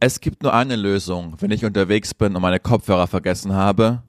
Es 0.00 0.20
gibt 0.20 0.42
nur 0.42 0.54
eine 0.54 0.76
Lösung, 0.76 1.34
wenn 1.40 1.50
ich 1.50 1.64
unterwegs 1.64 2.14
bin 2.14 2.36
und 2.36 2.42
meine 2.42 2.60
Kopfhörer 2.60 3.06
vergessen 3.06 3.52
habe. 3.52 4.02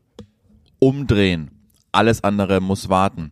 Umdrehen. 0.78 1.52
Alles 1.92 2.24
andere 2.24 2.62
muss 2.62 2.90
warten. 2.90 3.32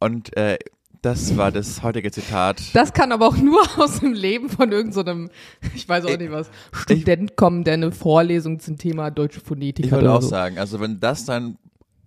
Und 0.00 0.36
äh, 0.36 0.58
das 1.00 1.36
war 1.36 1.52
das 1.52 1.82
heutige 1.82 2.10
Zitat. 2.10 2.62
Das 2.72 2.92
kann 2.92 3.12
aber 3.12 3.28
auch 3.28 3.36
nur 3.36 3.62
aus 3.76 4.00
dem 4.00 4.14
Leben 4.14 4.48
von 4.48 4.72
irgendeinem, 4.72 5.28
so 5.62 5.68
ich 5.74 5.88
weiß 5.88 6.06
auch 6.06 6.16
nicht 6.16 6.32
was, 6.32 6.50
Student 6.72 7.36
kommen, 7.36 7.62
der 7.62 7.74
eine 7.74 7.92
Vorlesung 7.92 8.58
zum 8.58 8.78
Thema 8.78 9.10
deutsche 9.10 9.40
Phonetik 9.40 9.84
Ich 9.86 9.92
hat. 9.92 9.98
würde 9.98 10.08
oder 10.08 10.18
auch 10.18 10.22
so. 10.22 10.28
sagen, 10.28 10.58
also 10.58 10.80
wenn 10.80 10.98
das 10.98 11.24
dein, 11.26 11.58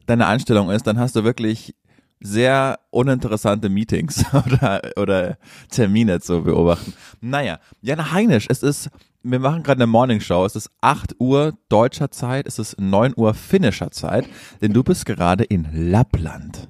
deine 0.07 0.27
Einstellung 0.27 0.71
ist, 0.71 0.87
dann 0.87 0.99
hast 0.99 1.15
du 1.15 1.23
wirklich 1.23 1.75
sehr 2.19 2.79
uninteressante 2.89 3.69
Meetings 3.69 4.25
oder, 4.33 4.81
oder 4.97 5.37
Termine 5.69 6.19
zu 6.19 6.43
beobachten. 6.43 6.93
Naja, 7.21 7.59
Jana 7.81 8.11
Heinisch, 8.11 8.47
es 8.49 8.63
ist, 8.63 8.89
wir 9.23 9.39
machen 9.39 9.63
gerade 9.63 9.79
eine 9.79 9.87
Morningshow, 9.87 10.45
es 10.45 10.55
ist 10.55 10.69
8 10.81 11.15
Uhr 11.19 11.53
deutscher 11.69 12.11
Zeit, 12.11 12.47
es 12.47 12.59
ist 12.59 12.79
9 12.79 13.13
Uhr 13.15 13.33
finnischer 13.33 13.91
Zeit, 13.91 14.27
denn 14.61 14.73
du 14.73 14.83
bist 14.83 15.05
gerade 15.05 15.43
in 15.43 15.67
Lappland. 15.71 16.69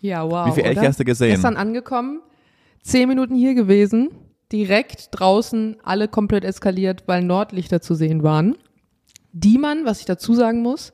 Ja, 0.00 0.28
wow. 0.28 0.46
Wie 0.48 0.52
viel 0.52 0.64
Elche 0.64 0.86
hast 0.86 1.00
du 1.00 1.04
gesehen? 1.04 1.30
Gestern 1.30 1.56
angekommen, 1.56 2.20
zehn 2.82 3.08
Minuten 3.08 3.34
hier 3.34 3.54
gewesen, 3.54 4.10
direkt 4.50 5.08
draußen 5.12 5.76
alle 5.82 6.08
komplett 6.08 6.44
eskaliert, 6.44 7.04
weil 7.06 7.22
Nordlichter 7.22 7.80
zu 7.80 7.94
sehen 7.94 8.22
waren. 8.22 8.56
Die 9.32 9.58
man, 9.58 9.84
was 9.84 10.00
ich 10.00 10.06
dazu 10.06 10.34
sagen 10.34 10.60
muss, 10.60 10.92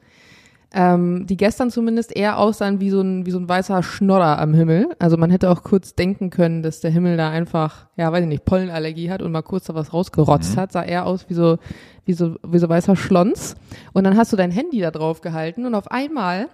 ähm, 0.74 1.26
die 1.26 1.36
gestern 1.36 1.70
zumindest 1.70 2.14
eher 2.14 2.38
aussahen 2.38 2.78
wie 2.80 2.90
so 2.90 3.00
ein, 3.00 3.24
wie 3.24 3.30
so 3.30 3.38
ein 3.38 3.48
weißer 3.48 3.82
Schnodder 3.82 4.38
am 4.38 4.52
Himmel. 4.52 4.88
Also 4.98 5.16
man 5.16 5.30
hätte 5.30 5.50
auch 5.50 5.62
kurz 5.62 5.94
denken 5.94 6.28
können, 6.30 6.62
dass 6.62 6.80
der 6.80 6.90
Himmel 6.90 7.16
da 7.16 7.30
einfach, 7.30 7.86
ja, 7.96 8.12
weiß 8.12 8.22
ich 8.22 8.28
nicht, 8.28 8.44
Pollenallergie 8.44 9.10
hat 9.10 9.22
und 9.22 9.32
mal 9.32 9.42
kurz 9.42 9.64
da 9.64 9.74
was 9.74 9.92
rausgerotzt 9.94 10.56
Mhm. 10.56 10.60
hat. 10.60 10.72
Sah 10.72 10.82
eher 10.82 11.06
aus 11.06 11.28
wie 11.30 11.34
so, 11.34 11.56
wie 12.04 12.12
so, 12.12 12.36
wie 12.46 12.58
so 12.58 12.68
weißer 12.68 12.96
Schlons. 12.96 13.54
Und 13.94 14.04
dann 14.04 14.16
hast 14.16 14.32
du 14.32 14.36
dein 14.36 14.50
Handy 14.50 14.80
da 14.80 14.90
drauf 14.90 15.20
gehalten 15.22 15.64
und 15.64 15.74
auf 15.74 15.90
einmal 15.90 16.48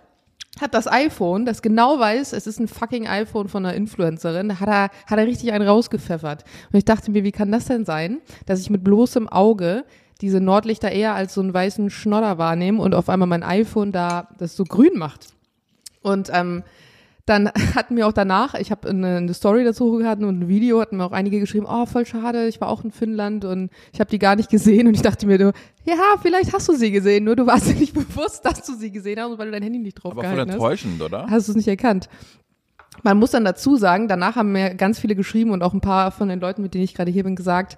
hat 0.60 0.72
das 0.72 0.86
iPhone, 0.86 1.44
das 1.44 1.62
genau 1.62 1.98
weiß, 1.98 2.32
es 2.32 2.46
ist 2.46 2.60
ein 2.60 2.68
fucking 2.68 3.08
iPhone 3.08 3.48
von 3.48 3.66
einer 3.66 3.74
Influencerin, 3.74 4.60
hat 4.60 4.68
er, 4.68 4.82
hat 5.06 5.18
er 5.18 5.26
richtig 5.26 5.52
einen 5.52 5.66
rausgepfeffert. 5.66 6.44
Und 6.72 6.78
ich 6.78 6.84
dachte 6.84 7.10
mir, 7.10 7.24
wie 7.24 7.32
kann 7.32 7.50
das 7.50 7.64
denn 7.64 7.84
sein, 7.84 8.18
dass 8.46 8.60
ich 8.60 8.70
mit 8.70 8.84
bloßem 8.84 9.28
Auge 9.28 9.82
diese 10.25 10.41
Nordlichter 10.41 10.91
eher 10.91 11.14
als 11.14 11.34
so 11.34 11.41
einen 11.41 11.53
weißen 11.53 11.91
Schnodder 11.91 12.39
wahrnehme 12.39 12.80
und 12.80 12.94
auf 12.94 13.08
einmal 13.08 13.28
mein 13.28 13.42
iPhone 13.42 13.92
da 13.92 14.28
das 14.39 14.56
so 14.56 14.64
grün 14.64 14.97
macht. 14.97 15.28
Und 16.03 16.30
ähm, 16.33 16.62
dann 17.27 17.50
hatten 17.75 17.97
wir 17.97 18.06
auch 18.06 18.12
danach, 18.12 18.55
ich 18.55 18.70
habe 18.70 18.89
eine, 18.89 19.19
eine 19.19 19.34
Story 19.34 19.64
dazu 19.64 19.92
gehabt 19.92 20.22
und 20.22 20.41
ein 20.41 20.48
Video, 20.48 20.80
hatten 20.80 20.97
mir 20.97 21.05
auch 21.05 21.12
einige 21.12 21.41
geschrieben, 21.41 21.67
oh, 21.69 21.86
voll 21.86 22.06
schade, 22.06 22.47
ich 22.48 22.61
war 22.61 22.69
auch 22.69 22.84
in 22.84 22.91
Finnland 22.91 23.45
und 23.45 23.70
ich 23.92 24.00
habe 24.00 24.11
die 24.11 24.19
gar 24.19 24.36
nicht 24.36 24.50
gesehen 24.50 24.86
und 24.86 24.95
ich 24.95 25.02
dachte 25.02 25.27
mir, 25.27 25.39
du, 25.39 25.52
ja, 25.84 26.17
vielleicht 26.20 26.52
hast 26.52 26.69
du 26.69 26.75
sie 26.75 26.91
gesehen, 26.91 27.25
nur 27.25 27.36
du 27.36 27.47
warst 27.47 27.69
dir 27.69 27.75
nicht 27.75 27.95
bewusst, 27.95 28.45
dass 28.45 28.62
du 28.62 28.75
sie 28.75 28.91
gesehen 28.91 29.20
hast, 29.20 29.39
weil 29.39 29.47
du 29.47 29.52
dein 29.52 29.62
Handy 29.62 29.78
nicht 29.78 29.95
drauf 29.95 30.12
Aber 30.12 30.22
voll 30.22 30.30
gehalten 30.33 30.50
hast 30.50 30.55
enttäuschend, 30.55 31.02
oder? 31.02 31.27
hast 31.28 31.48
du 31.48 31.52
es 31.52 31.56
nicht 31.56 31.69
erkannt. 31.69 32.08
Man 33.02 33.19
muss 33.19 33.33
dann 33.33 33.45
dazu 33.45 33.77
sagen, 33.77 34.08
danach 34.08 34.36
haben 34.36 34.52
mir 34.52 34.75
ganz 34.75 34.98
viele 34.98 35.17
geschrieben 35.17 35.50
und 35.50 35.62
auch 35.62 35.75
ein 35.75 35.80
paar 35.80 36.11
von 36.11 36.28
den 36.28 36.41
Leuten, 36.41 36.62
mit 36.62 36.75
denen 36.75 36.84
ich 36.84 36.95
gerade 36.95 37.11
hier 37.11 37.25
bin, 37.25 37.36
gesagt, 37.36 37.77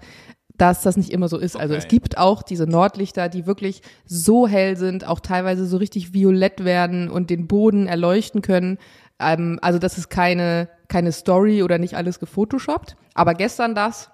dass 0.58 0.82
das 0.82 0.96
nicht 0.96 1.10
immer 1.10 1.28
so 1.28 1.38
ist. 1.38 1.56
Also 1.56 1.74
Okay. 1.74 1.82
es 1.82 1.88
gibt 1.88 2.18
auch 2.18 2.42
diese 2.42 2.66
Nordlichter, 2.66 3.28
die 3.28 3.46
wirklich 3.46 3.82
so 4.04 4.46
hell 4.46 4.76
sind, 4.76 5.06
auch 5.06 5.20
teilweise 5.20 5.66
so 5.66 5.76
richtig 5.76 6.14
violett 6.14 6.64
werden 6.64 7.10
und 7.10 7.30
den 7.30 7.46
Boden 7.46 7.86
erleuchten 7.86 8.42
können. 8.42 8.78
Ähm, 9.18 9.58
also 9.62 9.78
das 9.78 9.98
ist 9.98 10.08
keine, 10.08 10.68
keine 10.88 11.12
Story 11.12 11.62
oder 11.62 11.78
nicht 11.78 11.96
alles 11.96 12.18
gefotoshoppt. 12.20 12.96
Aber 13.14 13.34
gestern 13.34 13.74
das 13.74 14.10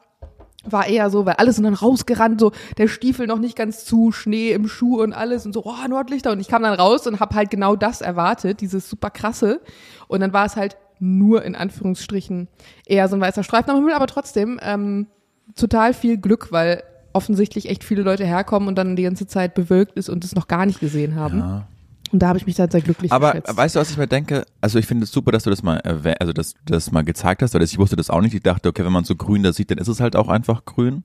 war 0.65 0.87
eher 0.87 1.11
so, 1.11 1.27
weil 1.27 1.35
alle 1.35 1.53
sind 1.53 1.65
dann 1.65 1.75
rausgerannt, 1.75 2.39
so 2.41 2.53
der 2.79 2.87
Stiefel 2.87 3.27
noch 3.27 3.41
nicht 3.41 3.57
ganz 3.57 3.85
zu, 3.85 4.13
Schnee 4.13 4.53
im 4.53 4.69
Schuh 4.69 5.03
und 5.03 5.13
alles 5.13 5.45
und 5.45 5.53
so, 5.53 5.65
oh, 5.65 5.89
Nordlichter. 5.89 6.31
Und 6.31 6.41
ich 6.41 6.47
kam 6.49 6.63
dann 6.63 6.75
raus 6.79 7.07
und 7.07 7.19
habe 7.19 7.35
halt 7.35 7.51
genau 7.51 7.75
das 7.75 8.01
erwartet, 8.01 8.61
dieses 8.61 8.89
super 8.89 9.11
krasse. 9.11 9.61
Und 10.07 10.21
dann 10.21 10.33
war 10.33 10.47
es 10.47 10.55
halt 10.55 10.77
nur 11.01 11.45
in 11.45 11.57
Anführungsstrichen 11.57 12.47
eher 12.87 13.09
so 13.09 13.17
ein 13.17 13.21
weißer 13.21 13.43
Streifen 13.43 13.71
am 13.71 13.77
Himmel, 13.79 13.95
aber 13.95 14.07
trotzdem 14.07 14.61
ähm, 14.63 15.09
total 15.57 15.95
viel 15.95 16.17
Glück, 16.17 16.53
weil 16.53 16.83
offensichtlich 17.13 17.69
echt 17.69 17.85
viele 17.85 18.03
Leute 18.03 18.25
herkommen 18.25 18.69
und 18.69 18.77
dann 18.77 18.97
die 18.97 19.03
ganze 19.03 19.27
Zeit 19.27 19.55
bewölkt 19.55 19.97
ist 19.97 20.09
und 20.09 20.25
es 20.25 20.35
noch 20.35 20.49
gar 20.49 20.67
nicht 20.67 20.81
gesehen 20.81 21.15
haben. 21.15 21.39
Ja. 21.39 21.67
Und 22.11 22.19
da 22.19 22.29
habe 22.29 22.39
ich 22.39 22.47
mich 22.47 22.57
dann 22.57 22.71
sehr 22.71 22.83
glücklich 22.83 23.11
Aber 23.11 23.33
geschätzt. 23.33 23.57
weißt 23.57 23.75
du, 23.75 23.81
was 23.81 23.91
ich 23.91 23.97
mir 23.97 24.07
denke? 24.07 24.45
Also 24.61 24.79
ich 24.79 24.87
finde 24.87 25.05
es 25.05 25.13
super, 25.13 25.33
dass 25.33 25.45
du 25.45 25.51
das 25.51 25.63
mal 25.63 25.79
also 26.21 26.33
dass 26.33 26.53
du 26.53 26.61
das 26.67 26.93
mal 26.93 27.03
gezeigt 27.05 27.43
hast, 27.43 27.55
weil 27.55 27.63
ich 27.63 27.79
wusste 27.79 27.97
das 27.97 28.11
auch 28.11 28.21
nicht. 28.21 28.35
Ich 28.35 28.43
dachte, 28.43 28.69
okay, 28.69 28.85
wenn 28.85 28.93
man 28.93 29.05
so 29.05 29.17
grün 29.17 29.43
das 29.43 29.57
sieht, 29.57 29.71
dann 29.71 29.79
ist 29.79 29.89
es 29.89 30.01
halt 30.01 30.15
auch 30.15 30.29
einfach 30.29 30.65
grün. 30.67 31.05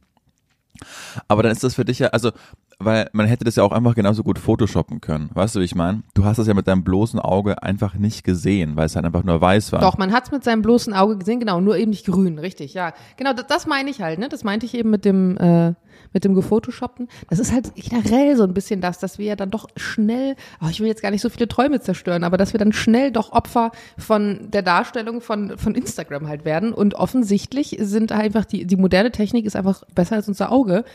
Aber 1.27 1.43
dann 1.43 1.51
ist 1.51 1.63
das 1.63 1.75
für 1.75 1.85
dich 1.85 1.99
ja, 1.99 2.07
also, 2.09 2.31
weil 2.79 3.09
man 3.13 3.25
hätte 3.25 3.43
das 3.43 3.55
ja 3.55 3.63
auch 3.63 3.71
einfach 3.71 3.95
genauso 3.95 4.23
gut 4.23 4.39
photoshoppen 4.39 5.01
können. 5.01 5.29
Weißt 5.33 5.55
du, 5.55 5.59
wie 5.59 5.65
ich 5.65 5.75
meine? 5.75 6.03
Du 6.13 6.25
hast 6.25 6.37
das 6.37 6.47
ja 6.47 6.53
mit 6.53 6.67
deinem 6.67 6.83
bloßen 6.83 7.19
Auge 7.19 7.63
einfach 7.63 7.95
nicht 7.95 8.23
gesehen, 8.23 8.75
weil 8.75 8.85
es 8.85 8.95
halt 8.95 9.05
einfach 9.05 9.23
nur 9.23 9.39
weiß 9.41 9.71
war. 9.71 9.81
Doch, 9.81 9.97
man 9.97 10.11
hat 10.11 10.25
es 10.25 10.31
mit 10.31 10.43
seinem 10.43 10.61
bloßen 10.61 10.93
Auge 10.93 11.17
gesehen, 11.17 11.39
genau, 11.39 11.59
nur 11.59 11.77
eben 11.77 11.89
nicht 11.89 12.05
grün, 12.05 12.39
richtig, 12.39 12.73
ja. 12.73 12.93
Genau, 13.17 13.33
das, 13.33 13.47
das 13.47 13.67
meine 13.67 13.89
ich 13.89 14.01
halt, 14.01 14.19
ne? 14.19 14.29
Das 14.29 14.43
meinte 14.43 14.65
ich 14.65 14.75
eben 14.75 14.89
mit 14.89 15.05
dem, 15.05 15.37
äh, 15.37 15.73
mit 16.17 16.25
dem 16.25 16.33
Gefotoshoppten. 16.33 17.09
Das 17.29 17.37
ist 17.37 17.53
halt 17.53 17.75
generell 17.75 18.35
so 18.35 18.41
ein 18.41 18.55
bisschen 18.55 18.81
das, 18.81 18.97
dass 18.97 19.19
wir 19.19 19.27
ja 19.27 19.35
dann 19.35 19.51
doch 19.51 19.67
schnell, 19.75 20.35
oh, 20.59 20.67
ich 20.67 20.79
will 20.79 20.87
jetzt 20.87 21.03
gar 21.03 21.11
nicht 21.11 21.21
so 21.21 21.29
viele 21.29 21.47
Träume 21.47 21.79
zerstören, 21.79 22.23
aber 22.23 22.37
dass 22.37 22.53
wir 22.53 22.57
dann 22.57 22.73
schnell 22.73 23.11
doch 23.11 23.33
Opfer 23.33 23.71
von 23.99 24.49
der 24.49 24.63
Darstellung 24.63 25.21
von, 25.21 25.59
von 25.59 25.75
Instagram 25.75 26.27
halt 26.27 26.43
werden. 26.43 26.73
Und 26.73 26.95
offensichtlich 26.95 27.77
sind 27.79 28.11
einfach 28.11 28.45
die, 28.45 28.65
die 28.65 28.77
moderne 28.77 29.11
Technik 29.11 29.45
ist 29.45 29.55
einfach 29.55 29.83
besser 29.93 30.15
als 30.15 30.27
unser 30.27 30.51
Auge 30.51 30.85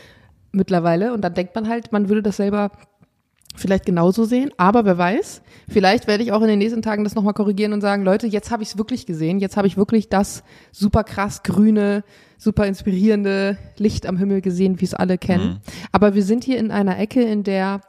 mittlerweile. 0.51 1.13
Und 1.13 1.21
dann 1.21 1.33
denkt 1.33 1.55
man 1.55 1.69
halt, 1.69 1.93
man 1.93 2.09
würde 2.09 2.21
das 2.21 2.35
selber 2.35 2.71
vielleicht 3.55 3.85
genauso 3.85 4.25
sehen, 4.25 4.51
aber 4.57 4.85
wer 4.85 4.97
weiß, 4.97 5.41
vielleicht 5.69 6.07
werde 6.07 6.23
ich 6.23 6.31
auch 6.31 6.41
in 6.41 6.47
den 6.47 6.59
nächsten 6.59 6.81
Tagen 6.81 7.03
das 7.03 7.15
nochmal 7.15 7.33
korrigieren 7.33 7.73
und 7.73 7.81
sagen, 7.81 8.03
Leute, 8.03 8.27
jetzt 8.27 8.51
habe 8.51 8.63
ich 8.63 8.69
es 8.69 8.77
wirklich 8.77 9.05
gesehen, 9.05 9.39
jetzt 9.39 9.57
habe 9.57 9.67
ich 9.67 9.77
wirklich 9.77 10.09
das 10.09 10.43
super 10.71 11.03
krass 11.03 11.43
grüne, 11.43 12.03
super 12.37 12.65
inspirierende 12.65 13.57
Licht 13.77 14.05
am 14.05 14.17
Himmel 14.17 14.41
gesehen, 14.41 14.81
wie 14.81 14.85
es 14.85 14.93
alle 14.93 15.17
kennen. 15.17 15.59
Aber 15.91 16.15
wir 16.15 16.23
sind 16.23 16.43
hier 16.43 16.57
in 16.57 16.71
einer 16.71 16.97
Ecke, 16.99 17.21
in 17.21 17.43
der 17.43 17.81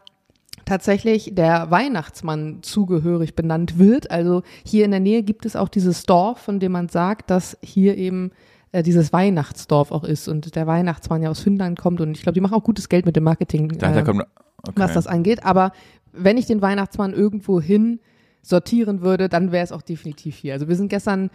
tatsächlich 0.64 1.34
der 1.34 1.70
Weihnachtsmann 1.70 2.58
zugehörig 2.62 3.34
benannt 3.34 3.78
wird. 3.78 4.10
Also 4.10 4.42
hier 4.64 4.84
in 4.84 4.91
der 4.91 5.00
Nähe 5.00 5.22
gibt 5.22 5.47
es 5.47 5.56
auch 5.56 5.69
dieses 5.69 6.04
Dorf, 6.04 6.38
von 6.38 6.60
dem 6.60 6.72
man 6.72 6.88
sagt, 6.88 7.30
dass 7.30 7.58
hier 7.62 7.97
eben 7.97 8.32
äh, 8.74 8.82
dieses 8.82 9.12
Weihnachtsdorf 9.12 9.92
auch 9.92 10.02
ist 10.02 10.26
und 10.26 10.56
der 10.56 10.66
Weihnachtsmann 10.66 11.22
ja 11.22 11.30
aus 11.30 11.38
Finnland 11.38 11.78
kommt 11.78 12.00
und 12.00 12.16
ich 12.16 12.22
glaube, 12.22 12.34
die 12.34 12.40
machen 12.40 12.54
auch 12.54 12.64
gutes 12.64 12.88
Geld 12.88 13.06
mit 13.06 13.14
dem 13.14 13.22
Marketing. 13.22 13.70
Äh, 13.70 14.02
kommt, 14.02 14.24
okay. 14.62 14.72
was 14.74 14.92
das 14.92 15.06
angeht. 15.06 15.44
Aber 15.44 15.70
wenn 16.12 16.36
ich 16.36 16.46
den 16.46 16.60
Weihnachtsmann 16.60 17.12
irgendwo 17.12 17.60
hin 17.60 18.00
sortieren 18.42 19.00
würde, 19.00 19.28
dann 19.28 19.52
wäre 19.52 19.62
es 19.62 19.70
auch 19.70 19.82
definitiv 19.82 20.34
hier. 20.34 20.54
Also 20.54 20.66
wir 20.66 20.74
sind 20.74 20.88
gestern 20.88 21.30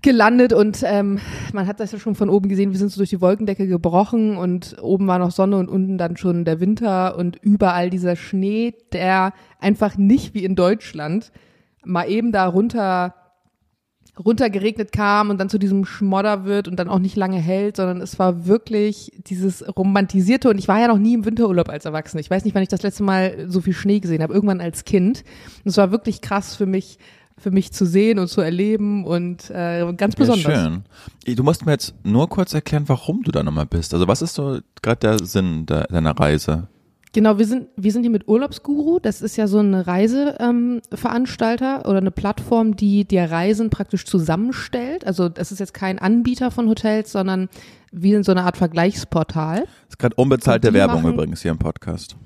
gelandet 0.00 0.52
und 0.52 0.84
ähm, 0.86 1.18
man 1.52 1.66
hat 1.66 1.80
das 1.80 1.90
ja 1.90 1.98
schon 1.98 2.14
von 2.14 2.30
oben 2.30 2.48
gesehen, 2.48 2.70
wir 2.70 2.78
sind 2.78 2.92
so 2.92 3.00
durch 3.00 3.10
die 3.10 3.20
Wolkendecke 3.20 3.66
gebrochen 3.66 4.36
und 4.36 4.76
oben 4.80 5.08
war 5.08 5.18
noch 5.18 5.32
Sonne 5.32 5.56
und 5.56 5.68
unten 5.68 5.98
dann 5.98 6.16
schon 6.16 6.44
der 6.44 6.60
Winter 6.60 7.18
und 7.18 7.36
überall 7.42 7.90
dieser 7.90 8.14
Schnee, 8.14 8.74
der 8.92 9.32
einfach 9.58 9.98
nicht 9.98 10.34
wie 10.34 10.44
in 10.44 10.54
Deutschland 10.54 11.32
mal 11.84 12.08
eben 12.08 12.30
da 12.30 12.46
runter 12.46 13.14
runtergeregnet 14.24 14.92
kam 14.92 15.30
und 15.30 15.38
dann 15.38 15.48
zu 15.48 15.58
diesem 15.58 15.84
Schmodder 15.84 16.44
wird 16.44 16.68
und 16.68 16.76
dann 16.76 16.88
auch 16.88 16.98
nicht 16.98 17.16
lange 17.16 17.38
hält, 17.38 17.76
sondern 17.76 18.00
es 18.00 18.18
war 18.18 18.46
wirklich 18.46 19.12
dieses 19.26 19.64
romantisierte 19.76 20.50
und 20.50 20.58
ich 20.58 20.68
war 20.68 20.78
ja 20.80 20.88
noch 20.88 20.98
nie 20.98 21.14
im 21.14 21.24
Winterurlaub 21.24 21.68
als 21.68 21.84
Erwachsene. 21.84 22.20
Ich 22.20 22.30
weiß 22.30 22.44
nicht, 22.44 22.54
wann 22.54 22.62
ich 22.62 22.68
das 22.68 22.82
letzte 22.82 23.02
Mal 23.02 23.46
so 23.48 23.60
viel 23.60 23.72
Schnee 23.72 24.00
gesehen 24.00 24.22
habe, 24.22 24.34
irgendwann 24.34 24.60
als 24.60 24.84
Kind. 24.84 25.24
Und 25.64 25.70
es 25.70 25.76
war 25.76 25.90
wirklich 25.90 26.20
krass 26.20 26.54
für 26.54 26.66
mich, 26.66 26.98
für 27.38 27.50
mich 27.50 27.72
zu 27.72 27.86
sehen 27.86 28.18
und 28.18 28.28
zu 28.28 28.42
erleben 28.42 29.04
und 29.04 29.48
äh, 29.50 29.90
ganz 29.96 30.14
Ja, 30.14 30.18
besonders. 30.18 30.42
schön. 31.24 31.34
Du 31.36 31.42
musst 31.42 31.64
mir 31.64 31.72
jetzt 31.72 31.94
nur 32.04 32.28
kurz 32.28 32.52
erklären, 32.52 32.84
warum 32.86 33.22
du 33.22 33.32
da 33.32 33.42
nochmal 33.42 33.66
bist. 33.66 33.94
Also 33.94 34.06
was 34.06 34.20
ist 34.22 34.34
so 34.34 34.58
gerade 34.82 35.00
der 35.00 35.24
Sinn 35.26 35.64
de 35.66 35.84
deiner 35.90 36.18
Reise? 36.18 36.68
Genau, 37.12 37.38
wir 37.38 37.46
sind, 37.46 37.68
wir 37.76 37.90
sind 37.90 38.02
hier 38.02 38.10
mit 38.10 38.28
Urlaubsguru. 38.28 39.00
Das 39.00 39.20
ist 39.20 39.36
ja 39.36 39.48
so 39.48 39.58
eine 39.58 39.86
Reiseveranstalter 39.86 41.82
ähm, 41.84 41.90
oder 41.90 41.98
eine 41.98 42.10
Plattform, 42.12 42.76
die 42.76 43.04
dir 43.04 43.24
Reisen 43.30 43.68
praktisch 43.70 44.04
zusammenstellt. 44.04 45.04
Also 45.06 45.28
das 45.28 45.50
ist 45.50 45.58
jetzt 45.58 45.74
kein 45.74 45.98
Anbieter 45.98 46.50
von 46.50 46.68
Hotels, 46.68 47.10
sondern 47.12 47.48
wie 47.90 48.12
in 48.12 48.22
so 48.22 48.30
eine 48.30 48.44
Art 48.44 48.56
Vergleichsportal. 48.56 49.64
ist 49.88 49.98
gerade 49.98 50.14
unbezahlte 50.14 50.72
Werbung 50.72 51.02
machen- 51.02 51.14
übrigens 51.14 51.42
hier 51.42 51.50
im 51.50 51.58
Podcast. 51.58 52.16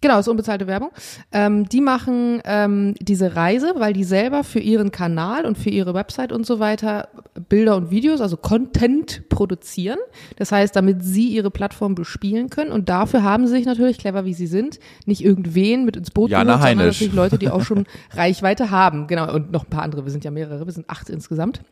Genau, 0.00 0.18
ist 0.18 0.28
unbezahlte 0.28 0.66
Werbung. 0.66 0.90
Ähm, 1.32 1.68
die 1.68 1.80
machen 1.80 2.40
ähm, 2.44 2.94
diese 3.00 3.34
Reise, 3.34 3.74
weil 3.76 3.92
die 3.92 4.04
selber 4.04 4.44
für 4.44 4.60
ihren 4.60 4.92
Kanal 4.92 5.44
und 5.44 5.58
für 5.58 5.70
ihre 5.70 5.92
Website 5.94 6.32
und 6.32 6.46
so 6.46 6.60
weiter 6.60 7.08
Bilder 7.48 7.76
und 7.76 7.90
Videos, 7.90 8.20
also 8.20 8.36
Content 8.36 9.28
produzieren. 9.28 9.98
Das 10.36 10.52
heißt, 10.52 10.76
damit 10.76 11.02
sie 11.02 11.28
ihre 11.28 11.50
Plattform 11.50 11.94
bespielen 11.94 12.48
können. 12.50 12.70
Und 12.70 12.88
dafür 12.88 13.22
haben 13.22 13.46
sie 13.46 13.54
sich 13.54 13.66
natürlich, 13.66 13.98
clever 13.98 14.24
wie 14.24 14.34
sie 14.34 14.46
sind, 14.46 14.78
nicht 15.06 15.24
irgendwen 15.24 15.84
mit 15.84 15.96
ins 15.96 16.10
Boot 16.10 16.30
Jana 16.30 16.52
sondern 16.52 16.68
Heinisch. 16.68 17.00
natürlich 17.00 17.14
Leute, 17.14 17.38
die 17.38 17.48
auch 17.48 17.62
schon 17.62 17.86
Reichweite 18.12 18.70
haben. 18.70 19.06
Genau, 19.08 19.32
und 19.32 19.50
noch 19.50 19.64
ein 19.64 19.70
paar 19.70 19.82
andere. 19.82 20.04
Wir 20.04 20.12
sind 20.12 20.24
ja 20.24 20.30
mehrere, 20.30 20.64
wir 20.64 20.72
sind 20.72 20.88
acht 20.88 21.10
insgesamt. 21.10 21.62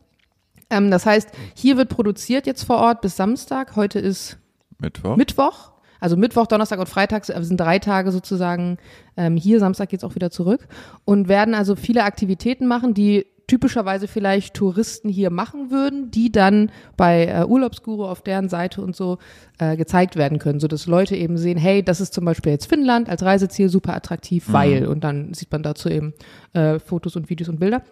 Ähm, 0.70 0.90
das 0.90 1.06
heißt, 1.06 1.30
hier 1.54 1.76
wird 1.76 1.90
produziert 1.90 2.46
jetzt 2.46 2.64
vor 2.64 2.78
Ort 2.78 3.00
bis 3.02 3.16
Samstag. 3.16 3.76
Heute 3.76 4.00
ist 4.00 4.38
Mittwoch? 4.78 5.16
Mittwoch. 5.16 5.75
Also 6.00 6.16
Mittwoch, 6.16 6.46
Donnerstag 6.46 6.78
und 6.78 6.88
Freitag 6.88 7.24
sind 7.24 7.58
drei 7.58 7.78
Tage 7.78 8.12
sozusagen 8.12 8.78
ähm, 9.16 9.36
hier. 9.36 9.60
Samstag 9.60 9.88
geht's 9.88 10.04
auch 10.04 10.14
wieder 10.14 10.30
zurück. 10.30 10.66
Und 11.04 11.28
werden 11.28 11.54
also 11.54 11.76
viele 11.76 12.04
Aktivitäten 12.04 12.66
machen, 12.66 12.94
die 12.94 13.26
typischerweise 13.46 14.08
vielleicht 14.08 14.54
Touristen 14.54 15.08
hier 15.08 15.30
machen 15.30 15.70
würden, 15.70 16.10
die 16.10 16.32
dann 16.32 16.72
bei 16.96 17.26
äh, 17.26 17.44
Urlaubsguru 17.44 18.04
auf 18.04 18.20
deren 18.22 18.48
Seite 18.48 18.82
und 18.82 18.96
so 18.96 19.18
äh, 19.58 19.76
gezeigt 19.76 20.16
werden 20.16 20.40
können, 20.40 20.58
so 20.58 20.66
dass 20.66 20.86
Leute 20.88 21.14
eben 21.14 21.38
sehen, 21.38 21.56
hey, 21.56 21.82
das 21.84 22.00
ist 22.00 22.12
zum 22.12 22.24
Beispiel 22.24 22.50
jetzt 22.50 22.66
Finnland 22.66 23.08
als 23.08 23.22
Reiseziel 23.22 23.68
super 23.68 23.94
attraktiv, 23.94 24.48
Mhm. 24.48 24.52
weil 24.52 24.86
und 24.88 25.04
dann 25.04 25.32
sieht 25.32 25.52
man 25.52 25.62
dazu 25.62 25.88
eben 25.88 26.12
äh, 26.54 26.80
Fotos 26.80 27.14
und 27.14 27.30
Videos 27.30 27.48
und 27.48 27.60
Bilder. 27.60 27.82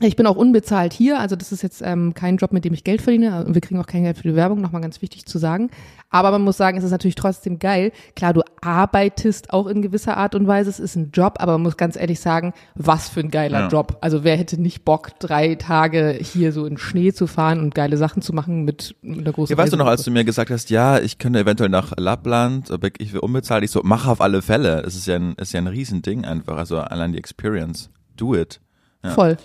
Ich 0.00 0.14
bin 0.14 0.26
auch 0.26 0.36
unbezahlt 0.36 0.92
hier, 0.92 1.18
also 1.18 1.36
das 1.36 1.52
ist 1.52 1.62
jetzt 1.62 1.80
ähm, 1.82 2.12
kein 2.12 2.36
Job, 2.36 2.52
mit 2.52 2.66
dem 2.66 2.74
ich 2.74 2.84
Geld 2.84 3.00
verdiene. 3.00 3.46
Und 3.46 3.54
wir 3.54 3.62
kriegen 3.62 3.80
auch 3.80 3.86
kein 3.86 4.02
Geld 4.02 4.18
für 4.18 4.28
die 4.28 4.34
Werbung, 4.34 4.60
nochmal 4.60 4.82
ganz 4.82 5.00
wichtig 5.00 5.24
zu 5.24 5.38
sagen. 5.38 5.70
Aber 6.10 6.30
man 6.30 6.42
muss 6.42 6.58
sagen, 6.58 6.76
es 6.76 6.84
ist 6.84 6.90
natürlich 6.90 7.14
trotzdem 7.14 7.58
geil. 7.58 7.92
Klar, 8.14 8.34
du 8.34 8.42
arbeitest 8.60 9.54
auch 9.54 9.66
in 9.66 9.80
gewisser 9.80 10.18
Art 10.18 10.34
und 10.34 10.46
Weise, 10.46 10.68
es 10.68 10.80
ist 10.80 10.96
ein 10.96 11.12
Job, 11.12 11.36
aber 11.38 11.52
man 11.52 11.62
muss 11.62 11.78
ganz 11.78 11.96
ehrlich 11.96 12.20
sagen, 12.20 12.52
was 12.74 13.08
für 13.08 13.20
ein 13.20 13.30
geiler 13.30 13.60
Ja. 13.60 13.68
Job. 13.68 13.96
Also 14.02 14.22
wer 14.22 14.36
hätte 14.36 14.60
nicht 14.60 14.84
Bock, 14.84 15.18
drei 15.18 15.54
Tage 15.54 16.18
hier 16.20 16.52
so 16.52 16.66
in 16.66 16.76
Schnee 16.76 17.14
zu 17.14 17.26
fahren 17.26 17.58
und 17.60 17.74
geile 17.74 17.96
Sachen 17.96 18.20
zu 18.20 18.34
machen 18.34 18.64
mit, 18.66 18.96
mit 19.00 19.20
einer 19.20 19.32
großen 19.32 19.56
Ja, 19.56 19.62
weißt 19.62 19.72
du 19.72 19.78
noch, 19.78 19.86
als 19.86 20.02
du 20.02 20.10
mir 20.10 20.24
gesagt 20.24 20.50
hast, 20.50 20.68
ja, 20.68 20.98
ich 20.98 21.16
könnte 21.16 21.38
eventuell 21.38 21.70
nach 21.70 21.94
Lappland, 21.96 22.70
aber 22.70 22.88
ich 22.98 23.14
will 23.14 23.20
unbezahlt, 23.20 23.64
ich 23.64 23.70
so, 23.70 23.80
mach 23.82 24.06
auf 24.06 24.20
alle 24.20 24.42
Fälle. 24.42 24.82
Es 24.82 24.94
ist 24.94 25.06
ja 25.06 25.16
ein, 25.16 25.36
ist 25.40 25.54
ja 25.54 25.58
ein 25.60 25.68
Riesending 25.68 26.26
einfach, 26.26 26.58
also 26.58 26.76
allein 26.80 27.12
die 27.12 27.18
Experience. 27.18 27.88
Do 28.14 28.34
it. 28.34 28.60
Ja. 29.06 29.10
Voll. 29.12 29.36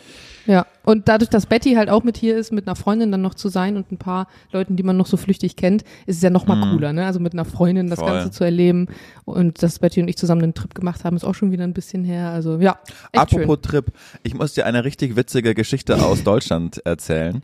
Ja. 0.48 0.66
Und 0.84 1.08
dadurch, 1.08 1.30
dass 1.30 1.46
Betty 1.46 1.74
halt 1.75 1.90
auch 1.90 2.04
mit 2.04 2.18
hier 2.18 2.36
ist, 2.36 2.52
mit 2.52 2.68
einer 2.68 2.75
Freundin 2.75 3.12
dann 3.12 3.22
noch 3.22 3.36
zu 3.36 3.48
sein 3.48 3.78
und 3.78 3.92
ein 3.92 4.00
paar 4.00 4.28
Leuten, 4.52 4.75
die 4.75 4.81
man 4.81 4.98
noch 4.98 5.06
so 5.06 5.16
flüchtig 5.16 5.56
kennt, 5.56 5.84
ist 6.08 6.16
es 6.18 6.22
ja 6.24 6.31
noch 6.31 6.48
mal 6.48 6.72
cooler, 6.72 6.94
ne? 6.94 7.06
Also 7.06 7.19
mit 7.19 7.34
einer 7.34 7.46
Freundin 7.46 7.92
das 7.92 8.00
Mhm. 8.00 8.04
Voll. 8.04 8.12
Ganze 8.13 8.31
zu 8.31 8.44
erleben 8.44 8.88
und 9.25 9.62
dass 9.62 9.78
Betty 9.78 10.02
und 10.02 10.08
ich 10.08 10.18
zusammen 10.18 10.42
einen 10.42 10.54
Trip 10.56 10.74
gemacht 10.74 11.04
haben, 11.06 11.16
ist 11.16 11.24
auch 11.25 11.36
schon 11.36 11.52
wieder 11.52 11.63
ein 11.63 11.74
bisschen 11.74 12.04
her. 12.04 12.30
Also 12.31 12.58
ja, 12.60 12.80
Apropos 13.16 13.60
Trip, 13.62 13.86
ich 14.24 14.34
muss 14.34 14.54
dir 14.54 14.66
eine 14.66 14.84
richtig 14.84 15.16
witzige 15.16 15.54
Geschichte 15.54 16.04
aus 16.04 16.24
Deutschland 16.24 16.84
erzählen. 16.86 17.44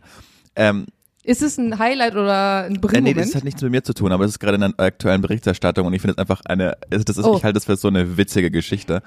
Ähm, 0.56 0.86
schön. 0.86 0.92
Ist 1.22 1.42
es 1.42 1.56
ein 1.58 1.78
Highlight 1.78 2.14
oder 2.14 2.64
ein 2.64 2.80
äh, 2.92 3.00
nee, 3.00 3.14
das 3.14 3.34
hat 3.36 3.44
nichts 3.44 3.62
mit 3.62 3.70
mir 3.70 3.84
zu 3.84 3.92
tun, 3.94 4.10
aber 4.12 4.24
das 4.24 4.32
ist 4.32 4.38
gerade 4.40 4.56
in 4.56 4.62
einer 4.64 4.74
aktuellen 4.78 5.20
Berichterstattung 5.20 5.86
und 5.86 5.92
ich 5.92 6.00
finde 6.00 6.12
es 6.14 6.18
einfach 6.18 6.40
eine, 6.46 6.76
das 6.90 7.04
ist, 7.16 7.22
Oh. 7.24 7.36
ich 7.36 7.44
halte 7.44 7.54
das 7.54 7.66
für 7.66 7.76
so 7.76 7.86
eine 7.88 8.16
witzige 8.16 8.50
Geschichte. 8.50 9.02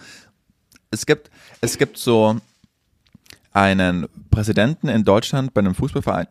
Es 0.91 1.05
gibt, 1.05 1.29
es 1.61 1.77
gibt 1.77 1.97
so 1.97 2.37
einen 3.51 4.07
Präsidenten 4.29 4.87
in 4.87 5.03
Deutschland 5.03 5.53
bei 5.53 5.59
einem 5.59 5.75
Fußballverein, 5.75 6.27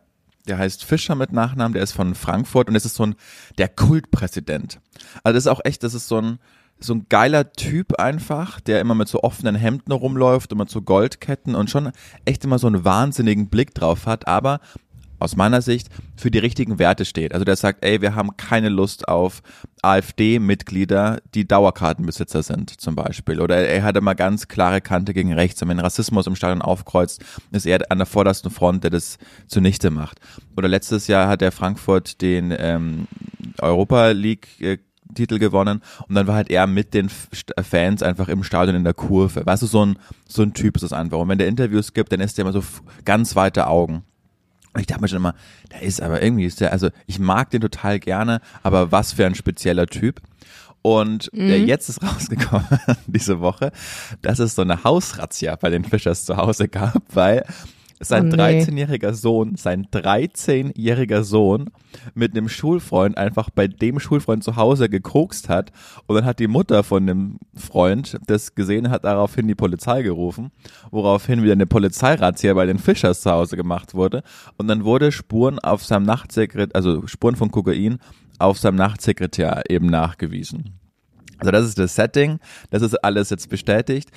der 0.47 0.57
heißt 0.57 0.83
Fischer 0.83 1.15
mit 1.15 1.31
Nachnamen, 1.31 1.73
der 1.73 1.83
ist 1.83 1.91
von 1.91 2.15
Frankfurt 2.15 2.67
und 2.67 2.73
das 2.73 2.85
ist 2.85 2.95
so 2.95 3.05
ein, 3.05 3.15
der 3.57 3.69
Kultpräsident. 3.69 4.79
Also 5.23 5.35
das 5.35 5.45
ist 5.45 5.51
auch 5.51 5.61
echt, 5.63 5.83
das 5.83 5.93
ist 5.93 6.07
so 6.07 6.19
ein, 6.19 6.39
so 6.79 6.95
ein 6.95 7.05
geiler 7.09 7.53
Typ 7.53 7.99
einfach, 7.99 8.59
der 8.59 8.79
immer 8.81 8.95
mit 8.95 9.07
so 9.07 9.21
offenen 9.21 9.55
Hemden 9.55 9.91
rumläuft 9.91 10.55
mit 10.55 10.69
so 10.69 10.81
Goldketten 10.81 11.53
und 11.53 11.69
schon 11.69 11.91
echt 12.25 12.43
immer 12.43 12.57
so 12.57 12.67
einen 12.67 12.83
wahnsinnigen 12.83 13.49
Blick 13.49 13.75
drauf 13.75 14.07
hat, 14.07 14.27
aber 14.27 14.59
aus 15.21 15.35
meiner 15.35 15.61
Sicht 15.61 15.89
für 16.15 16.31
die 16.31 16.39
richtigen 16.39 16.79
Werte 16.79 17.05
steht. 17.05 17.33
Also 17.33 17.45
der 17.45 17.55
sagt, 17.55 17.85
ey, 17.85 18.01
wir 18.01 18.15
haben 18.15 18.35
keine 18.37 18.69
Lust 18.69 19.07
auf 19.07 19.41
AfD-Mitglieder, 19.81 21.21
die 21.33 21.47
Dauerkartenbesitzer 21.47 22.43
sind 22.43 22.81
zum 22.81 22.95
Beispiel. 22.95 23.39
Oder 23.39 23.67
er 23.67 23.83
hat 23.83 23.97
immer 23.97 24.15
ganz 24.15 24.47
klare 24.47 24.81
Kante 24.81 25.13
gegen 25.13 25.33
rechts. 25.33 25.61
Und 25.61 25.69
wenn 25.69 25.79
Rassismus 25.79 26.27
im 26.27 26.35
Stadion 26.35 26.61
aufkreuzt, 26.61 27.23
ist 27.51 27.65
er 27.65 27.79
an 27.91 27.97
der 27.97 28.07
vordersten 28.07 28.51
Front, 28.51 28.83
der 28.83 28.91
das 28.91 29.17
zunichte 29.47 29.91
macht. 29.91 30.19
Oder 30.57 30.67
letztes 30.67 31.07
Jahr 31.07 31.27
hat 31.27 31.41
der 31.41 31.51
Frankfurt 31.51 32.21
den 32.21 32.53
ähm, 32.57 33.07
Europa 33.59 34.09
League 34.09 34.47
äh, 34.59 34.77
Titel 35.13 35.39
gewonnen 35.39 35.81
und 36.07 36.15
dann 36.15 36.25
war 36.25 36.35
halt 36.35 36.49
er 36.49 36.67
mit 36.67 36.93
den 36.93 37.09
St- 37.09 37.61
Fans 37.63 38.01
einfach 38.01 38.29
im 38.29 38.43
Stadion 38.43 38.77
in 38.77 38.85
der 38.85 38.93
Kurve. 38.93 39.45
Weißt 39.45 39.61
du, 39.61 39.67
so 39.67 39.85
ein, 39.85 39.97
so 40.25 40.41
ein 40.41 40.53
Typ 40.53 40.77
ist 40.77 40.83
das 40.83 40.93
einfach. 40.93 41.19
Und 41.19 41.27
wenn 41.27 41.37
der 41.37 41.49
Interviews 41.49 41.91
gibt, 41.91 42.13
dann 42.13 42.21
ist 42.21 42.37
der 42.37 42.45
immer 42.45 42.53
so 42.53 42.63
ganz 43.03 43.35
weite 43.35 43.67
Augen. 43.67 44.03
Und 44.73 44.81
ich 44.81 44.87
dachte 44.87 45.01
mir 45.01 45.07
schon 45.07 45.17
immer, 45.17 45.35
der 45.71 45.81
ist 45.81 46.01
aber 46.01 46.21
irgendwie, 46.21 46.45
ist 46.45 46.61
der, 46.61 46.71
also 46.71 46.89
ich 47.05 47.19
mag 47.19 47.49
den 47.49 47.61
total 47.61 47.99
gerne, 47.99 48.41
aber 48.63 48.91
was 48.91 49.13
für 49.13 49.25
ein 49.25 49.35
spezieller 49.35 49.87
Typ. 49.87 50.21
Und 50.81 51.29
der 51.33 51.59
jetzt 51.59 51.89
ist 51.89 52.01
rausgekommen 52.03 52.65
diese 53.05 53.39
Woche, 53.39 53.71
dass 54.21 54.39
es 54.39 54.55
so 54.55 54.63
eine 54.63 54.83
Hausrazzia 54.83 55.55
bei 55.55 55.69
den 55.69 55.83
Fischers 55.83 56.25
zu 56.25 56.37
Hause 56.37 56.67
gab, 56.67 57.03
weil 57.13 57.45
sein 58.01 58.31
Oh 58.31 58.35
nee. 58.35 58.61
13-jähriger 58.61 59.13
Sohn, 59.13 59.55
sein 59.55 59.87
13-jähriger 59.87 61.23
Sohn 61.23 61.69
mit 62.13 62.31
einem 62.35 62.49
Schulfreund 62.49 63.17
einfach 63.17 63.49
bei 63.49 63.67
dem 63.67 63.99
Schulfreund 63.99 64.43
zu 64.43 64.55
Hause 64.55 64.89
gekokst 64.89 65.49
hat 65.49 65.71
und 66.07 66.15
dann 66.15 66.25
hat 66.25 66.39
die 66.39 66.47
Mutter 66.47 66.83
von 66.83 67.05
dem 67.05 67.39
Freund 67.55 68.17
das 68.27 68.55
gesehen, 68.55 68.89
hat 68.89 69.05
daraufhin 69.05 69.47
die 69.47 69.55
Polizei 69.55 70.01
gerufen, 70.01 70.51
woraufhin 70.89 71.43
wieder 71.43 71.53
eine 71.53 71.67
Polizeirazzia 71.67 72.53
bei 72.53 72.65
den 72.65 72.79
Fischers 72.79 73.21
zu 73.21 73.31
Hause 73.31 73.55
gemacht 73.57 73.93
wurde 73.93 74.23
und 74.57 74.67
dann 74.67 74.83
wurde 74.83 75.11
Spuren 75.11 75.59
auf 75.59 75.83
seinem 75.83 76.03
Nachtsekretär, 76.03 76.75
also 76.75 77.05
Spuren 77.07 77.35
von 77.35 77.51
Kokain 77.51 77.99
auf 78.39 78.57
seinem 78.57 78.75
Nachtsekretär 78.75 79.63
eben 79.69 79.87
nachgewiesen. 79.87 80.79
Also 81.41 81.51
das 81.51 81.65
ist 81.65 81.79
das 81.79 81.95
Setting, 81.95 82.39
das 82.69 82.83
ist 82.83 82.95
alles 83.03 83.31
jetzt 83.31 83.49
bestätigt. 83.49 84.11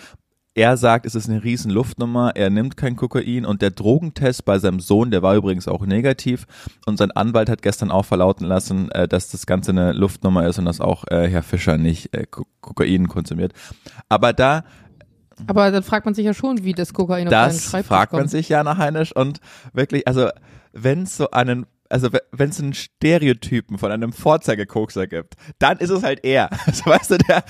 Er 0.57 0.77
sagt, 0.77 1.05
es 1.05 1.17
ist 1.17 1.29
eine 1.29 1.43
riesen 1.43 1.71
Luftnummer, 1.73 2.33
er 2.37 2.49
nimmt 2.49 2.77
kein 2.77 2.95
Kokain 2.95 3.45
und 3.45 3.61
der 3.61 3.71
Drogentest 3.71 4.45
bei 4.45 4.61
seinem 4.61 4.79
Sohn, 4.79 5.11
der 5.11 5.21
war 5.21 5.35
übrigens 5.35 5.67
auch 5.67 5.85
negativ 5.85 6.47
und 6.87 6.97
sein 6.97 7.11
Anwalt 7.11 7.49
hat 7.49 7.61
gestern 7.61 7.91
auch 7.91 8.05
verlauten 8.05 8.45
lassen, 8.47 8.89
äh, 8.93 9.09
dass 9.09 9.29
das 9.29 9.47
Ganze 9.47 9.73
eine 9.73 9.93
Luftnummer 9.93 10.47
ist 10.47 10.59
und 10.61 10.67
dass 10.67 10.81
auch 10.81 11.05
äh, 11.09 11.29
Herr 11.29 11.43
Fischer 11.43 11.77
nicht 11.77 12.15
äh, 12.15 12.27
Ko- 12.31 12.47
Kokain 12.61 13.09
konsumiert. 13.09 13.53
Aber 14.09 14.33
da, 14.33 14.65
Aber 15.49 15.73
dann 15.73 15.83
fragt 15.83 16.05
man 16.07 16.15
sich 16.15 16.25
ja 16.25 16.35
schon, 16.35 16.63
wie 16.63 16.73
das 16.73 16.93
Kokain 16.95 17.27
auf 17.27 17.33
seinen 17.33 17.49
das 17.49 17.87
fragt 17.87 18.13
man 18.13 18.29
sich, 18.29 18.49
Jana 18.49 18.77
Heinisch, 18.77 19.11
und 19.15 19.41
wirklich, 19.73 20.07
also 20.07 20.29
wenn 20.73 21.03
es 21.03 21.17
so 21.17 21.31
einen 21.33 21.67
also 21.91 22.09
wenn 22.33 22.49
es 22.51 22.61
einen 22.61 22.75
Stereotypen 22.75 23.77
von 23.79 23.93
einem 23.93 24.13
Vorzeigekokser 24.13 25.07
gibt, 25.07 25.35
dann 25.59 25.79
ist 25.79 25.91
es 25.91 26.03
halt 26.03 26.25
er. 26.25 26.49
Also 26.67 26.87
weißt 26.87 27.11
du, 27.11 27.19
der, 27.19 27.45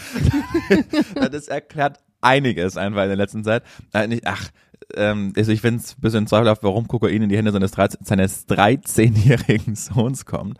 das 1.30 1.48
erklärt 1.48 2.00
einiges 2.24 2.76
einfach 2.76 3.02
in 3.02 3.08
der 3.08 3.16
letzten 3.16 3.44
Zeit. 3.44 3.62
Äh, 3.92 4.06
nicht, 4.08 4.26
ach, 4.26 4.48
ähm, 4.96 5.32
also 5.36 5.52
ich 5.52 5.60
finde 5.60 5.80
es 5.80 5.96
ein 5.96 6.00
bisschen 6.00 6.26
zweifelhaft, 6.26 6.62
warum 6.62 6.88
Kokain 6.88 7.22
in 7.22 7.28
die 7.28 7.36
Hände 7.36 7.52
seines 7.52 7.72
13 7.72 8.04
seines 8.04 8.48
13-jährigen 8.48 9.74
Sohns 9.74 10.26
kommt. 10.26 10.58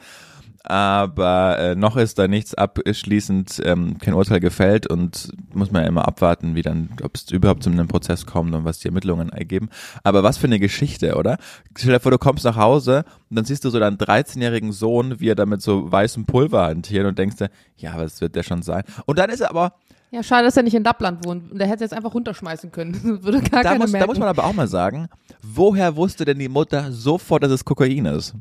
Aber 0.67 1.59
äh, 1.59 1.75
noch 1.75 1.99
ist 1.99 2.19
da 2.19 2.27
nichts 2.27 2.55
abschließend, 2.55 3.61
ähm, 3.67 3.99
kein 3.99 4.15
Urteil 4.15 4.41
gefällt 4.41 4.87
und 4.87 5.29
muss 5.53 5.71
man 5.71 5.83
ja 5.83 5.89
immer 5.89 6.09
abwarten, 6.09 6.55
wie 6.55 6.63
dann, 6.63 6.89
ob 7.03 7.17
es 7.17 7.31
überhaupt 7.31 7.63
zu 7.63 7.69
einem 7.69 7.87
Prozess 7.87 8.25
kommt 8.25 8.55
und 8.55 8.65
was 8.65 8.79
die 8.79 8.89
Ermittlungen 8.89 9.29
ergeben. 9.29 9.69
Aber 10.05 10.23
was 10.23 10.39
für 10.39 10.47
eine 10.47 10.59
Geschichte, 10.59 11.17
oder? 11.17 11.37
Stell 11.77 11.93
dir 11.93 12.01
vor, 12.01 12.13
du 12.13 12.17
kommst 12.17 12.47
nach 12.47 12.57
Hause 12.57 13.05
und 13.29 13.37
dann 13.37 13.45
siehst 13.45 13.67
du 13.67 13.69
so 13.69 13.79
deinen 13.79 13.99
13-jährigen 13.99 14.73
Sohn, 14.73 15.21
wie 15.21 15.29
er 15.29 15.35
da 15.35 15.45
mit 15.45 15.61
so 15.61 15.93
weißem 15.93 16.25
Pulver 16.25 16.65
hantiert 16.65 17.05
und 17.05 17.19
denkst 17.19 17.37
dir, 17.37 17.51
ja, 17.77 17.93
was 17.99 18.23
wird 18.23 18.35
der 18.35 18.43
schon 18.43 18.63
sein? 18.63 18.85
Und 19.05 19.19
dann 19.19 19.29
ist 19.29 19.41
er 19.41 19.51
aber, 19.51 19.75
Ja, 20.15 20.23
schade, 20.23 20.45
dass 20.45 20.57
er 20.57 20.63
nicht 20.63 20.75
in 20.75 20.85
Lappland 20.85 21.25
wohnt. 21.27 21.59
Der 21.59 21.67
hätte 21.67 21.83
es 21.83 21.91
jetzt 21.91 21.93
einfach 21.93 22.15
runterschmeißen 22.15 22.71
können. 22.71 22.95
Würde 23.25 23.41
gar 23.41 23.65
da 23.65 23.75
muss, 23.75 23.91
da 23.91 24.07
muss 24.07 24.19
man 24.19 24.29
aber 24.29 24.45
auch 24.45 24.53
mal 24.53 24.69
sagen, 24.69 25.09
woher 25.43 25.97
wusste 25.97 26.25
denn 26.25 26.39
die 26.39 26.49
Mutter 26.49 26.93
sofort, 26.93 27.43
dass 27.43 27.51
es 27.51 27.65
Kokain 27.65 28.07
ist? 28.07 28.37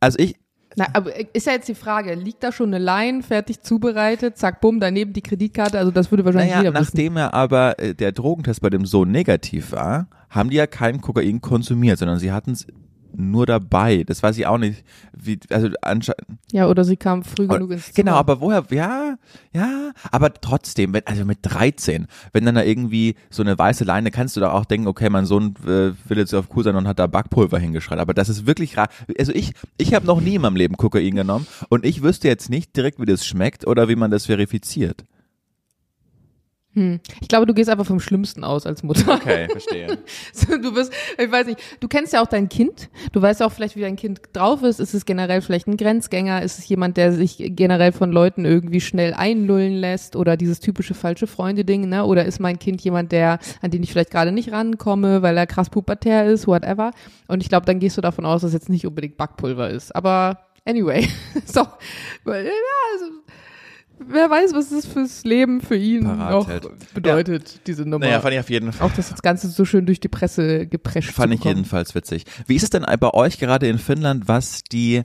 Also 0.00 0.18
ich, 0.18 0.36
Na, 0.76 0.86
aber 0.94 1.12
ist 1.34 1.46
ja 1.46 1.52
jetzt 1.52 1.68
die 1.68 1.74
Frage, 1.74 2.14
liegt 2.14 2.42
da 2.42 2.52
schon 2.52 2.72
eine 2.72 2.82
Line 2.82 3.22
fertig 3.22 3.60
zubereitet, 3.60 4.38
zack, 4.38 4.62
bumm, 4.62 4.80
daneben 4.80 5.12
die 5.12 5.20
Kreditkarte, 5.20 5.78
also 5.78 5.90
das 5.90 6.10
würde 6.10 6.24
wahrscheinlich 6.24 6.52
Naja, 6.52 6.62
jeder 6.62 6.80
wissen. 6.80 6.84
nachdem 6.94 7.16
er 7.18 7.34
aber 7.34 7.78
äh, 7.78 7.94
der 7.94 8.12
Drogentest 8.12 8.62
bei 8.62 8.70
dem 8.70 8.86
Sohn 8.86 9.10
negativ 9.10 9.72
war, 9.72 10.08
haben 10.30 10.48
die 10.48 10.56
ja 10.56 10.66
kein 10.66 11.02
Kokain 11.02 11.42
konsumiert, 11.42 11.98
sondern 11.98 12.18
sie 12.18 12.32
hatten 12.32 12.52
es 12.52 12.66
nur 13.20 13.46
dabei. 13.46 14.04
Das 14.04 14.22
weiß 14.22 14.38
ich 14.38 14.46
auch 14.46 14.58
nicht, 14.58 14.84
wie, 15.12 15.38
also 15.50 15.68
anscheinend. 15.82 16.24
Ja, 16.52 16.68
oder 16.68 16.84
sie 16.84 16.96
kam 16.96 17.22
früh 17.22 17.46
genug 17.46 17.70
ins 17.70 17.92
Zimmer. 17.92 17.94
Genau, 17.94 18.14
aber 18.16 18.40
woher, 18.40 18.64
ja, 18.70 19.16
ja, 19.52 19.92
aber 20.10 20.32
trotzdem, 20.34 20.92
wenn, 20.92 21.06
also 21.06 21.24
mit 21.24 21.38
13, 21.42 22.06
wenn 22.32 22.44
dann 22.44 22.54
da 22.54 22.62
irgendwie 22.62 23.14
so 23.30 23.42
eine 23.42 23.58
weiße 23.58 23.84
Leine, 23.84 24.10
kannst 24.10 24.36
du 24.36 24.40
da 24.40 24.52
auch 24.52 24.64
denken, 24.64 24.86
okay, 24.86 25.10
mein 25.10 25.26
Sohn 25.26 25.54
äh, 25.64 25.92
will 26.08 26.18
jetzt 26.18 26.34
auf 26.34 26.48
cool 26.56 26.64
sein 26.64 26.76
und 26.76 26.88
hat 26.88 26.98
da 26.98 27.06
Backpulver 27.06 27.58
hingeschreit, 27.58 27.98
aber 27.98 28.14
das 28.14 28.28
ist 28.28 28.46
wirklich 28.46 28.76
rar. 28.76 28.88
Also 29.18 29.32
ich, 29.32 29.52
ich 29.76 29.94
habe 29.94 30.06
noch 30.06 30.20
nie 30.20 30.36
in 30.36 30.42
meinem 30.42 30.56
Leben 30.56 30.76
Kokain 30.76 31.14
genommen 31.14 31.46
und 31.68 31.84
ich 31.84 32.02
wüsste 32.02 32.28
jetzt 32.28 32.50
nicht 32.50 32.76
direkt, 32.76 33.00
wie 33.00 33.06
das 33.06 33.26
schmeckt 33.26 33.66
oder 33.66 33.88
wie 33.88 33.96
man 33.96 34.10
das 34.10 34.26
verifiziert. 34.26 35.04
Hm. 36.74 37.00
Ich 37.20 37.26
glaube, 37.26 37.46
du 37.46 37.54
gehst 37.54 37.68
einfach 37.68 37.86
vom 37.86 37.98
Schlimmsten 37.98 38.44
aus 38.44 38.64
als 38.64 38.84
Mutter. 38.84 39.14
Okay, 39.14 39.48
verstehe. 39.50 39.98
Du 40.62 40.72
bist, 40.72 40.92
ich 41.18 41.30
weiß 41.30 41.46
nicht, 41.46 41.60
du 41.80 41.88
kennst 41.88 42.12
ja 42.12 42.22
auch 42.22 42.26
dein 42.26 42.48
Kind. 42.48 42.90
Du 43.12 43.20
weißt 43.20 43.40
ja 43.40 43.46
auch 43.46 43.52
vielleicht, 43.52 43.76
wie 43.76 43.80
dein 43.80 43.96
Kind 43.96 44.20
drauf 44.32 44.62
ist. 44.62 44.78
Ist 44.78 44.94
es 44.94 45.04
generell 45.04 45.40
vielleicht 45.40 45.66
ein 45.66 45.76
Grenzgänger? 45.76 46.42
Ist 46.42 46.58
es 46.58 46.68
jemand, 46.68 46.96
der 46.96 47.12
sich 47.12 47.38
generell 47.56 47.92
von 47.92 48.12
Leuten 48.12 48.44
irgendwie 48.44 48.80
schnell 48.80 49.14
einlullen 49.14 49.74
lässt? 49.74 50.16
Oder 50.16 50.36
dieses 50.36 50.60
typische 50.60 50.94
falsche 50.94 51.26
Freunde-Ding, 51.26 51.88
ne? 51.88 52.04
Oder 52.04 52.24
ist 52.24 52.40
mein 52.40 52.58
Kind 52.58 52.80
jemand, 52.82 53.12
der, 53.12 53.38
an 53.62 53.70
den 53.70 53.82
ich 53.82 53.90
vielleicht 53.90 54.10
gerade 54.10 54.32
nicht 54.32 54.52
rankomme, 54.52 55.22
weil 55.22 55.36
er 55.36 55.46
krass 55.46 55.70
pubertär 55.70 56.26
ist, 56.26 56.46
whatever? 56.46 56.92
Und 57.26 57.42
ich 57.42 57.48
glaube, 57.48 57.66
dann 57.66 57.80
gehst 57.80 57.96
du 57.96 58.00
davon 58.00 58.24
aus, 58.26 58.42
dass 58.42 58.48
es 58.48 58.54
jetzt 58.54 58.68
nicht 58.68 58.86
unbedingt 58.86 59.16
Backpulver 59.16 59.70
ist. 59.70 59.94
Aber 59.94 60.50
Anyway, 60.66 61.08
so, 61.46 61.60
ja, 61.60 62.50
also, 62.92 63.06
wer 64.06 64.28
weiß, 64.30 64.54
was 64.54 64.70
das 64.70 64.86
fürs 64.86 65.24
Leben 65.24 65.60
für 65.60 65.76
ihn 65.76 66.04
Parat 66.04 66.30
noch 66.32 66.48
hält. 66.48 66.68
bedeutet, 66.94 67.60
diese 67.66 67.82
Nummer. 67.82 68.06
Naja, 68.06 68.20
fand 68.20 68.34
ich 68.34 68.40
auf 68.40 68.50
jeden 68.50 68.72
Fall. 68.72 68.86
auch 68.88 68.92
das 68.94 69.14
Ganze 69.22 69.48
so 69.48 69.64
schön 69.64 69.86
durch 69.86 70.00
die 70.00 70.08
Presse 70.08 70.66
geprescht 70.66 71.12
Fand 71.12 71.32
ich 71.34 71.44
jedenfalls 71.44 71.94
witzig. 71.94 72.24
Wie 72.46 72.56
ist 72.56 72.62
es 72.64 72.70
denn 72.70 72.84
bei 72.98 73.14
euch 73.14 73.38
gerade 73.38 73.68
in 73.68 73.78
Finnland, 73.78 74.28
was 74.28 74.62
die 74.64 75.02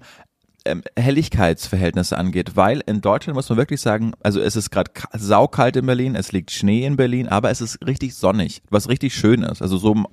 ähm, 0.66 0.82
Helligkeitsverhältnisse 0.98 2.18
angeht? 2.18 2.56
Weil 2.56 2.82
in 2.86 3.02
Deutschland 3.02 3.36
muss 3.36 3.50
man 3.50 3.58
wirklich 3.58 3.82
sagen, 3.82 4.14
also 4.24 4.40
es 4.40 4.56
ist 4.56 4.70
gerade 4.72 4.92
ka- 4.94 5.10
saukalt 5.18 5.76
in 5.76 5.86
Berlin, 5.86 6.16
es 6.16 6.32
liegt 6.32 6.52
Schnee 6.52 6.86
in 6.86 6.96
Berlin, 6.96 7.28
aber 7.28 7.50
es 7.52 7.62
ist 7.62 7.86
richtig 7.86 8.16
sonnig, 8.16 8.62
was 8.70 8.90
richtig 8.90 9.14
schön 9.16 9.44
ist. 9.44 9.62
Also 9.62 9.78
so 9.78 10.04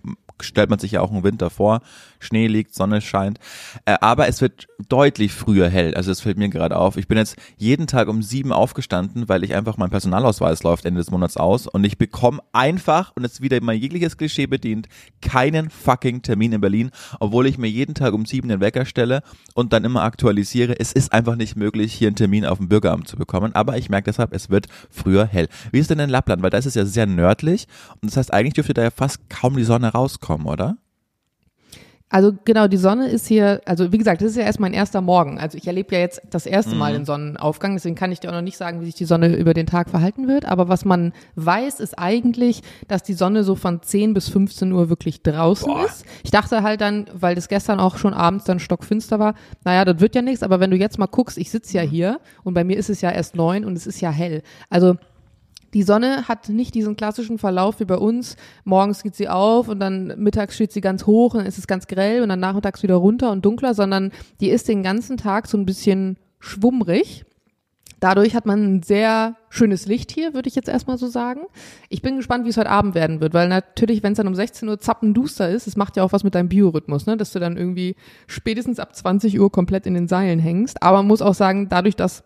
stellt 0.41 0.71
man 0.71 0.79
sich 0.79 0.93
ja 0.93 1.01
auch 1.01 1.11
einen 1.11 1.25
Winter 1.25 1.51
vor. 1.51 1.81
Schnee 2.23 2.47
liegt, 2.47 2.75
Sonne 2.75 3.01
scheint. 3.01 3.39
Äh, 3.85 3.97
aber 4.01 4.29
es 4.29 4.41
wird 4.41 4.69
deutlich 4.89 5.33
früher 5.33 5.69
hell. 5.69 5.95
Also 5.95 6.11
es 6.11 6.21
fällt 6.21 6.39
mir 6.39 6.49
gerade 6.49 6.77
auf. 6.77 6.97
Ich 6.97 7.09
bin 7.09 7.19
jetzt 7.19 7.37
jeden 7.57 7.87
Tag 7.87 8.09
um 8.09 8.23
sieben 8.23 8.53
aufgestanden, 8.53 9.29
weil 9.29 9.45
ich 9.45 9.55
einfach 9.55 9.77
mein 9.77 9.91
Personalausweis 9.91 10.63
läuft 10.63 10.85
Ende 10.85 11.01
des 11.01 11.11
Monats 11.11 11.37
aus 11.37 11.67
und 11.67 11.85
ich 11.85 11.99
bekomme 11.99 12.41
einfach, 12.53 13.13
und 13.17 13.25
jetzt 13.25 13.41
wieder 13.41 13.61
mein 13.63 13.79
jegliches 13.79 14.17
Klischee 14.17 14.47
bedient, 14.47 14.89
keinen 15.21 15.71
fucking 15.71 16.23
Termin 16.23 16.53
in 16.53 16.61
Berlin, 16.61 16.91
obwohl 17.21 17.47
ich 17.47 17.59
mir 17.59 17.69
jeden 17.69 17.95
Tag 17.95 18.13
um 18.15 18.27
sieben 18.27 18.49
den 18.49 18.61
Wecker 18.61 18.87
stelle 18.87 19.23
und 19.55 19.73
dann 19.73 19.85
immer 19.85 20.03
aktualisiere. 20.03 20.79
Es 20.79 20.93
ist 20.93 21.13
einfach 21.13 21.37
nicht 21.37 21.57
möglich, 21.57 21.93
hier 21.93 22.09
einen 22.09 22.17
Termin 22.17 22.47
auf 22.47 22.59
dem 22.59 22.69
Bürgeramt 22.69 23.09
zu 23.09 23.17
bekommen, 23.17 23.55
aber 23.55 23.77
ich 23.77 23.89
merke 23.89 24.07
deshalb, 24.07 24.33
es 24.33 24.51
wird 24.51 24.67
früher 24.91 25.27
hell. 25.27 25.49
Wie 25.71 25.79
ist 25.79 25.91
denn 25.91 25.99
in 25.99 26.11
Lappland? 26.11 26.43
Weil 26.43 26.51
da 26.51 26.59
ist 26.59 26.67
es 26.67 26.75
ja 26.75 26.85
sehr 26.85 27.07
nördlich 27.07 27.67
und 28.01 28.11
das 28.11 28.17
heißt, 28.17 28.33
eigentlich 28.33 28.55
dürfte 28.55 28.75
da 28.75 28.83
ja 28.83 28.91
fast 28.91 29.29
kaum 29.29 29.57
die 29.57 29.65
Sonne 29.65 29.89
rauskommen, 29.89 30.22
oder? 30.29 30.77
Also 32.13 32.35
genau, 32.45 32.69
die 32.69 32.77
Sonne 32.77 33.09
ist 33.09 33.27
hier, 33.27 33.63
also 33.65 33.91
wie 33.91 33.97
gesagt, 33.97 34.21
das 34.21 34.33
ist 34.33 34.37
ja 34.37 34.43
erst 34.43 34.61
mein 34.61 34.75
erster 34.75 35.01
Morgen. 35.01 35.39
Also 35.39 35.57
ich 35.57 35.67
erlebe 35.67 35.95
ja 35.95 36.01
jetzt 36.03 36.21
das 36.29 36.45
erste 36.45 36.75
Mal 36.75 36.93
den 36.93 37.07
Sonnenaufgang, 37.07 37.73
deswegen 37.73 37.95
kann 37.95 38.13
ich 38.13 38.21
dir 38.21 38.29
auch 38.29 38.35
noch 38.35 38.43
nicht 38.43 38.59
sagen, 38.59 38.83
wie 38.83 38.85
sich 38.85 38.95
die 38.95 39.07
Sonne 39.07 39.35
über 39.35 39.55
den 39.55 39.67
Tag 39.67 39.89
verhalten 39.89 40.29
wird. 40.29 40.45
Aber 40.45 40.69
was 40.69 40.85
man 40.85 41.15
weiß, 41.37 41.81
ist 41.81 41.99
eigentlich, 41.99 42.61
dass 42.87 43.03
die 43.03 43.15
Sonne 43.15 43.45
so 43.45 43.55
von 43.55 43.81
10 43.81 44.13
bis 44.13 44.29
15 44.29 44.71
Uhr 44.73 44.91
wirklich 44.91 45.23
draußen 45.23 45.73
Boah. 45.73 45.87
ist. 45.87 46.05
Ich 46.23 46.31
dachte 46.31 46.63
halt 46.63 46.83
dann, 46.83 47.07
weil 47.15 47.35
das 47.35 47.49
gestern 47.49 47.81
auch 47.81 47.97
schon 47.97 48.13
abends 48.13 48.45
dann 48.45 48.61
stockfinster 48.61 49.19
war, 49.19 49.35
naja, 49.65 49.87
das 49.87 49.99
wird 50.01 50.15
ja 50.15 50.21
nichts, 50.21 50.43
aber 50.43 50.61
wenn 50.61 50.71
du 50.71 50.77
jetzt 50.77 50.99
mal 50.99 51.07
guckst, 51.07 51.39
ich 51.39 51.51
sitze 51.51 51.79
ja 51.79 51.83
hier 51.83 52.21
und 52.45 52.53
bei 52.53 52.63
mir 52.63 52.77
ist 52.77 52.91
es 52.91 53.01
ja 53.01 53.11
erst 53.11 53.37
neun 53.37 53.65
und 53.65 53.75
es 53.75 53.87
ist 53.87 54.03
ja 54.03 54.11
hell. 54.11 54.43
Also 54.69 54.97
die 55.75 55.83
Sonne 55.83 56.29
hat 56.29 56.49
nicht 56.49 56.75
diesen 56.75 56.97
klassischen 56.97 57.39
Verlauf 57.39 57.81
wie 57.81 57.85
bei 57.85 57.97
uns. 57.97 58.37
Morgens 58.65 59.03
geht 59.03 59.15
sie 59.15 59.29
auf 59.29 59.69
und 59.69 59.81
dann 59.81 60.15
mittags 60.19 60.55
steht 60.55 60.73
sie 60.73 60.81
ganz 60.81 61.07
hoch 61.07 61.35
und 61.35 61.41
dann 61.41 61.47
ist 61.47 61.59
es 61.59 61.67
ganz 61.67 61.87
grell 61.87 62.23
und 62.23 62.29
dann 62.29 62.41
nachmittags 62.41 62.83
wieder 62.83 62.97
runter 62.97 63.31
und 63.31 63.45
dunkler, 63.45 63.75
sondern 63.75 64.13
die 64.41 64.51
ist 64.51 64.69
den 64.69 64.83
ganzen 64.83 65.17
Tag 65.17 65.47
so 65.47 65.57
ein 65.57 65.67
bisschen 65.67 66.19
schwummrig. 66.41 67.25
Dadurch 68.01 68.35
hat 68.35 68.47
man 68.47 68.65
ein 68.65 68.83
sehr 68.83 69.37
schönes 69.49 69.87
Licht 69.87 70.11
hier, 70.11 70.35
würde 70.35 70.49
ich 70.49 70.57
jetzt 70.57 70.69
erstmal 70.69 70.99
so 70.99 71.07
sagen. 71.07 71.43
Ich 71.89 72.03
bin 72.03 72.17
gespannt, 72.17 72.45
wie 72.45 72.49
es 72.49 72.57
heute 72.57 72.69
Abend 72.69 72.97
werden 72.97 73.21
wird, 73.21 73.33
weil 73.33 73.49
natürlich, 73.49 74.03
wenn 74.03 74.11
es 74.11 74.17
dann 74.17 74.27
um 74.27 74.35
16 74.35 74.69
Uhr 74.69 74.81
zappenduster 74.81 75.49
ist, 75.49 75.69
es 75.69 75.77
macht 75.77 75.97
ja 75.97 76.03
auch 76.03 76.11
was 76.13 76.25
mit 76.25 76.35
deinem 76.35 76.49
Biorhythmus, 76.49 77.07
ne? 77.07 77.17
dass 77.17 77.31
du 77.31 77.39
dann 77.39 77.57
irgendwie 77.57 77.95
spätestens 78.27 78.81
ab 78.81 78.97
20 78.97 79.39
Uhr 79.39 79.53
komplett 79.53 79.87
in 79.87 79.95
den 79.95 80.09
Seilen 80.09 80.41
hängst. 80.41 80.83
Aber 80.83 80.97
man 80.99 81.07
muss 81.07 81.23
auch 81.23 81.35
sagen, 81.35 81.69
dadurch, 81.69 81.95
dass 81.95 82.25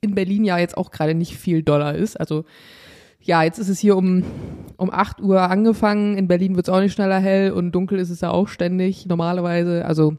in 0.00 0.14
Berlin 0.14 0.44
ja 0.44 0.58
jetzt 0.58 0.76
auch 0.76 0.90
gerade 0.90 1.14
nicht 1.14 1.36
viel 1.36 1.62
Dollar 1.62 1.94
ist, 1.94 2.18
also 2.18 2.44
ja, 3.20 3.42
jetzt 3.42 3.58
ist 3.58 3.68
es 3.68 3.78
hier 3.78 3.96
um, 3.96 4.22
um 4.76 4.90
8 4.90 5.20
Uhr 5.20 5.42
angefangen. 5.42 6.16
In 6.16 6.28
Berlin 6.28 6.56
wird 6.56 6.68
es 6.68 6.72
auch 6.72 6.80
nicht 6.80 6.92
schneller 6.92 7.18
hell 7.18 7.50
und 7.52 7.72
dunkel 7.72 7.98
ist 7.98 8.10
es 8.10 8.20
ja 8.20 8.30
auch 8.30 8.48
ständig 8.48 9.06
normalerweise. 9.06 9.84
Also 9.84 10.16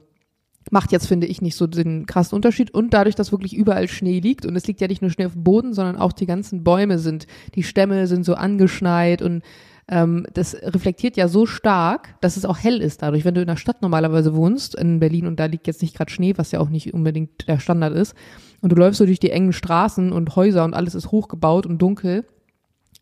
macht 0.71 0.91
jetzt, 0.91 1.07
finde 1.07 1.27
ich, 1.27 1.41
nicht 1.41 1.55
so 1.55 1.65
den 1.65 2.05
krassen 2.05 2.35
Unterschied. 2.35 2.71
Und 2.71 2.93
dadurch, 2.93 3.15
dass 3.15 3.31
wirklich 3.31 3.55
überall 3.55 3.87
Schnee 3.87 4.19
liegt 4.19 4.45
und 4.45 4.55
es 4.55 4.67
liegt 4.67 4.81
ja 4.81 4.87
nicht 4.87 5.01
nur 5.01 5.11
Schnee 5.11 5.25
auf 5.25 5.33
dem 5.33 5.43
Boden, 5.43 5.73
sondern 5.73 5.95
auch 5.95 6.11
die 6.11 6.25
ganzen 6.25 6.63
Bäume 6.63 6.99
sind, 6.99 7.25
die 7.55 7.63
Stämme 7.63 8.05
sind 8.07 8.25
so 8.25 8.35
angeschneit 8.35 9.21
und 9.21 9.41
ähm, 9.87 10.27
das 10.33 10.55
reflektiert 10.55 11.17
ja 11.17 11.27
so 11.27 11.47
stark, 11.47 12.15
dass 12.21 12.37
es 12.37 12.45
auch 12.45 12.59
hell 12.59 12.81
ist 12.81 13.01
dadurch. 13.01 13.25
Wenn 13.25 13.33
du 13.33 13.41
in 13.41 13.47
der 13.47 13.57
Stadt 13.57 13.81
normalerweise 13.81 14.35
wohnst, 14.35 14.75
in 14.75 14.99
Berlin, 14.99 15.25
und 15.25 15.39
da 15.39 15.45
liegt 15.45 15.65
jetzt 15.65 15.81
nicht 15.81 15.95
gerade 15.95 16.11
Schnee, 16.11 16.33
was 16.35 16.51
ja 16.51 16.59
auch 16.59 16.69
nicht 16.69 16.93
unbedingt 16.93 17.47
der 17.47 17.59
Standard 17.59 17.95
ist, 17.95 18.13
und 18.61 18.71
du 18.71 18.75
läufst 18.75 18.99
so 18.99 19.05
durch 19.05 19.19
die 19.19 19.31
engen 19.31 19.53
Straßen 19.53 20.11
und 20.11 20.35
Häuser 20.35 20.63
und 20.63 20.73
alles 20.73 20.95
ist 20.95 21.11
hochgebaut 21.11 21.65
und 21.65 21.79
dunkel, 21.81 22.25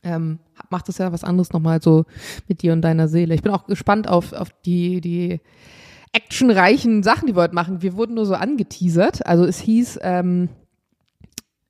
ähm, 0.03 0.39
macht 0.69 0.87
das 0.87 0.97
ja 0.97 1.11
was 1.11 1.23
anderes 1.23 1.51
nochmal 1.53 1.81
so 1.81 2.05
mit 2.47 2.61
dir 2.61 2.73
und 2.73 2.81
deiner 2.81 3.07
Seele. 3.07 3.33
Ich 3.35 3.41
bin 3.41 3.51
auch 3.51 3.65
gespannt 3.65 4.07
auf, 4.07 4.33
auf 4.33 4.49
die, 4.65 5.01
die 5.01 5.39
actionreichen 6.13 7.03
Sachen, 7.03 7.27
die 7.27 7.35
wir 7.35 7.43
heute 7.43 7.55
machen. 7.55 7.81
Wir 7.81 7.95
wurden 7.95 8.15
nur 8.15 8.25
so 8.25 8.35
angeteasert. 8.35 9.25
Also 9.25 9.45
es 9.45 9.59
hieß 9.59 9.99
ähm, 10.01 10.49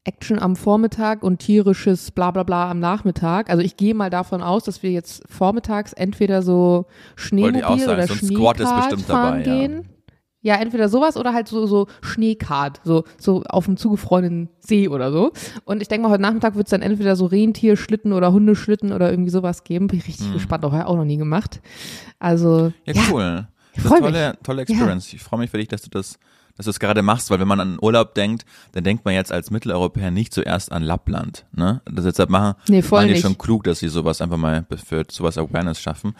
Action 0.03 0.39
am 0.39 0.55
Vormittag 0.55 1.21
und 1.21 1.39
tierisches 1.39 2.11
bla 2.11 2.31
bla 2.31 2.43
bla 2.43 2.71
am 2.71 2.79
Nachmittag. 2.79 3.49
Also 3.49 3.61
ich 3.61 3.75
gehe 3.75 3.93
mal 3.93 4.09
davon 4.09 4.41
aus, 4.41 4.63
dass 4.63 4.81
wir 4.83 4.91
jetzt 4.91 5.23
vormittags 5.29 5.93
entweder 5.93 6.41
so 6.41 6.85
Schneemobil 7.15 7.89
oder 7.89 8.07
Schneekart 8.07 8.57
bestimmt 8.57 9.01
fahren 9.03 9.43
dabei, 9.43 9.43
gehen. 9.43 9.73
Ja, 9.73 9.96
entweder 10.43 10.87
sowas 10.89 11.17
oder 11.17 11.33
halt 11.33 11.47
so, 11.47 11.65
so 11.65 11.87
Schneekart, 12.01 12.79
so, 12.83 13.03
so 13.17 13.43
auf 13.43 13.65
dem 13.65 13.75
zugefrorenen 13.77 14.49
See 14.59 14.87
oder 14.87 15.11
so. 15.11 15.31
Und 15.65 15.81
ich 15.81 15.87
denke 15.87 16.03
mal, 16.07 16.11
heute 16.13 16.21
Nachmittag 16.21 16.55
wird 16.55 16.67
es 16.67 16.71
dann 16.71 16.81
entweder 16.81 17.15
so 17.15 17.25
Rentierschlitten 17.25 18.13
oder 18.13 18.31
Hundeschlitten 18.31 18.91
oder 18.93 19.09
irgendwie 19.11 19.31
sowas 19.31 19.63
geben. 19.63 19.87
Bin 19.87 19.99
ich 19.99 20.07
richtig 20.07 20.31
gespannt, 20.33 20.63
auch, 20.65 20.73
auch 20.73 20.95
noch 20.95 21.05
nie 21.05 21.17
gemacht. 21.17 21.61
Also, 22.19 22.71
Ja, 22.85 22.93
ja, 22.93 23.01
cool. 23.11 23.47
ich 23.73 23.83
Das 23.83 23.91
freu 23.91 23.97
eine 23.97 24.05
tolle, 24.07 24.37
tolle 24.43 24.61
Experience. 24.63 25.11
Ich 25.13 25.21
freue 25.23 25.39
mich 25.41 25.51
für 25.51 25.57
dich, 25.57 25.67
dass 25.67 25.81
du 25.81 25.89
das, 25.89 26.17
dass 26.55 26.63
du 26.65 26.69
es 26.71 26.79
gerade 26.79 27.01
machst, 27.01 27.29
weil 27.29 27.39
wenn 27.39 27.47
man 27.47 27.59
an 27.59 27.77
Urlaub 27.81 28.15
denkt, 28.15 28.45
dann 28.71 28.83
denkt 28.83 29.05
man 29.05 29.13
jetzt 29.13 29.31
als 29.31 29.51
Mitteleuropäer 29.51 30.11
nicht 30.11 30.33
zuerst 30.33 30.71
an 30.71 30.81
Lappland. 30.81 31.45
Ne? 31.55 31.81
Das 31.85 32.05
deshalb 32.05 32.29
machen, 32.29 32.55
Nee, 32.67 32.81
voll 32.81 32.99
machen 32.99 33.07
die 33.09 33.13
nicht. 33.13 33.21
schon 33.21 33.37
klug, 33.37 33.63
dass 33.65 33.79
sie 33.79 33.89
sowas 33.89 34.21
einfach 34.21 34.37
mal 34.37 34.65
für 34.85 35.03
sowas 35.11 35.37
Awareness 35.37 35.79
schaffen. 35.79 36.15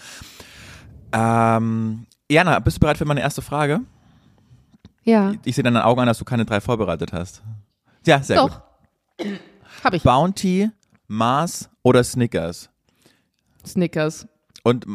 Ähm, 1.11 2.05
Jana, 2.29 2.59
bist 2.59 2.77
du 2.77 2.79
bereit 2.81 2.97
für 2.97 3.05
meine 3.05 3.21
erste 3.21 3.41
Frage? 3.41 3.81
Ja, 5.07 5.33
Ich 5.45 5.55
sehe 5.55 5.63
deinen 5.63 5.77
Augen 5.77 6.01
an, 6.01 6.07
dass 6.07 6.17
du 6.19 6.25
keine 6.25 6.45
drei 6.45 6.59
vorbereitet 6.61 7.13
hast. 7.13 7.41
Ja, 8.05 8.21
sehr 8.21 8.41
gut. 8.41 8.51
doch. 8.51 9.25
Hab 9.83 9.93
ich. 9.93 10.03
Bounty, 10.03 10.69
Mars 11.07 11.69
oder 11.83 12.03
Snickers? 12.03 12.69
Snickers. 13.65 14.27
Und 14.63 14.85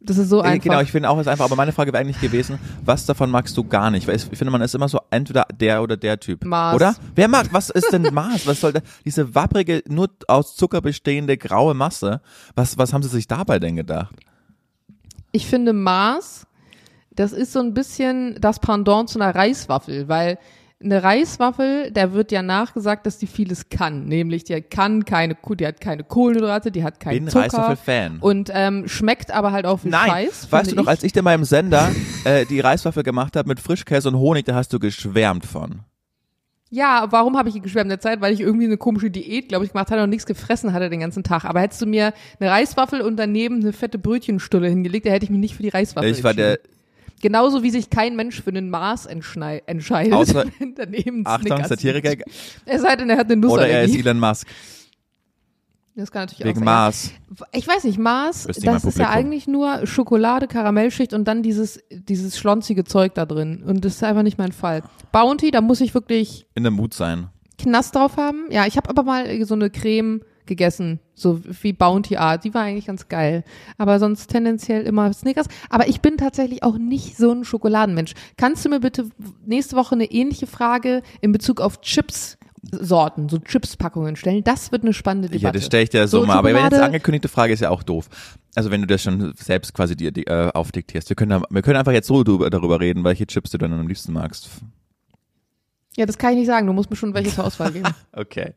Das 0.00 0.18
ist 0.18 0.28
so 0.28 0.40
Äh, 0.40 0.46
einfach. 0.46 0.64
Genau, 0.64 0.80
ich 0.80 0.90
finde 0.92 1.08
auch, 1.10 1.16
es 1.16 1.22
ist 1.22 1.28
einfach, 1.28 1.44
aber 1.44 1.56
meine 1.56 1.72
Frage 1.72 1.92
wäre 1.92 2.02
eigentlich 2.02 2.20
gewesen, 2.20 2.58
was 2.84 3.06
davon 3.06 3.30
magst 3.30 3.56
du 3.56 3.64
gar 3.64 3.90
nicht? 3.90 4.06
Weil 4.08 4.16
ich 4.16 4.24
finde, 4.24 4.50
man 4.50 4.60
ist 4.60 4.74
immer 4.74 4.88
so 4.88 5.00
entweder 5.10 5.46
der 5.54 5.82
oder 5.82 5.96
der 5.96 6.18
Typ. 6.20 6.44
Mars. 6.44 6.74
Oder? 6.76 6.94
Wer 7.14 7.28
mag, 7.28 7.48
was 7.52 7.70
ist 7.70 7.92
denn 7.92 8.02
Mars? 8.12 8.46
Was 8.46 8.60
soll 8.60 8.72
da, 8.72 8.80
diese 9.04 9.34
wapprige, 9.34 9.82
nur 9.88 10.08
aus 10.28 10.56
Zucker 10.56 10.80
bestehende 10.80 11.36
graue 11.36 11.74
Masse? 11.74 12.20
Was, 12.54 12.78
was 12.78 12.92
haben 12.92 13.02
sie 13.02 13.08
sich 13.08 13.26
dabei 13.26 13.58
denn 13.58 13.76
gedacht? 13.76 14.14
ich 15.34 15.46
finde 15.46 15.72
Mars, 15.72 16.46
das 17.14 17.32
ist 17.32 17.52
so 17.52 17.60
ein 17.60 17.74
bisschen 17.74 18.36
das 18.40 18.58
Pendant 18.58 19.08
zu 19.08 19.20
einer 19.20 19.34
Reiswaffel, 19.34 20.08
weil 20.08 20.38
eine 20.84 21.02
Reiswaffel, 21.02 21.90
der 21.90 22.12
wird 22.12 22.32
ja 22.32 22.42
nachgesagt, 22.42 23.06
dass 23.06 23.18
die 23.18 23.26
vieles 23.26 23.68
kann. 23.68 24.06
Nämlich, 24.06 24.44
die 24.44 24.60
kann 24.62 25.04
keine, 25.04 25.36
die 25.58 25.66
hat 25.66 25.80
keine 25.80 26.04
Kohlenhydrate, 26.04 26.70
die 26.70 26.82
hat 26.82 27.00
keinen 27.00 27.24
Bin 27.24 27.28
Zucker. 27.28 27.44
Reiswaffel-Fan. 27.44 28.18
Und 28.20 28.50
ähm, 28.52 28.88
schmeckt 28.88 29.30
aber 29.30 29.52
halt 29.52 29.66
auch 29.66 29.84
wie 29.84 29.88
Nein, 29.88 30.10
Scheiß. 30.10 30.50
weißt 30.50 30.72
du 30.72 30.76
noch, 30.76 30.86
als 30.86 31.02
ich 31.02 31.12
dir 31.12 31.22
mal 31.22 31.34
im 31.34 31.44
Sender 31.44 31.90
äh, 32.24 32.44
die 32.46 32.60
Reiswaffel 32.60 33.02
gemacht 33.02 33.36
habe 33.36 33.48
mit 33.48 33.60
Frischkäse 33.60 34.08
und 34.08 34.16
Honig, 34.16 34.44
da 34.44 34.54
hast 34.54 34.72
du 34.72 34.78
geschwärmt 34.78 35.46
von. 35.46 35.80
Ja, 36.74 37.06
warum 37.10 37.36
habe 37.36 37.50
ich 37.50 37.62
geschwärmt 37.62 37.86
in 37.86 37.90
der 37.90 38.00
Zeit? 38.00 38.22
Weil 38.22 38.32
ich 38.32 38.40
irgendwie 38.40 38.64
eine 38.64 38.78
komische 38.78 39.10
Diät, 39.10 39.50
glaube 39.50 39.66
ich, 39.66 39.72
gemacht 39.72 39.90
hatte 39.90 40.02
und 40.02 40.08
nichts 40.08 40.24
gefressen 40.24 40.72
hatte 40.72 40.88
den 40.88 41.00
ganzen 41.00 41.22
Tag. 41.22 41.44
Aber 41.44 41.60
hättest 41.60 41.82
du 41.82 41.86
mir 41.86 42.14
eine 42.40 42.50
Reiswaffel 42.50 43.02
und 43.02 43.18
daneben 43.18 43.60
eine 43.60 43.74
fette 43.74 43.98
Brötchenstulle 43.98 44.68
hingelegt, 44.68 45.04
da 45.04 45.10
hätte 45.10 45.24
ich 45.24 45.30
mich 45.30 45.38
nicht 45.38 45.54
für 45.54 45.62
die 45.62 45.68
Reiswaffel 45.68 46.10
Ich 46.10 46.24
war 46.24 46.32
der, 46.32 46.54
entschieden. 46.54 46.71
Genauso 47.22 47.62
wie 47.62 47.70
sich 47.70 47.88
kein 47.88 48.14
Mensch 48.16 48.42
für 48.42 48.50
einen 48.50 48.68
Mars 48.68 49.08
entschei- 49.08 49.62
entscheidet. 49.66 50.12
Außer- 50.12 50.44
daneben 50.76 51.22
Achtung, 51.26 51.64
Satiriker. 51.64 52.22
Es 52.66 52.82
sei 52.82 52.96
denn, 52.96 53.08
er 53.08 53.16
hat 53.16 53.30
eine 53.32 53.46
oder 53.46 53.66
er 53.66 53.84
ist 53.84 53.90
Nussallergie. 53.94 54.08
Elon 54.08 54.20
Musk, 54.20 54.46
Das 55.94 56.10
kann 56.10 56.22
natürlich 56.22 56.44
wegen 56.44 56.50
auch 56.50 56.56
sein. 56.58 56.64
Mars. 56.64 57.10
Ich 57.52 57.66
weiß 57.68 57.84
nicht, 57.84 57.98
Mars, 57.98 58.46
mein 58.64 58.74
das 58.74 58.84
ist 58.84 58.98
ja 58.98 59.08
eigentlich 59.10 59.46
nur 59.46 59.86
Schokolade, 59.86 60.48
Karamellschicht 60.48 61.12
und 61.14 61.26
dann 61.28 61.42
dieses, 61.42 61.80
dieses 61.90 62.36
schlonzige 62.38 62.84
Zeug 62.84 63.14
da 63.14 63.24
drin. 63.24 63.62
Und 63.64 63.84
das 63.84 63.94
ist 63.94 64.02
einfach 64.04 64.22
nicht 64.22 64.38
mein 64.38 64.52
Fall. 64.52 64.82
Bounty, 65.12 65.50
da 65.50 65.60
muss 65.60 65.80
ich 65.80 65.94
wirklich 65.94 66.46
In 66.54 66.64
der 66.64 66.72
Mut 66.72 66.92
sein. 66.92 67.28
Knast 67.58 67.94
drauf 67.94 68.16
haben. 68.16 68.46
Ja, 68.50 68.66
ich 68.66 68.76
habe 68.76 68.90
aber 68.90 69.04
mal 69.04 69.44
so 69.44 69.54
eine 69.54 69.70
Creme 69.70 70.22
gegessen, 70.46 71.00
so 71.14 71.40
wie 71.44 71.72
Bounty 71.72 72.16
Art. 72.16 72.44
Die 72.44 72.54
war 72.54 72.62
eigentlich 72.62 72.86
ganz 72.86 73.08
geil. 73.08 73.44
Aber 73.78 73.98
sonst 73.98 74.28
tendenziell 74.28 74.84
immer 74.84 75.12
Snickers. 75.12 75.46
Aber 75.70 75.88
ich 75.88 76.00
bin 76.00 76.16
tatsächlich 76.16 76.62
auch 76.62 76.78
nicht 76.78 77.16
so 77.16 77.32
ein 77.32 77.44
Schokoladenmensch. 77.44 78.14
Kannst 78.36 78.64
du 78.64 78.68
mir 78.68 78.80
bitte 78.80 79.08
nächste 79.44 79.76
Woche 79.76 79.94
eine 79.94 80.10
ähnliche 80.10 80.46
Frage 80.46 81.02
in 81.20 81.32
Bezug 81.32 81.60
auf 81.60 81.80
Chips 81.80 82.38
Sorten, 82.70 83.28
so 83.28 83.38
Chips-Packungen 83.38 84.14
stellen? 84.14 84.44
Das 84.44 84.70
wird 84.70 84.82
eine 84.84 84.92
spannende 84.92 85.28
Debatte. 85.28 85.44
Ja, 85.44 85.52
das 85.52 85.66
stelle 85.66 85.82
ich 85.82 85.90
dir 85.90 86.06
so, 86.06 86.20
So, 86.20 86.26
mal. 86.26 86.36
Aber 86.36 86.54
wenn 86.54 86.62
jetzt 86.62 86.80
angekündigte 86.80 87.28
Frage 87.28 87.52
ist 87.52 87.60
ja 87.60 87.70
auch 87.70 87.82
doof. 87.82 88.08
Also 88.54 88.70
wenn 88.70 88.82
du 88.82 88.86
das 88.86 89.02
schon 89.02 89.32
selbst 89.36 89.74
quasi 89.74 89.96
dir 89.96 90.12
äh, 90.16 90.50
aufdiktierst. 90.52 91.08
Wir 91.08 91.16
können, 91.16 91.42
wir 91.48 91.62
können 91.62 91.76
einfach 91.76 91.92
jetzt 91.92 92.06
so 92.06 92.22
darüber 92.22 92.80
reden, 92.80 93.02
welche 93.02 93.26
Chips 93.26 93.50
du 93.50 93.58
dann 93.58 93.72
am 93.72 93.88
liebsten 93.88 94.12
magst. 94.12 94.48
Ja, 95.96 96.06
das 96.06 96.18
kann 96.18 96.32
ich 96.32 96.38
nicht 96.38 96.46
sagen. 96.46 96.66
Du 96.66 96.72
musst 96.72 96.90
mir 96.90 96.96
schon 96.96 97.14
welche 97.14 97.30
zur 97.34 97.44
Auswahl 97.44 97.72
geben. 97.72 97.88
Okay. 98.12 98.54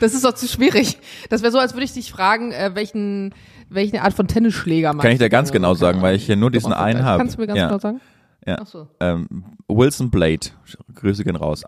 Das 0.00 0.14
ist 0.14 0.24
doch 0.24 0.34
zu 0.34 0.46
schwierig. 0.46 0.98
Das 1.28 1.42
wäre 1.42 1.52
so, 1.52 1.58
als 1.58 1.74
würde 1.74 1.84
ich 1.84 1.92
dich 1.92 2.10
fragen, 2.12 2.52
äh, 2.52 2.70
welchen, 2.74 3.34
welche 3.68 4.02
Art 4.02 4.14
von 4.14 4.28
Tennisschläger 4.28 4.92
meinst 4.92 5.02
Kann 5.02 5.12
ich 5.12 5.18
dir 5.18 5.28
ganz 5.28 5.52
genau 5.52 5.74
sagen, 5.74 6.02
weil 6.02 6.16
ich 6.16 6.26
hier 6.26 6.36
nur 6.36 6.50
diesen 6.50 6.72
einen 6.72 7.04
habe. 7.04 7.18
Kannst 7.18 7.36
du 7.36 7.40
mir 7.40 7.46
ganz 7.46 7.58
ja. 7.58 7.66
genau 7.66 7.78
sagen? 7.78 8.00
Ja. 8.46 8.58
Ach 8.60 8.66
so. 8.66 8.88
ähm, 9.00 9.44
Wilson 9.68 10.10
Blade. 10.10 10.48
Grüße 10.94 11.24
gehen 11.24 11.36
raus. 11.36 11.64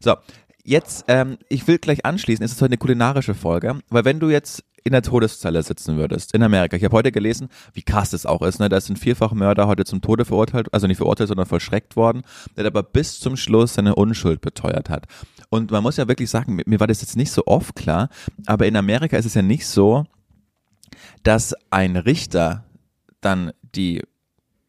So, 0.00 0.14
jetzt, 0.66 1.04
ähm, 1.08 1.38
ich 1.48 1.66
will 1.66 1.78
gleich 1.78 2.04
anschließen, 2.04 2.44
es 2.44 2.52
ist 2.52 2.60
heute 2.60 2.70
eine 2.70 2.78
kulinarische 2.78 3.34
Folge, 3.34 3.78
weil 3.88 4.04
wenn 4.04 4.20
du 4.20 4.28
jetzt 4.28 4.64
in 4.84 4.92
der 4.92 5.02
Todeszelle 5.02 5.62
sitzen 5.62 5.96
würdest, 5.96 6.32
in 6.32 6.42
Amerika, 6.42 6.76
ich 6.76 6.84
habe 6.84 6.96
heute 6.96 7.10
gelesen, 7.10 7.48
wie 7.72 7.82
krass 7.82 8.10
das 8.10 8.24
auch 8.24 8.42
ist, 8.42 8.60
ne, 8.60 8.68
da 8.68 8.76
ist 8.76 8.88
ein 8.88 8.96
Vierfachmörder 8.96 9.66
heute 9.66 9.84
zum 9.84 10.00
Tode 10.00 10.24
verurteilt, 10.24 10.72
also 10.72 10.86
nicht 10.86 10.98
verurteilt, 10.98 11.28
sondern 11.28 11.46
vollstreckt 11.46 11.96
worden, 11.96 12.22
der 12.56 12.66
aber 12.66 12.82
bis 12.84 13.18
zum 13.18 13.36
Schluss 13.36 13.74
seine 13.74 13.96
Unschuld 13.96 14.40
beteuert 14.40 14.88
hat. 14.88 15.06
Und 15.48 15.70
man 15.70 15.82
muss 15.82 15.96
ja 15.96 16.06
wirklich 16.06 16.30
sagen, 16.30 16.60
mir 16.64 16.80
war 16.80 16.86
das 16.86 17.00
jetzt 17.00 17.16
nicht 17.16 17.32
so 17.32 17.42
oft 17.46 17.74
klar, 17.74 18.10
aber 18.46 18.66
in 18.66 18.76
Amerika 18.76 19.16
ist 19.16 19.26
es 19.26 19.34
ja 19.34 19.42
nicht 19.42 19.66
so, 19.66 20.04
dass 21.24 21.54
ein 21.70 21.96
Richter 21.96 22.64
dann 23.20 23.52
die, 23.74 24.02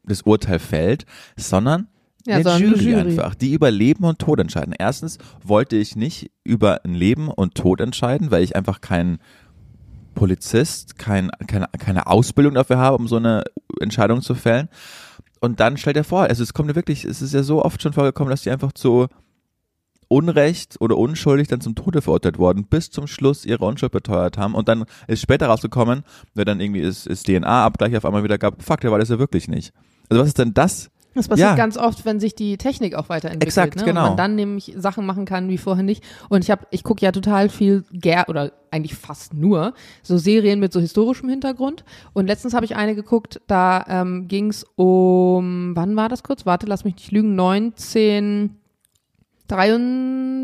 das 0.04 0.24
Urteil 0.24 0.60
fällt, 0.60 1.06
sondern 1.36 1.88
Ja, 2.28 2.36
eine 2.36 2.58
Jury, 2.58 2.92
Jury. 2.92 2.96
einfach, 2.96 3.36
die 3.36 3.54
über 3.54 3.72
Leben 3.72 4.04
und 4.04 4.20
Tod 4.20 4.40
entscheiden. 4.40 4.76
Erstens 4.78 5.18
wollte 5.44 5.78
ich 5.78 5.96
nicht 5.96 6.30
über 6.44 6.84
ein 6.84 6.94
Leben 6.94 7.30
und 7.30 7.56
Tod 7.56 7.80
entscheiden, 7.80 8.32
weil 8.32 8.44
ich 8.44 8.54
einfach 8.54 8.82
kein 8.82 9.20
Polizist, 10.14 10.98
kein, 11.00 11.32
keine, 11.48 11.68
keine 11.80 12.08
Ausbildung 12.08 12.56
dafür 12.56 12.80
habe, 12.80 12.98
um 12.98 13.08
so 13.08 13.16
eine 13.16 13.46
Entscheidung 13.80 14.22
zu 14.22 14.36
fällen. 14.36 14.68
Und 15.40 15.62
dann 15.62 15.78
stellt 15.78 15.96
er 15.96 16.04
vor, 16.04 16.24
also 16.24 16.44
es 16.44 16.54
kommt 16.54 16.68
ja 16.68 16.76
wirklich, 16.76 17.06
es 17.06 17.22
ist 17.22 17.34
ja 17.34 17.44
so 17.44 17.64
oft 17.64 17.82
schon 17.82 17.94
vorgekommen, 17.94 18.30
dass 18.30 18.42
die 18.42 18.52
einfach 18.52 18.74
zu 18.74 19.08
Unrecht 20.10 20.76
oder 20.82 20.98
unschuldig 20.98 21.48
dann 21.48 21.62
zum 21.62 21.76
Tode 21.76 22.02
verurteilt 22.02 22.40
worden, 22.40 22.66
bis 22.66 22.92
zum 22.92 23.08
Schluss 23.08 23.46
ihre 23.46 23.64
Unschuld 23.64 23.94
beteuert 23.94 24.38
haben 24.38 24.54
und 24.54 24.68
dann 24.68 24.84
ist 25.08 25.22
später 25.22 25.48
rausgekommen, 25.48 26.04
weil 26.34 26.46
dann 26.46 26.60
irgendwie 26.60 26.82
ist, 26.82 27.08
ist 27.08 27.28
DNA-Abgleich 27.28 27.96
auf 27.96 28.06
einmal 28.06 28.24
wieder 28.24 28.38
gab, 28.38 28.62
fuck, 28.62 28.82
der 28.82 28.92
war 28.92 29.00
das 29.00 29.10
ja 29.10 29.20
wirklich 29.20 29.48
nicht. 29.48 29.72
Also 30.10 30.22
was 30.22 30.28
ist 30.28 30.40
denn 30.40 30.54
das? 30.54 30.90
Das 31.18 31.28
passiert 31.28 31.50
Ja. 31.50 31.56
ganz 31.56 31.78
oft, 31.78 32.06
wenn 32.06 32.20
sich 32.20 32.36
die 32.36 32.58
Technik 32.58 32.96
auch 32.96 33.10
weiterentwickelt. 33.10 33.48
Exakt, 33.48 33.76
ne? 33.76 33.84
genau. 33.84 34.02
Und 34.04 34.08
man 34.10 34.18
dann 34.18 34.36
nämlich 34.36 34.74
Sachen 34.78 35.06
machen 35.06 35.26
kann 35.26 35.50
wie 35.50 35.58
vorher 35.58 35.84
nicht. 35.84 36.04
Und 36.30 36.44
ich 36.44 36.52
habe, 36.52 36.66
ich 36.72 36.84
gucke 36.84 37.04
ja 37.04 37.12
total 37.12 37.50
viel 37.50 37.84
ger 37.92 38.26
oder 38.30 38.52
eigentlich 38.72 38.96
fast 38.96 39.34
nur 39.34 39.74
so 40.04 40.18
Serien 40.18 40.60
mit 40.60 40.72
so 40.74 40.80
historischem 40.80 41.30
Hintergrund. 41.30 41.84
Und 42.14 42.28
letztens 42.28 42.54
habe 42.54 42.66
ich 42.66 42.76
eine 42.76 42.96
geguckt, 42.96 43.42
da 43.48 43.84
ähm, 43.88 44.28
ging 44.28 44.50
es 44.50 44.66
um, 44.76 45.76
wann 45.76 45.96
war 45.96 46.10
das 46.10 46.24
kurz? 46.24 46.46
Warte, 46.46 46.66
lass 46.68 46.84
mich 46.86 46.96
nicht 46.96 47.12
lügen, 47.12 47.36
19 47.36 48.58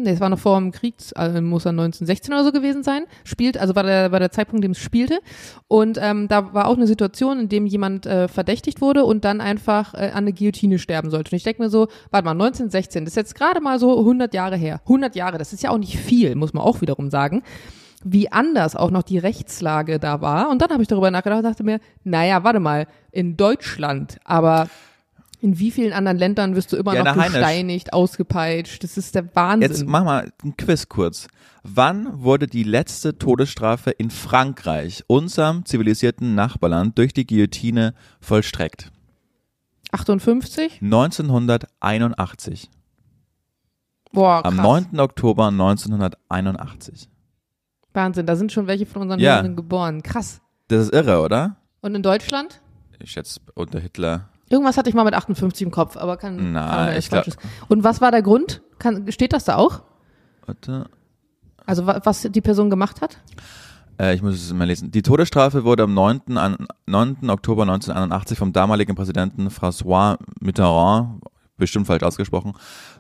nee, 0.04 0.12
es 0.12 0.20
war 0.20 0.30
noch 0.30 0.40
vor 0.40 0.60
dem 0.60 0.72
Krieg, 0.72 0.96
also 1.16 1.42
muss 1.42 1.66
er 1.66 1.72
1916 1.72 2.34
oder 2.34 2.44
so 2.44 2.52
gewesen 2.52 2.84
sein, 2.84 3.04
spielt, 3.24 3.58
also 3.58 3.76
war 3.76 3.84
der, 3.84 4.12
war 4.12 4.20
der 4.20 4.32
Zeitpunkt, 4.32 4.64
in 4.64 4.70
dem 4.70 4.72
es 4.72 4.80
spielte. 4.80 5.20
Und 5.68 5.98
ähm, 6.02 6.28
da 6.28 6.54
war 6.54 6.68
auch 6.68 6.78
eine 6.78 6.88
Situation, 6.88 7.40
in 7.40 7.50
dem 7.50 7.66
jemand 7.66 8.06
äh, 8.06 8.28
verdächtigt 8.28 8.82
wurde 8.82 9.06
und 9.06 9.26
dann 9.26 9.42
einfach 9.42 9.94
äh, 9.94 10.12
an 10.14 10.26
der 10.26 10.34
Guillotine 10.34 10.80
sterben 10.80 11.10
sollte. 11.10 11.32
Und 11.32 11.38
ich 11.38 11.44
denke 11.44 11.62
mir 11.62 11.70
so, 11.70 11.88
warte 12.12 12.26
mal, 12.26 12.32
1916, 12.32 13.06
das 13.06 13.14
ist 13.14 13.18
jetzt 13.18 13.36
gerade 13.36 13.62
mal 13.62 13.80
so 13.80 13.98
100 14.00 14.34
Jahre 14.34 14.56
her. 14.56 14.82
100 14.84 15.16
Jahre, 15.16 15.38
das 15.38 15.54
ist 15.54 15.64
ja 15.64 15.70
auch 15.70 15.78
nicht 15.78 15.98
viel, 15.98 16.36
muss 16.36 16.54
man 16.54 16.64
auch 16.64 16.82
wiederum 16.82 17.10
sagen. 17.10 17.44
Wie 18.04 18.32
anders 18.32 18.76
auch 18.76 18.92
noch 18.92 19.04
die 19.04 19.18
Rechtslage 19.18 19.98
da 19.98 20.22
war. 20.22 20.50
Und 20.50 20.62
dann 20.62 20.70
habe 20.72 20.82
ich 20.82 20.90
darüber 20.90 21.10
nachgedacht 21.10 21.40
und 21.40 21.46
dachte 21.46 21.64
mir, 21.64 21.80
naja, 22.04 22.44
warte 22.44 22.60
mal, 22.60 22.88
in 23.12 23.38
Deutschland, 23.38 24.18
aber 24.26 24.68
in 25.44 25.60
wie 25.60 25.72
vielen 25.72 25.94
anderen 25.94 26.18
Ländern 26.18 26.56
wirst 26.56 26.72
du 26.72 26.78
immer 26.78 26.96
Ja, 26.96 27.04
noch 27.04 27.16
Heinisch. 27.16 27.34
gesteinigt, 27.34 27.94
ausgepeitscht? 27.94 28.84
Das 28.84 28.98
ist 28.98 29.14
der 29.14 29.36
Wahnsinn. 29.36 29.70
Jetzt 29.70 29.86
mach 29.86 30.04
mal 30.06 30.32
ein 30.44 30.56
Quiz 30.58 30.88
kurz. 30.90 31.28
Wann 31.64 32.22
wurde 32.24 32.48
die 32.48 32.64
letzte 32.64 33.18
Todesstrafe 33.18 33.92
in 33.92 34.10
Frankreich, 34.10 35.04
unserem 35.08 35.66
zivilisierten 35.66 36.34
Nachbarland, 36.36 36.98
durch 36.98 37.14
die 37.14 37.28
Guillotine 37.28 37.94
vollstreckt? 38.22 38.92
58? 39.92 40.82
1981. 40.82 42.70
Boah, 44.12 44.42
krass. 44.44 44.52
Am 44.52 44.58
9. 44.64 45.00
Oktober 45.00 45.48
1981. 45.48 47.10
Wahnsinn, 47.94 48.26
da 48.26 48.36
sind 48.36 48.52
schon 48.52 48.68
welche 48.68 48.86
von 48.86 49.04
unseren 49.04 49.20
Ja. 49.20 49.36
Hörern 49.38 49.56
geboren. 49.56 50.04
Krass. 50.04 50.42
Das 50.68 50.86
ist 50.86 50.94
irre, 50.94 51.22
oder? 51.22 51.58
Und 51.82 51.96
in 51.96 52.02
Deutschland? 52.02 52.62
Ich 53.00 53.12
schätze 53.12 53.40
unter 53.56 53.80
Hitler. 53.80 54.30
Irgendwas 54.54 54.78
hatte 54.78 54.88
ich 54.90 54.96
mal 54.96 55.04
mit 55.04 55.16
58 55.16 55.64
im 55.64 55.72
Kopf, 55.72 55.98
aber 55.98 56.16
kann, 56.18 56.54
Na, 56.54 56.86
kann 56.88 56.98
ich 56.98 57.10
glaub-. 57.10 57.26
Und 57.70 57.84
was 57.84 58.00
war 58.02 58.12
der 58.12 58.22
Grund? 58.22 58.62
Kann, 58.80 59.12
steht 59.12 59.34
das 59.34 59.46
da 59.46 59.56
auch? 59.56 59.82
Warte. 60.46 60.86
Also 61.66 61.88
wa- 61.88 62.00
was 62.04 62.22
die 62.22 62.42
Person 62.42 62.70
gemacht 62.70 63.02
hat? 63.02 63.18
Äh, 64.00 64.14
ich 64.16 64.22
muss 64.22 64.36
es 64.36 64.54
mal 64.54 64.66
lesen. 64.66 64.92
Die 64.92 65.02
Todesstrafe 65.02 65.64
wurde 65.64 65.84
am 65.84 65.94
9. 65.94 66.38
An, 66.38 66.68
9. 66.86 67.30
Oktober 67.30 67.64
1981 67.64 68.38
vom 68.38 68.54
damaligen 68.54 68.96
Präsidenten 68.96 69.48
François 69.50 70.18
Mitterrand, 70.40 71.22
bestimmt 71.58 71.88
falsch 71.88 72.04
ausgesprochen, 72.04 72.54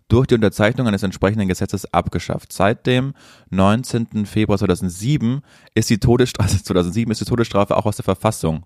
durch 0.07 0.27
die 0.27 0.35
Unterzeichnung 0.35 0.87
eines 0.87 1.03
entsprechenden 1.03 1.47
Gesetzes 1.47 1.91
abgeschafft. 1.93 2.53
Seit 2.53 2.85
dem 2.85 3.13
19. 3.49 4.25
Februar 4.25 4.57
2007 4.57 5.41
ist 5.75 5.89
die 5.89 5.99
Todesstrafe, 5.99 6.61
2007 6.63 7.11
ist 7.11 7.21
die 7.21 7.25
Todesstrafe 7.25 7.75
auch 7.77 7.85
aus 7.85 7.95
der 7.95 8.05
Verfassung 8.05 8.65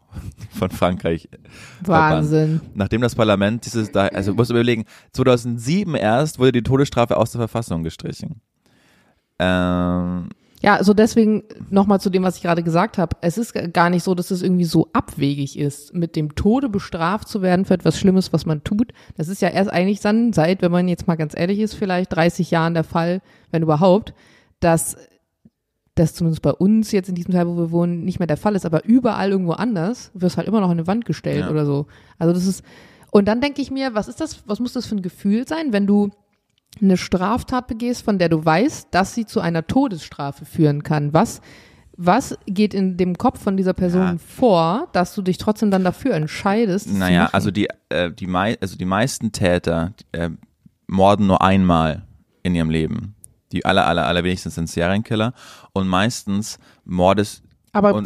von 0.52 0.69
Frankreich 0.71 1.30
verbannt. 1.84 2.15
Wahnsinn. 2.15 2.62
Nachdem 2.73 3.02
das 3.02 3.15
Parlament 3.15 3.65
dieses, 3.65 3.91
da, 3.91 4.08
also 4.08 4.34
musst 4.34 4.50
du 4.50 4.56
überlegen, 4.56 4.86
2007 5.13 5.95
erst 5.95 6.39
wurde 6.39 6.52
die 6.52 6.63
Todesstrafe 6.63 7.17
aus 7.17 7.32
der 7.32 7.39
Verfassung 7.39 7.84
gestrichen. 7.84 8.41
Ähm, 9.39 10.30
Ja, 10.63 10.76
also 10.76 10.93
deswegen 10.96 11.43
nochmal 11.70 12.00
zu 12.02 12.10
dem, 12.10 12.24
was 12.24 12.38
ich 12.38 12.41
gerade 12.41 12.63
gesagt 12.63 12.98
habe. 12.98 13.15
Es 13.22 13.38
ist 13.38 13.54
gar 13.74 13.89
nicht 13.91 14.04
so, 14.04 14.15
dass 14.15 14.32
es 14.32 14.41
irgendwie 14.41 14.65
so 14.65 14.89
abwegig 14.91 15.58
ist, 15.58 15.93
mit 15.93 16.15
dem 16.15 16.34
Tode 16.34 16.67
bestraft 16.67 17.28
zu 17.28 17.43
werden 17.43 17.65
für 17.65 17.76
etwas 17.76 18.00
Schlimmes, 18.00 18.34
was 18.34 18.46
man 18.48 18.63
tut. 18.63 18.91
Das 19.17 19.28
ist 19.28 19.41
ja 19.41 19.50
erst 19.50 19.72
eigentlich 19.72 20.00
dann 20.00 20.34
seit, 20.34 20.63
wenn 20.63 20.72
man 20.72 20.88
jetzt 20.88 21.08
mal 21.08 21.15
ganz 21.15 21.38
ehrlich 21.38 21.60
ist, 21.60 21.76
vielleicht 21.76 22.15
30 22.15 22.50
Jahren 22.50 22.74
der 22.74 22.84
Fall, 22.84 23.22
wenn 23.52 23.62
überhaupt, 23.62 24.15
dass 24.60 24.98
das 25.93 26.13
zumindest 26.15 26.41
bei 26.41 26.54
uns 26.54 26.91
jetzt 26.91 27.10
in 27.10 27.15
diesem 27.15 27.34
Teil, 27.34 27.48
wo 27.48 27.56
wir 27.58 27.72
wohnen, 27.72 28.04
nicht 28.04 28.20
mehr 28.20 28.28
der 28.28 28.38
Fall 28.38 28.56
ist, 28.56 28.65
aber 28.65 28.84
überall 28.86 29.32
irgendwo 29.32 29.54
anders 29.54 30.12
wirst 30.13 30.38
halt 30.38 30.48
immer 30.48 30.60
noch 30.62 30.70
an 30.70 30.78
eine 30.78 30.88
Wand 30.88 31.06
gestellt 31.06 31.41
Ja. 31.41 31.50
oder 31.52 31.65
so. 31.65 31.86
Also 32.17 32.34
das 32.34 32.46
ist, 32.48 32.63
und 33.12 33.28
dann 33.28 33.41
denke 33.41 33.62
ich 33.62 33.72
mir, 33.72 33.93
was 33.96 34.08
ist 34.08 34.22
das, 34.22 34.43
was 34.48 34.60
muss 34.60 34.74
das 34.74 34.86
für 34.86 34.96
ein 34.96 35.02
Gefühl 35.02 35.48
sein, 35.48 35.72
wenn 35.74 35.88
du 35.88 36.10
eine 36.82 36.98
Straftat 36.98 37.68
begehst, 37.68 38.04
von 38.04 38.18
der 38.20 38.30
du 38.30 38.44
weißt, 38.44 38.88
dass 38.92 39.13
sie 39.13 39.26
zu 39.26 39.40
einer 39.40 39.66
Todesstrafe 39.68 40.46
führen 40.46 40.84
kann. 40.84 41.13
Was, 41.13 41.42
was 41.96 42.38
geht 42.46 42.74
in 42.74 42.98
dem 42.98 43.18
Kopf 43.18 43.42
von 43.42 43.58
dieser 43.58 43.74
Person 43.74 44.02
Ja. 44.02 44.16
vor, 44.18 44.88
dass 44.94 45.16
du 45.16 45.22
dich 45.22 45.38
trotzdem 45.38 45.72
dann 45.72 45.84
dafür 45.84 46.13
entscheidest? 46.13 46.92
Naja, 46.94 47.30
also 47.32 47.52
die, 47.52 47.68
äh, 47.90 48.12
die, 48.12 48.28
mei 48.28 48.58
also 48.62 48.78
die 48.78 48.86
meisten 48.86 49.32
Täter 49.32 49.94
äh, 50.12 50.30
morden 50.88 51.28
nur 51.28 51.42
einmal 51.42 52.04
in 52.44 52.56
ihrem 52.56 52.70
Leben. 52.70 53.16
Die 53.52 53.66
aller, 53.66 53.88
aller, 53.88 54.06
allerwenigsten 54.06 54.52
sind 54.52 54.70
Serienkiller 54.70 55.34
und 55.74 55.88
meistens 55.88 56.60
mordest, 56.84 57.44
Aber 57.72 58.02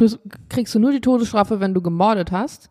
kriegst 0.48 0.74
du 0.74 0.78
nur 0.78 0.92
die 0.92 1.00
Todesstrafe, 1.00 1.58
wenn 1.60 1.74
du 1.74 1.82
gemordet 1.82 2.30
hast? 2.30 2.70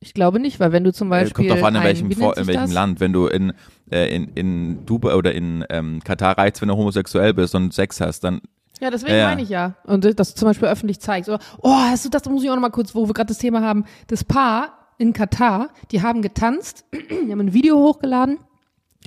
Ich 0.00 0.12
glaube 0.14 0.38
nicht, 0.40 0.60
weil 0.60 0.72
wenn 0.72 0.84
du 0.84 0.92
zum 0.92 1.08
äh, 1.08 1.10
Beispiel 1.22 1.48
kommt 1.48 1.50
drauf 1.58 1.66
an, 1.66 1.74
in 1.74 1.80
ein- 1.80 1.86
welchem, 1.86 2.08
nennt 2.08 2.36
in 2.36 2.46
welchem 2.46 2.62
das? 2.62 2.72
Land. 2.72 3.00
Wenn 3.00 3.12
du 3.12 3.26
in, 3.26 3.52
äh, 3.90 4.14
in, 4.14 4.28
in 4.34 4.86
Dubai 4.86 5.14
oder 5.14 5.32
in 5.34 5.64
ähm, 5.70 6.00
Katar 6.04 6.36
reizt, 6.38 6.60
wenn 6.60 6.68
du 6.68 6.76
homosexuell 6.76 7.32
bist 7.34 7.54
und 7.54 7.72
Sex 7.72 8.00
hast, 8.00 8.20
dann 8.20 8.40
Ja, 8.80 8.90
deswegen 8.90 9.12
Ja, 9.12 9.18
ja. 9.18 9.28
meine 9.28 9.42
ich 9.42 9.48
ja. 9.48 9.74
Und 9.84 10.04
dass 10.18 10.34
du 10.34 10.38
zum 10.38 10.48
Beispiel 10.48 10.68
öffentlich 10.68 11.00
zeigst. 11.00 11.28
Oder, 11.30 11.38
oh, 11.62 11.72
hast 11.74 12.04
du 12.04 12.10
das, 12.10 12.24
muss 12.26 12.42
ich 12.44 12.50
auch 12.50 12.54
noch 12.54 12.60
mal 12.62 12.70
kurz, 12.70 12.94
wo 12.94 13.06
wir 13.06 13.14
gerade 13.14 13.28
das 13.28 13.38
Thema 13.38 13.62
haben. 13.62 13.84
Das 14.08 14.22
Paar 14.22 14.72
in 14.98 15.12
Katar, 15.12 15.70
die 15.90 16.02
haben 16.02 16.20
getanzt, 16.22 16.84
die 16.92 17.32
haben 17.32 17.40
ein 17.40 17.52
Video 17.54 17.76
hochgeladen 17.78 18.38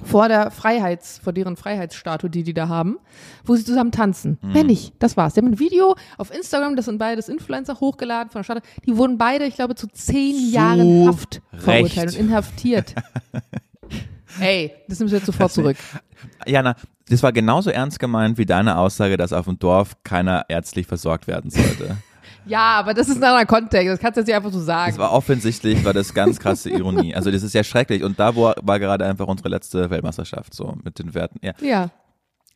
vor 0.06 0.28
der 0.28 0.52
Freiheits, 0.52 1.20
vor 1.24 1.34
deren 1.34 1.56
Freiheitsstatue, 1.56 2.30
die 2.30 2.44
die 2.44 2.54
da 2.54 2.68
haben, 2.68 2.98
wo 3.46 3.56
sie 3.56 3.66
zusammen 3.66 3.92
tanzen. 3.92 4.38
Mhm. 4.42 4.54
Mehr 4.54 4.64
nicht, 4.64 4.94
das 5.00 5.18
war's. 5.18 5.34
Die 5.34 5.42
haben 5.42 5.48
ein 5.48 5.60
Video 5.60 5.96
auf 6.18 6.34
Instagram, 6.34 6.76
das 6.76 6.86
sind 6.86 6.98
beides 6.98 7.30
Influencer 7.30 7.80
hochgeladen 7.80 8.30
von 8.30 8.40
der 8.40 8.44
Stadt. 8.44 8.64
Die 8.86 8.96
wurden 8.98 9.18
beide, 9.18 9.46
ich 9.46 9.56
glaube, 9.56 9.76
zu 9.76 9.88
zehn 9.88 10.36
Zu 10.36 10.52
Jahren 10.52 11.08
Haft 11.08 11.42
Recht. 11.52 11.64
verurteilt 11.64 12.14
und 12.16 12.20
inhaftiert. 12.20 12.96
Ey, 14.40 14.72
das 14.88 15.00
nimmst 15.00 15.12
du 15.12 15.18
jetzt 15.18 15.26
sofort 15.26 15.52
zurück. 15.52 15.78
Jana, 16.46 16.76
das 17.10 17.24
war 17.24 17.32
genauso 17.32 17.72
ernst 17.72 18.00
gemeint 18.00 18.38
wie 18.38 18.46
deine 18.46 18.78
Aussage, 18.78 19.18
dass 19.18 19.34
auf 19.34 19.46
dem 19.46 19.58
Dorf 19.60 19.96
keiner 20.04 20.46
ärztlich 20.48 20.86
versorgt 20.88 21.28
werden 21.28 21.50
sollte. 21.50 21.98
Ja, 22.50 22.80
aber 22.80 22.94
das 22.94 23.08
ist 23.08 23.18
ein 23.18 23.24
anderer 23.24 23.46
Kontext. 23.46 23.88
Das 23.88 24.00
kannst 24.00 24.18
du 24.18 24.22
jetzt 24.22 24.28
nicht 24.28 24.36
einfach 24.36 24.52
so 24.52 24.60
sagen. 24.60 24.92
Das 24.92 25.00
war 25.00 25.12
offensichtlich, 25.12 25.86
war 25.86 25.94
das 25.94 26.14
ganz 26.14 26.40
krasse 26.40 26.70
Ironie. 26.70 27.16
Also 27.16 27.32
das 27.32 27.44
ist 27.44 27.54
ja 27.54 27.64
schrecklich. 27.64 28.04
Und 28.04 28.20
da 28.20 28.36
war 28.36 28.80
gerade 28.80 29.06
einfach 29.06 29.28
unsere 29.28 29.50
letzte 29.50 29.90
Weltmeisterschaft 29.90 30.54
so 30.54 30.76
mit 30.84 31.00
den 31.00 31.14
Werten. 31.14 31.40
Ja. 31.42 31.54
ja. 31.62 31.90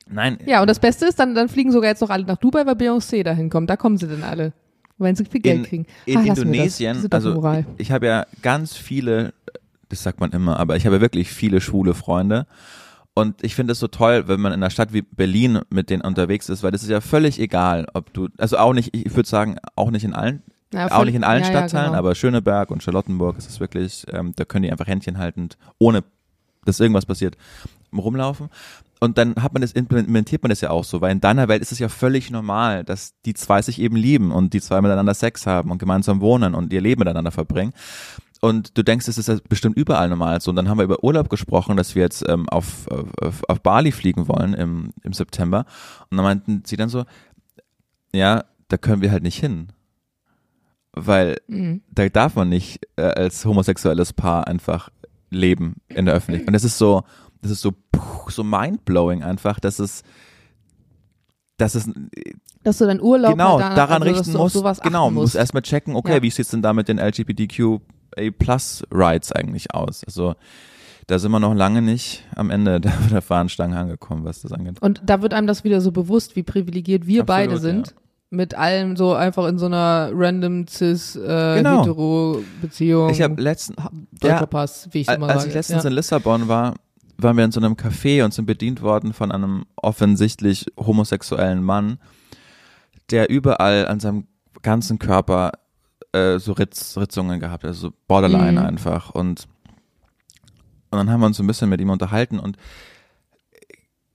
Nein, 0.07 0.37
Ja, 0.45 0.61
und 0.61 0.67
das 0.67 0.79
Beste 0.79 1.05
ist, 1.05 1.19
dann, 1.19 1.33
dann 1.33 1.47
fliegen 1.47 1.71
sogar 1.71 1.89
jetzt 1.89 2.01
noch 2.01 2.09
alle 2.09 2.25
nach 2.25 2.37
Dubai, 2.37 2.65
weil 2.65 2.75
Beyoncé 2.75 3.23
dahin 3.23 3.49
kommt. 3.49 3.69
Da 3.69 3.77
kommen 3.77 3.97
sie 3.97 4.07
denn 4.07 4.23
alle. 4.23 4.53
Wenn 4.97 5.15
sie 5.15 5.25
viel 5.25 5.41
Geld 5.41 5.57
in, 5.57 5.63
kriegen. 5.63 5.85
in 6.05 6.23
wir 6.23 6.29
Indonesien, 6.31 7.07
also 7.11 7.53
ich, 7.53 7.65
ich 7.77 7.91
habe 7.91 8.05
ja 8.05 8.25
ganz 8.41 8.75
viele, 8.75 9.33
das 9.89 10.03
sagt 10.03 10.19
man 10.19 10.31
immer, 10.31 10.59
aber 10.59 10.75
ich 10.75 10.85
habe 10.85 10.97
ja 10.97 11.01
wirklich 11.01 11.31
viele 11.31 11.61
schwule 11.61 11.93
Freunde. 11.93 12.45
Und 13.15 13.43
ich 13.43 13.53
finde 13.53 13.73
es 13.73 13.79
so 13.79 13.87
toll, 13.87 14.27
wenn 14.27 14.39
man 14.39 14.53
in 14.53 14.59
einer 14.59 14.71
Stadt 14.71 14.91
wie 14.91 15.03
Berlin 15.03 15.59
mit 15.69 15.89
denen 15.89 16.01
unterwegs 16.01 16.49
ist, 16.49 16.63
weil 16.63 16.71
das 16.71 16.81
ist 16.81 16.89
ja 16.89 16.99
völlig 16.99 17.39
egal, 17.39 17.87
ob 17.93 18.11
du, 18.13 18.29
also 18.37 18.57
auch 18.57 18.73
nicht, 18.73 18.95
ich 18.95 19.15
würde 19.15 19.29
sagen, 19.29 19.57
auch 19.75 19.91
nicht 19.91 20.03
in 20.03 20.13
allen, 20.13 20.41
Ja, 20.73 20.91
auch 20.91 21.05
nicht 21.05 21.13
in 21.13 21.23
allen 21.23 21.43
ja, 21.43 21.49
ja, 21.49 21.51
Stadtteilen, 21.51 21.91
genau. 21.91 21.99
aber 21.99 22.15
Schöneberg 22.15 22.71
und 22.71 22.81
Charlottenburg 22.81 23.37
ist 23.37 23.49
es 23.49 23.59
wirklich, 23.59 24.05
ähm, 24.11 24.33
da 24.35 24.45
können 24.45 24.63
die 24.63 24.71
einfach 24.71 24.87
Händchen 24.87 25.19
haltend, 25.19 25.57
ohne 25.77 26.03
dass 26.65 26.79
irgendwas 26.79 27.05
passiert, 27.05 27.37
rumlaufen. 27.95 28.49
Und 28.99 29.17
dann 29.17 29.35
hat 29.35 29.51
man 29.51 29.61
das, 29.61 29.73
implementiert 29.73 30.43
man 30.43 30.49
das 30.49 30.61
ja 30.61 30.69
auch 30.69 30.85
so, 30.85 31.01
weil 31.01 31.11
in 31.11 31.19
deiner 31.19 31.49
Welt 31.49 31.61
ist 31.61 31.73
es 31.73 31.79
ja 31.79 31.89
völlig 31.89 32.31
normal, 32.31 32.85
dass 32.85 33.13
die 33.25 33.33
zwei 33.33 33.61
sich 33.61 33.79
eben 33.81 33.97
lieben 33.97 34.31
und 34.31 34.53
die 34.53 34.61
zwei 34.61 34.81
miteinander 34.81 35.13
Sex 35.13 35.45
haben 35.45 35.71
und 35.71 35.77
gemeinsam 35.77 36.21
wohnen 36.21 36.55
und 36.55 36.71
ihr 36.71 36.79
Leben 36.79 36.99
miteinander 36.99 37.31
verbringen. 37.31 37.73
Und 38.43 38.77
du 38.77 38.83
denkst, 38.83 39.07
es 39.07 39.17
ist 39.17 39.47
bestimmt 39.47 39.77
überall 39.77 40.09
normal 40.09 40.41
so. 40.41 40.49
Und 40.51 40.57
dann 40.57 40.67
haben 40.67 40.77
wir 40.77 40.83
über 40.83 41.01
Urlaub 41.01 41.29
gesprochen, 41.29 41.77
dass 41.77 41.95
wir 41.95 42.01
jetzt 42.01 42.25
ähm, 42.27 42.49
auf, 42.49 42.89
auf, 43.21 43.41
auf 43.47 43.61
Bali 43.61 43.93
fliegen 43.93 44.27
wollen 44.27 44.53
im, 44.53 44.89
im 45.01 45.13
September. 45.13 45.65
Und 46.09 46.17
dann 46.17 46.25
meinten 46.25 46.61
sie 46.65 46.75
dann 46.75 46.89
so, 46.89 47.05
ja, 48.13 48.43
da 48.67 48.75
können 48.77 49.01
wir 49.01 49.11
halt 49.11 49.23
nicht 49.23 49.39
hin. 49.39 49.69
Weil 50.91 51.37
Mhm. 51.47 51.83
da 51.89 52.09
darf 52.09 52.35
man 52.35 52.49
nicht 52.49 52.81
äh, 52.97 53.03
als 53.03 53.45
homosexuelles 53.45 54.11
Paar 54.11 54.45
einfach 54.45 54.89
leben 55.29 55.77
in 55.87 56.05
der 56.05 56.13
Öffentlichkeit. 56.13 56.47
Und 56.49 56.53
das 56.53 56.65
ist 56.65 56.77
so, 56.77 57.03
das 57.41 57.51
ist 57.51 57.61
so, 57.61 57.71
so 58.27 58.43
mindblowing 58.43 59.23
einfach, 59.23 59.61
dass 59.61 59.79
es, 59.79 60.03
dass 61.55 61.75
es 61.75 61.89
Dass 62.63 62.77
du 62.77 62.85
deinen 62.87 62.99
Urlaub 63.01 63.31
genau 63.31 63.57
mal 63.57 63.69
da, 63.69 63.75
daran 63.75 64.03
also, 64.03 64.15
richten 64.15 64.33
du 64.33 64.37
musst. 64.39 64.83
Genau, 64.83 65.09
muss 65.09 65.21
musst. 65.23 65.35
erstmal 65.35 65.61
checken, 65.63 65.95
okay, 65.95 66.15
Ja. 66.15 66.21
wie 66.21 66.29
sieht's 66.29 66.49
denn 66.51 66.61
da 66.61 66.73
mit 66.73 66.89
den 66.89 66.99
LGBTQA 68.17 68.31
Plus 68.37 68.83
Rights 68.91 69.31
eigentlich 69.31 69.73
aus? 69.73 70.03
Also 70.05 70.35
da 71.07 71.19
sind 71.19 71.31
wir 71.31 71.39
noch 71.39 71.53
lange 71.53 71.81
nicht 71.81 72.23
am 72.35 72.49
Ende 72.49 72.79
der, 72.81 72.93
der 73.11 73.21
Fahnenstange 73.21 73.77
angekommen, 73.77 74.25
was 74.25 74.41
das 74.41 74.51
angeht. 74.51 74.81
Und 74.81 75.01
da 75.05 75.21
wird 75.21 75.33
einem 75.33 75.47
das 75.47 75.63
wieder 75.63 75.81
so 75.81 75.91
bewusst, 75.91 76.35
wie 76.35 76.43
privilegiert 76.43 77.07
wir 77.07 77.21
Absolut, 77.21 77.27
beide 77.27 77.57
sind. 77.57 77.95
Mit 78.29 78.55
allem 78.55 78.95
so 78.95 79.13
einfach 79.13 79.47
in 79.47 79.59
so 79.59 79.67
einer 79.67 80.09
random 80.11 80.65
cis 80.67 81.15
äh, 81.15 81.57
Genau. 81.57 81.81
hetero 81.81 82.43
Beziehung. 82.61 83.11
Ich 83.11 83.21
habe 83.21 83.39
letzten, 83.39 83.75
Deutscher 84.19 84.39
ja, 84.39 84.45
Pass, 84.47 84.89
wie 84.91 85.01
ich 85.01 85.07
immer 85.07 85.27
Als 85.27 85.41
sage. 85.43 85.49
ich 85.49 85.53
letztens 85.53 85.83
ja. 85.83 85.89
in 85.89 85.95
Lissabon 85.95 86.47
war, 86.47 86.73
waren 87.17 87.37
wir 87.37 87.45
in 87.45 87.51
so 87.51 87.59
einem 87.59 87.73
Café 87.73 88.25
und 88.25 88.33
sind 88.33 88.47
bedient 88.47 88.81
worden 88.81 89.13
von 89.13 89.31
einem 89.31 89.65
offensichtlich 89.75 90.65
homosexuellen 90.77 91.61
Mann, 91.61 91.99
der 93.11 93.29
überall 93.29 93.87
an 93.87 93.99
seinem 93.99 94.25
ganzen 94.63 94.97
Körper 94.97 95.51
äh, 96.13 96.39
so 96.39 96.53
Ritz, 96.53 96.97
Ritzungen 96.97 97.39
gehabt, 97.39 97.65
also 97.65 97.89
so 97.89 97.93
Borderline 98.07 98.61
Mhm. 98.61 98.65
einfach. 98.65 99.09
Und, 99.09 99.47
und 100.91 100.97
dann 100.97 101.09
haben 101.09 101.19
wir 101.19 101.27
uns 101.27 101.37
so 101.37 101.43
ein 101.43 101.47
bisschen 101.47 101.69
mit 101.69 101.81
ihm 101.81 101.89
unterhalten 101.89 102.39
und 102.39 102.57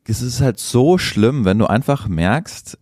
es 0.04 0.22
ist 0.22 0.40
halt 0.40 0.58
so 0.58 0.96
schlimm, 0.96 1.44
wenn 1.44 1.58
du 1.58 1.66
einfach 1.66 2.08
merkst, 2.08 2.78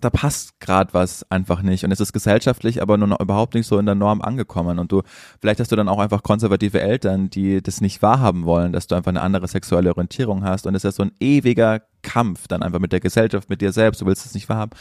da 0.00 0.10
passt 0.10 0.58
gerade 0.58 0.92
was 0.92 1.30
einfach 1.30 1.62
nicht. 1.62 1.84
Und 1.84 1.92
es 1.92 2.00
ist 2.00 2.12
gesellschaftlich 2.12 2.82
aber 2.82 2.98
nur 2.98 3.06
noch 3.06 3.20
überhaupt 3.20 3.54
nicht 3.54 3.68
so 3.68 3.78
in 3.78 3.86
der 3.86 3.94
Norm 3.94 4.22
angekommen. 4.22 4.80
Und 4.80 4.90
du 4.90 5.02
vielleicht 5.40 5.60
hast 5.60 5.70
du 5.70 5.76
dann 5.76 5.88
auch 5.88 6.00
einfach 6.00 6.24
konservative 6.24 6.80
Eltern, 6.80 7.30
die 7.30 7.62
das 7.62 7.80
nicht 7.80 8.02
wahrhaben 8.02 8.44
wollen, 8.44 8.72
dass 8.72 8.88
du 8.88 8.96
einfach 8.96 9.10
eine 9.10 9.20
andere 9.20 9.46
sexuelle 9.46 9.90
Orientierung 9.90 10.42
hast. 10.42 10.66
Und 10.66 10.74
es 10.74 10.82
ist 10.82 10.96
so 10.96 11.04
ein 11.04 11.12
ewiger 11.20 11.82
Kampf 12.02 12.48
dann 12.48 12.64
einfach 12.64 12.80
mit 12.80 12.90
der 12.90 12.98
Gesellschaft, 12.98 13.48
mit 13.48 13.60
dir 13.60 13.70
selbst, 13.70 14.00
du 14.00 14.06
willst 14.06 14.26
es 14.26 14.34
nicht 14.34 14.48
wahrhaben 14.48 14.72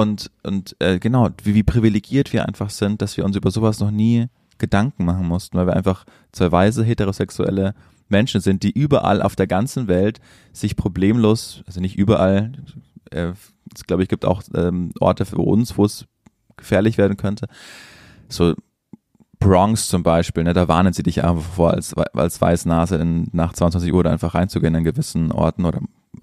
und 0.00 0.30
und 0.42 0.76
äh, 0.80 0.98
genau, 0.98 1.28
wie, 1.44 1.54
wie 1.54 1.62
privilegiert 1.62 2.32
wir 2.32 2.46
einfach 2.46 2.70
sind, 2.70 3.02
dass 3.02 3.16
wir 3.16 3.24
uns 3.24 3.36
über 3.36 3.50
sowas 3.50 3.80
noch 3.80 3.90
nie 3.90 4.26
Gedanken 4.58 5.04
machen 5.04 5.26
mussten, 5.26 5.56
weil 5.56 5.66
wir 5.66 5.76
einfach 5.76 6.04
zwei 6.32 6.52
weise 6.52 6.84
heterosexuelle 6.84 7.74
Menschen 8.08 8.40
sind, 8.40 8.62
die 8.62 8.70
überall 8.70 9.22
auf 9.22 9.36
der 9.36 9.46
ganzen 9.46 9.88
Welt 9.88 10.20
sich 10.52 10.76
problemlos, 10.76 11.62
also 11.66 11.80
nicht 11.80 11.96
überall, 11.96 12.52
äh, 13.10 13.32
es 13.74 13.86
glaube 13.86 14.02
ich 14.02 14.08
gibt 14.08 14.24
auch 14.24 14.42
ähm, 14.54 14.92
Orte 15.00 15.24
für 15.24 15.38
uns, 15.38 15.78
wo 15.78 15.84
es 15.84 16.06
gefährlich 16.56 16.98
werden 16.98 17.16
könnte. 17.16 17.46
So 18.28 18.54
Bronx 19.38 19.88
zum 19.88 20.02
Beispiel, 20.02 20.44
ne, 20.44 20.52
da 20.52 20.68
warnen 20.68 20.92
sie 20.92 21.02
dich 21.02 21.24
einfach 21.24 21.42
vor, 21.42 21.70
als, 21.70 21.94
als 21.94 22.40
Weißnase 22.40 22.96
in, 22.96 23.28
nach 23.32 23.54
22 23.54 23.92
Uhr 23.92 24.04
da 24.04 24.10
einfach 24.10 24.34
reinzugehen 24.34 24.74
in 24.74 24.84
gewissen 24.84 25.32
Orten 25.32 25.64
oder 25.64 25.80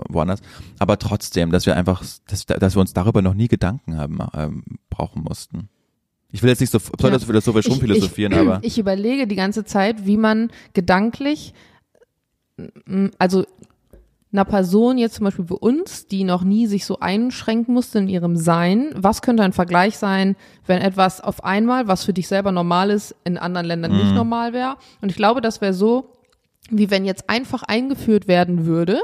woanders. 0.09 0.41
Aber 0.79 0.97
trotzdem, 0.99 1.51
dass 1.51 1.65
wir 1.65 1.75
einfach, 1.75 2.03
dass, 2.27 2.45
dass 2.45 2.75
wir 2.75 2.79
uns 2.81 2.93
darüber 2.93 3.21
noch 3.21 3.33
nie 3.33 3.47
Gedanken 3.47 3.97
haben 3.97 4.19
ähm, 4.35 4.63
brauchen 4.89 5.23
mussten. 5.23 5.69
Ich 6.31 6.43
will 6.43 6.49
jetzt 6.49 6.59
nicht 6.59 6.71
so 6.71 6.79
besonders 6.79 7.21
Ja. 7.21 7.27
philosophisch 7.27 7.69
rumphilosophieren, 7.69 8.33
ich, 8.33 8.39
aber 8.39 8.59
Ich 8.63 8.77
überlege 8.77 9.27
die 9.27 9.35
ganze 9.35 9.63
Zeit, 9.65 10.05
wie 10.05 10.17
man 10.17 10.51
gedanklich, 10.73 11.53
also 13.17 13.45
einer 14.33 14.43
Person 14.45 14.97
jetzt 14.97 15.15
zum 15.15 15.23
Beispiel 15.23 15.45
für 15.45 15.57
uns, 15.57 16.07
die 16.07 16.23
noch 16.25 16.43
nie 16.43 16.67
sich 16.67 16.85
so 16.85 16.99
einschränken 16.99 17.73
musste 17.73 17.99
in 17.99 18.09
ihrem 18.09 18.35
Sein, 18.35 18.89
was 18.95 19.21
könnte 19.21 19.43
ein 19.43 19.53
Vergleich 19.53 19.97
sein, 19.97 20.35
wenn 20.65 20.81
etwas 20.81 21.21
auf 21.21 21.43
einmal, 21.45 21.87
was 21.87 22.03
für 22.03 22.13
dich 22.13 22.27
selber 22.27 22.51
normal 22.51 22.89
ist, 22.91 23.15
in 23.23 23.37
anderen 23.37 23.65
Ländern 23.67 23.95
nicht 23.95 24.13
normal 24.13 24.51
wäre? 24.53 24.75
Und 25.01 25.09
ich 25.09 25.15
glaube, 25.15 25.39
das 25.41 25.61
wäre 25.61 25.73
so, 25.73 26.09
wie 26.69 26.91
wenn 26.91 27.05
jetzt 27.05 27.29
einfach 27.29 27.63
eingeführt 27.63 28.27
werden 28.27 28.65
würde, 28.65 28.99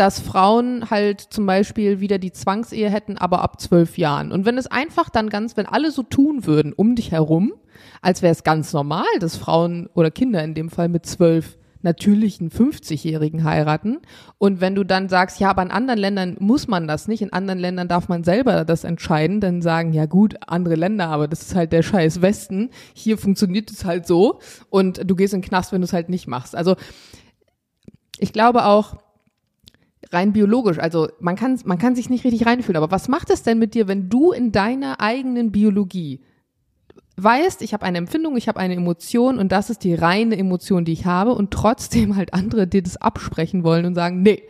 dass 0.00 0.18
Frauen 0.18 0.88
halt 0.88 1.20
zum 1.20 1.44
Beispiel 1.44 2.00
wieder 2.00 2.16
die 2.16 2.32
Zwangsehe 2.32 2.88
hätten, 2.88 3.18
aber 3.18 3.42
ab 3.42 3.60
zwölf 3.60 3.98
Jahren. 3.98 4.32
Und 4.32 4.46
wenn 4.46 4.56
es 4.56 4.66
einfach 4.66 5.10
dann 5.10 5.28
ganz, 5.28 5.58
wenn 5.58 5.66
alle 5.66 5.90
so 5.90 6.02
tun 6.02 6.46
würden 6.46 6.72
um 6.72 6.94
dich 6.94 7.12
herum, 7.12 7.52
als 8.00 8.22
wäre 8.22 8.32
es 8.32 8.42
ganz 8.42 8.72
normal, 8.72 9.04
dass 9.20 9.36
Frauen 9.36 9.90
oder 9.92 10.10
Kinder 10.10 10.42
in 10.42 10.54
dem 10.54 10.70
Fall 10.70 10.88
mit 10.88 11.04
zwölf 11.04 11.58
natürlichen 11.82 12.50
50-Jährigen 12.50 13.44
heiraten. 13.44 13.98
Und 14.38 14.62
wenn 14.62 14.74
du 14.74 14.84
dann 14.84 15.10
sagst, 15.10 15.38
ja, 15.38 15.50
aber 15.50 15.60
in 15.60 15.70
anderen 15.70 16.00
Ländern 16.00 16.36
muss 16.40 16.66
man 16.66 16.88
das 16.88 17.06
nicht, 17.06 17.20
in 17.20 17.34
anderen 17.34 17.58
Ländern 17.58 17.88
darf 17.88 18.08
man 18.08 18.24
selber 18.24 18.64
das 18.64 18.84
entscheiden, 18.84 19.40
dann 19.40 19.60
sagen, 19.60 19.92
ja 19.92 20.06
gut, 20.06 20.36
andere 20.46 20.76
Länder, 20.76 21.08
aber 21.08 21.28
das 21.28 21.42
ist 21.42 21.54
halt 21.54 21.72
der 21.72 21.82
scheiß 21.82 22.22
Westen. 22.22 22.70
Hier 22.94 23.18
funktioniert 23.18 23.70
es 23.70 23.84
halt 23.84 24.06
so 24.06 24.40
und 24.70 25.02
du 25.04 25.14
gehst 25.14 25.34
in 25.34 25.42
den 25.42 25.46
Knast, 25.46 25.72
wenn 25.72 25.82
du 25.82 25.84
es 25.84 25.92
halt 25.92 26.08
nicht 26.08 26.26
machst. 26.26 26.56
Also 26.56 26.76
ich 28.18 28.32
glaube 28.32 28.64
auch, 28.64 28.96
rein 30.10 30.32
biologisch, 30.32 30.78
also 30.78 31.08
man 31.20 31.36
kann, 31.36 31.58
man 31.64 31.78
kann 31.78 31.94
sich 31.94 32.10
nicht 32.10 32.24
richtig 32.24 32.46
reinfühlen, 32.46 32.82
aber 32.82 32.90
was 32.90 33.08
macht 33.08 33.30
es 33.30 33.42
denn 33.42 33.58
mit 33.58 33.74
dir, 33.74 33.88
wenn 33.88 34.08
du 34.08 34.32
in 34.32 34.52
deiner 34.52 35.00
eigenen 35.00 35.52
Biologie 35.52 36.20
weißt, 37.16 37.62
ich 37.62 37.72
habe 37.72 37.84
eine 37.84 37.98
Empfindung, 37.98 38.36
ich 38.36 38.48
habe 38.48 38.58
eine 38.58 38.74
Emotion 38.74 39.38
und 39.38 39.52
das 39.52 39.70
ist 39.70 39.84
die 39.84 39.94
reine 39.94 40.36
Emotion, 40.36 40.84
die 40.84 40.92
ich 40.92 41.06
habe 41.06 41.34
und 41.34 41.50
trotzdem 41.50 42.16
halt 42.16 42.34
andere 42.34 42.66
dir 42.66 42.82
das 42.82 42.96
absprechen 42.96 43.62
wollen 43.62 43.84
und 43.84 43.94
sagen, 43.94 44.22
nee, 44.22 44.42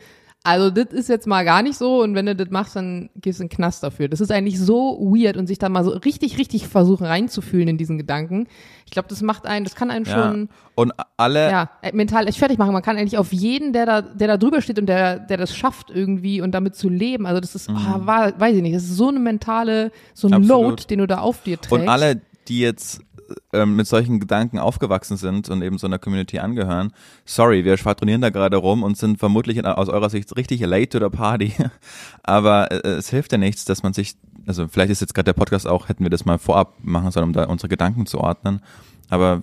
also 0.42 0.70
das 0.70 0.87
ist 0.87 1.09
jetzt 1.09 1.26
mal 1.26 1.44
gar 1.44 1.62
nicht 1.62 1.76
so 1.76 2.03
und 2.03 2.14
wenn 2.14 2.24
du 2.24 2.35
das 2.35 2.48
machst, 2.50 2.74
dann 2.74 3.11
gehst 3.16 3.40
du 3.40 3.42
in 3.42 3.48
den 3.48 3.55
Knast 3.55 3.83
dafür. 3.83 4.09
Das 4.09 4.20
ist 4.20 4.33
eigentlich 4.33 4.59
so 4.59 4.98
weird 4.98 5.37
und 5.37 5.46
sich 5.46 5.59
da 5.59 5.68
mal 5.68 5.85
so 5.85 5.90
richtig, 5.90 6.38
richtig 6.38 6.66
versuchen 6.66 7.05
reinzufühlen 7.07 7.68
in 7.68 7.76
diesen 7.76 7.98
Gedanken. 7.98 8.46
Ich 8.87 8.92
glaube, 8.92 9.09
das 9.09 9.20
macht 9.20 9.46
einen, 9.46 9.64
das 9.64 9.74
kann 9.74 9.90
einen 9.90 10.07
ja. 10.07 10.12
schon 10.12 10.48
Und 10.74 10.92
alle, 11.18 11.50
ja, 11.50 11.70
äh, 11.83 11.92
mental 11.94 12.26
echt 12.26 12.38
fertig 12.38 12.59
machen. 12.59 12.72
Man 12.72 12.83
kann 12.83 12.96
eigentlich 12.96 13.18
auf 13.18 13.35
jeden, 13.35 13.74
der 13.74 13.85
da, 13.85 14.00
der 14.00 14.29
da 14.29 14.37
drüber 14.38 14.62
steht 14.62 14.79
und 14.79 14.87
der, 14.87 15.18
der 15.18 15.37
das 15.37 15.55
schafft 15.55 15.90
irgendwie 15.90 16.40
und 16.40 16.53
damit 16.53 16.74
zu 16.74 16.88
leben. 16.88 17.26
Also 17.26 17.40
das 17.40 17.55
ist, 17.55 17.68
ah, 17.68 18.00
war, 18.05 18.40
weiß 18.40 18.57
ich 18.57 18.62
nicht, 18.62 18.74
das 18.74 18.85
ist 18.85 18.96
so 18.96 19.09
eine 19.09 19.20
mentale, 19.20 19.92
so 20.14 20.26
ein 20.29 20.40
Mhm. 20.40 20.50
Absolut. 20.50 20.70
Load, 20.70 20.85
den 20.88 20.98
du 21.00 21.07
da 21.07 21.18
auf 21.18 21.42
dir 21.42 21.61
trägst. 21.61 21.72
Und 21.72 21.88
alle, 21.88 22.20
die 22.48 22.61
jetzt 22.61 23.03
ähm, 23.52 23.76
mit 23.76 23.86
solchen 23.86 24.20
Gedanken 24.20 24.58
aufgewachsen 24.58 25.16
sind 25.16 25.48
und 25.48 25.62
eben 25.62 25.78
so 25.78 25.86
einer 25.86 25.98
Community 25.98 26.38
angehören, 26.38 26.92
sorry, 27.24 27.64
wir 27.64 27.76
schwadronieren 27.76 28.20
da 28.20 28.30
gerade 28.30 28.56
rum 28.56 28.82
und 28.82 28.96
sind 28.96 29.18
vermutlich 29.18 29.64
aus 29.64 29.88
eurer 29.88 30.10
Sicht 30.10 30.36
richtig 30.36 30.60
late 30.60 30.88
to 30.88 30.98
the 30.98 31.14
party. 31.14 31.54
Aber 32.22 32.70
äh, 32.70 32.88
es 32.88 33.10
hilft 33.10 33.32
ja 33.32 33.38
nichts, 33.38 33.64
dass 33.64 33.82
man 33.82 33.92
sich, 33.92 34.16
also 34.46 34.68
vielleicht 34.68 34.90
ist 34.90 35.00
jetzt 35.00 35.14
gerade 35.14 35.26
der 35.26 35.32
Podcast 35.34 35.66
auch, 35.66 35.88
hätten 35.88 36.04
wir 36.04 36.10
das 36.10 36.24
mal 36.24 36.38
vorab 36.38 36.74
machen 36.82 37.10
sollen, 37.10 37.26
um 37.26 37.32
da 37.32 37.44
unsere 37.44 37.68
Gedanken 37.68 38.06
zu 38.06 38.18
ordnen. 38.18 38.60
Aber 39.08 39.42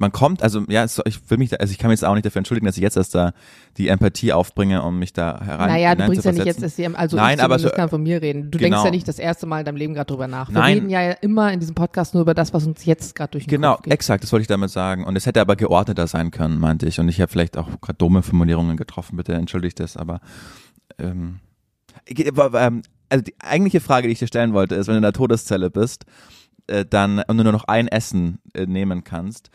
man 0.00 0.12
kommt, 0.12 0.42
also 0.42 0.62
ja, 0.68 0.84
ich 0.84 1.30
will 1.30 1.36
mich 1.36 1.50
da, 1.50 1.56
also 1.58 1.70
ich 1.70 1.78
kann 1.78 1.90
mich 1.90 2.00
jetzt 2.00 2.08
auch 2.08 2.14
nicht 2.14 2.24
dafür 2.24 2.38
entschuldigen, 2.38 2.64
dass 2.66 2.76
ich 2.76 2.82
jetzt 2.82 2.96
erst 2.96 3.14
da 3.14 3.32
die 3.76 3.88
Empathie 3.88 4.32
aufbringe, 4.32 4.82
um 4.82 4.98
mich 4.98 5.12
da 5.12 5.38
herein 5.44 5.68
naja, 5.68 5.94
du 5.94 6.06
bringst 6.06 6.24
ja 6.24 6.32
nicht 6.32 6.46
jetzt 6.46 6.60
SCM, 6.62 6.94
also 6.96 7.16
Nein, 7.18 7.38
ich 7.38 7.44
aber 7.44 7.58
so- 7.58 7.68
kann 7.68 7.90
von 7.90 8.02
mir 8.02 8.22
reden. 8.22 8.50
Du 8.50 8.58
Genau. 8.58 8.76
denkst 8.78 8.84
ja 8.86 8.90
nicht 8.90 9.06
das 9.08 9.18
erste 9.18 9.44
Mal 9.46 9.60
in 9.60 9.66
deinem 9.66 9.76
Leben 9.76 9.92
gerade 9.92 10.06
drüber 10.06 10.26
nach. 10.26 10.48
Wir 10.48 10.54
Nein. 10.58 10.74
reden 10.74 10.90
ja 10.90 11.10
immer 11.12 11.52
in 11.52 11.60
diesem 11.60 11.74
Podcast 11.74 12.14
nur 12.14 12.22
über 12.22 12.32
das, 12.34 12.54
was 12.54 12.66
uns 12.66 12.84
jetzt 12.86 13.14
gerade 13.14 13.32
durch 13.32 13.44
den 13.44 13.50
Genau, 13.50 13.74
Kopf 13.74 13.82
geht. 13.84 13.92
exakt, 13.92 14.24
das 14.24 14.32
wollte 14.32 14.42
ich 14.42 14.48
damit 14.48 14.70
sagen. 14.70 15.04
Und 15.04 15.16
es 15.16 15.26
hätte 15.26 15.40
aber 15.40 15.54
geordneter 15.54 16.06
sein 16.06 16.30
können, 16.30 16.58
meinte 16.58 16.86
ich. 16.86 16.98
Und 16.98 17.08
ich 17.10 17.20
habe 17.20 17.30
vielleicht 17.30 17.58
auch 17.58 17.68
gerade 17.82 17.98
dumme 17.98 18.22
Formulierungen 18.22 18.78
getroffen, 18.78 19.16
bitte 19.18 19.34
entschuldigt 19.34 19.78
das, 19.80 19.96
aber 19.98 20.20
ähm, 20.98 21.40
aber, 22.36 22.60
ähm, 22.60 22.82
also 23.08 23.22
die 23.22 23.34
eigentliche 23.40 23.80
Frage, 23.80 24.06
die 24.08 24.12
ich 24.12 24.18
dir 24.18 24.26
stellen 24.26 24.52
wollte, 24.54 24.74
ist, 24.76 24.86
wenn 24.86 24.94
du 24.94 24.98
in 24.98 25.02
der 25.02 25.12
Todeszelle 25.12 25.70
bist, 25.70 26.04
äh, 26.66 26.84
dann 26.88 27.20
und 27.26 27.36
du 27.38 27.42
nur 27.44 27.52
noch 27.52 27.64
ein 27.64 27.88
Essen 27.88 28.38
äh, 28.54 28.66
nehmen 28.66 29.04
kannst. 29.04 29.50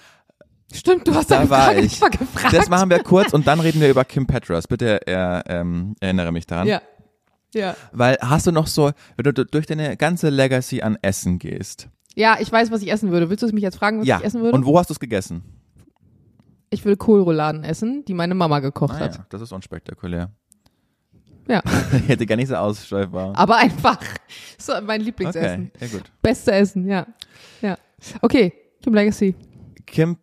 Stimmt, 0.76 1.08
du 1.08 1.14
hast 1.16 1.32
Da 1.32 1.50
war 1.50 1.66
Frage 1.66 1.82
ich. 1.82 2.00
gefragt. 2.00 2.54
Das 2.56 2.70
machen 2.70 2.90
wir 2.90 3.00
kurz 3.00 3.34
und 3.34 3.48
dann 3.48 3.60
reden 3.60 3.82
wir 3.82 3.90
über 3.90 4.06
Kim 4.06 4.28
Petras. 4.28 4.68
Bitte 4.68 5.06
äh, 5.08 5.42
ähm, 5.48 5.96
erinnere 6.00 6.32
mich 6.32 6.46
daran. 6.46 6.68
ja. 6.68 6.82
Ja. 7.54 7.74
Weil 7.94 8.18
hast 8.20 8.48
du 8.48 8.52
noch 8.52 8.68
so, 8.68 8.92
wenn 9.16 9.24
du 9.34 9.46
durch 9.46 9.66
deine 9.66 9.96
ganze 9.96 10.28
Legacy 10.30 10.82
an 10.82 10.98
Essen 11.02 11.40
gehst. 11.40 11.88
Ja, 12.14 12.36
ich 12.42 12.52
weiß, 12.52 12.70
was 12.70 12.82
ich 12.82 12.92
essen 12.92 13.12
würde. 13.12 13.30
Willst 13.30 13.44
du 13.44 13.48
mich 13.48 13.64
jetzt 13.64 13.78
fragen, 13.78 14.02
was 14.02 14.08
ja. 14.08 14.18
ich 14.20 14.26
essen 14.26 14.42
würde? 14.42 14.58
Und 14.58 14.66
wo 14.66 14.78
hast 14.78 14.90
du 14.90 14.94
es 14.94 15.00
gegessen? 15.00 15.42
Ich 16.70 16.84
will 16.84 16.98
Kohlrouladen 16.98 17.64
essen, 17.64 18.04
die 18.04 18.14
meine 18.14 18.36
Mama 18.36 18.60
gekocht 18.60 18.96
Ah, 18.96 19.00
hat. 19.00 19.16
ja, 19.16 19.26
das 19.30 19.40
ist 19.42 19.54
unspektakulär. 19.54 20.32
Ja. 21.48 21.62
Hätte 22.08 22.26
gar 22.26 22.36
nicht 22.36 22.50
so 22.50 22.56
aussteuerbar. 22.56 23.32
Aber 23.38 23.56
einfach. 23.58 24.00
So 24.58 24.74
mein 24.86 25.00
Lieblingsessen. 25.02 25.72
Okay, 25.76 25.86
ja 25.86 25.98
gut. 25.98 26.12
Beste 26.22 26.52
Essen, 26.52 26.88
ja. 26.90 27.06
Ja. 27.62 27.78
Okay, 28.22 28.52
Kim 28.82 28.94
Legacy. 28.96 29.36
Kim, 29.86 30.18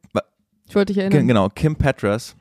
Ich 0.73 0.77
wollte 0.77 0.95
dich 0.95 1.03
erinnern. 1.03 1.29
Genau, 1.29 1.49
Kim 1.51 1.77
Petras. 1.77 2.35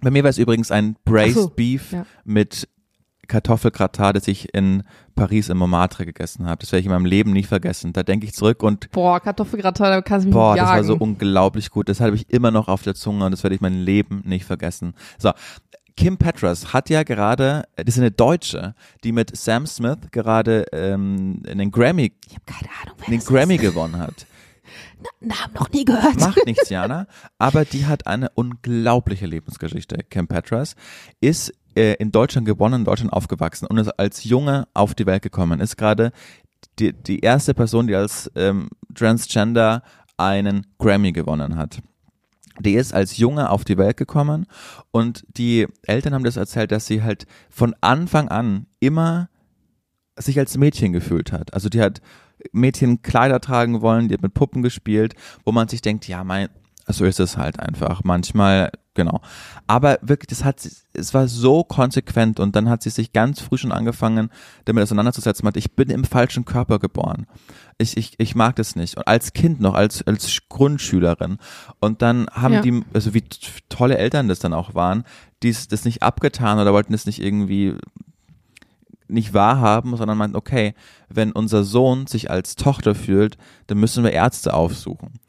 Bei 0.00 0.10
mir 0.10 0.22
war 0.22 0.30
es 0.30 0.38
übrigens 0.38 0.70
ein 0.70 0.96
Braised 1.04 1.34
so, 1.34 1.48
Beef 1.50 1.92
ja. 1.92 2.06
mit 2.24 2.66
Kartoffelgratin, 3.28 4.14
das 4.14 4.26
ich 4.26 4.54
in 4.54 4.84
Paris 5.14 5.50
im 5.50 5.58
Montmartre 5.58 6.06
gegessen 6.06 6.46
habe. 6.46 6.60
Das 6.60 6.72
werde 6.72 6.80
ich 6.80 6.86
in 6.86 6.92
meinem 6.92 7.04
Leben 7.04 7.34
nie 7.34 7.42
vergessen. 7.42 7.92
Da 7.92 8.04
denke 8.04 8.24
ich 8.24 8.32
zurück 8.32 8.62
und 8.62 8.90
Boah, 8.90 9.20
Kartoffelgratin, 9.20 9.84
da 9.84 10.00
kannst 10.00 10.24
du 10.24 10.28
mich 10.28 10.34
boah, 10.34 10.52
mit 10.52 10.62
das 10.62 10.68
jagen. 10.70 10.78
war 10.78 10.84
so 10.84 10.96
unglaublich 10.96 11.68
gut. 11.68 11.90
Das 11.90 12.00
habe 12.00 12.16
ich 12.16 12.30
immer 12.30 12.50
noch 12.50 12.68
auf 12.68 12.80
der 12.80 12.94
Zunge 12.94 13.26
und 13.26 13.32
das 13.32 13.42
werde 13.42 13.54
ich 13.54 13.60
mein 13.60 13.74
Leben 13.74 14.22
nicht 14.24 14.46
vergessen. 14.46 14.94
So. 15.18 15.32
Kim 15.94 16.16
Petras 16.16 16.72
hat 16.72 16.88
ja 16.88 17.02
gerade, 17.02 17.64
das 17.76 17.96
ist 17.96 17.98
eine 17.98 18.10
Deutsche, 18.10 18.74
die 19.04 19.12
mit 19.12 19.36
Sam 19.36 19.66
Smith 19.66 19.98
gerade 20.10 20.64
ähm, 20.72 21.42
einen 21.46 21.70
Grammy, 21.70 22.14
ich 22.26 22.34
habe 22.34 22.46
keine 22.46 22.70
Ahnung, 22.82 22.94
wer 22.96 23.08
einen 23.08 23.18
das 23.18 23.26
Grammy 23.26 23.58
gewonnen 23.58 23.98
hat. 23.98 24.24
Namen 25.20 25.54
noch 25.54 25.70
nie 25.70 25.84
gehört. 25.84 26.20
Macht 26.20 26.46
nichts, 26.46 26.68
Jana. 26.68 27.06
Aber 27.38 27.64
die 27.64 27.86
hat 27.86 28.06
eine 28.06 28.30
unglaubliche 28.34 29.26
Lebensgeschichte. 29.26 29.98
Kim 30.10 30.28
Petras 30.28 30.76
ist 31.20 31.52
äh, 31.74 31.94
in 31.94 32.12
Deutschland 32.12 32.46
geboren, 32.46 32.72
in 32.72 32.84
Deutschland 32.84 33.12
aufgewachsen 33.12 33.66
und 33.66 33.78
ist 33.78 33.88
als 33.98 34.24
Junge 34.24 34.68
auf 34.74 34.94
die 34.94 35.06
Welt 35.06 35.22
gekommen. 35.22 35.60
Ist 35.60 35.76
gerade 35.76 36.12
die, 36.78 36.92
die 36.92 37.20
erste 37.20 37.54
Person, 37.54 37.86
die 37.86 37.94
als 37.94 38.30
ähm, 38.34 38.68
Transgender 38.94 39.82
einen 40.16 40.66
Grammy 40.78 41.12
gewonnen 41.12 41.56
hat. 41.56 41.82
Die 42.60 42.74
ist 42.74 42.92
als 42.92 43.16
Junge 43.16 43.50
auf 43.50 43.64
die 43.64 43.78
Welt 43.78 43.96
gekommen 43.96 44.46
und 44.90 45.24
die 45.36 45.66
Eltern 45.82 46.14
haben 46.14 46.24
das 46.24 46.36
erzählt, 46.36 46.70
dass 46.70 46.86
sie 46.86 47.02
halt 47.02 47.26
von 47.48 47.74
Anfang 47.80 48.28
an 48.28 48.66
immer 48.78 49.30
sich 50.16 50.38
als 50.38 50.58
Mädchen 50.58 50.92
gefühlt 50.92 51.32
hat. 51.32 51.54
Also 51.54 51.70
die 51.70 51.80
hat 51.80 52.02
Mädchen 52.52 53.02
Kleider 53.02 53.40
tragen 53.40 53.80
wollen, 53.82 54.08
die 54.08 54.14
hat 54.14 54.22
mit 54.22 54.34
Puppen 54.34 54.62
gespielt, 54.62 55.14
wo 55.44 55.52
man 55.52 55.68
sich 55.68 55.82
denkt, 55.82 56.08
ja, 56.08 56.24
mein, 56.24 56.48
so 56.88 57.04
ist 57.04 57.20
es 57.20 57.36
halt 57.36 57.60
einfach. 57.60 58.02
Manchmal, 58.04 58.72
genau. 58.94 59.20
Aber 59.68 59.98
wirklich, 60.02 60.26
das 60.28 60.42
hat, 60.44 60.68
es 60.92 61.14
war 61.14 61.28
so 61.28 61.62
konsequent 61.64 62.40
und 62.40 62.56
dann 62.56 62.68
hat 62.68 62.82
sie 62.82 62.90
sich 62.90 63.12
ganz 63.12 63.40
früh 63.40 63.56
schon 63.56 63.70
angefangen, 63.72 64.30
damit 64.64 64.82
auseinanderzusetzen. 64.82 65.44
Meinte, 65.44 65.60
Ich 65.60 65.76
bin 65.76 65.90
im 65.90 66.04
falschen 66.04 66.44
Körper 66.44 66.78
geboren. 66.80 67.26
Ich, 67.78 67.96
ich, 67.96 68.14
ich 68.18 68.34
mag 68.34 68.56
das 68.56 68.74
nicht. 68.76 68.96
Und 68.96 69.06
als 69.06 69.32
Kind 69.32 69.60
noch, 69.60 69.74
als, 69.74 70.06
als 70.06 70.38
Grundschülerin. 70.48 71.38
Und 71.80 72.02
dann 72.02 72.26
haben 72.32 72.54
Ja. 72.54 72.60
die, 72.62 72.82
also 72.92 73.14
wie 73.14 73.24
tolle 73.68 73.96
Eltern 73.96 74.28
das 74.28 74.40
dann 74.40 74.52
auch 74.52 74.74
waren, 74.74 75.04
die 75.42 75.52
das 75.70 75.84
nicht 75.84 76.02
abgetan 76.02 76.58
oder 76.58 76.72
wollten 76.72 76.94
es 76.94 77.06
nicht 77.06 77.22
irgendwie 77.22 77.76
nicht 79.12 79.34
wahrhaben, 79.34 79.96
sondern 79.96 80.18
meinten, 80.18 80.36
okay, 80.36 80.74
wenn 81.08 81.32
unser 81.32 81.64
Sohn 81.64 82.06
sich 82.06 82.30
als 82.30 82.56
Tochter 82.56 82.94
fühlt, 82.94 83.36
dann 83.66 83.78
müssen 83.78 84.04
wir 84.04 84.12
Ärzte 84.12 84.54
aufsuchen. 84.54 85.20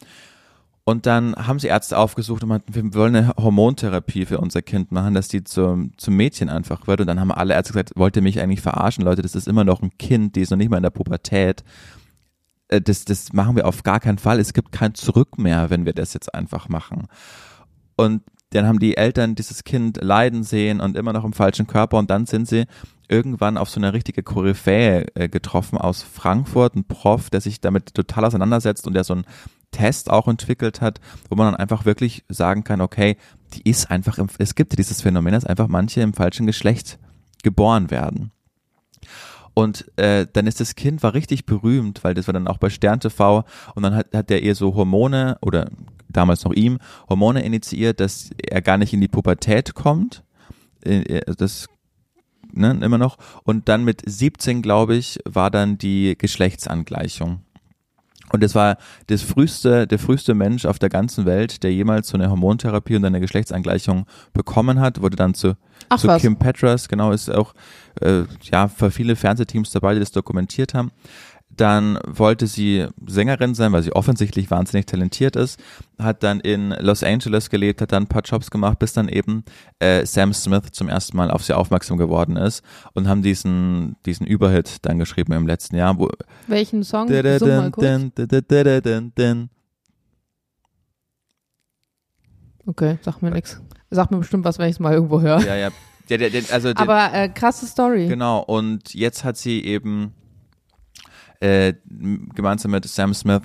Und 0.85 1.05
dann 1.05 1.33
haben 1.35 1.59
sie 1.59 1.67
Ärzte 1.67 1.97
aufgesucht 1.97 2.43
und 2.43 2.49
meinten, 2.49 2.75
wir 2.75 2.93
wollen 2.93 3.15
eine 3.15 3.33
Hormontherapie 3.37 4.25
für 4.25 4.39
unser 4.39 4.61
Kind 4.61 4.91
machen, 4.91 5.13
dass 5.13 5.29
die 5.29 5.43
zum, 5.43 5.91
zum 5.97 6.15
Mädchen 6.15 6.49
einfach 6.49 6.87
wird. 6.87 6.99
Und 6.99 7.07
dann 7.07 7.21
haben 7.21 7.31
alle 7.31 7.53
Ärzte 7.53 7.71
gesagt, 7.71 7.91
wollt 7.95 8.17
ihr 8.17 8.21
mich 8.21 8.41
eigentlich 8.41 8.61
verarschen, 8.61 9.05
Leute, 9.05 9.21
das 9.21 9.35
ist 9.35 9.47
immer 9.47 9.63
noch 9.63 9.81
ein 9.81 9.97
Kind, 9.97 10.35
die 10.35 10.41
ist 10.41 10.49
noch 10.49 10.57
nicht 10.57 10.69
mal 10.69 10.77
in 10.77 10.83
der 10.83 10.89
Pubertät. 10.89 11.63
Äh, 12.67 12.81
Das, 12.81 13.05
das 13.05 13.31
machen 13.31 13.55
wir 13.55 13.65
auf 13.65 13.83
gar 13.83 14.01
keinen 14.01 14.17
Fall. 14.17 14.39
Es 14.39 14.53
gibt 14.53 14.73
kein 14.73 14.93
Zurück 14.93 15.37
mehr, 15.37 15.69
wenn 15.69 15.85
wir 15.85 15.93
das 15.93 16.13
jetzt 16.13 16.33
einfach 16.35 16.67
machen. 16.67 17.07
Und 17.95 18.23
dann 18.49 18.67
haben 18.67 18.79
die 18.79 18.97
Eltern 18.97 19.35
dieses 19.35 19.63
Kind 19.63 19.99
leiden 20.01 20.43
sehen 20.43 20.79
und 20.81 20.97
immer 20.97 21.13
noch 21.13 21.23
im 21.23 21.33
falschen 21.33 21.65
Körper 21.65 21.97
und 21.97 22.09
dann 22.09 22.25
sind 22.25 22.47
sie 22.47 22.65
irgendwann 23.07 23.57
auf 23.57 23.69
so 23.69 23.79
eine 23.79 23.93
richtige 23.93 24.23
Koryphäe 24.23 25.05
äh, 25.15 25.29
getroffen 25.29 25.77
aus 25.77 26.03
Frankfurt, 26.03 26.75
ein 26.75 26.85
Prof, 26.85 27.29
der 27.29 27.41
sich 27.41 27.61
damit 27.61 27.93
total 27.93 28.25
auseinandersetzt 28.25 28.87
und 28.87 28.93
der 28.93 29.03
so 29.03 29.13
einen 29.13 29.25
Test 29.71 30.09
auch 30.09 30.27
entwickelt 30.27 30.81
hat, 30.81 30.99
wo 31.29 31.35
man 31.35 31.47
dann 31.47 31.55
einfach 31.55 31.85
wirklich 31.85 32.23
sagen 32.29 32.63
kann, 32.63 32.81
okay, 32.81 33.17
die 33.53 33.69
ist 33.69 33.91
einfach, 33.91 34.17
im, 34.17 34.27
es 34.37 34.55
gibt 34.55 34.77
dieses 34.77 35.01
Phänomen, 35.01 35.33
dass 35.33 35.45
einfach 35.45 35.67
manche 35.67 36.01
im 36.01 36.13
falschen 36.13 36.47
Geschlecht 36.47 36.99
geboren 37.43 37.91
werden. 37.91 38.31
Und 39.53 39.85
äh, 39.97 40.25
dann 40.31 40.47
ist 40.47 40.59
das 40.59 40.75
Kind 40.75 41.03
war 41.03 41.13
richtig 41.13 41.45
berühmt, 41.45 42.03
weil 42.03 42.13
das 42.15 42.27
war 42.27 42.33
dann 42.33 42.47
auch 42.47 42.57
bei 42.57 42.69
Stern 42.69 42.99
TV 42.99 43.43
und 43.75 43.83
dann 43.83 43.93
hat, 43.93 44.07
hat 44.13 44.29
der 44.29 44.41
ihr 44.41 44.55
so 44.55 44.73
Hormone 44.73 45.37
oder 45.41 45.69
damals 46.09 46.43
noch 46.43 46.53
ihm 46.53 46.79
Hormone 47.09 47.43
initiiert, 47.43 47.99
dass 47.99 48.31
er 48.37 48.61
gar 48.61 48.77
nicht 48.77 48.93
in 48.93 49.01
die 49.01 49.07
Pubertät 49.07 49.75
kommt. 49.75 50.23
Äh, 50.81 51.21
Das 51.37 51.67
ne, 52.53 52.77
immer 52.81 52.97
noch. 52.97 53.17
Und 53.43 53.69
dann 53.69 53.83
mit 53.83 54.01
17, 54.05 54.61
glaube 54.61 54.95
ich, 54.95 55.19
war 55.25 55.51
dann 55.51 55.77
die 55.77 56.15
Geschlechtsangleichung. 56.17 57.41
Und 58.33 58.41
das 58.41 58.55
war 58.55 58.77
das 59.07 59.21
früheste, 59.21 59.85
der 59.85 59.99
früheste 59.99 60.33
Mensch 60.33 60.65
auf 60.65 60.79
der 60.79 60.89
ganzen 60.89 61.25
Welt, 61.25 61.61
der 61.61 61.71
jemals 61.71 62.07
so 62.07 62.17
eine 62.17 62.31
Hormontherapie 62.31 62.95
und 62.95 63.05
eine 63.05 63.19
Geschlechtsangleichung 63.19 64.07
bekommen 64.33 64.79
hat, 64.79 65.01
wurde 65.01 65.15
dann 65.15 65.35
zu, 65.35 65.55
Ach 65.89 65.99
zu 65.99 66.07
was. 66.07 66.21
Kim 66.21 66.37
Petras, 66.37 66.87
genau, 66.87 67.11
ist 67.11 67.29
auch 67.29 67.53
äh, 68.01 68.23
ja 68.41 68.67
für 68.69 68.89
viele 68.89 69.15
Fernsehteams 69.15 69.69
dabei, 69.69 69.93
die 69.93 69.99
das 69.99 70.11
dokumentiert 70.11 70.73
haben. 70.73 70.91
Dann 71.55 71.99
wollte 72.07 72.47
sie 72.47 72.87
Sängerin 73.05 73.53
sein, 73.53 73.71
weil 73.73 73.83
sie 73.83 73.93
offensichtlich 73.93 74.49
wahnsinnig 74.49 74.85
talentiert 74.85 75.35
ist, 75.35 75.59
hat 75.99 76.23
dann 76.23 76.39
in 76.39 76.71
Los 76.79 77.03
Angeles 77.03 77.49
gelebt, 77.49 77.81
hat 77.81 77.91
dann 77.91 78.03
ein 78.03 78.07
paar 78.07 78.23
Jobs 78.23 78.49
gemacht, 78.49 78.79
bis 78.79 78.93
dann 78.93 79.07
eben 79.07 79.43
äh, 79.79 80.05
Sam 80.05 80.33
Smith 80.33 80.71
zum 80.71 80.89
ersten 80.89 81.15
Mal 81.17 81.29
auf 81.29 81.43
sie 81.43 81.55
aufmerksam 81.55 81.97
geworden 81.97 82.37
ist 82.37 82.63
und 82.93 83.07
haben 83.07 83.21
diesen, 83.21 83.95
diesen 84.05 84.25
Überhit 84.25 84.77
dann 84.85 84.97
geschrieben 84.97 85.33
im 85.33 85.47
letzten 85.47 85.75
Jahr, 85.75 85.97
wo 85.97 86.09
Welchen 86.47 86.83
Song? 86.83 87.07
Okay, 92.65 92.97
sag 93.01 93.21
mir 93.21 93.31
nix. 93.31 93.61
Sag 93.89 94.09
mir 94.09 94.17
bestimmt 94.17 94.45
was, 94.45 94.57
wenn 94.57 94.67
ich 94.69 94.75
es 94.75 94.79
mal 94.79 94.93
irgendwo 94.93 95.21
höre. 95.21 95.41
Ja, 95.41 95.55
ja. 95.55 95.69
Der, 96.09 96.19
also 96.51 96.71
Aber 96.75 97.13
äh, 97.13 97.29
krasse 97.29 97.65
Story. 97.65 98.07
Genau, 98.07 98.39
und 98.39 98.93
jetzt 98.93 99.23
hat 99.23 99.37
sie 99.37 99.63
eben 99.63 100.13
äh, 101.43 101.73
gemeinsam 102.33 102.71
mit 102.71 102.85
Sam 102.85 103.13
Smith 103.13 103.41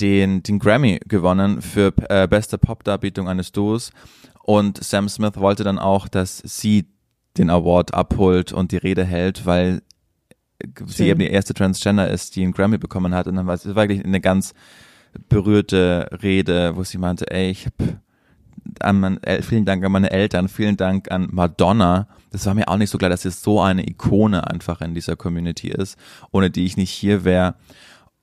den, 0.00 0.42
den 0.42 0.58
Grammy 0.58 0.98
gewonnen 1.06 1.62
für 1.62 1.92
äh, 2.08 2.26
beste 2.26 2.58
Pop-Darbietung 2.58 3.28
eines 3.28 3.52
Duos. 3.52 3.92
Und 4.42 4.82
Sam 4.82 5.08
Smith 5.08 5.36
wollte 5.36 5.64
dann 5.64 5.78
auch, 5.78 6.08
dass 6.08 6.38
sie 6.38 6.86
den 7.38 7.48
Award 7.48 7.94
abholt 7.94 8.52
und 8.52 8.72
die 8.72 8.76
Rede 8.76 9.04
hält, 9.04 9.46
weil 9.46 9.82
sie 10.86 10.96
Schön. 10.96 11.06
eben 11.06 11.20
die 11.20 11.30
erste 11.30 11.54
Transgender 11.54 12.10
ist, 12.10 12.34
die 12.36 12.42
einen 12.42 12.52
Grammy 12.52 12.78
bekommen 12.78 13.14
hat. 13.14 13.26
Und 13.26 13.36
dann 13.36 13.46
war 13.46 13.54
es 13.54 13.64
wirklich 13.66 14.04
eine 14.04 14.20
ganz 14.20 14.54
berührte 15.28 16.08
Rede, 16.22 16.76
wo 16.76 16.84
sie 16.84 16.98
meinte, 16.98 17.30
ey, 17.30 17.50
ich 17.50 17.66
habe 17.66 18.00
an 18.80 19.00
mein, 19.00 19.20
vielen 19.42 19.64
Dank 19.64 19.84
an 19.84 19.92
meine 19.92 20.10
Eltern, 20.10 20.48
vielen 20.48 20.76
Dank 20.76 21.10
an 21.10 21.28
Madonna. 21.30 22.08
Das 22.30 22.46
war 22.46 22.54
mir 22.54 22.68
auch 22.68 22.76
nicht 22.76 22.90
so 22.90 22.98
klar, 22.98 23.10
dass 23.10 23.22
sie 23.22 23.30
so 23.30 23.60
eine 23.60 23.88
Ikone 23.88 24.46
einfach 24.48 24.80
in 24.80 24.94
dieser 24.94 25.16
Community 25.16 25.68
ist, 25.68 25.98
ohne 26.30 26.50
die 26.50 26.64
ich 26.64 26.76
nicht 26.76 26.90
hier 26.90 27.24
wäre. 27.24 27.54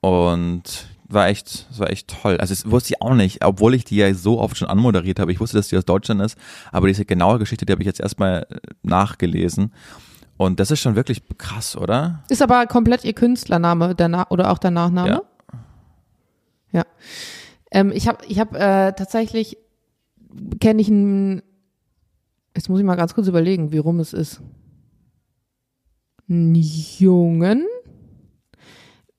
Und 0.01 0.87
war 1.07 1.27
echt, 1.27 1.67
das 1.69 1.79
war 1.79 1.89
echt 1.89 2.21
toll. 2.21 2.37
Also 2.37 2.53
das 2.53 2.69
wusste 2.69 2.93
ich 2.93 3.01
auch 3.01 3.13
nicht, 3.13 3.43
obwohl 3.45 3.73
ich 3.73 3.85
die 3.85 3.97
ja 3.97 4.13
so 4.13 4.39
oft 4.39 4.57
schon 4.57 4.67
anmoderiert 4.67 5.19
habe. 5.19 5.31
Ich 5.31 5.39
wusste, 5.39 5.57
dass 5.57 5.67
die 5.67 5.77
aus 5.77 5.85
Deutschland 5.85 6.21
ist, 6.21 6.37
aber 6.71 6.87
diese 6.87 7.05
genaue 7.05 7.39
Geschichte, 7.39 7.65
die 7.65 7.71
habe 7.71 7.81
ich 7.81 7.87
jetzt 7.87 7.99
erstmal 7.99 8.45
äh, 8.49 8.57
nachgelesen. 8.81 9.73
Und 10.37 10.59
das 10.59 10.71
ist 10.71 10.79
schon 10.79 10.95
wirklich 10.95 11.21
krass, 11.37 11.77
oder? 11.77 12.23
Ist 12.29 12.41
aber 12.41 12.65
komplett 12.65 13.05
ihr 13.05 13.13
Künstlername 13.13 13.95
der 13.95 14.07
Na 14.09 14.29
oder 14.29 14.51
auch 14.51 14.57
der 14.57 14.71
Nachname? 14.71 15.09
Ja. 15.09 15.21
Ja. 16.71 16.83
Ähm, 17.71 17.91
ich 17.93 18.07
habe 18.07 18.25
ich 18.27 18.39
hab, 18.39 18.55
äh, 18.55 18.93
tatsächlich, 18.93 19.57
kenne 20.59 20.81
ich 20.81 20.89
einen, 20.89 21.41
jetzt 22.55 22.69
muss 22.69 22.79
ich 22.79 22.85
mal 22.85 22.95
ganz 22.95 23.13
kurz 23.13 23.27
überlegen, 23.27 23.71
wie 23.71 23.77
rum 23.77 23.99
es 23.99 24.13
ist. 24.13 24.41
Einen 26.29 26.55
Jungen, 26.55 27.65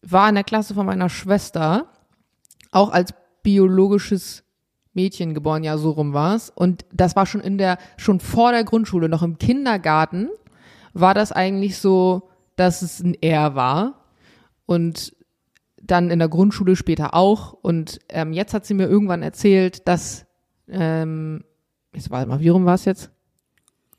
war 0.02 0.28
in 0.28 0.34
der 0.34 0.44
Klasse 0.44 0.74
von 0.74 0.86
meiner 0.86 1.08
Schwester, 1.08 1.88
auch 2.70 2.90
als 2.90 3.14
biologisches 3.42 4.44
Mädchen 4.92 5.34
geboren, 5.34 5.64
ja, 5.64 5.76
so 5.76 5.90
rum 5.90 6.12
war's. 6.12 6.50
Und 6.54 6.84
das 6.92 7.16
war 7.16 7.26
schon 7.26 7.40
in 7.40 7.58
der, 7.58 7.78
schon 7.96 8.20
vor 8.20 8.52
der 8.52 8.64
Grundschule, 8.64 9.08
noch 9.08 9.22
im 9.22 9.38
Kindergarten, 9.38 10.28
war 10.92 11.14
das 11.14 11.32
eigentlich 11.32 11.78
so, 11.78 12.28
dass 12.56 12.82
es 12.82 13.00
ein 13.00 13.16
Er 13.20 13.54
war. 13.54 14.04
Und 14.66 15.16
dann 15.82 16.10
in 16.10 16.18
der 16.18 16.28
Grundschule 16.28 16.76
später 16.76 17.14
auch. 17.14 17.52
Und 17.52 17.98
ähm, 18.08 18.32
jetzt 18.32 18.54
hat 18.54 18.64
sie 18.64 18.74
mir 18.74 18.86
irgendwann 18.86 19.22
erzählt, 19.22 19.86
dass, 19.86 20.26
ähm, 20.68 21.44
jetzt 21.94 22.10
warte 22.10 22.28
mal, 22.28 22.40
wie 22.40 22.48
rum 22.48 22.64
war 22.64 22.74
es 22.74 22.84
jetzt? 22.84 23.10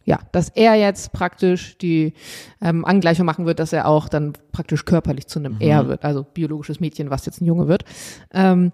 Ja, 0.06 0.19
dass 0.32 0.49
er 0.49 0.75
jetzt 0.75 1.13
praktisch 1.13 1.80
die 1.80 2.13
ähm, 2.62 2.86
Angleichung 2.86 3.25
machen 3.25 3.47
wird, 3.47 3.60
dass 3.60 3.73
er 3.73 3.88
auch 3.88 4.08
dann 4.08 4.34
praktisch 4.51 4.86
körperlich 4.86 5.25
zu 5.25 5.39
einem 5.39 5.58
Er 5.60 5.88
wird, 5.88 6.06
also 6.06 6.23
biologisches 6.23 6.80
Mädchen, 6.80 7.10
was 7.10 7.25
jetzt 7.25 7.41
ein 7.41 7.45
Junge 7.45 7.67
wird. 7.67 7.86
Ähm, 8.32 8.71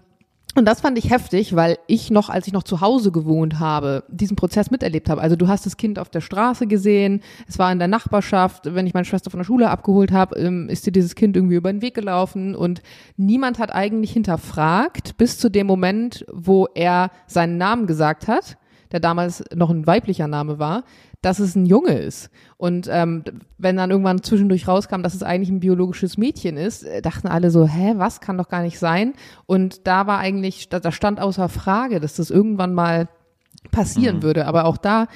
Und 0.54 0.66
das 0.66 0.82
fand 0.82 0.98
ich 0.98 1.10
heftig, 1.10 1.56
weil 1.56 1.78
ich 1.86 2.10
noch, 2.10 2.28
als 2.28 2.46
ich 2.46 2.52
noch 2.52 2.62
zu 2.62 2.82
Hause 2.82 3.10
gewohnt 3.10 3.58
habe, 3.58 4.04
diesen 4.08 4.36
Prozess 4.36 4.70
miterlebt 4.70 5.08
habe. 5.08 5.22
Also 5.22 5.34
du 5.34 5.48
hast 5.48 5.64
das 5.64 5.78
Kind 5.78 5.98
auf 5.98 6.10
der 6.10 6.20
Straße 6.20 6.66
gesehen, 6.66 7.22
es 7.48 7.58
war 7.58 7.72
in 7.72 7.78
der 7.78 7.88
Nachbarschaft, 7.88 8.74
wenn 8.74 8.86
ich 8.86 8.92
meine 8.92 9.06
Schwester 9.06 9.30
von 9.30 9.38
der 9.38 9.46
Schule 9.46 9.70
abgeholt 9.70 10.12
habe, 10.12 10.36
ähm, 10.38 10.68
ist 10.68 10.86
dir 10.86 10.92
dieses 10.92 11.14
Kind 11.14 11.36
irgendwie 11.36 11.56
über 11.56 11.72
den 11.72 11.80
Weg 11.80 11.94
gelaufen 11.94 12.54
und 12.54 12.82
niemand 13.16 13.58
hat 13.58 13.74
eigentlich 13.74 14.12
hinterfragt, 14.12 15.16
bis 15.16 15.38
zu 15.38 15.48
dem 15.48 15.66
Moment, 15.66 16.26
wo 16.30 16.66
er 16.74 17.10
seinen 17.26 17.56
Namen 17.56 17.86
gesagt 17.86 18.28
hat, 18.28 18.58
der 18.90 19.00
damals 19.00 19.42
noch 19.54 19.70
ein 19.70 19.86
weiblicher 19.86 20.28
Name 20.28 20.58
war, 20.58 20.84
dass 21.22 21.38
es 21.38 21.54
ein 21.56 21.66
Junge 21.66 21.98
ist. 21.98 22.30
Und 22.56 22.88
ähm, 22.90 23.24
wenn 23.56 23.76
dann 23.76 23.90
irgendwann 23.90 24.22
zwischendurch 24.22 24.68
rauskam, 24.68 25.02
dass 25.02 25.14
es 25.14 25.22
eigentlich 25.22 25.50
ein 25.50 25.60
biologisches 25.60 26.18
Mädchen 26.18 26.56
ist, 26.56 26.82
äh, 26.82 27.00
dachten 27.00 27.28
alle 27.28 27.50
so, 27.50 27.66
hä, 27.66 27.94
was 27.96 28.20
kann 28.20 28.38
doch 28.38 28.48
gar 28.48 28.62
nicht 28.62 28.78
sein? 28.78 29.14
Und 29.46 29.86
da 29.86 30.06
war 30.06 30.18
eigentlich, 30.18 30.68
da, 30.68 30.80
da 30.80 30.92
stand 30.92 31.20
außer 31.20 31.48
Frage, 31.48 32.00
dass 32.00 32.16
das 32.16 32.30
irgendwann 32.30 32.74
mal 32.74 33.08
passieren 33.70 34.16
Mhm. 34.16 34.22
würde. 34.22 34.46
Aber 34.46 34.64
auch 34.66 34.76
da 34.76 35.06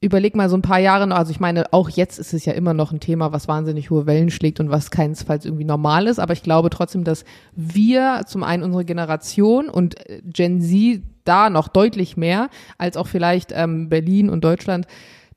überleg 0.00 0.36
mal 0.36 0.48
so 0.48 0.56
ein 0.56 0.62
paar 0.62 0.78
Jahre 0.78 1.06
noch, 1.06 1.16
also 1.16 1.30
ich 1.30 1.40
meine, 1.40 1.72
auch 1.72 1.88
jetzt 1.88 2.18
ist 2.18 2.34
es 2.34 2.44
ja 2.44 2.52
immer 2.52 2.74
noch 2.74 2.92
ein 2.92 3.00
Thema, 3.00 3.32
was 3.32 3.48
wahnsinnig 3.48 3.90
hohe 3.90 4.06
Wellen 4.06 4.30
schlägt 4.30 4.60
und 4.60 4.70
was 4.70 4.90
keinesfalls 4.90 5.44
irgendwie 5.44 5.64
normal 5.64 6.06
ist, 6.06 6.18
aber 6.18 6.32
ich 6.32 6.42
glaube 6.42 6.70
trotzdem, 6.70 7.02
dass 7.02 7.24
wir 7.54 8.22
zum 8.26 8.42
einen 8.42 8.62
unsere 8.62 8.84
Generation 8.84 9.68
und 9.68 9.98
äh, 10.08 10.20
Gen 10.22 10.60
Z 10.60 11.02
da 11.26 11.50
noch 11.50 11.68
deutlich 11.68 12.16
mehr, 12.16 12.48
als 12.78 12.96
auch 12.96 13.06
vielleicht 13.06 13.52
ähm, 13.52 13.88
Berlin 13.88 14.30
und 14.30 14.44
Deutschland, 14.44 14.86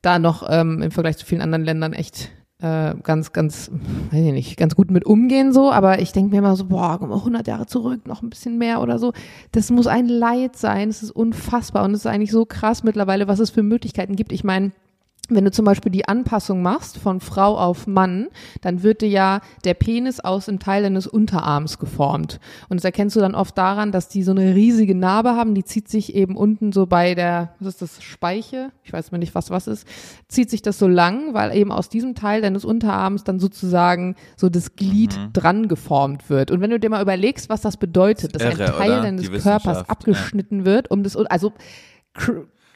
da 0.02 0.19
noch 0.19 0.47
ähm, 0.49 0.82
im 0.82 0.91
Vergleich 0.91 1.17
zu 1.17 1.25
vielen 1.25 1.41
anderen 1.41 1.65
Ländern 1.65 1.93
echt 1.93 2.32
äh, 2.62 2.93
ganz, 3.04 3.32
ganz, 3.32 3.71
weiß 4.12 4.19
ich 4.19 4.34
nicht, 4.34 4.58
ganz 4.58 4.75
gut 4.75 4.91
mit 4.91 5.06
umgehen 5.06 5.54
so, 5.54 5.71
aber 5.71 5.99
ich 5.99 6.12
denke 6.12 6.32
mir 6.32 6.39
immer 6.39 6.56
so, 6.56 6.65
boah, 6.65 6.97
guck 6.99 7.10
mal, 7.10 7.15
100 7.15 7.47
Jahre 7.47 7.65
zurück, 7.67 8.06
noch 8.06 8.21
ein 8.21 8.30
bisschen 8.30 8.58
mehr 8.58 8.82
oder 8.82 8.99
so. 8.99 9.13
Das 9.52 9.71
muss 9.71 9.88
ein 9.88 10.08
Leid 10.08 10.58
sein, 10.58 10.89
es 10.89 11.02
ist 11.02 11.12
unfassbar 11.12 11.86
und 11.86 11.91
es 11.93 12.02
ist 12.02 12.08
eigentlich 12.08 12.32
so 12.32 12.45
krass 12.45 12.84
mittlerweile, 12.84 13.28
was 13.28 13.39
es 13.39 13.49
für 13.49 13.63
Möglichkeiten 13.63 14.15
gibt. 14.15 14.32
Ich 14.32 14.43
meine, 14.43 14.71
wenn 15.30 15.46
du 15.46 15.52
zum 15.52 15.65
Beispiel 15.65 15.92
die 15.92 16.08
Anpassung 16.08 16.62
machst 16.62 16.98
von 16.98 17.20
Frau 17.20 17.58
auf 17.58 17.88
Mann, 17.88 18.28
dann 18.62 18.84
wird 18.84 19.02
dir 19.02 19.10
ja 19.10 19.42
der 19.63 19.74
Penis 19.74 20.20
aus 20.20 20.46
dem 20.46 20.60
Teil 20.60 20.84
deines 20.84 21.08
Unterarms 21.08 21.80
geformt. 21.80 22.39
Und 22.68 22.78
das 22.78 22.86
erkennst 22.86 23.15
du 23.15 23.20
dann 23.20 23.36
oft 23.36 23.58
daran, 23.58 23.92
dass 23.92 24.10
die 24.10 24.24
so 24.24 24.32
eine 24.32 24.56
riesige 24.56 24.96
Narbe 24.96 25.36
haben, 25.36 25.56
die 25.56 25.63
zieht 25.63 25.88
sich 25.88 26.15
eben 26.15 26.36
unten 26.36 26.72
so 26.72 26.86
bei 26.86 27.15
der, 27.15 27.54
was 27.60 27.76
ist 27.76 27.82
das, 27.82 28.04
Speiche? 28.04 28.72
Ich 28.84 28.92
weiß 28.92 29.12
mal 29.12 29.18
nicht, 29.18 29.36
was 29.36 29.52
was 29.52 29.68
ist. 29.68 29.88
Zieht 30.28 30.50
sich 30.50 30.62
das 30.62 30.80
so 30.80 30.88
lang, 30.88 31.34
weil 31.34 31.56
eben 31.56 31.72
aus 31.72 31.89
diesem 31.89 32.15
Teil 32.15 32.42
deines 32.42 32.65
Unterarms 32.65 33.24
dann 33.24 33.39
sozusagen 33.39 34.15
so 34.36 34.50
das 34.50 34.76
Glied 34.76 35.18
dran 35.34 35.68
geformt 35.68 36.30
wird. 36.30 36.52
Und 36.52 36.62
wenn 36.62 36.72
du 36.72 36.80
dir 36.80 36.89
mal 36.89 37.02
überlegst, 37.02 37.50
was 37.50 37.62
das 37.62 37.78
bedeutet, 37.78 38.36
dass 38.36 38.42
Irre, 38.42 38.65
ein 38.65 38.78
Teil 38.78 38.92
oder? 38.92 39.02
deines 39.02 39.44
Körpers 39.44 39.89
abgeschnitten 39.89 40.65
wird, 40.65 40.92
um 40.92 41.04
das, 41.04 41.15
also 41.15 41.54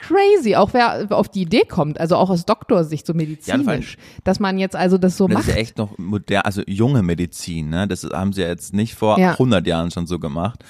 crazy, 0.08 0.56
auch 0.56 0.72
wer 0.72 1.06
auf 1.10 1.28
die 1.28 1.42
Idee 1.42 1.62
kommt, 1.68 1.98
also 2.00 2.16
auch 2.16 2.30
aus 2.30 2.44
Doktorsicht 2.44 3.06
so 3.06 3.14
medizinisch, 3.14 3.96
dass 4.24 4.40
man 4.40 4.58
jetzt 4.58 4.76
also 4.76 4.98
das 4.98 5.16
so 5.16 5.24
Und 5.24 5.32
das 5.32 5.38
macht. 5.40 5.48
ist 5.48 5.54
ja 5.54 5.60
echt 5.60 5.78
noch 5.78 5.96
modern, 5.98 6.42
also 6.42 6.62
junge 6.66 7.02
Medizin, 7.02 7.70
ne? 7.70 7.86
Das 7.88 8.04
haben 8.04 8.32
sie 8.32 8.42
ja 8.42 8.48
jetzt 8.48 8.74
nicht 8.74 8.94
vor 8.94 9.18
Ja. 9.18 9.32
100 9.32 9.66
Jahren 9.66 9.90
schon 9.90 10.06
so 10.06 10.18
gemacht. 10.18 10.64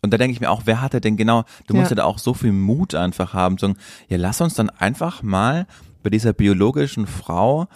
Und 0.00 0.12
da 0.12 0.18
denke 0.18 0.32
ich 0.32 0.40
mir 0.40 0.50
auch, 0.50 0.62
wer 0.64 0.80
hatte 0.80 1.00
denn 1.00 1.16
genau, 1.16 1.44
du 1.66 1.74
musst 1.74 1.90
Ja. 1.90 1.96
ja 1.96 2.02
da 2.02 2.04
auch 2.04 2.18
so 2.18 2.32
viel 2.34 2.52
Mut 2.52 2.94
einfach 2.94 3.34
haben, 3.34 3.58
zu 3.58 3.66
sagen, 3.66 3.78
ja, 4.08 4.16
lass 4.16 4.40
uns 4.40 4.54
dann 4.54 4.70
einfach 4.70 5.22
mal 5.22 5.66
bei 6.02 6.10
dieser 6.10 6.32
biologischen 6.32 7.06
Frau 7.06 7.66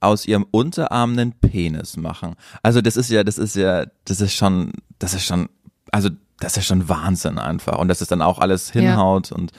aus 0.00 0.26
ihrem 0.26 0.44
Unterarm 0.50 1.12
einen 1.12 1.32
Penis 1.32 1.96
machen. 1.96 2.34
Also 2.62 2.80
das 2.80 2.96
ist 2.96 3.10
ja, 3.10 3.22
das 3.24 3.38
ist 3.38 3.54
ja, 3.56 3.86
das 4.04 4.20
ist 4.20 4.34
schon, 4.34 4.72
das 4.98 5.14
ist 5.14 5.24
schon, 5.24 5.48
also 5.92 6.08
das 6.40 6.56
ist 6.56 6.66
schon 6.66 6.88
Wahnsinn 6.88 7.38
einfach. 7.38 7.78
Und 7.78 7.88
dass 7.88 8.00
es 8.00 8.08
dann 8.08 8.22
auch 8.22 8.38
alles 8.38 8.70
hinhaut 8.70 9.32
und 9.32 9.50
das, 9.52 9.58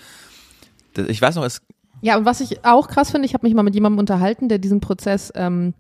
ich 0.98 1.22
weiß 1.22 1.36
noch, 1.36 1.46
es 1.46 1.62
Ja, 2.02 2.18
und 2.18 2.26
was 2.26 2.42
ich 2.42 2.66
auch 2.66 2.88
krass 2.88 3.12
finde, 3.12 3.26
ich 3.26 3.34
habe 3.34 3.46
mich 3.46 3.54
mal 3.54 3.64
mit 3.64 3.76
jemandem 3.76 4.00
unterhalten, 4.00 4.50
der 4.50 4.58
diesen 4.58 4.80
Prozess 4.80 5.32
ähm, 5.36 5.74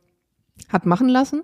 hat 0.69 0.85
machen 0.85 1.09
lassen. 1.09 1.43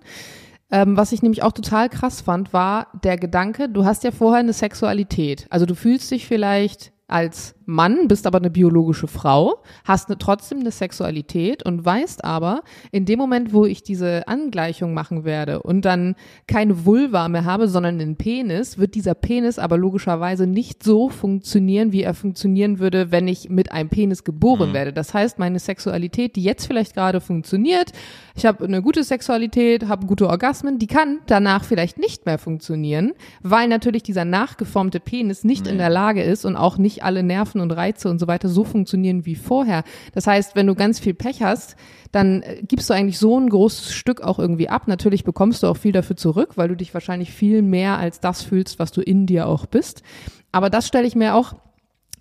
Ähm, 0.71 0.97
was 0.97 1.11
ich 1.11 1.21
nämlich 1.21 1.43
auch 1.43 1.51
total 1.51 1.89
krass 1.89 2.21
fand, 2.21 2.51
war 2.51 2.87
der 3.03 3.17
Gedanke, 3.17 3.69
du 3.69 3.85
hast 3.85 4.03
ja 4.03 4.11
vorher 4.11 4.39
eine 4.39 4.53
Sexualität. 4.53 5.45
Also 5.49 5.65
du 5.65 5.75
fühlst 5.75 6.09
dich 6.11 6.27
vielleicht 6.27 6.91
als 7.07 7.55
Mann, 7.67 8.07
bist 8.07 8.25
aber 8.25 8.39
eine 8.39 8.49
biologische 8.49 9.07
Frau, 9.07 9.61
hast 9.83 10.09
eine, 10.09 10.17
trotzdem 10.17 10.59
eine 10.59 10.71
Sexualität 10.71 11.63
und 11.63 11.83
weißt 11.83 12.23
aber, 12.23 12.61
in 12.91 13.05
dem 13.05 13.19
Moment, 13.19 13.53
wo 13.53 13.65
ich 13.65 13.83
diese 13.83 14.27
Angleichung 14.27 14.93
machen 14.93 15.23
werde 15.23 15.61
und 15.61 15.83
dann 15.83 16.15
keine 16.47 16.85
Vulva 16.85 17.27
mehr 17.27 17.45
habe, 17.45 17.67
sondern 17.67 17.99
einen 17.99 18.15
Penis, 18.15 18.77
wird 18.77 18.95
dieser 18.95 19.13
Penis 19.13 19.59
aber 19.59 19.77
logischerweise 19.77 20.47
nicht 20.47 20.83
so 20.83 21.09
funktionieren, 21.09 21.91
wie 21.91 22.03
er 22.03 22.13
funktionieren 22.13 22.79
würde, 22.79 23.11
wenn 23.11 23.27
ich 23.27 23.49
mit 23.49 23.71
einem 23.71 23.89
Penis 23.89 24.23
geboren 24.23 24.73
werde. 24.73 24.93
Das 24.93 25.13
heißt, 25.13 25.39
meine 25.39 25.59
Sexualität, 25.59 26.35
die 26.35 26.43
jetzt 26.43 26.65
vielleicht 26.65 26.93
gerade 26.93 27.21
funktioniert, 27.21 27.91
ich 28.35 28.45
habe 28.45 28.63
eine 28.63 28.81
gute 28.81 29.03
Sexualität, 29.03 29.87
habe 29.87 30.07
gute 30.07 30.27
Orgasmen, 30.27 30.77
die 30.77 30.87
kann 30.87 31.19
danach 31.25 31.63
vielleicht 31.63 31.97
nicht 31.97 32.25
mehr 32.25 32.37
funktionieren, 32.37 33.13
weil 33.41 33.67
natürlich 33.67 34.03
dieser 34.03 34.25
nachgeformte 34.25 34.99
Penis 34.99 35.43
nicht 35.43 35.67
in 35.67 35.77
der 35.77 35.89
Lage 35.89 36.21
ist 36.21 36.45
und 36.45 36.55
auch 36.55 36.77
nicht 36.77 36.94
alle 37.03 37.23
Nerven 37.23 37.61
und 37.61 37.71
Reize 37.71 38.09
und 38.09 38.19
so 38.19 38.27
weiter 38.27 38.49
so 38.49 38.63
funktionieren 38.63 39.25
wie 39.25 39.35
vorher. 39.35 39.83
Das 40.13 40.27
heißt, 40.27 40.55
wenn 40.55 40.67
du 40.67 40.75
ganz 40.75 40.99
viel 40.99 41.13
Pech 41.13 41.43
hast, 41.43 41.75
dann 42.11 42.41
äh, 42.41 42.61
gibst 42.67 42.89
du 42.89 42.93
eigentlich 42.93 43.19
so 43.19 43.39
ein 43.39 43.49
großes 43.49 43.93
Stück 43.93 44.21
auch 44.21 44.39
irgendwie 44.39 44.69
ab. 44.69 44.87
Natürlich 44.87 45.23
bekommst 45.23 45.63
du 45.63 45.67
auch 45.67 45.77
viel 45.77 45.91
dafür 45.91 46.15
zurück, 46.15 46.57
weil 46.57 46.67
du 46.67 46.75
dich 46.75 46.93
wahrscheinlich 46.93 47.31
viel 47.31 47.61
mehr 47.61 47.97
als 47.97 48.19
das 48.19 48.41
fühlst, 48.41 48.79
was 48.79 48.91
du 48.91 49.01
in 49.01 49.25
dir 49.25 49.47
auch 49.47 49.65
bist. 49.65 50.03
Aber 50.51 50.69
das 50.69 50.87
stelle 50.87 51.07
ich 51.07 51.15
mir 51.15 51.35
auch 51.35 51.55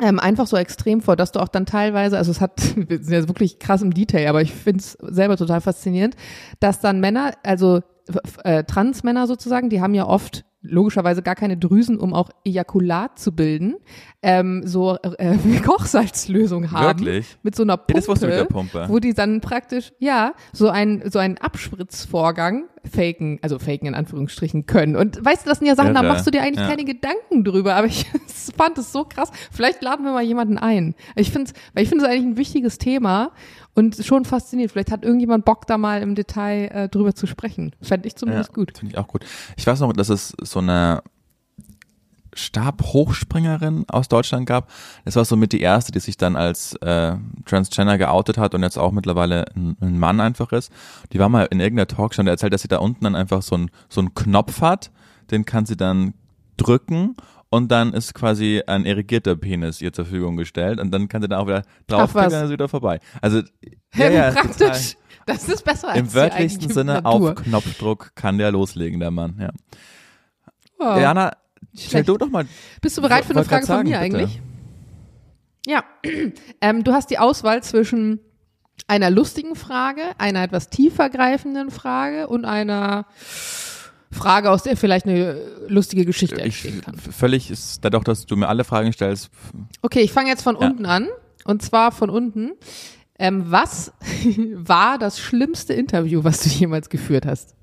ähm, 0.00 0.18
einfach 0.18 0.46
so 0.46 0.56
extrem 0.56 1.00
vor, 1.00 1.16
dass 1.16 1.32
du 1.32 1.40
auch 1.40 1.48
dann 1.48 1.66
teilweise, 1.66 2.16
also 2.16 2.30
es 2.30 2.40
hat, 2.40 2.60
wir 2.76 3.28
wirklich 3.28 3.58
krass 3.58 3.82
im 3.82 3.94
Detail, 3.94 4.28
aber 4.28 4.42
ich 4.42 4.52
finde 4.52 4.80
es 4.80 4.92
selber 4.92 5.36
total 5.36 5.60
faszinierend, 5.60 6.16
dass 6.60 6.80
dann 6.80 7.00
Männer, 7.00 7.32
also 7.42 7.80
äh, 8.42 8.64
Transmänner 8.64 9.26
sozusagen, 9.26 9.70
die 9.70 9.80
haben 9.80 9.94
ja 9.94 10.06
oft 10.06 10.44
logischerweise 10.66 11.22
gar 11.22 11.34
keine 11.34 11.56
Drüsen, 11.56 11.98
um 11.98 12.14
auch 12.14 12.30
Ejakulat 12.44 13.18
zu 13.18 13.32
bilden, 13.32 13.76
ähm, 14.22 14.62
so 14.66 14.96
äh, 15.18 15.36
Kochsalzlösung 15.64 16.72
haben. 16.72 17.00
Wirklich? 17.04 17.36
Mit 17.42 17.54
so 17.54 17.62
einer 17.62 17.76
Pumpe, 17.76 17.92
Ja, 17.92 18.00
das 18.00 18.08
wusste 18.08 18.26
ich 18.26 18.30
mit 18.32 18.40
der 18.40 18.44
Pumpe. 18.46 18.86
wo 18.88 18.98
die 18.98 19.12
dann 19.14 19.40
praktisch, 19.40 19.92
ja, 19.98 20.32
so 20.52 20.68
ein, 20.70 21.02
so 21.10 21.18
einen 21.18 21.36
Abspritzvorgang 21.38 22.64
faken, 22.90 23.38
also 23.42 23.58
faken 23.58 23.86
in 23.88 23.94
Anführungsstrichen 23.94 24.66
können. 24.66 24.96
Und 24.96 25.24
weißt 25.24 25.44
du, 25.46 25.48
das 25.50 25.58
sind 25.58 25.66
ja 25.68 25.74
Sachen, 25.76 25.94
da 25.94 26.00
Irre. 26.02 26.12
machst 26.12 26.26
du 26.26 26.30
dir 26.30 26.42
eigentlich 26.42 26.60
Ja. 26.64 26.68
keine 26.68 26.84
Gedanken 26.84 27.44
drüber, 27.44 27.74
aber 27.76 27.86
ich 27.86 28.06
fand 28.56 28.76
es 28.78 28.92
so 28.92 29.04
krass. 29.04 29.30
Vielleicht 29.50 29.82
laden 29.82 30.04
wir 30.04 30.12
mal 30.12 30.22
jemanden 30.22 30.58
ein. 30.58 30.94
Ich 31.16 31.30
finde 31.30 31.50
es, 31.50 31.54
weil 31.74 31.82
ich 31.84 31.88
finde 31.88 32.04
es 32.04 32.10
eigentlich 32.10 32.24
ein 32.24 32.36
wichtiges 32.36 32.78
Thema 32.78 33.32
und 33.74 34.04
schon 34.04 34.24
faszinierend. 34.24 34.72
Vielleicht 34.72 34.90
hat 34.90 35.04
irgendjemand 35.04 35.44
Bock, 35.44 35.66
da 35.66 35.78
mal 35.78 36.00
im 36.02 36.14
Detail 36.14 36.68
äh, 36.68 36.88
drüber 36.88 37.14
zu 37.14 37.26
sprechen. 37.26 37.74
Fände 37.82 38.06
ich 38.06 38.16
zumindest 38.16 38.54
gut. 38.54 38.78
Finde 38.78 38.92
ich 38.92 38.98
auch 38.98 39.08
gut. 39.08 39.24
Ich 39.56 39.66
weiß 39.66 39.80
noch, 39.80 39.92
dass 39.92 40.08
es 40.08 40.34
so 40.40 40.60
eine 40.60 41.02
Stabhochspringerin 42.34 43.84
aus 43.88 44.08
Deutschland 44.08 44.46
gab. 44.46 44.70
Das 45.04 45.16
war 45.16 45.24
so 45.24 45.36
mit 45.36 45.52
die 45.52 45.60
erste, 45.60 45.92
die 45.92 46.00
sich 46.00 46.16
dann 46.16 46.36
als 46.36 46.74
äh, 46.76 47.16
Transgender 47.46 47.98
geoutet 47.98 48.38
hat 48.38 48.54
und 48.54 48.62
jetzt 48.62 48.76
auch 48.76 48.92
mittlerweile 48.92 49.46
ein, 49.54 49.76
ein 49.80 49.98
Mann 49.98 50.20
einfach 50.20 50.52
ist. 50.52 50.72
Die 51.12 51.18
war 51.18 51.28
mal 51.28 51.46
in 51.50 51.60
irgendeiner 51.60 51.86
Talkshow 51.86 52.22
und 52.22 52.28
erzählt, 52.28 52.52
dass 52.52 52.62
sie 52.62 52.68
da 52.68 52.78
unten 52.78 53.04
dann 53.04 53.14
einfach 53.14 53.42
so 53.42 53.56
ein 53.56 53.70
so 53.88 54.00
einen 54.00 54.14
Knopf 54.14 54.60
hat, 54.60 54.90
den 55.30 55.44
kann 55.44 55.66
sie 55.66 55.76
dann 55.76 56.14
drücken 56.56 57.16
und 57.50 57.70
dann 57.70 57.92
ist 57.92 58.14
quasi 58.14 58.62
ein 58.66 58.84
irrigierter 58.84 59.36
Penis 59.36 59.80
ihr 59.80 59.92
zur 59.92 60.04
Verfügung 60.04 60.36
gestellt 60.36 60.80
und 60.80 60.90
dann 60.90 61.08
kann 61.08 61.22
sie 61.22 61.28
da 61.28 61.38
auch 61.38 61.46
wieder 61.46 61.62
draufklicken 61.86 62.26
und 62.26 62.32
dann 62.32 62.42
ist 62.42 62.48
sie 62.48 62.52
wieder 62.54 62.68
vorbei. 62.68 63.00
Also 63.20 63.42
Ja, 63.94 64.08
ja, 64.10 64.30
praktisch. 64.32 64.56
total. 64.58 64.80
Das 65.26 65.48
ist 65.48 65.64
besser 65.64 65.88
als 65.88 65.98
Im 65.98 66.12
wörtlichsten 66.14 66.70
Sinne 66.70 66.94
Natur. 67.02 67.30
auf 67.30 67.34
Knopfdruck 67.36 68.12
kann 68.14 68.36
der 68.38 68.52
loslegen, 68.52 69.00
der 69.00 69.10
Mann. 69.10 69.36
Ja. 69.40 69.50
Oh, 70.78 70.98
Jana, 71.00 71.32
stell 71.74 72.04
du 72.04 72.18
doch 72.18 72.28
mal. 72.28 72.46
Bist 72.82 72.98
du 72.98 73.02
bereit 73.02 73.24
für 73.24 73.30
eine 73.34 73.44
Frage 73.44 73.64
von 73.66 73.76
sagen, 73.76 73.88
mir 73.88 73.98
bitte. 74.00 74.16
eigentlich? 74.18 74.40
Ja. 75.66 75.84
Ähm, 76.60 76.84
du 76.84 76.92
hast 76.92 77.10
die 77.10 77.18
Auswahl 77.18 77.62
zwischen 77.62 78.20
einer 78.86 79.10
lustigen 79.10 79.54
Frage, 79.54 80.02
einer 80.18 80.42
etwas 80.42 80.68
tiefergreifenden 80.68 81.70
Frage 81.70 82.26
und 82.26 82.44
einer 82.44 83.06
Frage, 84.14 84.50
aus 84.50 84.62
der 84.62 84.76
vielleicht 84.76 85.06
eine 85.06 85.38
lustige 85.68 86.04
Geschichte 86.04 86.36
Ich, 86.36 86.42
entstehen 86.44 86.80
kann. 86.80 86.96
völlig 86.96 87.50
ist 87.50 87.84
dadurch, 87.84 88.04
dass 88.04 88.24
du 88.26 88.36
mir 88.36 88.48
alle 88.48 88.64
Fragen 88.64 88.92
stellst. 88.92 89.30
Okay, 89.82 90.00
ich 90.00 90.12
fange 90.12 90.28
jetzt 90.30 90.42
von 90.42 90.56
Ja. 90.60 90.68
unten 90.68 90.86
an. 90.86 91.08
Und 91.44 91.62
zwar 91.62 91.92
von 91.92 92.08
unten. 92.08 92.52
Ähm, 93.18 93.44
was 93.50 93.92
war 94.54 94.98
das 94.98 95.20
schlimmste 95.20 95.74
Interview, 95.74 96.24
was 96.24 96.40
du 96.42 96.48
jemals 96.48 96.88
geführt 96.88 97.26
hast? 97.26 97.54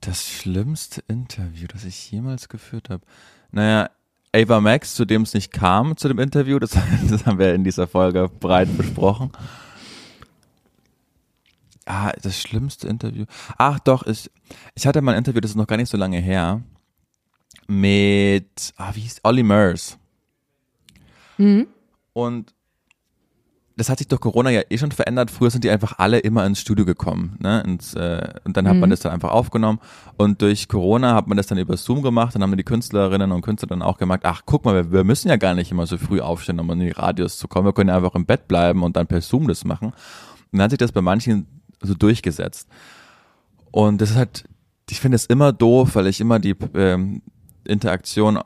Das 0.00 0.28
schlimmste 0.28 1.02
Interview, 1.06 1.68
das 1.72 1.84
ich 1.84 2.10
jemals 2.10 2.48
geführt 2.48 2.90
habe. 2.90 3.02
Naja, 3.52 3.88
Ava 4.34 4.60
Max, 4.60 4.94
zu 4.94 5.04
dem 5.04 5.22
es 5.22 5.34
nicht 5.34 5.52
kam, 5.52 5.96
zu 5.96 6.08
dem 6.08 6.18
Interview, 6.18 6.58
das, 6.58 6.70
das 7.10 7.24
haben 7.26 7.38
wir 7.38 7.54
in 7.54 7.62
dieser 7.64 7.86
Folge 7.86 8.28
breit 8.40 8.76
besprochen. 8.76 9.30
Ah, 11.86 12.12
das 12.22 12.40
schlimmste 12.40 12.88
Interview. 12.88 13.24
Ach 13.58 13.78
doch, 13.80 14.06
ich, 14.06 14.30
ich 14.74 14.86
hatte 14.86 15.02
mal 15.02 15.12
ein 15.12 15.18
Interview, 15.18 15.40
das 15.40 15.52
ist 15.52 15.56
noch 15.56 15.66
gar 15.66 15.76
nicht 15.76 15.90
so 15.90 15.96
lange 15.96 16.18
her. 16.18 16.62
mit, 17.68 18.72
ah, 18.76 18.90
wie 18.94 19.00
hieß, 19.00 19.20
Olli 19.22 19.42
Murs. 19.42 19.98
Mhm. 21.38 21.66
Und 22.12 22.54
das 23.76 23.88
hat 23.88 23.98
sich 23.98 24.08
durch 24.08 24.20
Corona 24.20 24.50
ja 24.50 24.60
eh 24.68 24.76
schon 24.76 24.92
verändert. 24.92 25.30
Früher 25.30 25.50
sind 25.50 25.64
die 25.64 25.70
einfach 25.70 25.98
alle 25.98 26.18
immer 26.18 26.44
ins 26.44 26.60
Studio 26.60 26.84
gekommen. 26.84 27.38
Ne? 27.40 27.62
Und, 27.66 27.94
äh, 27.94 28.34
und 28.44 28.56
dann 28.56 28.68
hat 28.68 28.76
man 28.76 28.90
das 28.90 29.00
dann 29.00 29.12
einfach 29.12 29.30
aufgenommen. 29.30 29.80
Und 30.18 30.42
durch 30.42 30.68
Corona 30.68 31.14
hat 31.14 31.26
man 31.26 31.38
das 31.38 31.46
dann 31.46 31.56
über 31.56 31.76
Zoom 31.78 32.02
gemacht. 32.02 32.34
Dann 32.34 32.42
haben 32.42 32.54
die 32.56 32.64
Künstlerinnen 32.64 33.32
und 33.32 33.40
Künstler 33.40 33.68
dann 33.68 33.80
auch 33.80 33.96
gemerkt, 33.96 34.26
ach 34.26 34.42
guck 34.44 34.66
mal, 34.66 34.74
wir, 34.74 34.92
wir 34.92 35.04
müssen 35.04 35.28
ja 35.28 35.36
gar 35.36 35.54
nicht 35.54 35.70
immer 35.70 35.86
so 35.86 35.96
früh 35.96 36.20
aufstehen, 36.20 36.60
um 36.60 36.70
in 36.70 36.80
die 36.80 36.90
Radios 36.90 37.38
zu 37.38 37.48
kommen. 37.48 37.66
Wir 37.66 37.72
können 37.72 37.88
ja 37.88 37.96
einfach 37.96 38.14
im 38.14 38.26
Bett 38.26 38.46
bleiben 38.46 38.82
und 38.82 38.94
dann 38.94 39.06
per 39.06 39.22
Zoom 39.22 39.48
das 39.48 39.64
machen. 39.64 39.88
Und 39.88 39.94
dann 40.52 40.62
hat 40.62 40.70
sich 40.70 40.78
das 40.78 40.92
bei 40.92 41.00
manchen 41.00 41.46
so 41.82 41.94
durchgesetzt. 41.94 42.68
Und 43.70 44.00
das 44.00 44.10
ist 44.10 44.16
halt, 44.16 44.44
ich 44.90 45.00
finde 45.00 45.16
es 45.16 45.26
immer 45.26 45.52
doof, 45.52 45.94
weil 45.94 46.06
ich 46.06 46.20
immer 46.20 46.38
die 46.38 46.54
ähm, 46.74 47.22
Interaktion 47.64 48.38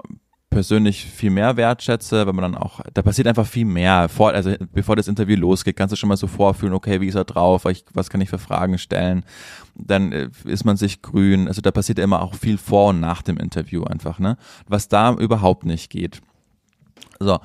persönlich 0.56 1.04
viel 1.04 1.30
mehr 1.30 1.56
wertschätze, 1.56 2.26
wenn 2.26 2.34
man 2.34 2.52
dann 2.52 2.62
auch, 2.62 2.80
da 2.94 3.02
passiert 3.02 3.28
einfach 3.28 3.46
viel 3.46 3.66
mehr. 3.66 4.08
Vor, 4.08 4.32
also 4.32 4.54
bevor 4.72 4.96
das 4.96 5.08
Interview 5.08 5.36
losgeht, 5.36 5.76
kannst 5.76 5.92
du 5.92 5.96
schon 5.96 6.08
mal 6.08 6.16
so 6.16 6.28
vorfühlen, 6.28 6.72
okay, 6.72 7.00
wie 7.00 7.08
ist 7.08 7.14
er 7.14 7.24
drauf, 7.24 7.66
was 7.92 8.08
kann 8.08 8.20
ich 8.20 8.30
für 8.30 8.38
Fragen 8.38 8.78
stellen? 8.78 9.24
Dann 9.74 10.12
äh, 10.12 10.30
ist 10.44 10.64
man 10.64 10.76
sich 10.76 11.02
grün. 11.02 11.48
Also 11.48 11.60
da 11.60 11.70
passiert 11.72 11.98
immer 11.98 12.22
auch 12.22 12.34
viel 12.34 12.56
vor 12.56 12.90
und 12.90 13.00
nach 13.00 13.22
dem 13.22 13.36
Interview 13.36 13.84
einfach, 13.84 14.18
ne? 14.18 14.38
Was 14.66 14.88
da 14.88 15.12
überhaupt 15.12 15.66
nicht 15.66 15.90
geht. 15.90 16.22
So. 17.18 17.38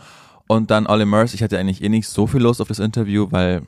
Und 0.47 0.71
dann 0.71 0.87
Ollie 0.87 1.05
Murs, 1.05 1.33
ich 1.33 1.43
hatte 1.43 1.57
eigentlich 1.57 1.83
eh 1.83 1.89
nicht 1.89 2.07
so 2.07 2.27
viel 2.27 2.41
Lust 2.41 2.61
auf 2.61 2.67
das 2.67 2.79
Interview, 2.79 3.27
weil, 3.31 3.63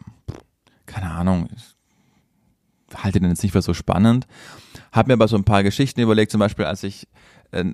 keine 0.85 1.11
Ahnung, 1.11 1.49
ich 1.53 1.72
halte 2.95 3.19
den 3.19 3.29
jetzt 3.29 3.43
nicht 3.43 3.51
für 3.51 3.61
so 3.61 3.73
spannend. 3.73 4.27
Hab 4.91 5.07
mir 5.07 5.13
aber 5.13 5.27
so 5.27 5.35
ein 5.35 5.43
paar 5.43 5.63
Geschichten 5.63 6.01
überlegt, 6.01 6.31
zum 6.31 6.39
Beispiel, 6.39 6.65
als 6.65 6.83
ich 6.83 7.07
äh, 7.51 7.65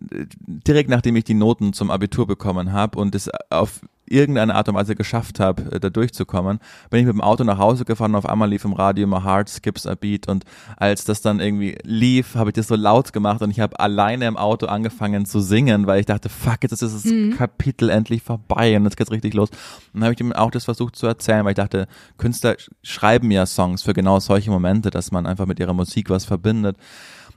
direkt 0.47 0.89
nachdem 0.89 1.15
ich 1.15 1.23
die 1.23 1.33
Noten 1.33 1.73
zum 1.73 1.89
Abitur 1.91 2.27
bekommen 2.27 2.71
habe 2.71 2.99
und 2.99 3.15
es 3.15 3.29
auf 3.49 3.81
irgendeine 4.11 4.55
Art 4.55 4.67
und 4.69 4.75
Weise 4.75 4.95
geschafft 4.95 5.39
habe, 5.39 5.71
äh, 5.71 5.79
da 5.79 5.89
durchzukommen, 5.89 6.59
bin 6.89 6.99
ich 7.01 7.05
mit 7.05 7.13
dem 7.13 7.21
Auto 7.21 7.43
nach 7.43 7.57
Hause 7.57 7.85
gefahren 7.85 8.11
und 8.11 8.17
auf 8.17 8.29
einmal 8.29 8.49
lief 8.49 8.65
im 8.65 8.73
Radio 8.73 9.07
My 9.07 9.21
Heart 9.21 9.49
Skips 9.49 9.85
a 9.85 9.95
Beat 9.95 10.27
und 10.27 10.43
als 10.77 11.05
das 11.05 11.21
dann 11.21 11.39
irgendwie 11.39 11.77
lief, 11.83 12.35
habe 12.35 12.49
ich 12.49 12.53
das 12.55 12.67
so 12.67 12.75
laut 12.75 13.13
gemacht 13.13 13.41
und 13.41 13.51
ich 13.51 13.59
habe 13.59 13.79
alleine 13.79 14.25
im 14.25 14.37
Auto 14.37 14.67
angefangen 14.67 15.25
zu 15.25 15.39
singen, 15.39 15.87
weil 15.87 15.99
ich 15.99 16.05
dachte, 16.05 16.29
fuck, 16.29 16.57
jetzt 16.63 16.71
ist 16.71 16.81
das 16.81 17.05
mhm. 17.05 17.35
Kapitel 17.37 17.89
endlich 17.89 18.23
vorbei 18.23 18.75
und 18.75 18.83
jetzt 18.83 18.97
geht's 18.97 19.11
richtig 19.11 19.33
los. 19.33 19.49
Und 19.49 20.01
dann 20.01 20.03
habe 20.03 20.13
ich 20.13 20.17
dem 20.17 20.33
auch 20.33 20.51
das 20.51 20.65
versucht 20.65 20.95
zu 20.95 21.07
erzählen, 21.07 21.45
weil 21.45 21.51
ich 21.51 21.57
dachte, 21.57 21.87
Künstler 22.17 22.55
schreiben 22.83 23.31
ja 23.31 23.45
Songs 23.45 23.83
für 23.83 23.93
genau 23.93 24.19
solche 24.19 24.51
Momente, 24.51 24.89
dass 24.89 25.11
man 25.11 25.25
einfach 25.25 25.45
mit 25.45 25.59
ihrer 25.59 25.73
Musik 25.73 26.09
was 26.09 26.25
verbindet. 26.25 26.77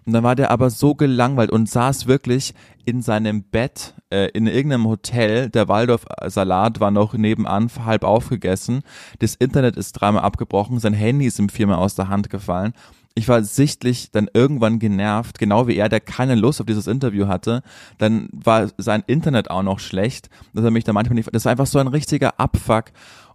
Und 0.05 0.13
dann 0.13 0.25
war 0.25 0.35
der 0.35 0.51
aber 0.51 0.71
so 0.71 0.95
gelangweilt 0.95 1.51
und 1.51 1.69
saß 1.69 2.07
wirklich 2.07 2.55
in 2.85 3.03
seinem 3.03 3.45
Bett 3.45 3.95
äh, 4.11 4.29
in 4.31 4.47
irgendeinem 4.47 4.87
Hotel. 4.89 5.49
Der 5.49 5.69
Waldorf-Salat 5.69 6.81
war 6.81 6.91
noch 6.91 7.15
nebenan 7.15 7.71
halb 7.85 8.05
aufgegessen. 8.05 8.83
Das 9.21 9.35
Internet 9.35 9.77
ist 9.77 9.93
dreimal 9.93 10.23
abgebrochen. 10.23 10.81
Sein 10.81 10.95
Handy 10.95 11.27
ist 11.27 11.39
ihm 11.39 11.49
viermal 11.49 11.79
aus 11.79 11.95
der 11.95 12.09
Hand 12.09 12.31
gefallen. 12.31 12.73
Ich 13.15 13.29
war 13.29 13.45
sichtlich 13.45 14.11
dann 14.11 14.29
irgendwann 14.33 14.79
genervt, 14.79 15.39
genau 15.39 15.69
wie 15.69 15.77
er, 15.77 15.91
der 15.91 16.01
keine 16.01 16.35
Lust 16.35 16.61
auf 16.61 16.67
dieses 16.67 16.87
Interview 16.87 17.29
hatte. 17.29 17.63
Dann 17.99 18.29
war 18.33 18.71
sein 18.79 19.05
Internet 19.07 19.51
auch 19.51 19.63
noch 19.63 19.81
schlecht, 19.81 20.31
dass 20.55 20.65
er 20.65 20.71
mich 20.71 20.85
da 20.85 20.93
manchmal 20.95 21.17
nicht, 21.17 21.29
das 21.33 21.45
war 21.45 21.53
einfach 21.53 21.67
so 21.67 21.79
ein 21.79 21.89
richtiger 21.89 22.41
Abfuck. 22.41 22.87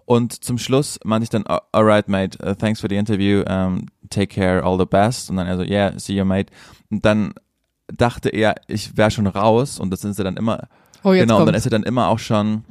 Und 0.06 0.44
zum 0.44 0.58
Schluss 0.58 1.00
meinte 1.04 1.26
ich 1.26 1.30
dann, 1.30 1.44
alright, 1.74 2.08
mate, 2.08 2.40
uh, 2.42 2.56
thanks 2.56 2.80
for 2.80 2.90
the 2.90 2.96
interview, 2.96 3.44
um, 3.44 3.88
take 4.10 4.36
care, 4.36 4.64
all 4.64 4.78
the 4.78 4.86
best. 4.86 5.30
Und 5.30 5.38
dann 5.38 5.48
er 5.48 5.58
so, 5.58 5.64
yeah, 5.64 5.98
see 5.98 6.16
you, 6.16 6.26
mate. 6.26 6.52
Und 6.90 7.06
dann 7.06 7.34
dachte 7.88 8.30
er, 8.30 8.56
ich 8.68 8.98
wäre 8.98 9.12
schon 9.12 9.28
raus 9.28 9.80
und 9.80 9.92
das 9.92 10.02
sind 10.02 10.14
sie 10.14 10.24
dann 10.24 10.38
immer, 10.38 10.68
oh, 11.04 11.14
jetzt 11.14 11.24
genau, 11.24 11.36
kommt's. 11.36 11.42
und 11.42 11.46
dann 11.48 11.56
ist 11.56 11.66
er 11.66 11.72
dann 11.72 11.84
immer 11.84 12.08
auch 12.08 12.20
schon, 12.20 12.64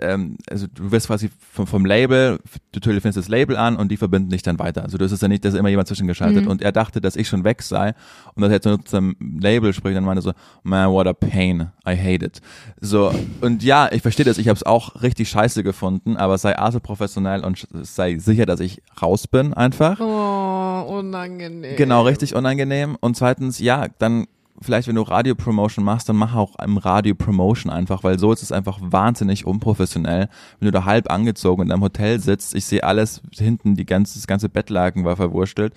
ähm, 0.00 0.36
also 0.48 0.66
du 0.72 0.90
wirst 0.92 1.06
quasi 1.08 1.30
vom, 1.52 1.66
vom 1.66 1.84
Label, 1.84 2.38
du 2.72 2.80
telefonierst 2.80 3.16
das 3.18 3.28
Label 3.28 3.56
an 3.56 3.76
und 3.76 3.90
die 3.90 3.96
verbinden 3.96 4.30
dich 4.30 4.42
dann 4.42 4.58
weiter. 4.58 4.82
Also 4.82 4.98
das 4.98 5.12
ist 5.12 5.22
ja 5.22 5.28
nicht, 5.28 5.44
dass 5.44 5.54
immer 5.54 5.68
jemand 5.68 5.88
zwischengeschaltet 5.88 6.44
Mhm. 6.44 6.50
und 6.50 6.62
er 6.62 6.72
dachte, 6.72 7.00
dass 7.00 7.16
ich 7.16 7.28
schon 7.28 7.44
weg 7.44 7.62
sei 7.62 7.94
und 8.34 8.42
dass 8.42 8.50
er 8.50 8.54
jetzt 8.54 8.64
nur 8.66 8.84
zum 8.84 9.16
Label 9.40 9.72
spricht, 9.72 9.96
dann 9.96 10.04
meinte 10.04 10.22
so, 10.22 10.32
man, 10.62 10.90
what 10.90 11.06
a 11.06 11.12
pain, 11.12 11.70
I 11.86 11.96
hate 11.96 12.24
it. 12.24 12.40
So, 12.80 13.12
und 13.40 13.62
ja, 13.62 13.90
ich 13.92 14.02
verstehe 14.02 14.24
das, 14.24 14.38
ich 14.38 14.48
habe 14.48 14.56
es 14.56 14.62
auch 14.64 15.02
richtig 15.02 15.28
scheiße 15.28 15.62
gefunden, 15.62 16.16
aber 16.16 16.38
sei 16.38 16.56
also 16.56 16.80
professionell 16.80 17.44
und 17.44 17.66
sei 17.82 18.18
sicher, 18.18 18.46
dass 18.46 18.60
ich 18.60 18.82
raus 19.00 19.26
bin 19.26 19.52
einfach. 19.54 19.98
Oh, 20.00 20.98
unangenehm. 20.98 21.76
Genau, 21.76 22.02
richtig 22.02 22.34
unangenehm. 22.34 22.96
Und 23.00 23.16
zweitens, 23.16 23.58
ja, 23.58 23.88
dann 23.98 24.26
vielleicht, 24.62 24.88
wenn 24.88 24.96
du 24.96 25.02
Radio-Promotion 25.02 25.84
machst, 25.84 26.08
dann 26.08 26.16
mach 26.16 26.34
auch 26.34 26.58
im 26.58 26.78
Radio-Promotion 26.78 27.72
einfach, 27.72 28.04
weil 28.04 28.18
so 28.18 28.32
ist 28.32 28.42
es 28.42 28.52
einfach 28.52 28.78
wahnsinnig 28.80 29.46
unprofessionell. 29.46 30.28
Wenn 30.58 30.66
du 30.66 30.72
da 30.72 30.84
halb 30.84 31.10
angezogen 31.10 31.62
in 31.62 31.68
deinem 31.68 31.82
Hotel 31.82 32.20
sitzt, 32.20 32.54
ich 32.54 32.64
sehe 32.64 32.84
alles 32.84 33.22
hinten, 33.36 33.76
die 33.76 33.86
ganze, 33.86 34.18
das 34.18 34.26
ganze 34.26 34.48
Bettlaken 34.48 35.04
war 35.04 35.16
verwurstelt 35.16 35.74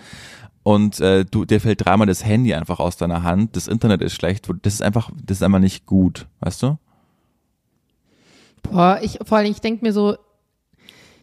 und 0.65 0.99
äh, 0.99 1.25
du, 1.25 1.45
dir 1.45 1.61
fällt 1.61 1.85
dreimal 1.85 2.07
das 2.07 2.25
Handy 2.25 2.55
einfach 2.55 2.79
aus 2.79 2.97
deiner 2.97 3.21
Hand, 3.21 3.55
das 3.55 3.67
Internet 3.67 4.01
ist 4.01 4.15
schlecht, 4.15 4.49
das 4.63 4.73
ist 4.73 4.81
einfach, 4.81 5.11
das 5.23 5.37
ist 5.37 5.43
einfach 5.43 5.59
nicht 5.59 5.85
gut, 5.85 6.25
weißt 6.39 6.63
du? 6.63 6.77
Boah, 8.63 8.99
ich, 9.03 9.19
vor 9.23 9.37
allem, 9.37 9.51
ich 9.51 9.61
denke 9.61 9.85
mir 9.85 9.93
so, 9.93 10.17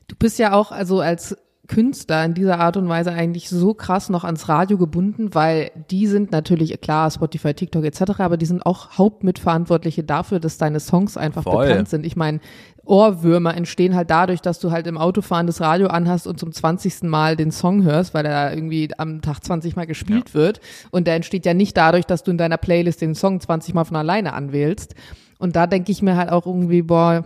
du 0.06 0.14
bist 0.16 0.38
ja 0.38 0.52
auch, 0.52 0.70
also 0.70 1.00
als 1.00 1.36
Künstler 1.68 2.24
in 2.24 2.34
dieser 2.34 2.58
Art 2.58 2.76
und 2.76 2.88
Weise 2.88 3.12
eigentlich 3.12 3.48
so 3.48 3.72
krass 3.72 4.08
noch 4.08 4.24
ans 4.24 4.48
Radio 4.48 4.76
gebunden, 4.78 5.32
weil 5.32 5.70
die 5.90 6.08
sind 6.08 6.32
natürlich, 6.32 6.80
klar, 6.80 7.10
Spotify, 7.10 7.54
TikTok 7.54 7.84
etc., 7.84 8.18
aber 8.18 8.36
die 8.36 8.46
sind 8.46 8.66
auch 8.66 8.98
Hauptmitverantwortliche 8.98 10.02
dafür, 10.02 10.40
dass 10.40 10.58
deine 10.58 10.80
Songs 10.80 11.16
einfach 11.16 11.44
Voll. 11.44 11.68
bekannt 11.68 11.88
sind. 11.88 12.04
Ich 12.04 12.16
meine, 12.16 12.40
Ohrwürmer 12.84 13.56
entstehen 13.56 13.94
halt 13.94 14.10
dadurch, 14.10 14.40
dass 14.40 14.58
du 14.58 14.72
halt 14.72 14.88
im 14.88 14.98
Autofahren 14.98 15.46
das 15.46 15.60
Radio 15.60 15.86
anhast 15.86 16.26
und 16.26 16.40
zum 16.40 16.50
20. 16.50 17.04
Mal 17.04 17.36
den 17.36 17.52
Song 17.52 17.84
hörst, 17.84 18.12
weil 18.12 18.26
er 18.26 18.52
irgendwie 18.52 18.90
am 18.98 19.22
Tag 19.22 19.44
20 19.44 19.76
Mal 19.76 19.86
gespielt 19.86 20.34
wird. 20.34 20.60
Und 20.90 21.06
der 21.06 21.14
entsteht 21.14 21.46
ja 21.46 21.54
nicht 21.54 21.76
dadurch, 21.76 22.06
dass 22.06 22.24
du 22.24 22.32
in 22.32 22.38
deiner 22.38 22.56
Playlist 22.56 23.00
den 23.00 23.14
Song 23.14 23.40
20 23.40 23.74
Mal 23.74 23.84
von 23.84 23.96
alleine 23.96 24.32
anwählst. 24.32 24.96
Und 25.38 25.54
da 25.54 25.68
denke 25.68 25.92
ich 25.92 26.02
mir 26.02 26.16
halt 26.16 26.30
auch 26.30 26.46
irgendwie, 26.46 26.82
boah, 26.82 27.24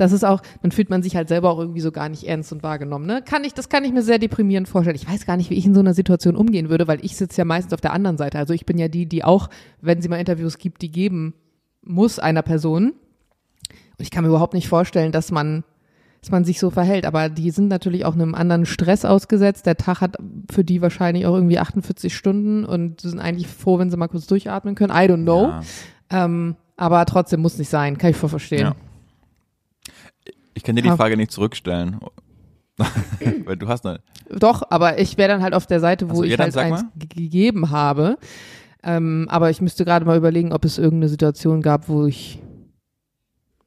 das 0.00 0.12
ist 0.12 0.24
auch, 0.24 0.40
dann 0.62 0.72
fühlt 0.72 0.88
man 0.88 1.02
sich 1.02 1.14
halt 1.14 1.28
selber 1.28 1.50
auch 1.50 1.58
irgendwie 1.58 1.80
so 1.80 1.92
gar 1.92 2.08
nicht 2.08 2.24
ernst 2.24 2.52
und 2.52 2.62
wahrgenommen. 2.62 3.06
Ne? 3.06 3.22
Kann 3.22 3.44
ich, 3.44 3.52
das 3.52 3.68
kann 3.68 3.84
ich 3.84 3.92
mir 3.92 4.02
sehr 4.02 4.18
deprimierend 4.18 4.66
vorstellen. 4.66 4.96
Ich 4.96 5.08
weiß 5.08 5.26
gar 5.26 5.36
nicht, 5.36 5.50
wie 5.50 5.54
ich 5.54 5.66
in 5.66 5.74
so 5.74 5.80
einer 5.80 5.92
Situation 5.92 6.36
umgehen 6.36 6.70
würde, 6.70 6.88
weil 6.88 7.04
ich 7.04 7.16
sitze 7.16 7.38
ja 7.38 7.44
meistens 7.44 7.74
auf 7.74 7.82
der 7.82 7.92
anderen 7.92 8.16
Seite. 8.16 8.38
Also 8.38 8.54
ich 8.54 8.64
bin 8.64 8.78
ja 8.78 8.88
die, 8.88 9.06
die 9.06 9.24
auch, 9.24 9.50
wenn 9.82 10.00
sie 10.00 10.08
mal 10.08 10.16
Interviews 10.16 10.56
gibt, 10.56 10.80
die 10.80 10.90
geben 10.90 11.34
muss 11.82 12.18
einer 12.18 12.42
Person. 12.42 12.88
Und 12.88 14.02
ich 14.02 14.10
kann 14.10 14.24
mir 14.24 14.30
überhaupt 14.30 14.54
nicht 14.54 14.68
vorstellen, 14.68 15.12
dass 15.12 15.30
man, 15.30 15.64
dass 16.22 16.30
man 16.30 16.44
sich 16.44 16.58
so 16.58 16.70
verhält. 16.70 17.04
Aber 17.04 17.28
die 17.28 17.50
sind 17.50 17.68
natürlich 17.68 18.06
auch 18.06 18.14
einem 18.14 18.34
anderen 18.34 18.64
Stress 18.64 19.04
ausgesetzt. 19.04 19.66
Der 19.66 19.76
Tag 19.76 20.00
hat 20.00 20.16
für 20.50 20.64
die 20.64 20.80
wahrscheinlich 20.80 21.26
auch 21.26 21.34
irgendwie 21.34 21.58
48 21.58 22.16
Stunden 22.16 22.64
und 22.64 23.02
sind 23.02 23.20
eigentlich 23.20 23.48
froh, 23.48 23.78
wenn 23.78 23.90
sie 23.90 23.98
mal 23.98 24.08
kurz 24.08 24.26
durchatmen 24.26 24.76
können. 24.76 24.92
I 24.92 25.10
don't 25.10 25.24
know. 25.24 25.48
Ja. 25.48 25.60
Ähm, 26.24 26.56
aber 26.78 27.04
trotzdem 27.04 27.40
muss 27.42 27.58
nicht 27.58 27.68
sein. 27.68 27.98
Kann 27.98 28.10
ich 28.10 28.16
voll 28.16 28.30
verstehen. 28.30 28.60
Ja. 28.60 28.74
Ich 30.54 30.62
kann 30.62 30.76
dir 30.76 30.82
die 30.82 30.88
Ja. 30.88 30.96
Frage 30.96 31.16
nicht 31.16 31.30
zurückstellen. 31.32 32.00
Weil 33.44 33.56
du 33.56 33.68
hast 33.68 33.84
eine. 33.86 34.00
Doch, 34.30 34.62
aber 34.70 34.98
ich 34.98 35.18
wäre 35.18 35.28
dann 35.28 35.42
halt 35.42 35.54
auf 35.54 35.66
der 35.66 35.80
Seite, 35.80 36.06
wo 36.08 36.12
Also, 36.12 36.24
ja, 36.24 36.30
ich 36.30 36.36
dann 36.36 36.52
halt 36.52 36.56
eins 36.56 36.84
gegeben 36.96 37.70
habe. 37.70 38.16
Ähm, 38.82 39.26
aber 39.28 39.50
ich 39.50 39.60
müsste 39.60 39.84
gerade 39.84 40.06
mal 40.06 40.16
überlegen, 40.16 40.52
ob 40.52 40.64
es 40.64 40.78
irgendeine 40.78 41.08
Situation 41.10 41.60
gab, 41.62 41.88
wo 41.88 42.06
ich. 42.06 42.38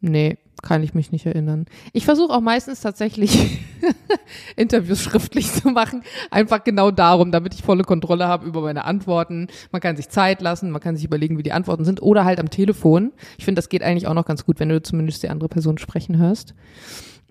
Nee, 0.05 0.37
kann 0.61 0.83
ich 0.83 0.93
mich 0.93 1.13
nicht 1.13 1.25
erinnern. 1.25 1.65
Ich 1.93 2.03
versuche 2.03 2.33
auch 2.33 2.41
meistens 2.41 2.81
tatsächlich 2.81 3.59
Interviews 4.57 5.01
schriftlich 5.01 5.49
zu 5.49 5.69
machen. 5.69 6.03
Einfach 6.29 6.65
genau 6.65 6.91
darum, 6.91 7.31
damit 7.31 7.53
ich 7.53 7.63
volle 7.63 7.85
Kontrolle 7.85 8.27
habe 8.27 8.45
über 8.45 8.59
meine 8.59 8.83
Antworten. 8.83 9.47
Man 9.71 9.79
kann 9.79 9.95
sich 9.95 10.09
Zeit 10.09 10.41
lassen, 10.41 10.71
man 10.71 10.81
kann 10.81 10.97
sich 10.97 11.05
überlegen, 11.05 11.37
wie 11.37 11.43
die 11.43 11.53
Antworten 11.53 11.85
sind. 11.85 12.01
Oder 12.01 12.25
halt 12.25 12.41
am 12.41 12.49
Telefon. 12.49 13.13
Ich 13.37 13.45
finde, 13.45 13.59
das 13.59 13.69
geht 13.69 13.81
eigentlich 13.81 14.07
auch 14.07 14.13
noch 14.13 14.25
ganz 14.25 14.45
gut, 14.45 14.59
wenn 14.59 14.67
du 14.67 14.83
zumindest 14.83 15.23
die 15.23 15.29
andere 15.29 15.47
Person 15.47 15.77
sprechen 15.77 16.17
hörst. 16.17 16.53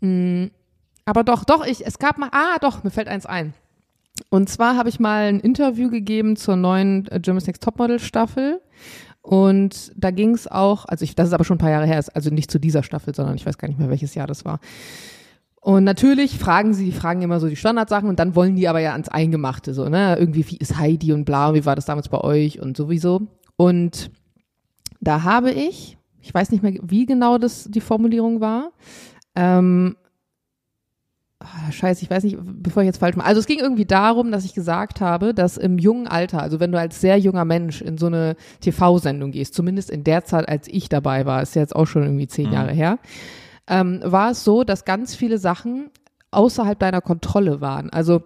Mm, 0.00 0.46
aber 1.04 1.24
doch, 1.24 1.44
doch, 1.44 1.66
ich, 1.66 1.84
es 1.86 1.98
gab 1.98 2.16
mal, 2.16 2.30
ah, 2.32 2.56
doch, 2.62 2.84
mir 2.84 2.90
fällt 2.90 3.08
eins 3.08 3.26
ein. 3.26 3.52
Und 4.30 4.48
zwar 4.48 4.76
habe 4.76 4.88
ich 4.88 4.98
mal 4.98 5.24
ein 5.24 5.40
Interview 5.40 5.90
gegeben 5.90 6.36
zur 6.36 6.56
neuen 6.56 7.06
äh, 7.08 7.20
Germany's 7.20 7.46
Next 7.46 7.62
Topmodel 7.62 7.98
Staffel. 7.98 8.62
Und 9.22 9.92
da 9.96 10.10
ging 10.10 10.34
es 10.34 10.50
auch, 10.50 10.84
also 10.84 11.04
ich, 11.04 11.14
das 11.14 11.28
ist 11.28 11.34
aber 11.34 11.44
schon 11.44 11.56
ein 11.56 11.60
paar 11.60 11.70
Jahre 11.70 11.86
her, 11.86 12.04
also 12.12 12.30
nicht 12.30 12.50
zu 12.50 12.58
dieser 12.58 12.82
Staffel, 12.82 13.14
sondern 13.14 13.36
ich 13.36 13.46
weiß 13.46 13.56
gar 13.56 13.68
nicht 13.68 13.78
mehr, 13.78 13.88
welches 13.88 14.14
Jahr 14.14 14.26
das 14.26 14.44
war. 14.44 14.58
Und 15.60 15.84
natürlich 15.84 16.40
fragen 16.40 16.74
sie, 16.74 16.86
die 16.86 16.92
fragen 16.92 17.22
immer 17.22 17.38
so 17.38 17.48
die 17.48 17.54
Standardsachen 17.54 18.08
und 18.08 18.18
dann 18.18 18.34
wollen 18.34 18.56
die 18.56 18.66
aber 18.66 18.80
ja 18.80 18.92
ans 18.92 19.08
Eingemachte, 19.08 19.74
so, 19.74 19.88
ne? 19.88 20.16
Irgendwie, 20.18 20.44
wie 20.50 20.56
ist 20.56 20.76
Heidi 20.76 21.12
und 21.12 21.24
bla, 21.24 21.54
wie 21.54 21.64
war 21.64 21.76
das 21.76 21.86
damals 21.86 22.08
bei 22.08 22.20
euch 22.20 22.60
und 22.60 22.76
sowieso. 22.76 23.28
Und 23.56 24.10
da 25.00 25.22
habe 25.22 25.52
ich, 25.52 25.98
ich 26.20 26.34
weiß 26.34 26.50
nicht 26.50 26.64
mehr, 26.64 26.74
wie 26.82 27.06
genau 27.06 27.38
das 27.38 27.68
die 27.70 27.80
Formulierung 27.80 28.40
war, 28.40 28.72
ähm, 29.36 29.96
ah, 31.42 31.72
scheiße, 31.72 32.02
ich 32.02 32.10
weiß 32.10 32.24
nicht, 32.24 32.38
bevor 32.40 32.82
ich 32.82 32.86
jetzt 32.86 32.98
falsch 32.98 33.16
mache. 33.16 33.26
Also 33.26 33.40
es 33.40 33.46
ging 33.46 33.58
irgendwie 33.58 33.84
darum, 33.84 34.30
dass 34.32 34.44
ich 34.44 34.54
gesagt 34.54 35.00
habe, 35.00 35.34
dass 35.34 35.56
im 35.56 35.78
jungen 35.78 36.06
Alter, 36.06 36.42
also 36.42 36.60
wenn 36.60 36.72
du 36.72 36.78
als 36.78 37.00
sehr 37.00 37.18
junger 37.18 37.44
Mensch 37.44 37.82
in 37.82 37.98
so 37.98 38.06
eine 38.06 38.36
TV-Sendung 38.60 39.30
gehst, 39.30 39.54
zumindest 39.54 39.90
in 39.90 40.04
der 40.04 40.24
Zeit, 40.24 40.48
als 40.48 40.68
ich 40.68 40.88
dabei 40.88 41.26
war, 41.26 41.42
ist 41.42 41.54
ja 41.54 41.62
jetzt 41.62 41.76
auch 41.76 41.86
schon 41.86 42.02
irgendwie 42.02 42.26
zehn 42.26 42.48
Mhm. 42.48 42.52
Jahre 42.52 42.72
her, 42.72 42.98
ähm, 43.68 44.00
war 44.04 44.30
es 44.32 44.44
so, 44.44 44.64
dass 44.64 44.84
ganz 44.84 45.14
viele 45.14 45.38
Sachen 45.38 45.90
außerhalb 46.30 46.78
deiner 46.78 47.00
Kontrolle 47.00 47.60
waren. 47.60 47.90
Also 47.90 48.22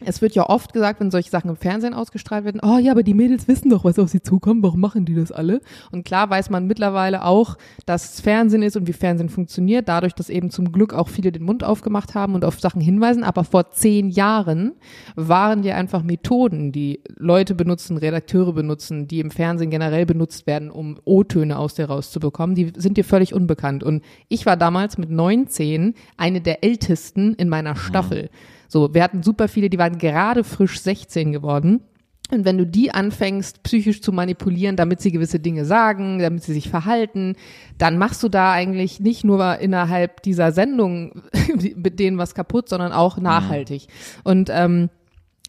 es 0.00 0.20
wird 0.20 0.34
ja 0.34 0.48
oft 0.48 0.72
gesagt, 0.72 0.98
wenn 0.98 1.12
solche 1.12 1.30
Sachen 1.30 1.50
im 1.50 1.56
Fernsehen 1.56 1.94
ausgestrahlt 1.94 2.44
werden, 2.44 2.60
oh 2.64 2.78
ja, 2.78 2.90
aber 2.90 3.04
die 3.04 3.14
Mädels 3.14 3.46
wissen 3.46 3.70
doch, 3.70 3.84
was 3.84 3.98
auf 3.98 4.08
sie 4.08 4.20
zukommt, 4.20 4.64
warum 4.64 4.80
machen 4.80 5.04
die 5.04 5.14
das 5.14 5.30
alle? 5.30 5.60
Und 5.92 6.04
klar 6.04 6.28
weiß 6.30 6.50
man 6.50 6.66
mittlerweile 6.66 7.24
auch, 7.24 7.56
dass 7.86 8.14
es 8.14 8.20
Fernsehen 8.20 8.62
ist 8.62 8.76
und 8.76 8.88
wie 8.88 8.92
Fernsehen 8.92 9.28
funktioniert, 9.28 9.88
dadurch, 9.88 10.12
dass 10.12 10.30
eben 10.30 10.50
zum 10.50 10.72
Glück 10.72 10.94
auch 10.94 11.08
viele 11.08 11.30
den 11.30 11.44
Mund 11.44 11.62
aufgemacht 11.62 12.14
haben 12.14 12.34
und 12.34 12.44
auf 12.44 12.58
Sachen 12.58 12.80
hinweisen. 12.80 13.22
Aber 13.22 13.44
vor 13.44 13.70
zehn 13.70 14.10
Jahren 14.10 14.72
waren 15.14 15.62
ja 15.62 15.76
einfach 15.76 16.02
Methoden, 16.02 16.72
die 16.72 17.00
Leute 17.16 17.54
benutzen, 17.54 17.96
Redakteure 17.96 18.52
benutzen, 18.52 19.06
die 19.06 19.20
im 19.20 19.30
Fernsehen 19.30 19.70
generell 19.70 20.06
benutzt 20.06 20.48
werden, 20.48 20.70
um 20.70 20.98
O-Töne 21.04 21.56
aus 21.56 21.74
dir 21.74 21.86
rauszubekommen, 21.86 22.56
die 22.56 22.72
sind 22.76 22.96
dir 22.96 23.04
völlig 23.04 23.32
unbekannt. 23.32 23.84
Und 23.84 24.02
ich 24.28 24.44
war 24.44 24.56
damals 24.56 24.98
mit 24.98 25.10
19 25.10 25.94
eine 26.16 26.40
der 26.40 26.64
ältesten 26.64 27.34
in 27.34 27.48
meiner 27.48 27.76
Staffel. 27.76 28.28
So, 28.68 28.94
wir 28.94 29.02
hatten 29.02 29.22
super 29.22 29.48
viele, 29.48 29.70
die 29.70 29.78
waren 29.78 29.98
gerade 29.98 30.44
frisch 30.44 30.80
16 30.80 31.32
geworden. 31.32 31.80
Und 32.30 32.46
wenn 32.46 32.56
du 32.56 32.66
die 32.66 32.90
anfängst, 32.90 33.62
psychisch 33.64 34.00
zu 34.00 34.10
manipulieren, 34.10 34.76
damit 34.76 35.00
sie 35.00 35.12
gewisse 35.12 35.40
Dinge 35.40 35.66
sagen, 35.66 36.18
damit 36.18 36.42
sie 36.42 36.54
sich 36.54 36.70
verhalten, 36.70 37.36
dann 37.76 37.98
machst 37.98 38.22
du 38.22 38.28
da 38.28 38.52
eigentlich 38.52 38.98
nicht 38.98 39.24
nur 39.24 39.58
innerhalb 39.58 40.22
dieser 40.22 40.50
Sendung 40.52 41.22
mit 41.76 42.00
denen 42.00 42.16
was 42.16 42.34
kaputt, 42.34 42.68
sondern 42.68 42.92
auch 42.92 43.18
nachhaltig. 43.18 43.88
Und 44.24 44.50
ähm, 44.50 44.88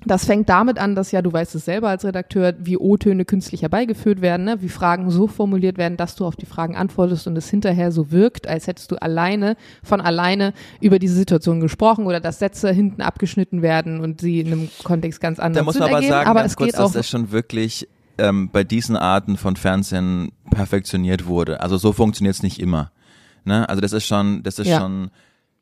das 0.04 0.26
fängt 0.26 0.50
damit 0.50 0.78
an, 0.78 0.94
dass 0.94 1.12
ja, 1.12 1.22
du 1.22 1.32
weißt 1.32 1.56
es 1.56 1.66
selber 1.66 1.90
als 1.90 2.04
Redakteur, 2.06 2.54
wie 2.60 2.78
O-Töne 2.78 3.26
künstlich 3.26 3.62
herbeigeführt 3.64 4.22
werden, 4.22 4.46
ne? 4.46 4.62
wie 4.62 4.70
Fragen 4.70 5.10
so 5.10 5.28
formuliert 5.28 5.78
werden, 5.78 5.98
dass 5.98 6.16
du 6.16 6.26
auf 6.26 6.36
die 6.36 6.46
Fragen 6.46 6.76
antwortest 6.76 7.26
und 7.28 7.36
es 7.38 7.50
hinterher 7.50 7.92
so 7.92 8.12
wirkt, 8.12 8.46
als 8.48 8.68
hättest 8.68 8.92
du 8.92 8.98
alleine, 9.02 9.56
von 9.84 10.02
alleine 10.02 10.54
über 10.82 11.00
diese 11.00 11.16
Situation 11.16 11.60
gesprochen 11.60 12.06
oder 12.06 12.20
dass 12.20 12.40
Sätze 12.40 12.72
hinten 12.72 13.02
abgeschnitten 13.02 13.62
werden 13.62 14.00
und 14.02 14.22
sie 14.22 14.42
in 14.42 14.48
einem 14.48 14.70
Kontext 14.84 15.22
ganz 15.22 15.40
anders 15.40 15.62
Da 15.62 15.64
muss 15.64 15.76
man 15.80 15.84
aber 15.88 15.96
ergeben. 15.96 16.12
sagen, 16.12 16.30
aber 16.30 16.40
ganz 16.42 16.52
es 16.52 16.58
kurz, 16.58 16.72
geht 16.72 16.80
auch 16.80 16.84
dass 16.86 16.94
das 16.94 17.10
schon 17.10 17.32
wirklich 17.32 17.88
ähm, 18.18 18.50
bei 18.52 18.64
diesen 18.64 18.98
Arten 18.98 19.38
von 19.38 19.56
Fernsehen 19.56 20.32
perfektioniert 20.52 21.26
wurde. 21.26 21.62
Also 21.62 21.78
so 21.78 21.94
funktioniert 21.94 22.36
es 22.36 22.44
nicht 22.44 22.60
immer. 22.60 22.92
Ne? 23.44 23.68
Also 23.70 23.82
das 23.82 23.94
ist 23.94 24.06
schon, 24.06 24.44
das 24.44 24.60
ist 24.60 24.68
Ja. 24.68 24.80
schon, 24.82 25.10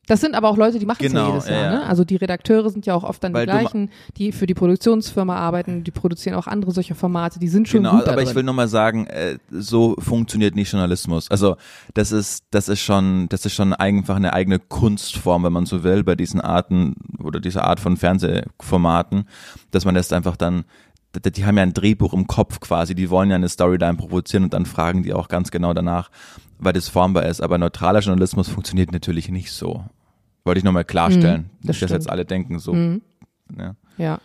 Das 0.07 0.19
sind 0.19 0.35
aber 0.35 0.49
auch 0.49 0.57
Leute, 0.57 0.79
die 0.79 0.85
machen 0.85 1.03
es 1.05 1.11
Genau, 1.11 1.27
ja 1.27 1.29
jedes 1.29 1.47
ja, 1.47 1.53
Jahr. 1.53 1.63
ja. 1.63 1.79
Ne? 1.79 1.85
Also 1.85 2.03
die 2.03 2.17
Redakteure 2.17 2.69
sind 2.69 2.85
ja 2.85 2.93
auch 2.93 3.03
oft 3.03 3.23
dann 3.23 3.33
Weil 3.33 3.45
die 3.45 3.51
gleichen, 3.51 3.89
die 4.17 4.31
für 4.31 4.45
die 4.45 4.53
Produktionsfirma 4.53 5.35
arbeiten, 5.35 5.83
die 5.83 5.91
produzieren 5.91 6.35
auch 6.35 6.47
andere 6.47 6.71
solche 6.71 6.93
Formate, 6.95 7.39
die 7.39 7.47
sind 7.47 7.67
schon 7.69 7.83
genau, 7.83 7.97
gut 7.97 8.07
aber 8.07 8.17
ich 8.21 8.25
darin. 8.25 8.35
will 8.35 8.43
nur 8.43 8.53
mal 8.53 8.67
sagen, 8.67 9.07
äh, 9.07 9.37
so 9.49 9.95
funktioniert 9.99 10.55
nicht 10.55 10.71
Journalismus. 10.71 11.31
Also 11.31 11.55
das 11.93 12.11
ist, 12.11 12.43
das 12.51 12.67
ist 12.67 12.81
schon, 12.81 13.29
das 13.29 13.45
ist 13.45 13.53
schon 13.53 13.73
einfach 13.73 14.17
eine 14.17 14.33
eigene 14.33 14.59
Kunstform, 14.59 15.43
wenn 15.43 15.53
man 15.53 15.65
so 15.65 15.83
will, 15.83 16.03
bei 16.03 16.15
diesen 16.15 16.41
Arten 16.41 16.95
oder 17.23 17.39
dieser 17.39 17.63
Art 17.63 17.79
von 17.79 17.95
Fernsehformaten, 17.95 19.25
dass 19.71 19.85
man 19.85 19.95
das 19.95 20.11
einfach 20.11 20.35
dann 20.35 20.65
die 21.15 21.31
die 21.31 21.45
haben 21.45 21.57
ja 21.57 21.63
ein 21.63 21.73
Drehbuch 21.73 22.13
im 22.13 22.27
Kopf 22.27 22.59
quasi, 22.59 22.95
die 22.95 23.09
wollen 23.09 23.29
ja 23.29 23.35
eine 23.35 23.49
Storyline 23.49 23.95
provozieren 23.95 24.45
und 24.45 24.53
dann 24.53 24.65
fragen 24.65 25.03
die 25.03 25.13
auch 25.13 25.27
ganz 25.27 25.51
genau 25.51 25.73
danach, 25.73 26.09
weil 26.63 26.73
das 26.73 26.89
formbar 26.89 27.25
ist. 27.25 27.41
Aber 27.41 27.57
neutraler 27.57 27.99
Journalismus 27.99 28.49
funktioniert 28.49 28.91
natürlich 28.91 29.29
nicht 29.29 29.51
so. 29.51 29.83
Wollte 30.45 30.59
ich 30.59 30.63
nochmal 30.63 30.85
klarstellen, 30.85 31.49
das 31.49 31.59
nicht, 31.59 31.69
dass 31.69 31.75
stimmt. 31.77 31.91
jetzt 31.91 32.09
alle 32.09 32.25
denken 32.25 32.59
so. 32.59 32.73
Mhm. 32.73 33.01
Ja. 33.57 33.75
Ja. 33.97 34.19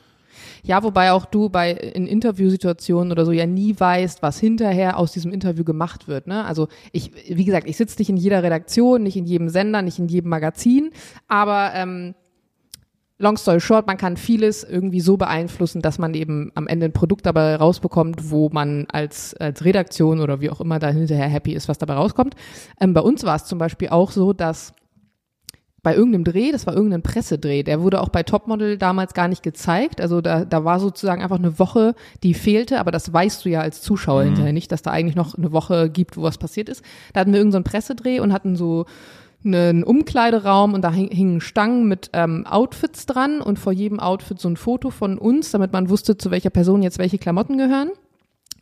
Ja, 0.63 0.83
wobei 0.83 1.13
auch 1.13 1.25
du 1.25 1.49
bei 1.49 1.73
in 1.73 2.07
Interviewsituationen 2.07 3.13
oder 3.13 3.25
so 3.25 3.33
ja 3.33 3.47
nie 3.47 3.75
weißt, 3.79 4.23
was 4.23 4.39
hinterher 4.39 4.99
aus 4.99 5.13
diesem 5.13 5.33
Interview 5.33 5.65
gemacht 5.65 6.09
wird. 6.09 6.27
Ne? 6.27 6.45
Also 6.45 6.69
ich, 6.93 7.13
wie 7.29 7.45
gesagt, 7.45 7.69
ich 7.69 7.77
sitze 7.77 7.97
nicht 7.99 8.09
in 8.09 8.17
jeder 8.17 8.43
Redaktion, 8.43 9.03
nicht 9.03 9.17
in 9.17 9.25
jedem 9.25 9.49
Sender, 9.49 9.83
nicht 9.83 9.99
in 9.99 10.09
jedem 10.09 10.31
Magazin, 10.31 10.91
aber 11.27 11.73
ähm, 11.75 12.15
long 13.19 13.37
story 13.37 13.61
short, 13.61 13.87
man 13.87 13.97
kann 13.97 14.17
vieles 14.17 14.65
irgendwie 14.65 15.01
so 15.01 15.17
beeinflussen, 15.17 15.83
dass 15.83 15.99
man 15.99 16.15
eben 16.15 16.53
am 16.55 16.67
Ende 16.67 16.87
ein 16.87 16.93
Produkt 16.93 17.27
dabei 17.27 17.57
rausbekommt, 17.57 18.31
wo 18.31 18.49
man 18.49 18.87
als, 18.91 19.35
als 19.35 19.65
Redaktion 19.65 20.21
oder 20.21 20.41
wie 20.41 20.51
auch 20.51 20.61
immer 20.61 20.79
da 20.79 20.89
hinterher 20.89 21.29
happy 21.29 21.53
ist, 21.53 21.69
was 21.69 21.79
dabei 21.79 21.95
rauskommt. 21.95 22.35
Ähm, 22.81 22.95
bei 22.95 23.01
uns 23.01 23.25
war 23.25 23.37
es 23.37 23.45
zum 23.45 23.59
Beispiel 23.59 23.89
auch 23.89 24.13
so, 24.13 24.33
dass 24.33 24.73
bei 25.83 25.95
irgendeinem 25.95 26.25
Dreh, 26.25 26.51
das 26.51 26.67
war 26.67 26.75
irgendein 26.75 27.03
Pressedreh, 27.03 27.63
der 27.63 27.81
wurde 27.81 28.01
auch 28.01 28.09
bei 28.09 28.23
Topmodel 28.23 28.79
damals 28.79 29.15
gar 29.15 29.29
nicht 29.29 29.43
gezeigt. 29.43 30.01
Also 30.01 30.21
da, 30.21 30.45
da 30.45 30.65
war 30.65 30.81
sozusagen 30.81 31.23
einfach 31.23 31.39
eine 31.39 31.59
Woche, 31.59 31.95
die 32.23 32.35
fehlte, 32.35 32.81
aber 32.81 32.91
das 32.91 33.13
weißt 33.13 33.45
du 33.45 33.49
ja 33.49 33.61
als 33.61 33.81
Zuschauer 33.81 34.25
hinterher 34.25 34.53
nicht, 34.53 34.73
dass 34.73 34.83
da 34.83 34.91
eigentlich 34.91 35.15
noch 35.15 35.37
eine 35.37 35.53
Woche 35.53 35.89
gibt, 35.89 36.17
wo 36.17 36.23
was 36.23 36.37
passiert 36.37 36.69
ist. 36.69 36.85
Da 37.13 37.21
hatten 37.21 37.33
wir 37.33 37.39
irgendeinen 37.39 37.65
so 37.65 37.71
Pressedreh 37.71 38.21
und 38.21 38.33
hatten 38.33 38.57
so 38.57 38.87
einen 39.45 39.85
Umkleideraum 39.85 40.75
und 40.75 40.83
da 40.83 40.91
hing- 40.91 41.11
hingen 41.15 41.41
Stangen 41.41 41.87
mit 41.87 42.11
ähm, 42.13 42.45
Outfits 42.47 43.07
dran 43.07 43.41
und 43.41 43.59
vor 43.59 43.73
jedem 43.73 44.01
Outfit 44.01 44.41
so 44.41 44.49
ein 44.49 44.57
Foto 44.57 44.91
von 44.91 45.17
uns, 45.19 45.51
damit 45.53 45.73
man 45.73 45.89
wusste, 45.89 46.19
zu 46.19 46.31
welcher 46.31 46.51
Person 46.51 46.83
jetzt 46.83 46.99
welche 46.99 47.19
Klamotten 47.19 47.57
gehören. 47.57 47.91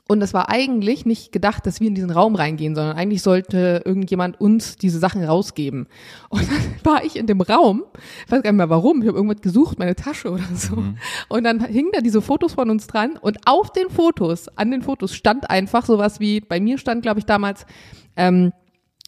Und 0.09 0.23
es 0.23 0.33
war 0.33 0.49
eigentlich 0.51 1.05
nicht 1.05 1.33
gedacht, 1.33 1.67
dass 1.67 1.81
wir 1.81 1.89
in 1.89 1.97
diesen 1.97 2.11
Raum 2.13 2.37
reingehen, 2.37 2.77
sondern 2.77 2.97
eigentlich 2.97 3.23
sollte 3.23 3.83
irgendjemand 3.85 4.41
uns 4.41 4.77
diese 4.77 5.01
Sachen 5.01 5.25
rausgeben. 5.25 5.89
Und 6.29 6.43
dann 6.43 6.75
war 6.93 7.05
ich 7.05 7.17
in 7.17 7.27
dem 7.27 7.41
Raum, 7.41 7.83
ich 8.25 8.31
weiß 8.31 8.43
gar 8.43 8.53
nicht 8.53 8.59
mehr 8.59 8.71
warum, 8.71 9.03
ich 9.03 9.09
habe 9.09 9.17
irgendwas 9.19 9.41
gesucht, 9.41 9.81
meine 9.81 9.97
Tasche 9.97 10.31
oder 10.31 10.45
so. 10.55 10.77
Und 11.29 11.43
dann 11.43 11.65
hingen 11.65 11.91
da 11.93 12.03
diese 12.03 12.23
Fotos 12.23 12.53
von 12.53 12.71
uns 12.71 12.87
dran 12.87 13.19
und 13.21 13.39
auf 13.47 13.73
den 13.73 13.89
Fotos, 13.91 14.47
an 14.57 14.71
den 14.71 14.83
Fotos 14.83 15.13
stand 15.13 15.51
einfach 15.51 15.85
sowas 15.87 16.21
wie, 16.21 16.41
bei 16.41 16.61
mir 16.61 16.79
stand, 16.79 17.03
glaube 17.03 17.19
ich, 17.19 17.27
damals, 17.27 17.67
ähm, 18.15 18.53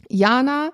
Jana, 0.09 0.71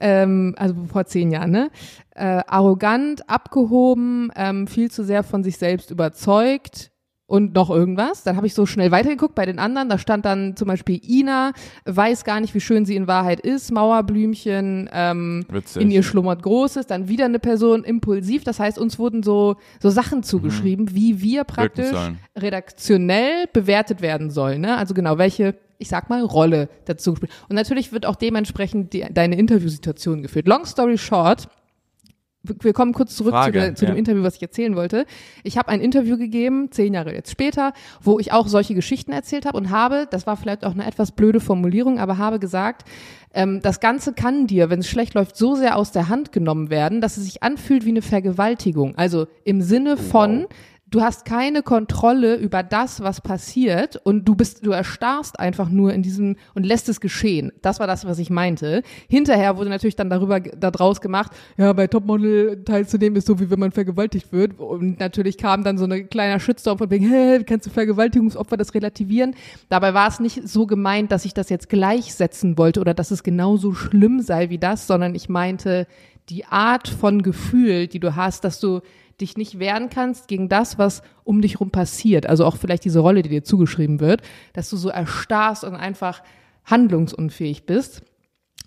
ähm, 0.00 0.54
also 0.56 0.74
vor 0.86 1.06
zehn 1.06 1.30
Jahren, 1.30 1.50
ne? 1.50 1.70
Äh, 2.14 2.42
arrogant, 2.46 3.28
abgehoben, 3.28 4.30
ähm, 4.36 4.66
viel 4.66 4.90
zu 4.90 5.04
sehr 5.04 5.22
von 5.22 5.42
sich 5.42 5.56
selbst 5.56 5.90
überzeugt 5.90 6.92
und 7.32 7.54
noch 7.54 7.70
irgendwas. 7.70 8.24
Dann 8.24 8.36
habe 8.36 8.46
ich 8.46 8.52
so 8.52 8.66
schnell 8.66 8.90
weitergeguckt 8.90 9.34
bei 9.34 9.46
den 9.46 9.58
anderen. 9.58 9.88
Da 9.88 9.96
stand 9.96 10.26
dann 10.26 10.54
zum 10.54 10.68
Beispiel 10.68 11.00
Ina, 11.02 11.52
weiß 11.86 12.24
gar 12.24 12.40
nicht, 12.40 12.52
wie 12.52 12.60
schön 12.60 12.84
sie 12.84 12.94
in 12.94 13.06
Wahrheit 13.06 13.40
ist, 13.40 13.72
Mauerblümchen, 13.72 14.90
ähm, 14.92 15.46
Witzig. 15.48 15.80
in 15.80 15.90
ihr 15.90 16.02
schlummert 16.02 16.42
Großes, 16.42 16.86
dann 16.86 17.08
wieder 17.08 17.24
eine 17.24 17.38
Person 17.38 17.84
impulsiv. 17.84 18.44
Das 18.44 18.60
heißt, 18.60 18.78
uns 18.78 18.98
wurden 18.98 19.22
so, 19.22 19.56
so 19.80 19.88
Sachen 19.88 20.22
zugeschrieben, 20.22 20.94
wie 20.94 21.22
wir 21.22 21.44
praktisch 21.44 21.96
redaktionell 22.36 23.46
bewertet 23.50 24.02
werden 24.02 24.28
sollen. 24.28 24.60
Ne? 24.60 24.76
Also 24.76 24.92
genau, 24.92 25.16
welche, 25.16 25.54
ich 25.82 25.88
sag 25.88 26.08
mal, 26.08 26.22
Rolle 26.22 26.68
dazu 26.86 27.12
gespielt. 27.12 27.32
Und 27.48 27.56
natürlich 27.56 27.92
wird 27.92 28.06
auch 28.06 28.16
dementsprechend 28.16 28.92
die, 28.92 29.04
deine 29.12 29.36
Interviewsituation 29.36 30.22
geführt. 30.22 30.48
Long 30.48 30.64
story 30.64 30.96
short, 30.96 31.48
wir 32.42 32.72
kommen 32.72 32.92
kurz 32.92 33.14
zurück 33.14 33.32
Frage, 33.32 33.52
zu, 33.52 33.58
der, 33.58 33.74
zu 33.74 33.86
dem 33.86 33.94
ja. 33.94 33.98
Interview, 33.98 34.22
was 34.22 34.36
ich 34.36 34.42
erzählen 34.42 34.74
wollte. 34.74 35.06
Ich 35.44 35.58
habe 35.58 35.68
ein 35.68 35.80
Interview 35.80 36.16
gegeben, 36.18 36.72
zehn 36.72 36.94
Jahre 36.94 37.14
jetzt 37.14 37.30
später, 37.30 37.72
wo 38.00 38.18
ich 38.18 38.32
auch 38.32 38.48
solche 38.48 38.74
Geschichten 38.74 39.12
erzählt 39.12 39.46
habe 39.46 39.56
und 39.56 39.70
habe, 39.70 40.08
das 40.10 40.26
war 40.26 40.36
vielleicht 40.36 40.64
auch 40.64 40.72
eine 40.72 40.86
etwas 40.86 41.12
blöde 41.12 41.38
Formulierung, 41.40 42.00
aber 42.00 42.18
habe 42.18 42.40
gesagt, 42.40 42.88
ähm, 43.32 43.60
das 43.62 43.78
Ganze 43.78 44.12
kann 44.12 44.46
dir, 44.46 44.70
wenn 44.70 44.80
es 44.80 44.88
schlecht 44.88 45.14
läuft, 45.14 45.36
so 45.36 45.54
sehr 45.54 45.76
aus 45.76 45.92
der 45.92 46.08
Hand 46.08 46.32
genommen 46.32 46.68
werden, 46.70 47.00
dass 47.00 47.16
es 47.16 47.24
sich 47.24 47.42
anfühlt 47.42 47.84
wie 47.84 47.90
eine 47.90 48.02
Vergewaltigung. 48.02 48.96
Also 48.96 49.26
im 49.44 49.62
Sinne 49.62 49.96
von, 49.96 50.46
du 50.92 51.00
hast 51.00 51.24
keine 51.24 51.62
Kontrolle 51.62 52.36
über 52.36 52.62
das, 52.62 53.00
was 53.02 53.20
passiert 53.22 53.96
und 54.04 54.28
du 54.28 54.34
bist, 54.34 54.64
du 54.64 54.70
erstarrst 54.72 55.40
einfach 55.40 55.70
nur 55.70 55.92
in 55.92 56.02
diesem 56.02 56.36
und 56.54 56.64
lässt 56.64 56.88
es 56.88 57.00
geschehen. 57.00 57.50
Das 57.62 57.80
war 57.80 57.86
das, 57.86 58.04
was 58.04 58.18
ich 58.18 58.28
meinte. 58.28 58.82
Hinterher 59.08 59.56
wurde 59.56 59.70
natürlich 59.70 59.96
dann 59.96 60.10
darüber 60.10 60.38
daraus 60.40 61.00
gemacht, 61.00 61.32
ja, 61.56 61.72
bei 61.72 61.86
Topmodel 61.86 62.62
teilzunehmen 62.64 63.16
ist 63.16 63.26
so, 63.26 63.40
wie 63.40 63.50
wenn 63.50 63.58
man 63.58 63.72
vergewaltigt 63.72 64.32
wird. 64.32 64.60
Und 64.60 65.00
natürlich 65.00 65.38
kam 65.38 65.64
dann 65.64 65.78
so 65.78 65.86
ein 65.86 66.10
kleiner 66.10 66.38
Shitstorm 66.38 66.76
von 66.76 66.90
wegen, 66.90 67.08
hä, 67.10 67.42
kannst 67.44 67.66
du 67.66 67.70
Vergewaltigungsopfer 67.70 68.58
das 68.58 68.74
relativieren? 68.74 69.34
Dabei 69.70 69.94
war 69.94 70.08
es 70.08 70.20
nicht 70.20 70.46
so 70.46 70.66
gemeint, 70.66 71.10
dass 71.10 71.24
ich 71.24 71.32
das 71.32 71.48
jetzt 71.48 71.70
gleichsetzen 71.70 72.58
wollte 72.58 72.80
oder 72.80 72.92
dass 72.92 73.10
es 73.10 73.22
genauso 73.22 73.72
schlimm 73.72 74.20
sei 74.20 74.50
wie 74.50 74.58
das, 74.58 74.86
sondern 74.86 75.14
ich 75.14 75.30
meinte, 75.30 75.86
die 76.28 76.44
Art 76.44 76.88
von 76.88 77.22
Gefühl, 77.22 77.88
die 77.88 77.98
du 77.98 78.14
hast, 78.14 78.44
dass 78.44 78.60
du 78.60 78.80
dich 79.20 79.36
nicht 79.36 79.58
wehren 79.58 79.90
kannst 79.90 80.28
gegen 80.28 80.48
das, 80.48 80.78
was 80.78 81.02
um 81.24 81.40
dich 81.40 81.60
rum 81.60 81.70
passiert. 81.70 82.26
Also 82.26 82.44
auch 82.44 82.56
vielleicht 82.56 82.84
diese 82.84 83.00
Rolle, 83.00 83.22
die 83.22 83.28
dir 83.28 83.44
zugeschrieben 83.44 84.00
wird, 84.00 84.22
dass 84.52 84.70
du 84.70 84.76
so 84.76 84.88
erstarrst 84.88 85.64
und 85.64 85.74
einfach 85.74 86.22
handlungsunfähig 86.64 87.66
bist. 87.66 88.02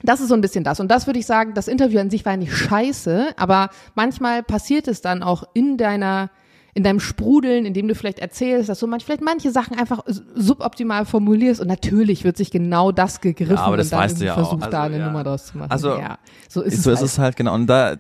Das 0.03 0.19
ist 0.19 0.27
so 0.27 0.33
ein 0.33 0.41
bisschen 0.41 0.63
das. 0.63 0.79
Und 0.79 0.89
das 0.89 1.07
würde 1.07 1.19
ich 1.19 1.25
sagen, 1.25 1.53
das 1.53 1.67
Interview 1.67 1.99
an 1.99 2.09
sich 2.09 2.25
war 2.25 2.37
nicht 2.37 2.53
scheiße, 2.53 3.29
aber 3.37 3.69
manchmal 3.95 4.43
passiert 4.43 4.87
es 4.87 5.01
dann 5.01 5.23
auch 5.23 5.45
in 5.53 5.77
deiner, 5.77 6.29
in 6.73 6.83
deinem 6.83 6.99
Sprudeln, 6.99 7.65
in 7.65 7.73
dem 7.73 7.87
du 7.87 7.95
vielleicht 7.95 8.19
erzählst, 8.19 8.67
dass 8.67 8.79
du 8.79 8.87
manch, 8.87 9.05
vielleicht 9.05 9.21
manche 9.21 9.51
Sachen 9.51 9.79
einfach 9.79 10.03
suboptimal 10.05 11.05
formulierst 11.05 11.61
und 11.61 11.67
natürlich 11.67 12.25
wird 12.25 12.35
sich 12.35 12.51
genau 12.51 12.91
das 12.91 13.21
gegriffen 13.21 13.55
Ja, 13.55 13.63
aber 13.63 13.77
das 13.77 13.87
und 13.87 13.91
dann 13.93 13.99
weißt 14.01 14.21
du 14.21 14.25
ja 14.25 14.33
versucht, 14.33 14.73
da 14.73 14.83
Also, 14.83 14.93
eine 14.93 14.97
ja. 14.99 15.05
Nummer 15.07 15.23
draus 15.23 15.45
zu 15.47 15.57
machen. 15.57 15.71
Also, 15.71 15.97
ja, 15.97 16.17
so 16.49 16.61
ist 16.61 16.83
so 16.83 16.91
es 16.91 16.97
ist 16.97 17.01
halt. 17.01 17.11
es 17.11 17.19
halt 17.19 17.35
genau. 17.37 17.55
Und 17.55 17.67
da, 17.67 17.95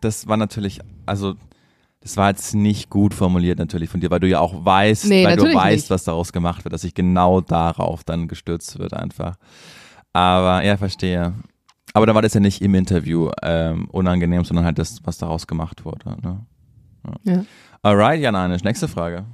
das 0.00 0.28
war 0.28 0.36
natürlich, 0.36 0.80
also 1.06 1.34
das 2.00 2.16
war 2.16 2.28
jetzt 2.30 2.54
nicht 2.54 2.88
gut 2.90 3.12
formuliert 3.14 3.58
natürlich 3.58 3.90
von 3.90 4.00
dir, 4.00 4.10
weil 4.10 4.20
du 4.20 4.28
ja 4.28 4.40
auch 4.40 4.64
weißt, 4.64 5.06
Nee, 5.06 5.26
weil 5.26 5.36
du 5.36 5.44
weißt, 5.54 5.76
nicht. 5.84 5.90
was 5.90 6.04
daraus 6.04 6.32
gemacht 6.32 6.64
wird, 6.64 6.72
dass 6.72 6.80
sich 6.82 6.94
genau 6.94 7.40
darauf 7.40 8.04
dann 8.04 8.26
gestürzt 8.28 8.78
wird 8.78 8.94
einfach. 8.94 9.36
Aber 10.12 10.64
ja, 10.64 10.76
verstehe. 10.76 11.34
Aber 11.92 12.06
da 12.06 12.14
war 12.14 12.22
das 12.22 12.34
ja 12.34 12.40
nicht 12.40 12.62
im 12.62 12.74
Interview 12.74 13.30
ähm, 13.42 13.88
unangenehm, 13.90 14.44
sondern 14.44 14.64
halt 14.64 14.78
das, 14.78 15.00
was 15.04 15.18
daraus 15.18 15.46
gemacht 15.46 15.84
wurde. 15.84 16.08
Ne? 16.22 16.46
Ja. 17.24 17.44
Alright, 17.82 18.20
Jan 18.20 18.34
Anisch, 18.34 18.62
nächste 18.64 18.88
Frage. 18.88 19.24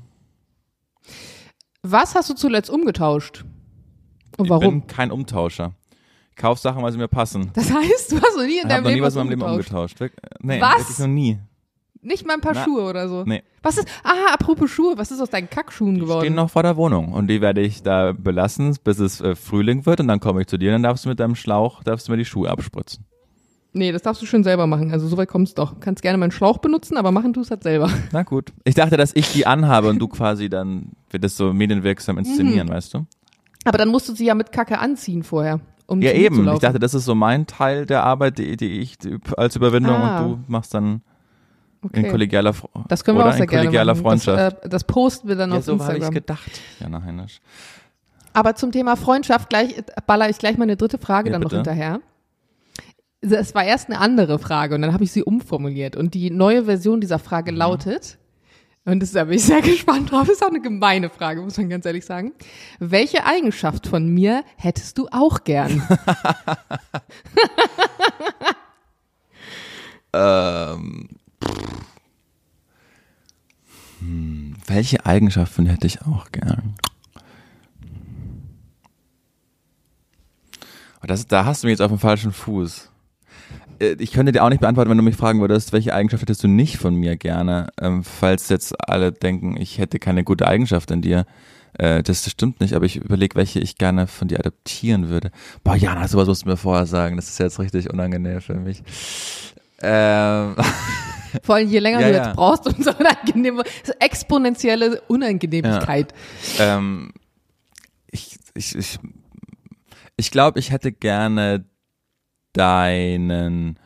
Was 1.83 2.15
hast 2.15 2.31
du 2.31 2.35
zuletzt 2.35 2.71
umgetauscht? 2.71 3.45
Und 4.39 4.47
Ich 4.47 4.51
warum? 4.51 4.81
bin 4.81 4.87
kein 4.87 5.11
Umtauscher. 5.11 5.73
Ich 6.31 6.37
kauf 6.37 6.59
Sachen, 6.59 6.83
weil 6.83 6.93
sie 6.93 6.99
mir 6.99 7.09
passen. 7.09 7.51
Das 7.55 7.73
heißt, 7.73 8.13
du 8.13 8.17
hast 8.21 8.37
noch 8.37 8.45
nie 8.45 8.55
in 8.55 8.57
Ich 8.57 8.63
deinem 8.63 8.71
habe 8.73 8.83
noch 8.83 8.89
nie 8.89 8.95
Leben 8.95 9.07
was 9.07 9.15
in 9.15 9.19
meinem 9.21 9.31
Leben 9.31 9.43
umgetauscht. 9.43 9.97
nee, 10.41 10.61
Was? 10.61 10.79
wirklich 10.79 10.99
noch 10.99 11.07
nie. 11.07 11.39
Nicht 12.07 12.27
mal 12.27 12.35
ein 12.35 12.41
paar 12.41 12.55
Na, 12.55 12.63
Schuhe 12.65 12.83
oder 12.85 13.09
so. 13.09 13.25
Nee. 13.27 13.43
Was 13.63 13.79
ist, 13.79 13.89
ah, 14.05 14.33
apropos 14.33 14.71
Schuhe, 14.71 14.95
was 14.97 15.11
ist 15.11 15.21
aus 15.21 15.29
deinen 15.31 15.51
Kackschuhen 15.51 15.99
geworden? 15.99 16.21
stehen 16.21 16.35
noch 16.37 16.49
vor 16.51 16.63
der 16.63 16.77
Wohnung 16.77 17.13
und 17.13 17.27
die 17.29 17.41
werde 17.41 17.61
ich 17.61 17.83
da 17.83 18.13
belassen, 18.13 18.77
bis 18.85 19.01
es 19.01 19.21
äh, 19.21 19.35
Frühling 19.35 19.85
wird 19.87 19.99
und 20.01 20.07
dann 20.09 20.21
komme 20.21 20.41
ich 20.43 20.47
zu 20.47 20.57
dir 20.57 20.69
und 20.71 20.75
dann 20.75 20.83
darfst 20.85 21.05
du 21.05 21.09
mit 21.09 21.19
deinem 21.19 21.35
Schlauch, 21.35 21.83
darfst 21.83 22.07
du 22.07 22.13
mir 22.13 22.19
die 22.19 22.25
Schuhe 22.25 22.49
abspritzen. 22.49 23.05
Nee, 23.73 23.93
das 23.93 24.03
darfst 24.03 24.23
du 24.23 24.27
schon 24.27 24.43
selber 24.45 24.67
machen. 24.67 24.91
Also 24.93 25.07
soweit 25.07 25.29
kommst 25.29 25.59
doch. 25.59 25.81
Kannst 25.81 26.01
gerne 26.03 26.17
meinen 26.17 26.31
Schlauch 26.31 26.59
benutzen, 26.59 26.97
aber 26.97 27.11
machen 27.11 27.33
du 27.35 27.43
es 27.43 27.51
halt 27.51 27.63
selber. 27.63 27.91
Na 28.13 28.23
gut. 28.23 28.53
Ich 28.65 28.75
dachte, 28.75 28.97
dass 28.97 29.15
ich 29.15 29.33
die 29.33 29.47
anhabe 29.47 29.89
und 29.91 29.99
du 29.99 30.09
quasi 30.09 30.49
dann 30.49 30.93
wird 31.11 31.25
das 31.25 31.37
so 31.37 31.53
medienwirksam 31.53 32.15
Mhm. 32.15 32.21
inszenieren, 32.21 32.69
weißt 32.71 32.95
du? 32.95 33.07
Aber 33.65 33.77
dann 33.79 33.89
musst 33.89 34.09
du 34.09 34.15
sie 34.15 34.27
ja 34.27 34.35
mit 34.35 34.53
Kacke 34.53 34.79
anziehen 34.79 35.25
vorher, 35.25 35.61
um 35.89 36.01
Ja 36.01 36.13
eben. 36.13 36.49
Ich 36.55 36.61
dachte, 36.61 36.79
das 36.79 36.95
ist 36.95 37.05
so 37.05 37.15
mein 37.17 37.47
Teil 37.49 37.85
der 37.85 38.05
Arbeit, 38.05 38.39
die, 38.39 38.57
die 38.57 38.79
ich 38.81 38.97
die, 38.97 39.19
als 39.37 39.57
Überwindung 39.57 39.97
Ah. 39.97 40.21
und 40.25 40.29
du 40.47 40.53
machst 40.53 40.73
dann 40.73 41.03
in 41.93 42.01
okay. 42.01 42.11
kollegialer 42.11 42.51
Fre- 42.53 42.69
Das 42.89 43.05
können 43.05 43.19
wir 43.19 43.23
oder 43.23 43.31
auch 43.31 43.35
sehr 43.35 43.45
in 43.45 43.49
gerne 43.51 43.65
kollegialer 43.67 43.95
machen. 43.95 44.03
Freundschaft. 44.03 44.57
Das, 44.59 44.65
äh, 44.65 44.69
das 44.69 44.85
posten 44.85 45.29
wir 45.29 45.37
dann 45.37 45.51
ja, 45.51 45.59
auf 45.59 45.65
so 45.65 45.73
habe 45.73 45.83
ich 45.85 45.89
Instagram. 45.97 46.15
gedacht, 46.15 46.51
Jana 46.81 47.03
Heinisch. 47.03 47.41
Aber 48.33 48.55
zum 48.55 48.71
Thema 48.73 48.97
Freundschaft 48.97 49.49
gleich 49.49 49.79
äh, 49.79 49.83
baller 50.07 50.29
ich 50.31 50.39
gleich 50.39 50.59
meine 50.59 50.77
dritte 50.77 50.99
Frage 50.99 51.29
Ja, 51.29 51.33
dann 51.33 51.43
noch 51.43 51.49
bitte. 51.51 51.57
hinterher. 51.63 52.01
Es 53.23 53.55
war 53.55 53.65
erst 53.65 53.89
eine 53.89 53.99
andere 53.99 54.39
Frage 54.39 54.75
und 54.75 54.83
dann 54.83 54.93
habe 54.93 55.03
ich 55.05 55.11
sie 55.11 55.23
umformuliert. 55.25 55.97
Und 55.97 56.15
die 56.15 56.31
neue 56.31 56.65
Version 56.67 57.01
dieser 57.01 57.19
Frage 57.19 57.51
Mhm. 57.51 57.59
lautet, 57.59 58.19
und 58.85 59.01
das, 59.03 59.11
da 59.13 59.25
bin 59.25 59.35
ich 59.35 59.43
sehr 59.45 59.63
gespannt 59.63 60.13
drauf, 60.13 60.29
ist 60.29 60.45
auch 60.45 60.49
eine 60.51 60.61
gemeine 60.61 61.09
Frage, 61.11 61.41
muss 61.41 61.57
man 61.57 61.69
ganz 61.69 61.87
ehrlich 61.87 62.05
sagen. 62.05 62.33
Welche 62.79 63.25
Eigenschaft 63.25 63.87
von 63.89 64.07
mir 64.07 64.45
hättest 64.57 64.99
du 64.99 65.09
auch 65.11 65.43
gern? 65.45 65.83
Ähm, 70.13 71.09
hm, 74.01 74.57
welche 74.67 75.07
Eigenschaften 75.07 75.67
hätte 75.67 75.87
ich 75.87 76.03
auch 76.03 76.31
gern? 76.33 76.75
Oh, 81.03 81.07
Das, 81.07 81.27
da 81.27 81.45
hast 81.45 81.63
du 81.63 81.67
mich 81.67 81.73
jetzt 81.73 81.83
auf 81.83 81.91
dem 81.91 81.99
falschen 81.99 82.33
Fuß. 82.33 82.91
Äh, 83.81 83.97
Ich 83.99 84.13
könnte 84.13 84.33
dir 84.33 84.45
auch 84.45 84.49
nicht 84.51 84.61
beantworten, 84.61 84.91
wenn 84.91 84.99
du 84.99 85.05
mich 85.05 85.17
fragen 85.17 85.41
würdest, 85.41 85.73
welche 85.73 85.95
Eigenschaft 85.95 86.23
hättest 86.23 86.45
du 86.45 86.49
nicht 86.49 86.79
von 86.79 86.95
mir 86.95 87.17
gerne, 87.17 87.69
ähm, 87.81 88.05
falls 88.05 88.49
jetzt 88.49 88.75
alle 88.89 89.13
denken, 89.13 89.57
ich 89.59 89.79
hätte 89.79 89.99
keine 89.99 90.25
gute 90.25 90.47
Eigenschaft 90.49 90.91
in 90.91 91.03
dir. 91.03 91.27
Äh, 91.79 92.03
das, 92.03 92.23
das 92.23 92.33
stimmt 92.33 92.61
nicht, 92.61 92.75
aber 92.75 92.87
ich 92.87 92.97
überlege, 92.97 93.37
welche 93.37 93.61
ich 93.61 93.77
gerne 93.77 94.07
von 94.07 94.29
dir 94.29 94.39
adaptieren 94.39 95.09
würde. 95.09 95.31
Boah, 95.65 95.77
Jana, 95.77 96.09
sowas 96.09 96.29
musst 96.29 96.45
du 96.45 96.49
mir 96.51 96.57
vorher 96.57 96.87
sagen. 96.87 97.17
Das 97.17 97.29
ist 97.29 97.39
jetzt 97.39 97.59
richtig 97.59 97.91
unangenehm 97.93 98.41
für 98.41 98.55
mich. 98.55 98.83
Ähm, 99.83 100.57
Vor 101.43 101.57
allem 101.57 101.69
je 101.69 101.79
länger 101.79 102.01
Ja, 102.01 102.09
du 102.09 102.15
ja. 102.15 102.27
jetzt 102.27 102.37
brauchst, 102.37 102.67
umso 102.77 102.91
unangenehmer, 102.93 103.65
exponentielle 104.01 105.01
Unangenehmigkeit. 105.09 106.13
ähm, 106.59 107.13
ich 108.11 108.39
ich, 108.55 108.75
ich, 108.75 108.99
ich 110.17 110.31
glaube, 110.31 110.59
ich 110.59 110.71
hätte 110.71 110.93
gerne 110.93 111.65
deinen 112.53 113.79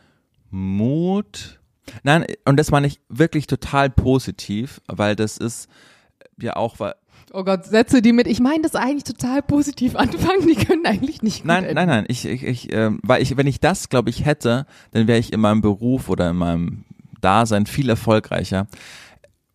Mut. 0.49 1.59
Nein, 2.03 2.25
und 2.45 2.57
das 2.57 2.71
meine 2.71 2.87
ich 2.87 3.01
wirklich 3.09 3.47
total 3.47 3.89
positiv, 3.89 4.81
weil 4.87 5.15
das 5.15 5.37
ist 5.37 5.67
ja 6.39 6.55
auch, 6.55 6.79
weil, 6.79 6.93
Oh 7.33 7.43
Gott, 7.45 7.65
Sätze, 7.65 8.01
die 8.01 8.11
mit, 8.11 8.27
ich 8.27 8.41
meine 8.41 8.61
das 8.63 8.75
eigentlich 8.75 9.05
total 9.05 9.41
positiv 9.41 9.95
anfangen, 9.95 10.47
die 10.47 10.55
können 10.55 10.85
eigentlich 10.85 11.21
nicht 11.21 11.39
gut 11.39 11.47
Nein, 11.47 11.73
nein, 11.73 11.87
nein. 11.87 12.05
Ich, 12.09 12.25
ich, 12.25 12.43
ich, 12.43 12.73
ähm, 12.73 12.99
weil 13.03 13.21
ich, 13.21 13.37
wenn 13.37 13.47
ich 13.47 13.61
das, 13.61 13.87
glaube 13.87 14.09
ich, 14.09 14.25
hätte, 14.25 14.65
dann 14.91 15.07
wäre 15.07 15.19
ich 15.19 15.31
in 15.31 15.39
meinem 15.39 15.61
Beruf 15.61 16.09
oder 16.09 16.29
in 16.31 16.35
meinem 16.35 16.83
Dasein 17.21 17.65
viel 17.65 17.89
erfolgreicher. 17.89 18.67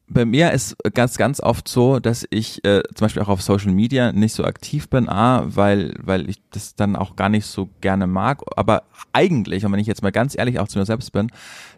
Bei 0.08 0.24
mir 0.24 0.52
ist 0.52 0.76
ganz, 0.94 1.16
ganz 1.16 1.40
oft 1.40 1.66
so, 1.66 1.98
dass 1.98 2.26
ich 2.30 2.64
äh, 2.64 2.82
zum 2.94 3.06
Beispiel 3.06 3.22
auch 3.22 3.28
auf 3.28 3.42
Social 3.42 3.72
Media 3.72 4.12
nicht 4.12 4.34
so 4.34 4.44
aktiv 4.44 4.88
bin, 4.88 5.08
A, 5.08 5.42
weil, 5.46 5.94
weil 6.00 6.30
ich 6.30 6.36
das 6.50 6.76
dann 6.76 6.94
auch 6.94 7.16
gar 7.16 7.28
nicht 7.28 7.44
so 7.44 7.68
gerne 7.80 8.06
mag, 8.06 8.40
aber 8.56 8.84
eigentlich, 9.12 9.64
und 9.64 9.72
wenn 9.72 9.80
ich 9.80 9.88
jetzt 9.88 10.02
mal 10.02 10.12
ganz 10.12 10.38
ehrlich 10.38 10.60
auch 10.60 10.68
zu 10.68 10.78
mir 10.78 10.86
selbst 10.86 11.10
bin, 11.10 11.28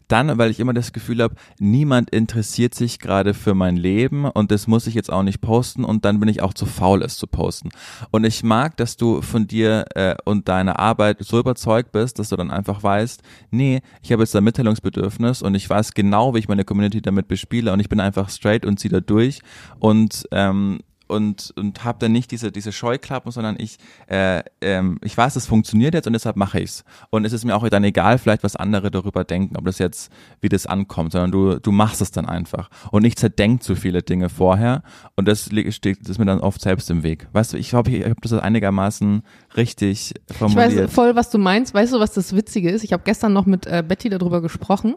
dann, 0.09 0.39
weil 0.39 0.51
ich 0.51 0.61
immer 0.61 0.75
das 0.75 0.93
Gefühl 0.93 1.23
habe, 1.23 1.35
niemand 1.59 2.11
interessiert 2.11 2.75
sich 2.75 2.99
gerade 2.99 3.35
für 3.35 3.55
mein 3.55 3.77
Leben 3.77 4.25
und 4.25 4.51
das 4.51 4.67
muss 4.67 4.87
ich 4.87 4.95
jetzt 4.95 5.13
auch 5.13 5.23
nicht 5.23 5.41
posten 5.41 5.85
und 5.85 6.05
dann 6.05 6.21
bin 6.21 6.29
ich 6.29 6.43
auch 6.43 6.55
zu 6.55 6.67
faul, 6.67 7.03
es 7.03 7.17
zu 7.17 7.27
posten. 7.27 7.71
Und 8.11 8.25
ich 8.25 8.43
mag, 8.43 8.77
dass 8.77 8.97
du 8.97 9.23
von 9.23 9.47
dir 9.47 9.85
äh, 9.95 10.17
und 10.25 10.49
deiner 10.49 10.79
Arbeit 10.79 11.19
so 11.21 11.39
überzeugt 11.39 11.93
bist, 11.93 12.19
dass 12.19 12.31
du 12.31 12.37
dann 12.37 12.51
einfach 12.51 12.83
weißt, 12.83 13.23
nee, 13.51 13.81
ich 14.03 14.13
habe 14.13 14.23
jetzt 14.23 14.35
ein 14.35 14.45
Mitteilungsbedürfnis 14.45 15.43
und 15.43 15.55
ich 15.55 15.69
weiß 15.69 15.95
genau, 15.95 16.35
wie 16.35 16.39
ich 16.39 16.49
meine 16.49 16.65
Community 16.65 17.01
damit 17.01 17.29
bespiele 17.29 17.73
und 17.73 17.81
ich 17.81 17.89
bin 17.89 18.01
einfach 18.01 18.31
straight 18.31 18.65
und 18.65 18.79
ziehe 18.81 18.93
da 18.93 19.01
durch 19.01 19.41
und 19.79 20.25
ähm, 20.33 20.81
und, 21.09 21.53
und 21.57 21.85
habe 21.85 21.99
dann 21.99 22.13
nicht 22.13 22.31
diese, 22.31 22.53
diese 22.53 22.73
Scheuklappen, 22.73 23.33
sondern 23.33 23.57
ich, 23.59 23.79
äh, 24.09 24.43
ähm, 24.61 24.99
ich 25.03 25.17
weiß, 25.17 25.37
es 25.37 25.47
funktioniert 25.47 25.95
jetzt 25.95 26.07
und 26.07 26.13
deshalb 26.13 26.37
mache 26.37 26.61
ich's. 26.61 26.85
Und 27.11 27.25
es 27.25 27.33
ist 27.33 27.45
mir 27.45 27.57
auch 27.57 27.69
dann 27.69 27.85
egal, 27.85 28.19
vielleicht 28.19 28.45
was 28.45 28.57
andere 28.57 28.91
darüber 28.91 29.25
denken, 29.25 29.57
ob 29.57 29.65
das 29.65 29.79
jetzt, 29.79 30.13
wie 30.41 30.49
das 30.49 30.67
ankommt, 30.67 31.13
sondern 31.13 31.31
du, 31.33 31.59
du 31.59 31.73
machst 31.73 32.01
es 32.01 32.11
dann 32.11 32.27
einfach. 32.27 32.71
Und 32.91 33.03
nicht 33.03 33.19
zerdenkt 33.19 33.63
so 33.65 33.75
viele 33.75 34.03
Dinge 34.03 34.29
vorher. 34.29 34.83
Und 35.17 35.27
das 35.27 35.51
steht, 35.71 36.01
das 36.03 36.11
ist 36.11 36.19
mir 36.19 36.27
dann 36.27 36.41
oft 36.41 36.61
selbst 36.61 36.91
im 36.91 37.03
Weg. 37.03 37.29
Weißt 37.33 37.53
du, 37.53 37.57
ich 37.57 37.71
glaube, 37.71 37.91
ich, 37.91 38.01
ich 38.01 38.05
habe 38.05 38.21
das 38.21 38.33
einigermaßen 38.33 39.23
richtig 39.57 40.15
Ich 40.29 40.37
formuliert. 40.37 40.85
weiß 40.85 40.93
voll, 40.93 41.17
was 41.17 41.31
du 41.31 41.39
meinst. 41.39 41.75
Weißt 41.75 41.93
du, 41.93 42.01
was 42.01 42.13
das 42.13 42.35
Witzige 42.35 42.71
ist? 42.71 42.85
Ich 42.85 42.93
habe 42.93 43.03
gestern 43.05 43.33
noch 43.33 43.47
mit 43.47 43.67
äh, 43.67 43.83
Betty 43.87 44.09
darüber 44.09 44.41
gesprochen, 44.41 44.95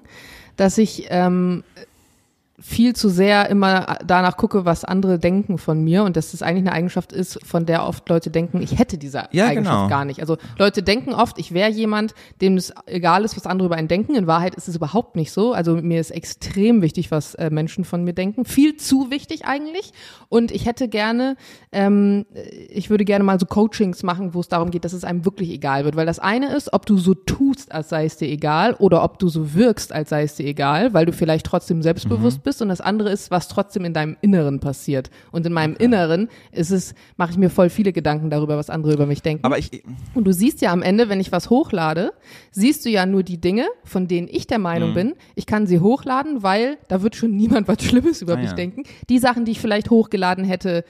dass 0.57 0.78
ich 0.78 1.07
ähm, 1.09 1.64
viel 2.59 2.95
zu 2.95 3.09
sehr 3.09 3.49
immer 3.49 3.97
danach 4.05 4.37
gucke, 4.37 4.65
was 4.65 4.85
andere 4.85 5.17
denken 5.17 5.57
von 5.57 5.83
mir 5.83 6.03
und 6.03 6.15
dass 6.15 6.31
das 6.31 6.43
eigentlich 6.43 6.61
eine 6.67 6.73
Eigenschaft 6.73 7.11
ist, 7.11 7.39
von 7.43 7.65
der 7.65 7.87
oft 7.87 8.07
Leute 8.07 8.29
denken, 8.29 8.61
ich 8.61 8.77
hätte 8.77 8.99
diese 8.99 9.23
Ja, 9.31 9.47
Eigenschaft 9.47 9.75
genau. 9.77 9.87
gar 9.87 10.05
nicht. 10.05 10.19
Also 10.19 10.37
Leute 10.59 10.83
denken 10.83 11.13
oft, 11.13 11.39
ich 11.39 11.53
wäre 11.53 11.71
jemand, 11.71 12.13
dem 12.39 12.57
es 12.57 12.71
egal 12.85 13.25
ist, 13.25 13.35
was 13.35 13.47
andere 13.47 13.65
über 13.65 13.77
einen 13.77 13.87
denken. 13.87 14.13
In 14.13 14.27
Wahrheit 14.27 14.53
ist 14.53 14.67
es 14.67 14.75
überhaupt 14.75 15.15
nicht 15.15 15.31
so. 15.31 15.53
Also 15.53 15.75
mir 15.75 15.99
ist 15.99 16.11
extrem 16.11 16.83
wichtig, 16.83 17.09
was 17.09 17.33
äh, 17.35 17.49
Menschen 17.49 17.83
von 17.83 18.03
mir 18.03 18.13
denken. 18.13 18.45
Viel 18.45 18.75
zu 18.77 19.09
wichtig 19.09 19.45
eigentlich. 19.45 19.91
Und 20.29 20.51
ich 20.51 20.67
hätte 20.67 20.87
gerne, 20.87 21.37
ähm, 21.71 22.27
ich 22.69 22.91
würde 22.91 23.05
gerne 23.05 23.23
mal 23.23 23.39
so 23.39 23.47
Coachings 23.47 24.03
machen, 24.03 24.35
wo 24.35 24.39
es 24.39 24.49
darum 24.49 24.69
geht, 24.69 24.85
dass 24.85 24.93
es 24.93 25.03
einem 25.03 25.25
wirklich 25.25 25.49
egal 25.49 25.83
wird. 25.83 25.95
Weil 25.95 26.05
das 26.05 26.19
eine 26.19 26.53
ist, 26.55 26.73
ob 26.73 26.85
du 26.85 26.97
so 26.97 27.15
tust, 27.15 27.71
als 27.71 27.89
sei 27.89 28.05
es 28.05 28.17
dir 28.17 28.27
egal, 28.27 28.75
oder 28.75 29.03
ob 29.03 29.17
du 29.17 29.29
so 29.29 29.55
wirkst, 29.55 29.91
als 29.93 30.09
sei 30.09 30.23
es 30.23 30.35
dir 30.35 30.45
egal, 30.45 30.93
weil 30.93 31.07
du 31.07 31.13
vielleicht 31.13 31.47
trotzdem 31.47 31.81
selbstbewusst 31.81 32.37
Mhm. 32.37 32.40
Bist. 32.43 32.61
Und 32.61 32.69
das 32.69 32.81
andere 32.81 33.09
ist, 33.11 33.31
was 33.31 33.47
trotzdem 33.47 33.85
in 33.85 33.93
deinem 33.93 34.17
Inneren 34.21 34.59
passiert. 34.59 35.09
Und 35.31 35.45
in 35.45 35.53
meinem 35.53 35.75
Inneren 35.75 36.29
ist 36.51 36.71
es, 36.71 36.93
mache 37.17 37.31
ich 37.31 37.37
mir 37.37 37.49
voll 37.49 37.69
viele 37.69 37.93
Gedanken 37.93 38.29
darüber, 38.29 38.57
was 38.57 38.69
andere 38.69 38.93
über 38.93 39.05
mich 39.05 39.21
denken. 39.21 39.43
aber 39.45 39.57
ich, 39.57 39.83
Und 40.13 40.25
du 40.25 40.33
siehst 40.33 40.61
ja 40.61 40.71
am 40.71 40.81
Ende, 40.81 41.09
wenn 41.09 41.19
ich 41.19 41.31
was 41.31 41.49
hochlade, 41.49 42.13
siehst 42.51 42.85
du 42.85 42.89
ja 42.89 43.05
nur 43.05 43.23
die 43.23 43.39
Dinge, 43.39 43.65
von 43.83 44.07
denen 44.07 44.27
ich 44.29 44.47
der 44.47 44.59
Meinung 44.59 44.89
Mhm. 44.91 44.93
bin, 44.95 45.13
ich 45.35 45.45
kann 45.45 45.67
sie 45.67 45.79
hochladen, 45.79 46.43
weil 46.43 46.77
da 46.87 47.01
wird 47.01 47.15
schon 47.15 47.35
niemand 47.35 47.67
was 47.67 47.83
Schlimmes 47.83 48.21
über 48.21 48.33
Ah, 48.33 48.37
mich 48.37 48.49
ja. 48.49 48.53
denken. 48.55 48.83
Die 49.09 49.19
Sachen, 49.19 49.45
die 49.45 49.51
ich 49.51 49.59
vielleicht 49.59 49.89
hochgeladen 49.89 50.43
hätte, 50.45 50.83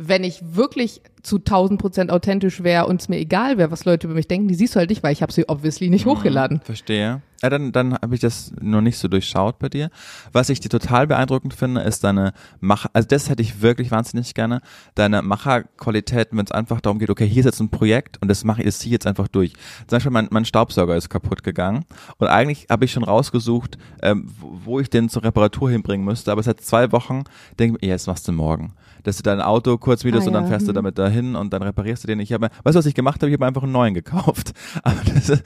wenn 0.00 0.22
ich 0.22 0.40
wirklich 0.54 1.00
zu 1.24 1.38
1000 1.38 1.80
Prozent 1.80 2.12
authentisch 2.12 2.62
wäre 2.62 2.86
und 2.86 3.00
es 3.00 3.08
mir 3.08 3.18
egal 3.18 3.58
wäre, 3.58 3.72
was 3.72 3.84
Leute 3.84 4.06
über 4.06 4.14
mich 4.14 4.28
denken, 4.28 4.46
die 4.46 4.54
siehst 4.54 4.76
du 4.76 4.78
halt 4.78 4.90
nicht, 4.90 5.02
weil 5.02 5.12
ich 5.12 5.22
habe 5.22 5.32
sie 5.32 5.48
obviously 5.48 5.90
nicht 5.90 6.06
hochgeladen. 6.06 6.60
Verstehe. 6.62 7.20
Ja, 7.42 7.50
dann 7.50 7.72
dann 7.72 7.94
habe 7.94 8.14
ich 8.14 8.20
das 8.20 8.52
noch 8.60 8.80
nicht 8.80 8.98
so 8.98 9.06
durchschaut 9.06 9.58
bei 9.58 9.68
dir. 9.68 9.90
Was 10.32 10.48
ich 10.48 10.60
dir 10.60 10.68
total 10.68 11.06
beeindruckend 11.06 11.54
finde, 11.54 11.82
ist 11.82 12.02
deine 12.02 12.32
Macher, 12.60 12.90
also 12.92 13.06
das 13.06 13.28
hätte 13.28 13.42
ich 13.42 13.62
wirklich 13.62 13.90
wahnsinnig 13.90 14.34
gerne, 14.34 14.60
deine 14.96 15.22
Macherqualitäten, 15.22 16.36
wenn 16.36 16.46
es 16.46 16.52
einfach 16.52 16.80
darum 16.80 16.98
geht, 16.98 17.10
okay, 17.10 17.28
hier 17.28 17.40
ist 17.40 17.46
jetzt 17.46 17.60
ein 17.60 17.70
Projekt 17.70 18.20
und 18.20 18.28
das 18.28 18.44
mache 18.44 18.62
ich, 18.62 18.66
das 18.66 18.80
ziehe 18.80 18.92
jetzt 18.92 19.06
einfach 19.06 19.28
durch. 19.28 19.52
Zum 19.86 19.96
Beispiel 19.96 20.10
mein, 20.10 20.28
mein 20.30 20.44
Staubsauger 20.44 20.96
ist 20.96 21.10
kaputt 21.10 21.44
gegangen 21.44 21.84
und 22.18 22.26
eigentlich 22.26 22.66
habe 22.70 22.84
ich 22.84 22.92
schon 22.92 23.04
rausgesucht, 23.04 23.78
ähm, 24.02 24.28
wo, 24.40 24.80
ich 24.80 24.90
den 24.90 25.08
zur 25.08 25.22
Reparatur 25.22 25.70
hinbringen 25.70 26.04
müsste, 26.04 26.32
aber 26.32 26.42
seit 26.42 26.60
zwei 26.60 26.90
Wochen 26.90 27.24
denke 27.58 27.76
ich 27.76 27.82
mir, 27.82 27.88
ja, 27.88 27.94
jetzt 27.94 28.06
machst 28.08 28.26
du 28.26 28.32
morgen. 28.32 28.74
Dass 29.04 29.16
du 29.16 29.22
dein 29.22 29.40
Auto 29.40 29.78
kurz 29.78 30.04
mietest 30.04 30.24
Ah, 30.24 30.26
und 30.26 30.32
dann 30.34 30.44
ja, 30.44 30.50
fährst 30.50 30.66
du 30.66 30.70
hm. 30.70 30.74
damit 30.74 30.98
dahin 30.98 31.36
und 31.36 31.52
dann 31.52 31.62
reparierst 31.62 32.02
du 32.02 32.08
den. 32.08 32.18
Ich 32.20 32.32
habe, 32.32 32.48
weißt 32.64 32.74
du, 32.74 32.78
was 32.78 32.86
ich 32.86 32.94
gemacht 32.94 33.22
habe? 33.22 33.30
Ich 33.30 33.34
habe 33.34 33.46
einfach 33.46 33.62
einen 33.62 33.72
neuen 33.72 33.94
gekauft. 33.94 34.52
Aber 34.82 35.00
das 35.04 35.28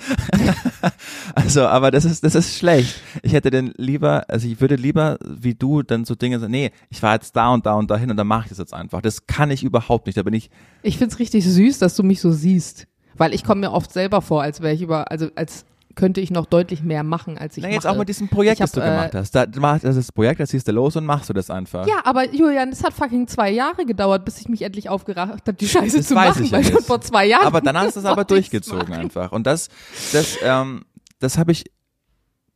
also, 1.35 1.67
aber 1.67 1.82
aber 1.83 1.91
das 1.91 2.05
ist, 2.05 2.23
das 2.23 2.37
ist 2.37 2.57
schlecht. 2.57 3.01
Ich 3.23 3.33
hätte 3.33 3.51
denn 3.51 3.75
lieber, 3.77 4.25
also 4.29 4.47
ich 4.47 4.61
würde 4.61 4.77
lieber 4.77 5.19
wie 5.27 5.55
du 5.55 5.83
dann 5.83 6.05
so 6.05 6.15
Dinge 6.15 6.39
sagen, 6.39 6.53
nee, 6.53 6.71
ich 6.91 7.03
war 7.03 7.15
jetzt 7.15 7.35
da 7.35 7.51
und 7.51 7.67
da 7.67 7.75
und 7.75 7.91
dahin 7.91 8.11
und 8.11 8.17
dann 8.17 8.29
mache 8.29 8.45
ich 8.45 8.49
das 8.51 8.59
jetzt 8.59 8.73
einfach. 8.73 9.03
Das 9.03 9.27
kann 9.27 9.51
ich 9.51 9.65
überhaupt 9.65 10.07
nicht. 10.07 10.17
Da 10.17 10.23
bin 10.23 10.33
ich. 10.33 10.49
Ich 10.83 10.99
find's 10.99 11.19
richtig 11.19 11.45
süß, 11.45 11.81
dass 11.81 11.97
du 11.97 12.05
mich 12.05 12.21
so 12.21 12.31
siehst. 12.31 12.87
Weil 13.17 13.35
ich 13.35 13.43
komme 13.43 13.63
mir 13.63 13.73
oft 13.73 13.93
selber 13.93 14.23
vor, 14.23 14.43
als 14.43 14.61
wäre 14.61 14.73
ich 14.75 14.81
über, 14.81 15.11
also 15.11 15.29
als 15.35 15.65
könnte 15.95 16.21
ich 16.21 16.31
noch 16.31 16.47
deutlich 16.47 16.83
mehr 16.83 17.03
machen, 17.03 17.37
als 17.37 17.57
ich 17.57 17.63
Na, 17.63 17.69
mache. 17.69 17.75
jetzt 17.75 17.87
auch 17.87 17.97
mit 17.97 18.09
diesem 18.09 18.29
Projekt, 18.29 18.61
hab, 18.61 18.67
das 18.67 18.73
du 18.73 18.81
äh, 18.81 18.85
gemacht 18.85 19.15
hast. 19.15 19.35
Da, 19.35 19.47
das, 19.47 19.85
ist 19.85 19.97
das 19.97 20.13
Projekt, 20.13 20.41
das 20.41 20.51
ziehst 20.51 20.67
du 20.69 20.73
los 20.73 20.97
und 20.97 21.05
machst 21.05 21.29
du 21.29 21.33
das 21.33 21.51
einfach. 21.51 21.87
Ja, 21.87 21.97
aber 22.05 22.33
Julian, 22.33 22.71
es 22.71 22.83
hat 22.83 22.93
fucking 22.95 23.27
zwei 23.27 23.51
Jahre 23.51 23.85
gedauert, 23.85 24.25
bis 24.25 24.41
ich 24.41 24.49
mich 24.49 24.63
endlich 24.63 24.89
aufgerafft 24.89 25.47
habe, 25.47 25.55
die 25.55 25.69
Scheiße 25.69 25.99
Das 25.99 26.07
zu 26.09 26.15
weiß 26.15 26.37
machen, 26.37 26.45
ich 26.45 26.51
ja 26.51 26.59
weil 26.59 26.65
schon 26.65 26.75
nicht. 26.77 26.87
vor 26.87 27.01
zwei 27.01 27.27
Jahren. 27.27 27.47
Aber 27.47 27.61
dann 27.61 27.77
hast 27.77 27.97
du 27.97 28.01
es 28.01 28.07
aber 28.07 28.25
durchgezogen 28.25 28.95
einfach. 28.95 29.33
Und 29.33 29.47
das, 29.47 29.69
das, 30.13 30.39
ähm, 30.43 30.85
das 31.19 31.39
habe 31.39 31.53
ich, 31.53 31.65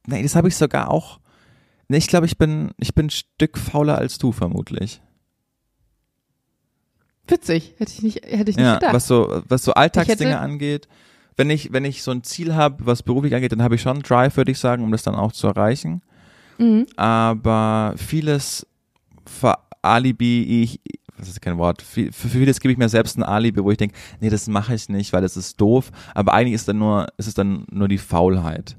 nee, 0.06 0.22
das 0.22 0.34
habe 0.36 0.48
ich 0.48 0.56
sogar 0.56 0.90
auch, 0.90 1.20
nee, 1.88 1.96
ich 1.98 2.08
glaube, 2.08 2.26
ich 2.26 2.38
bin, 2.38 2.70
ich 2.78 2.94
bin 2.94 3.06
ein 3.06 3.10
Stück 3.10 3.58
fauler 3.58 3.98
als 3.98 4.18
du 4.18 4.32
vermutlich. 4.32 5.00
Witzig, 7.28 7.74
hätte 7.78 7.92
ich 7.92 8.02
nicht, 8.02 8.24
hätte 8.24 8.50
ich 8.50 8.56
nicht 8.56 8.64
Ja, 8.64 8.74
gedacht. 8.74 8.94
was 8.94 9.06
so, 9.08 9.42
was 9.48 9.64
so 9.64 9.72
Alltagsdinge 9.74 10.38
angeht. 10.38 10.86
Wenn 11.36 11.50
ich, 11.50 11.72
wenn 11.72 11.84
ich 11.84 12.02
so 12.02 12.12
ein 12.12 12.22
Ziel 12.22 12.54
habe, 12.54 12.86
was 12.86 13.02
beruflich 13.02 13.34
angeht, 13.34 13.52
dann 13.52 13.62
habe 13.62 13.74
ich 13.74 13.82
schon 13.82 13.94
einen 13.96 14.02
Drive, 14.02 14.36
würde 14.36 14.52
ich 14.52 14.58
sagen, 14.58 14.82
um 14.84 14.92
das 14.92 15.02
dann 15.02 15.14
auch 15.16 15.32
zu 15.32 15.48
erreichen. 15.48 16.02
Mhm. 16.58 16.86
Aber 16.96 17.94
vieles 17.96 18.66
für 19.26 19.58
Alibi, 19.82 20.62
ich, 20.62 20.80
das 21.18 21.28
ist 21.28 21.42
kein 21.42 21.58
Wort, 21.58 21.82
für, 21.82 22.10
für 22.12 22.28
vieles 22.28 22.60
gebe 22.60 22.72
ich 22.72 22.78
mir 22.78 22.88
selbst 22.88 23.18
ein 23.18 23.22
Alibi, 23.24 23.62
wo 23.62 23.70
ich 23.70 23.76
denke, 23.76 23.94
nee, 24.20 24.30
das 24.30 24.46
mache 24.46 24.74
ich 24.74 24.88
nicht, 24.88 25.12
weil 25.12 25.20
das 25.20 25.36
ist 25.36 25.60
doof. 25.60 25.90
Aber 26.14 26.32
eigentlich 26.32 26.54
ist 26.54 26.68
dann 26.68 26.78
nur, 26.78 27.08
ist 27.18 27.26
es 27.26 27.34
dann 27.34 27.66
nur 27.70 27.88
die 27.88 27.98
Faulheit. 27.98 28.76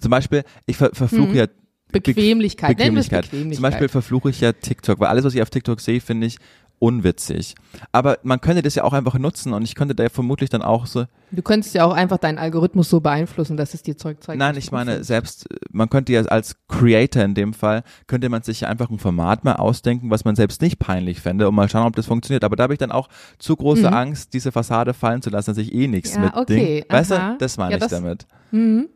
Zum 0.00 0.10
Beispiel, 0.10 0.42
ich 0.66 0.76
ver, 0.76 0.90
verfluche 0.92 1.28
Mhm. 1.30 1.34
ja 1.36 1.46
Bequemlichkeit, 1.92 2.76
Bequemlichkeit. 2.76 3.22
Bequemlichkeit. 3.30 3.56
Zum 3.56 3.62
Beispiel 3.62 3.88
verfluche 3.88 4.30
ich 4.30 4.40
ja 4.40 4.52
TikTok, 4.52 5.00
weil 5.00 5.08
alles, 5.08 5.24
was 5.24 5.34
ich 5.34 5.42
auf 5.42 5.50
TikTok 5.50 5.80
sehe, 5.80 6.00
finde 6.00 6.26
ich 6.28 6.38
unwitzig. 6.78 7.56
Aber 7.92 8.18
man 8.22 8.40
könnte 8.40 8.62
das 8.62 8.74
ja 8.74 8.84
auch 8.84 8.94
einfach 8.94 9.18
nutzen 9.18 9.52
und 9.52 9.62
ich 9.64 9.74
könnte 9.74 9.94
da 9.94 10.04
ja 10.04 10.08
vermutlich 10.08 10.48
dann 10.48 10.62
auch 10.62 10.86
so, 10.86 11.04
Du 11.30 11.42
könntest 11.42 11.74
ja 11.74 11.84
auch 11.84 11.92
einfach 11.92 12.16
deinen 12.16 12.38
Algorithmus 12.38 12.88
so 12.88 13.00
beeinflussen, 13.00 13.58
dass 13.58 13.74
es 13.74 13.82
dir 13.82 13.98
Zeug 13.98 14.22
zeigt. 14.22 14.38
nein, 14.38 14.56
ich 14.56 14.72
meine, 14.72 15.04
selbst, 15.04 15.50
äh, 15.50 15.56
man 15.72 15.90
könnte 15.90 16.12
ja 16.14 16.22
als 16.22 16.56
Creator 16.68 17.22
in 17.22 17.34
dem 17.34 17.52
Fall, 17.52 17.82
könnte 18.06 18.30
man 18.30 18.42
sich 18.42 18.62
ja 18.62 18.68
einfach 18.68 18.88
ein 18.88 18.98
Format 18.98 19.44
mal 19.44 19.56
ausdenken, 19.56 20.08
was 20.10 20.24
man 20.24 20.36
selbst 20.36 20.62
nicht 20.62 20.78
peinlich 20.78 21.20
fände 21.20 21.46
und 21.48 21.54
mal 21.54 21.68
schauen, 21.68 21.86
ob 21.86 21.96
das 21.96 22.06
funktioniert. 22.06 22.44
Aber 22.44 22.56
da 22.56 22.62
habe 22.62 22.72
ich 22.72 22.78
dann 22.78 22.92
auch 22.92 23.08
zu 23.38 23.56
große 23.56 23.88
Mhm. 23.88 23.94
Angst, 23.94 24.32
diese 24.32 24.50
Fassade 24.50 24.94
fallen 24.94 25.20
zu 25.20 25.28
lassen, 25.28 25.50
dass 25.50 25.58
ich 25.58 25.74
eh 25.74 25.86
nichts 25.86 26.14
Ja, 26.14 26.20
mit 26.20 26.34
okay, 26.34 26.76
Ding. 26.80 26.84
Weißt 26.88 27.12
aha. 27.12 27.32
du, 27.32 27.38
das 27.38 27.58
meine 27.58 27.72
Ja, 27.72 27.76
ich 27.76 27.82
das- 27.82 27.90
damit. 27.90 28.26
Mhm. 28.52 28.88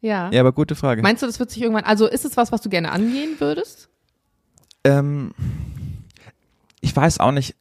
Ja. 0.00 0.30
Ja, 0.32 0.40
aber 0.40 0.52
gute 0.52 0.74
Frage. 0.74 1.02
Meinst 1.02 1.22
du, 1.22 1.26
das 1.26 1.38
wird 1.38 1.50
sich 1.50 1.62
irgendwann, 1.62 1.84
also 1.84 2.06
ist 2.06 2.24
es 2.24 2.36
was, 2.36 2.52
was 2.52 2.62
du 2.62 2.68
gerne 2.68 2.90
angehen 2.90 3.36
würdest? 3.38 3.88
Ähm, 4.84 5.32
ich 6.80 6.94
weiß 6.94 7.20
auch 7.20 7.32
nicht. 7.32 7.56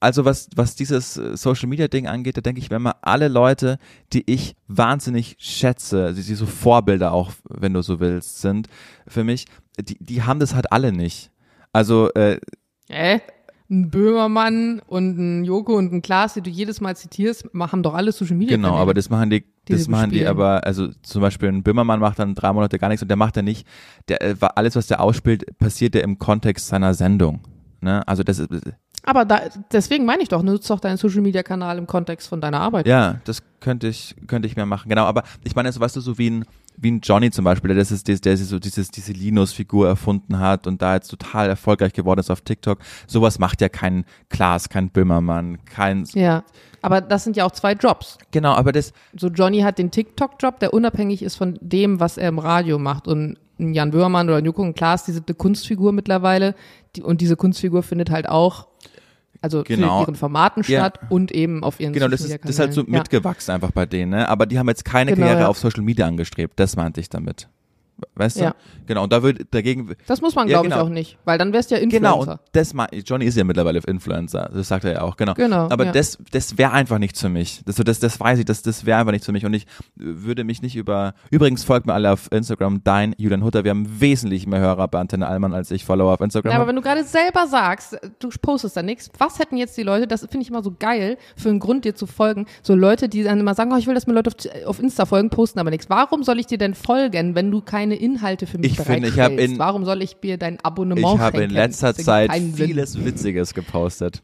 Also 0.00 0.24
was, 0.26 0.48
was 0.54 0.76
dieses 0.76 1.16
äh, 1.16 1.36
Social 1.36 1.68
Media 1.68 1.88
Ding 1.88 2.06
angeht, 2.06 2.36
da 2.36 2.42
denke 2.42 2.60
ich 2.60 2.68
mir 2.68 2.76
immer, 2.76 2.96
alle 3.00 3.28
Leute, 3.28 3.78
die 4.12 4.22
ich 4.30 4.54
wahnsinnig 4.68 5.36
schätze, 5.38 6.12
die, 6.12 6.22
die 6.22 6.34
so 6.34 6.44
Vorbilder 6.46 7.12
auch, 7.12 7.32
wenn 7.48 7.72
du 7.72 7.82
so 7.82 8.00
willst, 8.00 8.40
sind 8.42 8.68
für 9.08 9.24
mich, 9.24 9.46
die, 9.80 9.96
die 9.98 10.22
haben 10.22 10.40
das 10.40 10.54
halt 10.54 10.72
alle 10.72 10.92
nicht. 10.92 11.30
Also, 11.72 12.10
äh, 12.12 12.38
Äh? 12.88 13.20
Ein 13.74 13.90
Böhmermann 13.90 14.80
und 14.86 15.18
ein 15.18 15.44
Joko 15.44 15.76
und 15.76 15.92
ein 15.92 16.00
Klaas, 16.00 16.34
die 16.34 16.42
du 16.42 16.50
jedes 16.50 16.80
Mal 16.80 16.96
zitierst, 16.96 17.44
haben 17.58 17.82
doch 17.82 17.94
alle 17.94 18.12
Social 18.12 18.36
Media. 18.36 18.56
genau, 18.56 18.68
Kanäle. 18.68 18.82
aber 18.82 18.94
das 18.94 19.10
machen 19.10 19.30
die, 19.30 19.44
die 19.66 19.72
das 19.72 19.88
machen 19.88 20.10
die 20.10 20.18
bespielen. 20.18 20.28
aber, 20.28 20.64
also 20.64 20.88
zum 21.02 21.20
Beispiel 21.20 21.48
ein 21.48 21.62
Böhmermann 21.62 21.98
macht 21.98 22.20
dann 22.20 22.34
drei 22.34 22.52
Monate 22.52 22.78
gar 22.78 22.88
nichts 22.88 23.02
und 23.02 23.08
der 23.08 23.16
macht 23.16 23.36
dann 23.36 23.46
nicht, 23.46 23.66
der, 24.08 24.22
äh, 24.22 24.36
alles, 24.54 24.76
was 24.76 24.86
der 24.86 25.00
ausspielt, 25.00 25.58
passiert 25.58 25.94
ja 25.96 26.02
im 26.02 26.18
Kontext 26.18 26.68
seiner 26.68 26.94
Sendung. 26.94 27.40
Ne? 27.80 28.06
Also 28.06 28.22
das 28.22 28.38
ist, 28.38 28.50
Aber 29.02 29.24
da, 29.24 29.40
deswegen 29.72 30.04
meine 30.04 30.22
ich 30.22 30.28
doch, 30.28 30.42
nutzt 30.42 30.70
doch 30.70 30.80
deinen 30.80 30.96
Social 30.96 31.20
Media 31.20 31.42
Kanal 31.42 31.76
im 31.76 31.86
Kontext 31.86 32.28
von 32.28 32.40
deiner 32.40 32.60
Arbeit. 32.60 32.86
Ja, 32.86 33.20
das 33.24 33.42
könnte 33.60 33.88
ich, 33.88 34.14
könnte 34.26 34.46
ich 34.46 34.56
mir 34.56 34.66
machen. 34.66 34.88
Genau, 34.88 35.04
aber 35.04 35.24
ich 35.42 35.54
meine, 35.54 35.70
so, 35.72 35.80
weißt 35.80 35.96
du, 35.96 36.00
so 36.00 36.16
wie 36.16 36.30
ein, 36.30 36.44
wie 36.76 36.90
ein 36.90 37.00
Johnny 37.00 37.30
zum 37.30 37.44
Beispiel, 37.44 37.68
der, 37.68 37.76
das 37.76 37.92
ist, 37.92 38.08
der, 38.08 38.16
der 38.16 38.36
so 38.36 38.58
dieses, 38.58 38.90
diese 38.90 39.12
Linus-Figur 39.12 39.88
erfunden 39.88 40.38
hat 40.38 40.66
und 40.66 40.82
da 40.82 40.94
jetzt 40.94 41.08
total 41.08 41.48
erfolgreich 41.48 41.92
geworden 41.92 42.20
ist 42.20 42.30
auf 42.30 42.40
TikTok. 42.40 42.78
Sowas 43.06 43.38
macht 43.38 43.60
ja 43.60 43.68
kein 43.68 44.04
Klaas, 44.28 44.68
kein 44.68 44.90
Böhmermann, 44.90 45.64
kein, 45.64 46.04
Ja. 46.14 46.44
Aber 46.82 47.00
das 47.00 47.24
sind 47.24 47.36
ja 47.36 47.46
auch 47.46 47.52
zwei 47.52 47.72
Jobs. 47.72 48.18
genau, 48.30 48.52
aber 48.52 48.70
das, 48.70 48.92
So 49.18 49.28
Johnny 49.28 49.60
hat 49.60 49.78
den 49.78 49.90
TikTok-Job, 49.90 50.60
der 50.60 50.74
unabhängig 50.74 51.22
ist 51.22 51.36
von 51.36 51.58
dem, 51.62 51.98
was 51.98 52.18
er 52.18 52.28
im 52.28 52.38
Radio 52.38 52.78
macht. 52.78 53.08
Und 53.08 53.38
ein 53.58 53.72
Jan 53.72 53.90
Böhmermann 53.90 54.28
oder 54.28 54.36
ein 54.36 54.44
Joko 54.44 54.62
und 54.62 54.74
Klaas, 54.74 55.04
die 55.04 55.12
sind 55.12 55.28
eine 55.28 55.34
Kunstfigur 55.34 55.92
mittlerweile. 55.92 56.54
Die, 56.96 57.02
und 57.02 57.22
diese 57.22 57.36
Kunstfigur 57.36 57.82
findet 57.82 58.10
halt 58.10 58.28
auch, 58.28 58.66
also 59.40 59.62
Genau. 59.64 60.02
ihren 60.02 60.14
Formaten 60.14 60.62
Ja. 60.66 60.80
statt 60.80 61.00
und 61.10 61.32
eben 61.32 61.62
auf 61.62 61.80
ihren 61.80 61.92
genau, 61.92 62.08
das 62.08 62.20
Social 62.20 62.36
ist, 62.36 62.44
das 62.44 62.50
ist 62.52 62.58
halt 62.58 62.72
so 62.72 62.82
Media 62.82 62.98
mitgewachsen 63.00 63.54
einfach 63.54 63.70
bei 63.72 63.86
denen, 63.86 64.10
ne? 64.12 64.28
Aber 64.28 64.46
die 64.46 64.58
haben 64.58 64.68
jetzt 64.68 64.84
keine 64.84 65.12
Genau, 65.12 65.26
Karriere 65.26 65.42
ja. 65.42 65.48
auf 65.48 65.58
Social 65.58 65.82
Media 65.82 66.06
angestrebt. 66.06 66.58
Das 66.58 66.76
meinte 66.76 67.00
ich 67.00 67.08
damit. 67.08 67.48
Weißt 68.14 68.36
du? 68.38 68.44
Ja. 68.44 68.54
Genau, 68.86 69.04
und 69.04 69.12
da 69.12 69.22
würde 69.22 69.44
dagegen, 69.44 69.94
Das 70.06 70.20
muss 70.20 70.34
man, 70.34 70.46
Ja, 70.48 70.54
glaube 70.60 70.68
genau. 70.68 70.82
ich, 70.82 70.86
auch 70.86 70.88
nicht. 70.90 71.18
Weil 71.24 71.38
dann 71.38 71.52
wärst 71.52 71.70
du 71.70 71.76
ja 71.76 71.86
Genau, 71.86 72.20
Influencer. 72.20 72.32
und 72.32 72.90
das 72.92 73.08
Johnny 73.08 73.24
ist 73.24 73.36
ja 73.36 73.44
mittlerweile 73.44 73.80
Influencer, 73.86 74.50
das 74.52 74.68
sagt 74.68 74.84
er 74.84 74.92
ja 74.92 75.00
auch, 75.02 75.16
genau. 75.16 75.34
Genau, 75.34 75.68
Aber 75.70 75.86
ja. 75.86 75.92
das, 75.92 76.18
das 76.32 76.58
wäre 76.58 76.72
einfach 76.72 76.98
nichts 76.98 77.20
für 77.20 77.28
mich. 77.28 77.62
Das, 77.64 77.76
das, 77.76 77.98
das 78.00 78.20
weiß 78.20 78.38
ich, 78.38 78.44
das, 78.44 78.62
das 78.62 78.84
wäre 78.86 78.98
einfach 78.98 79.12
nichts 79.12 79.26
für 79.26 79.32
mich. 79.32 79.44
Und 79.46 79.54
ich 79.54 79.62
äh, 79.64 79.66
würde 79.96 80.44
mich 80.44 80.62
nicht 80.62 80.76
über. 80.76 81.14
Übrigens 81.30 81.64
folgt 81.64 81.86
mir 81.86 81.94
alle 81.94 82.12
auf 82.12 82.30
Instagram, 82.30 82.82
dein 82.84 83.14
Julian 83.18 83.42
Hutter. 83.44 83.64
Wir 83.64 83.70
haben 83.70 84.00
wesentlich 84.00 84.46
mehr 84.46 84.60
Hörer 84.60 84.88
bei 84.88 84.98
Antenne 85.00 85.26
Allmann, 85.26 85.54
als 85.54 85.70
ich 85.70 85.84
Follower 85.84 86.12
auf 86.12 86.20
Instagram 86.20 86.50
Ja, 86.52 86.58
aber 86.58 86.68
wenn 86.68 86.76
du 86.76 86.82
gerade 86.82 87.04
selber 87.04 87.46
sagst, 87.46 87.96
du 88.18 88.28
postest 88.40 88.76
da 88.76 88.82
nichts, 88.82 89.10
was 89.18 89.38
hätten 89.38 89.56
jetzt 89.56 89.76
die 89.76 89.82
Leute, 89.82 90.06
das 90.06 90.20
finde 90.22 90.40
ich 90.42 90.48
immer 90.50 90.62
so 90.62 90.74
geil, 90.78 91.16
für 91.36 91.48
einen 91.48 91.60
Grund 91.60 91.84
dir 91.84 91.94
zu 91.94 92.06
folgen, 92.06 92.46
so 92.62 92.74
Leute, 92.74 93.08
die 93.08 93.22
dann 93.22 93.40
immer 93.40 93.54
sagen, 93.54 93.72
oh, 93.72 93.76
ich 93.76 93.86
will, 93.86 93.94
dass 93.94 94.06
mir 94.06 94.12
Leute 94.14 94.30
auf, 94.30 94.66
auf 94.66 94.80
Insta 94.80 95.06
folgen, 95.06 95.30
posten 95.30 95.58
aber 95.58 95.70
nichts. 95.70 95.88
Warum 95.90 96.22
soll 96.22 96.38
ich 96.38 96.46
dir 96.46 96.58
denn 96.58 96.74
folgen, 96.74 97.34
wenn 97.34 97.50
du 97.50 97.60
keine 97.60 97.93
Inhalte 97.96 98.46
für 98.46 98.58
mich 98.58 98.72
Ich 98.78 98.80
finde, 98.80 99.08
ich 99.08 99.16
in- 99.16 99.58
Warum 99.58 99.84
soll 99.84 100.02
ich 100.02 100.16
mir 100.22 100.38
dein 100.38 100.54
Ich 100.54 100.64
Abonnement 100.64 101.18
habe 101.18 101.42
in 101.42 101.50
letzter 101.50 101.94
Zeit 101.94 102.30
keinen 102.30 102.54
Sinn. 102.54 102.66
vieles 102.68 103.04
Witziges 103.04 103.54
gepostet. 103.54 104.22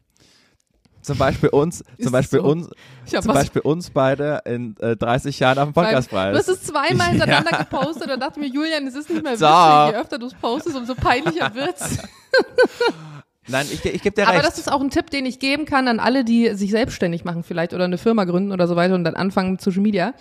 Zum 1.02 1.16
Beispiel 1.16 1.48
uns, 1.48 1.82
zum 2.02 2.12
Beispiel 2.12 2.40
so? 2.40 2.44
uns, 2.46 2.68
Ich 3.06 3.12
zum 3.18 3.32
Beispiel 3.32 3.62
uns 3.62 3.88
beide 3.90 4.42
in 4.44 4.76
äh, 4.80 4.96
30 4.96 5.38
Jahren 5.40 5.58
auf 5.58 5.64
dem 5.68 5.72
Du 5.72 5.80
Podcastpreis. 5.80 6.36
hast 6.36 6.48
es 6.48 6.62
zweimal 6.64 7.06
hintereinander 7.10 7.56
gepostet 7.58 8.10
und 8.10 8.20
dachte 8.20 8.38
mir, 8.38 8.48
Julian, 8.48 8.86
es 8.86 8.94
ist 8.94 9.08
nicht 9.08 9.22
mehr 9.22 9.36
So. 9.38 9.46
witzig. 9.46 9.94
Je 9.94 10.00
öfter 10.00 10.18
du 10.18 10.26
es 10.26 10.34
postest, 10.34 10.76
umso 10.76 10.94
peinlicher 10.94 11.54
wird's. 11.54 11.98
Nein, 13.48 13.66
ich, 13.72 13.84
ich 13.84 14.02
gebe 14.02 14.14
dir 14.14 14.28
Aber 14.28 14.34
recht. 14.36 14.46
das 14.46 14.58
ist 14.58 14.70
auch 14.70 14.80
ein 14.80 14.90
Tipp, 14.90 15.10
den 15.10 15.26
ich 15.26 15.38
geben 15.40 15.64
kann 15.64 15.88
an 15.88 15.98
alle, 15.98 16.24
die 16.24 16.54
sich 16.54 16.70
selbstständig 16.70 17.24
machen 17.24 17.42
vielleicht 17.42 17.72
oder 17.74 17.84
eine 17.84 17.98
Firma 17.98 18.24
gründen 18.24 18.52
oder 18.52 18.68
so 18.68 18.76
weiter 18.76 18.94
und 18.94 19.02
dann 19.02 19.14
anfangen 19.16 19.52
mit 19.52 19.60
Social 19.62 19.80
Media. 19.82 20.14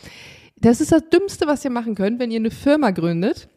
Das 0.62 0.82
ist 0.82 0.92
das 0.92 1.10
Dümmste, 1.10 1.48
was 1.48 1.64
ihr 1.64 1.72
machen 1.72 1.96
könnt, 1.96 2.20
wenn 2.20 2.32
ihr 2.32 2.40
eine 2.40 2.52
Firma 2.52 2.92
gründet, 2.92 3.48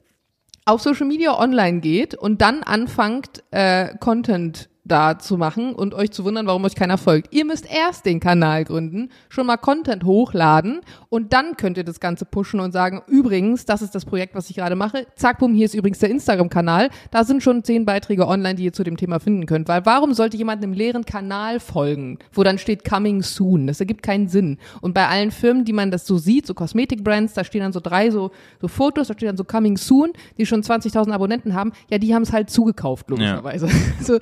auf 0.64 0.80
Social 0.82 1.06
Media 1.06 1.38
online 1.38 1.80
geht 1.80 2.14
und 2.14 2.40
dann 2.40 2.62
anfangt, 2.62 3.42
äh, 3.50 3.96
Content 3.98 4.68
da 4.84 5.18
zu 5.18 5.36
machen 5.36 5.74
und 5.74 5.94
euch 5.94 6.10
zu 6.10 6.24
wundern, 6.24 6.46
warum 6.46 6.64
euch 6.64 6.74
keiner 6.74 6.98
folgt. 6.98 7.32
Ihr 7.32 7.44
müsst 7.44 7.66
erst 7.72 8.04
den 8.04 8.18
Kanal 8.18 8.64
gründen, 8.64 9.10
schon 9.28 9.46
mal 9.46 9.56
Content 9.56 10.04
hochladen 10.04 10.80
und 11.08 11.32
dann 11.32 11.56
könnt 11.56 11.76
ihr 11.76 11.84
das 11.84 12.00
Ganze 12.00 12.24
pushen 12.24 12.58
und 12.58 12.72
sagen, 12.72 13.02
übrigens, 13.06 13.64
das 13.64 13.82
ist 13.82 13.94
das 13.94 14.04
Projekt, 14.04 14.34
was 14.34 14.50
ich 14.50 14.56
gerade 14.56 14.74
mache. 14.74 15.06
Zack, 15.14 15.38
bumm, 15.38 15.54
hier 15.54 15.66
ist 15.66 15.74
übrigens 15.74 16.00
der 16.00 16.10
Instagram-Kanal. 16.10 16.90
Da 17.10 17.24
sind 17.24 17.42
schon 17.42 17.62
zehn 17.62 17.84
Beiträge 17.84 18.26
online, 18.26 18.56
die 18.56 18.64
ihr 18.64 18.72
zu 18.72 18.82
dem 18.82 18.96
Thema 18.96 19.20
finden 19.20 19.46
könnt. 19.46 19.68
Weil 19.68 19.86
warum 19.86 20.14
sollte 20.14 20.36
jemand 20.36 20.62
einem 20.62 20.72
leeren 20.72 21.04
Kanal 21.04 21.60
folgen, 21.60 22.18
wo 22.32 22.42
dann 22.42 22.58
steht 22.58 22.84
Coming 22.84 23.22
Soon? 23.22 23.68
Das 23.68 23.78
ergibt 23.78 24.02
keinen 24.02 24.28
Sinn. 24.28 24.58
Und 24.80 24.94
bei 24.94 25.06
allen 25.06 25.30
Firmen, 25.30 25.64
die 25.64 25.72
man 25.72 25.92
das 25.92 26.06
so 26.06 26.18
sieht, 26.18 26.46
so 26.46 26.54
Kosmetik-Brands, 26.54 27.34
da 27.34 27.44
stehen 27.44 27.60
dann 27.60 27.72
so 27.72 27.80
drei 27.80 28.10
so, 28.10 28.32
so 28.60 28.66
Fotos, 28.66 29.08
da 29.08 29.14
steht 29.14 29.28
dann 29.28 29.36
so 29.36 29.44
Coming 29.44 29.76
Soon, 29.76 30.12
die 30.38 30.46
schon 30.46 30.62
20.000 30.62 31.12
Abonnenten 31.12 31.54
haben. 31.54 31.72
Ja, 31.88 31.98
die 31.98 32.14
haben 32.14 32.22
es 32.22 32.32
halt 32.32 32.50
zugekauft, 32.50 33.10
logischerweise. 33.10 33.68
Also 34.02 34.18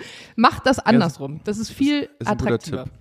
macht 0.50 0.66
das 0.66 0.78
andersrum. 0.78 1.40
Das 1.44 1.58
ist 1.58 1.70
viel 1.70 2.08
ist 2.18 2.28
ein 2.28 2.36
guter 2.38 2.54
attraktiver. 2.54 2.84
Tipp. 2.84 2.92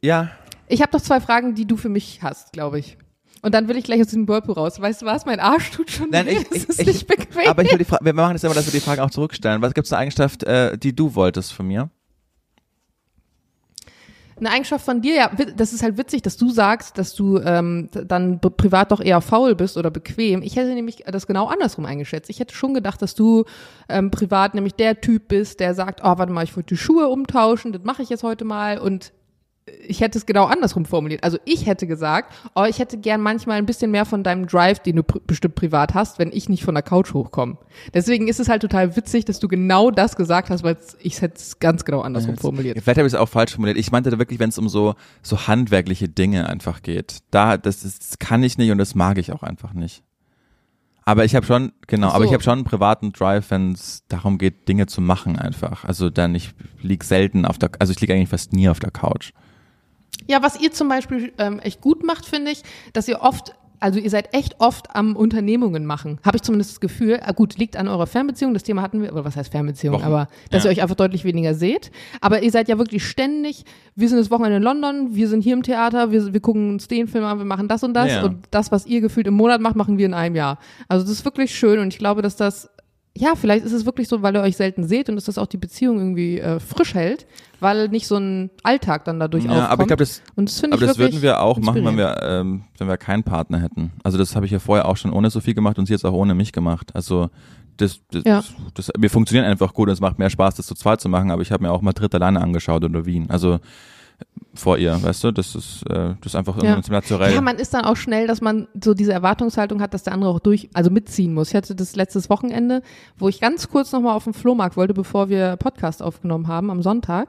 Ja, 0.00 0.30
Ich 0.68 0.80
habe 0.82 0.92
noch 0.96 1.02
zwei 1.02 1.20
Fragen, 1.20 1.54
die 1.54 1.66
du 1.66 1.76
für 1.76 1.88
mich 1.88 2.20
hast, 2.22 2.52
glaube 2.52 2.78
ich. 2.78 2.96
Und 3.42 3.54
dann 3.54 3.68
will 3.68 3.76
ich 3.76 3.84
gleich 3.84 4.00
aus 4.00 4.06
diesem 4.06 4.26
Whirlpool 4.26 4.54
raus. 4.54 4.80
Weißt 4.80 5.02
du 5.02 5.06
was? 5.06 5.26
Mein 5.26 5.38
Arsch 5.38 5.70
tut 5.70 5.90
schon 5.90 6.08
Nein, 6.10 6.26
weh. 6.26 6.30
ich, 6.32 6.50
Es 6.50 6.56
ich, 6.56 6.68
ist 6.70 6.80
ich, 6.80 6.86
nicht 6.86 7.06
bequem. 7.06 7.46
Aber 7.48 7.62
ich 7.62 7.70
will 7.70 7.78
die 7.78 7.84
Frage, 7.84 8.02
wir 8.04 8.14
machen 8.14 8.32
das 8.34 8.44
immer, 8.44 8.54
dass 8.54 8.64
wir 8.66 8.72
die 8.72 8.80
Frage 8.80 9.02
auch 9.02 9.10
zurückstellen. 9.10 9.60
Was 9.60 9.74
gibt 9.74 9.86
es 9.86 9.92
eine 9.92 10.00
Eigenschaft, 10.00 10.42
äh, 10.44 10.78
die 10.78 10.96
du 10.96 11.14
wolltest 11.14 11.52
von 11.52 11.66
mir? 11.66 11.90
Eine 14.44 14.54
Eigenschaft 14.56 14.84
von 14.84 15.00
dir, 15.00 15.14
ja, 15.14 15.30
das 15.56 15.72
ist 15.72 15.82
halt 15.82 15.96
witzig, 15.96 16.20
dass 16.20 16.36
du 16.36 16.50
sagst, 16.50 16.98
dass 16.98 17.14
du 17.14 17.38
ähm, 17.38 17.88
dann 17.92 18.40
privat 18.40 18.92
doch 18.92 19.00
eher 19.00 19.22
faul 19.22 19.54
bist 19.54 19.78
oder 19.78 19.90
bequem. 19.90 20.42
Ich 20.42 20.56
hätte 20.56 20.74
nämlich 20.74 21.04
das 21.06 21.26
genau 21.26 21.46
andersrum 21.46 21.86
eingeschätzt. 21.86 22.28
Ich 22.28 22.40
hätte 22.40 22.54
schon 22.54 22.74
gedacht, 22.74 23.00
dass 23.00 23.14
du 23.14 23.44
ähm, 23.88 24.10
privat 24.10 24.54
nämlich 24.54 24.74
der 24.74 25.00
Typ 25.00 25.28
bist, 25.28 25.60
der 25.60 25.74
sagt, 25.74 26.00
oh, 26.02 26.18
warte 26.18 26.30
mal, 26.30 26.44
ich 26.44 26.54
wollte 26.56 26.74
die 26.74 26.76
Schuhe 26.76 27.08
umtauschen, 27.08 27.72
das 27.72 27.84
mache 27.84 28.02
ich 28.02 28.10
jetzt 28.10 28.22
heute 28.22 28.44
mal 28.44 28.76
und 28.76 29.12
ich 29.86 30.00
hätte 30.00 30.18
es 30.18 30.26
genau 30.26 30.44
andersrum 30.44 30.84
formuliert. 30.84 31.24
Also 31.24 31.38
ich 31.46 31.66
hätte 31.66 31.86
gesagt, 31.86 32.34
oh, 32.54 32.64
ich 32.64 32.78
hätte 32.78 32.98
gern 32.98 33.20
manchmal 33.22 33.56
ein 33.56 33.66
bisschen 33.66 33.90
mehr 33.90 34.04
von 34.04 34.22
deinem 34.22 34.46
Drive, 34.46 34.80
den 34.80 34.96
du 34.96 35.02
pr 35.02 35.20
bestimmt 35.26 35.54
privat 35.54 35.94
hast, 35.94 36.18
wenn 36.18 36.32
ich 36.32 36.48
nicht 36.48 36.64
von 36.64 36.74
der 36.74 36.82
Couch 36.82 37.14
hochkomme. 37.14 37.56
Deswegen 37.94 38.28
ist 38.28 38.40
es 38.40 38.48
halt 38.48 38.60
total 38.60 38.94
witzig, 38.96 39.24
dass 39.24 39.38
du 39.38 39.48
genau 39.48 39.90
das 39.90 40.16
gesagt 40.16 40.50
hast, 40.50 40.64
weil 40.64 40.76
ich 41.00 41.22
hätte 41.22 41.36
es 41.36 41.58
ganz 41.60 41.84
genau 41.84 42.02
andersrum 42.02 42.36
formuliert. 42.36 42.78
Vielleicht 42.82 42.98
habe 42.98 43.06
ich 43.06 43.14
es 43.14 43.18
auch 43.18 43.28
falsch 43.28 43.52
formuliert. 43.52 43.78
Ich 43.78 43.90
meinte 43.90 44.10
da 44.10 44.18
wirklich, 44.18 44.38
wenn 44.38 44.50
es 44.50 44.58
um 44.58 44.68
so, 44.68 44.94
so 45.22 45.46
handwerkliche 45.46 46.08
Dinge 46.08 46.48
einfach 46.48 46.82
geht. 46.82 47.18
Da, 47.30 47.56
das, 47.56 47.82
das 47.82 48.18
kann 48.18 48.42
ich 48.42 48.58
nicht 48.58 48.70
und 48.70 48.78
das 48.78 48.94
mag 48.94 49.16
ich 49.16 49.32
auch 49.32 49.42
einfach 49.42 49.72
nicht. 49.72 50.02
Aber 51.06 51.24
ich 51.24 51.34
habe 51.34 51.44
schon, 51.44 51.72
genau, 51.86 52.08
Ach 52.08 52.14
aber 52.14 52.24
ich 52.24 52.30
so. 52.30 52.34
habe 52.34 52.42
schon 52.42 52.54
einen 52.54 52.64
privaten 52.64 53.12
Drive, 53.12 53.50
wenn 53.50 53.72
es 53.72 54.04
darum 54.08 54.38
geht, 54.38 54.68
Dinge 54.68 54.86
zu 54.86 55.00
machen 55.00 55.38
einfach. 55.38 55.84
Also 55.84 56.10
dann, 56.10 56.34
ich 56.34 56.54
lieg 56.80 57.04
selten 57.04 57.44
auf 57.44 57.58
der, 57.58 57.70
also 57.78 57.92
ich 57.92 58.00
lieg 58.00 58.10
eigentlich 58.10 58.30
fast 58.30 58.52
nie 58.52 58.68
auf 58.68 58.80
der 58.80 58.90
Couch. 58.90 59.32
Ja, 60.28 60.42
was 60.42 60.60
ihr 60.60 60.72
zum 60.72 60.88
Beispiel 60.88 61.32
ähm, 61.38 61.58
echt 61.60 61.80
gut 61.80 62.04
macht, 62.04 62.24
finde 62.26 62.50
ich, 62.50 62.62
dass 62.92 63.08
ihr 63.08 63.20
oft, 63.20 63.54
also 63.80 63.98
ihr 63.98 64.08
seid 64.08 64.32
echt 64.32 64.56
oft 64.60 64.94
am 64.96 65.16
Unternehmungen 65.16 65.84
machen. 65.84 66.18
Habe 66.24 66.36
ich 66.36 66.42
zumindest 66.42 66.70
das 66.72 66.80
Gefühl. 66.80 67.20
Ah, 67.22 67.32
gut, 67.32 67.58
liegt 67.58 67.76
an 67.76 67.88
eurer 67.88 68.06
Fernbeziehung. 68.06 68.54
Das 68.54 68.62
Thema 68.62 68.80
hatten 68.80 69.02
wir, 69.02 69.12
oder 69.12 69.26
was 69.26 69.36
heißt 69.36 69.50
Fernbeziehung? 69.52 69.96
Wochen. 69.96 70.04
Aber 70.04 70.28
dass 70.50 70.64
Ja. 70.64 70.70
ihr 70.70 70.72
euch 70.72 70.82
einfach 70.82 70.94
deutlich 70.96 71.24
weniger 71.24 71.52
seht. 71.54 71.90
Aber 72.22 72.42
ihr 72.42 72.50
seid 72.50 72.68
ja 72.68 72.78
wirklich 72.78 73.06
ständig. 73.06 73.64
Wir 73.94 74.08
sind 74.08 74.16
das 74.18 74.30
Wochenende 74.30 74.56
in 74.56 74.62
London, 74.62 75.14
wir 75.14 75.28
sind 75.28 75.42
hier 75.42 75.52
im 75.52 75.62
Theater, 75.62 76.10
wir, 76.10 76.32
wir 76.32 76.40
gucken 76.40 76.70
uns 76.70 76.88
den 76.88 77.06
Film 77.08 77.24
an, 77.24 77.36
wir 77.38 77.44
machen 77.44 77.68
das 77.68 77.82
und 77.84 77.92
das. 77.92 78.10
Ja. 78.10 78.24
Und 78.24 78.46
das, 78.50 78.72
was 78.72 78.86
ihr 78.86 79.02
gefühlt 79.02 79.26
im 79.26 79.34
Monat 79.34 79.60
macht, 79.60 79.76
machen 79.76 79.98
wir 79.98 80.06
in 80.06 80.14
einem 80.14 80.36
Jahr. 80.36 80.58
Also 80.88 81.04
das 81.04 81.12
ist 81.12 81.24
wirklich 81.26 81.54
schön 81.54 81.78
und 81.80 81.88
ich 81.92 81.98
glaube, 81.98 82.22
dass 82.22 82.36
das 82.36 82.70
ja, 83.16 83.34
vielleicht 83.36 83.64
ist 83.64 83.72
es 83.72 83.86
wirklich 83.86 84.08
so, 84.08 84.22
weil 84.22 84.34
ihr 84.34 84.42
euch 84.42 84.56
selten 84.56 84.82
seht 84.84 85.08
und 85.08 85.14
dass 85.14 85.24
das 85.24 85.38
auch 85.38 85.46
die 85.46 85.56
Beziehung 85.56 85.98
irgendwie 85.98 86.40
äh, 86.40 86.58
frisch 86.58 86.94
hält, 86.94 87.26
weil 87.60 87.88
nicht 87.88 88.08
so 88.08 88.16
ein 88.16 88.50
Alltag 88.64 89.04
dann 89.04 89.20
dadurch 89.20 89.44
Ja, 89.44 89.50
aufkommt. 89.52 89.70
aber 89.70 89.82
ich 89.82 89.86
glaube, 89.86 90.02
das, 90.02 90.22
und 90.34 90.48
das 90.48 90.64
aber 90.64 90.76
das 90.86 90.98
würden 90.98 91.22
wir 91.22 91.40
auch 91.40 91.58
machen, 91.58 91.84
wenn 91.84 91.96
wir, 91.96 92.20
ähm, 92.22 92.64
wenn 92.78 92.88
wir 92.88 92.96
keinen 92.96 93.22
Partner 93.22 93.60
hätten. 93.60 93.92
Also 94.02 94.18
das 94.18 94.34
habe 94.34 94.46
ich 94.46 94.52
ja 94.52 94.58
vorher 94.58 94.88
auch 94.88 94.96
schon 94.96 95.12
ohne 95.12 95.30
Sophie 95.30 95.54
gemacht 95.54 95.78
und 95.78 95.86
sie 95.86 95.92
jetzt 95.92 96.04
auch 96.04 96.12
ohne 96.12 96.34
mich 96.34 96.50
gemacht. 96.52 96.90
Also 96.94 97.30
das, 97.76 98.00
das, 98.10 98.24
Ja. 98.24 98.42
das, 98.74 98.90
wir 98.98 99.10
funktionieren 99.10 99.46
einfach 99.48 99.74
gut 99.74 99.88
und 99.88 99.92
es 99.92 100.00
macht 100.00 100.18
mehr 100.18 100.30
Spaß, 100.30 100.56
das 100.56 100.66
zu 100.66 100.74
zweit 100.74 101.00
zu 101.00 101.08
machen, 101.08 101.30
aber 101.30 101.42
ich 101.42 101.52
habe 101.52 101.62
mir 101.62 101.70
auch 101.70 101.82
Madrid 101.82 102.12
alleine 102.16 102.40
angeschaut 102.40 102.82
oder 102.84 103.06
Wien. 103.06 103.30
Also 103.30 103.60
vor 104.54 104.78
ihr, 104.78 105.02
weißt 105.02 105.24
du, 105.24 105.32
das 105.32 105.54
ist, 105.54 105.82
äh, 105.90 106.14
das 106.20 106.26
ist 106.26 106.36
einfach 106.36 106.56
Ja. 106.62 106.70
irgendwie 106.70 106.92
naturell. 106.92 107.34
Ja, 107.34 107.40
man 107.40 107.56
ist 107.56 107.74
dann 107.74 107.84
auch 107.84 107.96
schnell, 107.96 108.26
dass 108.26 108.40
man 108.40 108.68
so 108.82 108.94
diese 108.94 109.12
Erwartungshaltung 109.12 109.80
hat, 109.80 109.94
dass 109.94 110.02
der 110.04 110.12
andere 110.12 110.30
auch 110.30 110.40
durch, 110.40 110.68
also 110.74 110.90
mitziehen 110.90 111.34
muss. 111.34 111.48
Ich 111.50 111.54
hatte 111.54 111.74
das 111.74 111.96
letztes 111.96 112.30
Wochenende, 112.30 112.82
wo 113.18 113.28
ich 113.28 113.40
ganz 113.40 113.68
kurz 113.68 113.92
nochmal 113.92 114.14
auf 114.16 114.24
den 114.24 114.32
Flohmarkt 114.34 114.76
wollte, 114.76 114.94
bevor 114.94 115.28
wir 115.28 115.56
Podcast 115.56 116.02
aufgenommen 116.02 116.48
haben 116.48 116.70
am 116.70 116.82
Sonntag. 116.82 117.28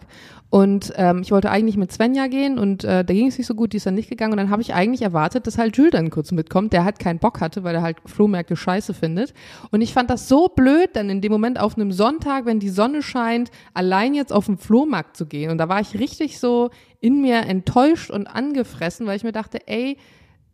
Und 0.52 0.94
ähm, 0.96 1.20
ich 1.22 1.32
wollte 1.32 1.50
eigentlich 1.52 1.76
mit 1.76 1.92
Svenja 1.92 2.28
gehen 2.28 2.58
und 2.60 2.86
äh, 2.86 3.04
da 3.04 3.14
ging 3.14 3.28
es 3.28 3.38
nicht 3.38 3.48
so 3.48 3.56
gut, 3.56 3.74
die 3.74 3.78
ist 3.78 3.88
dann 3.88 3.96
nicht 3.96 4.10
gegangen. 4.10 4.32
Und 4.34 4.38
dann 4.38 4.50
habe 4.52 4.62
ich 4.62 4.74
eigentlich 4.74 5.02
erwartet, 5.02 5.48
dass 5.48 5.58
halt 5.58 5.76
Jules 5.76 5.92
dann 5.92 6.10
kurz 6.10 6.32
mitkommt, 6.32 6.72
der 6.72 6.86
halt 6.86 6.98
keinen 7.00 7.20
Bock 7.20 7.42
hatte, 7.42 7.64
weil 7.66 7.76
er 7.76 7.82
halt 7.82 7.98
Flohmärkte 8.06 8.56
scheiße 8.56 8.94
findet. 8.94 9.34
Und 9.72 9.82
ich 9.82 9.92
fand 9.94 10.10
das 10.10 10.30
so 10.30 10.48
blöd, 10.48 10.92
dann 10.94 11.10
in 11.10 11.20
dem 11.20 11.32
Moment 11.32 11.60
auf 11.60 11.76
einem 11.76 11.92
Sonntag, 11.92 12.46
wenn 12.46 12.60
die 12.60 12.70
Sonne 12.70 13.02
scheint, 13.02 13.52
allein 13.74 14.14
jetzt 14.14 14.32
auf 14.32 14.46
den 14.46 14.58
Flohmarkt 14.58 15.18
zu 15.18 15.26
gehen. 15.26 15.52
Und 15.52 15.58
da 15.58 15.68
war 15.68 15.82
ich 15.82 16.00
richtig 16.00 16.40
so 16.40 16.70
in 17.06 17.22
mir 17.22 17.42
enttäuscht 17.42 18.10
und 18.10 18.26
angefressen, 18.26 19.06
weil 19.06 19.16
ich 19.16 19.24
mir 19.24 19.32
dachte, 19.32 19.68
ey, 19.68 20.00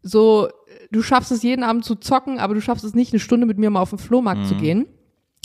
so, 0.03 0.49
du 0.91 1.01
schaffst 1.01 1.31
es 1.31 1.43
jeden 1.43 1.63
Abend 1.63 1.85
zu 1.85 1.95
zocken, 1.95 2.39
aber 2.39 2.55
du 2.55 2.59
schaffst 2.59 2.83
es 2.83 2.93
nicht, 2.93 3.13
eine 3.13 3.21
Stunde 3.21 3.47
mit 3.47 3.57
mir 3.57 3.69
mal 3.69 3.79
auf 3.79 3.91
den 3.91 3.99
Flohmarkt 3.99 4.47
zu 4.47 4.55
gehen. 4.55 4.85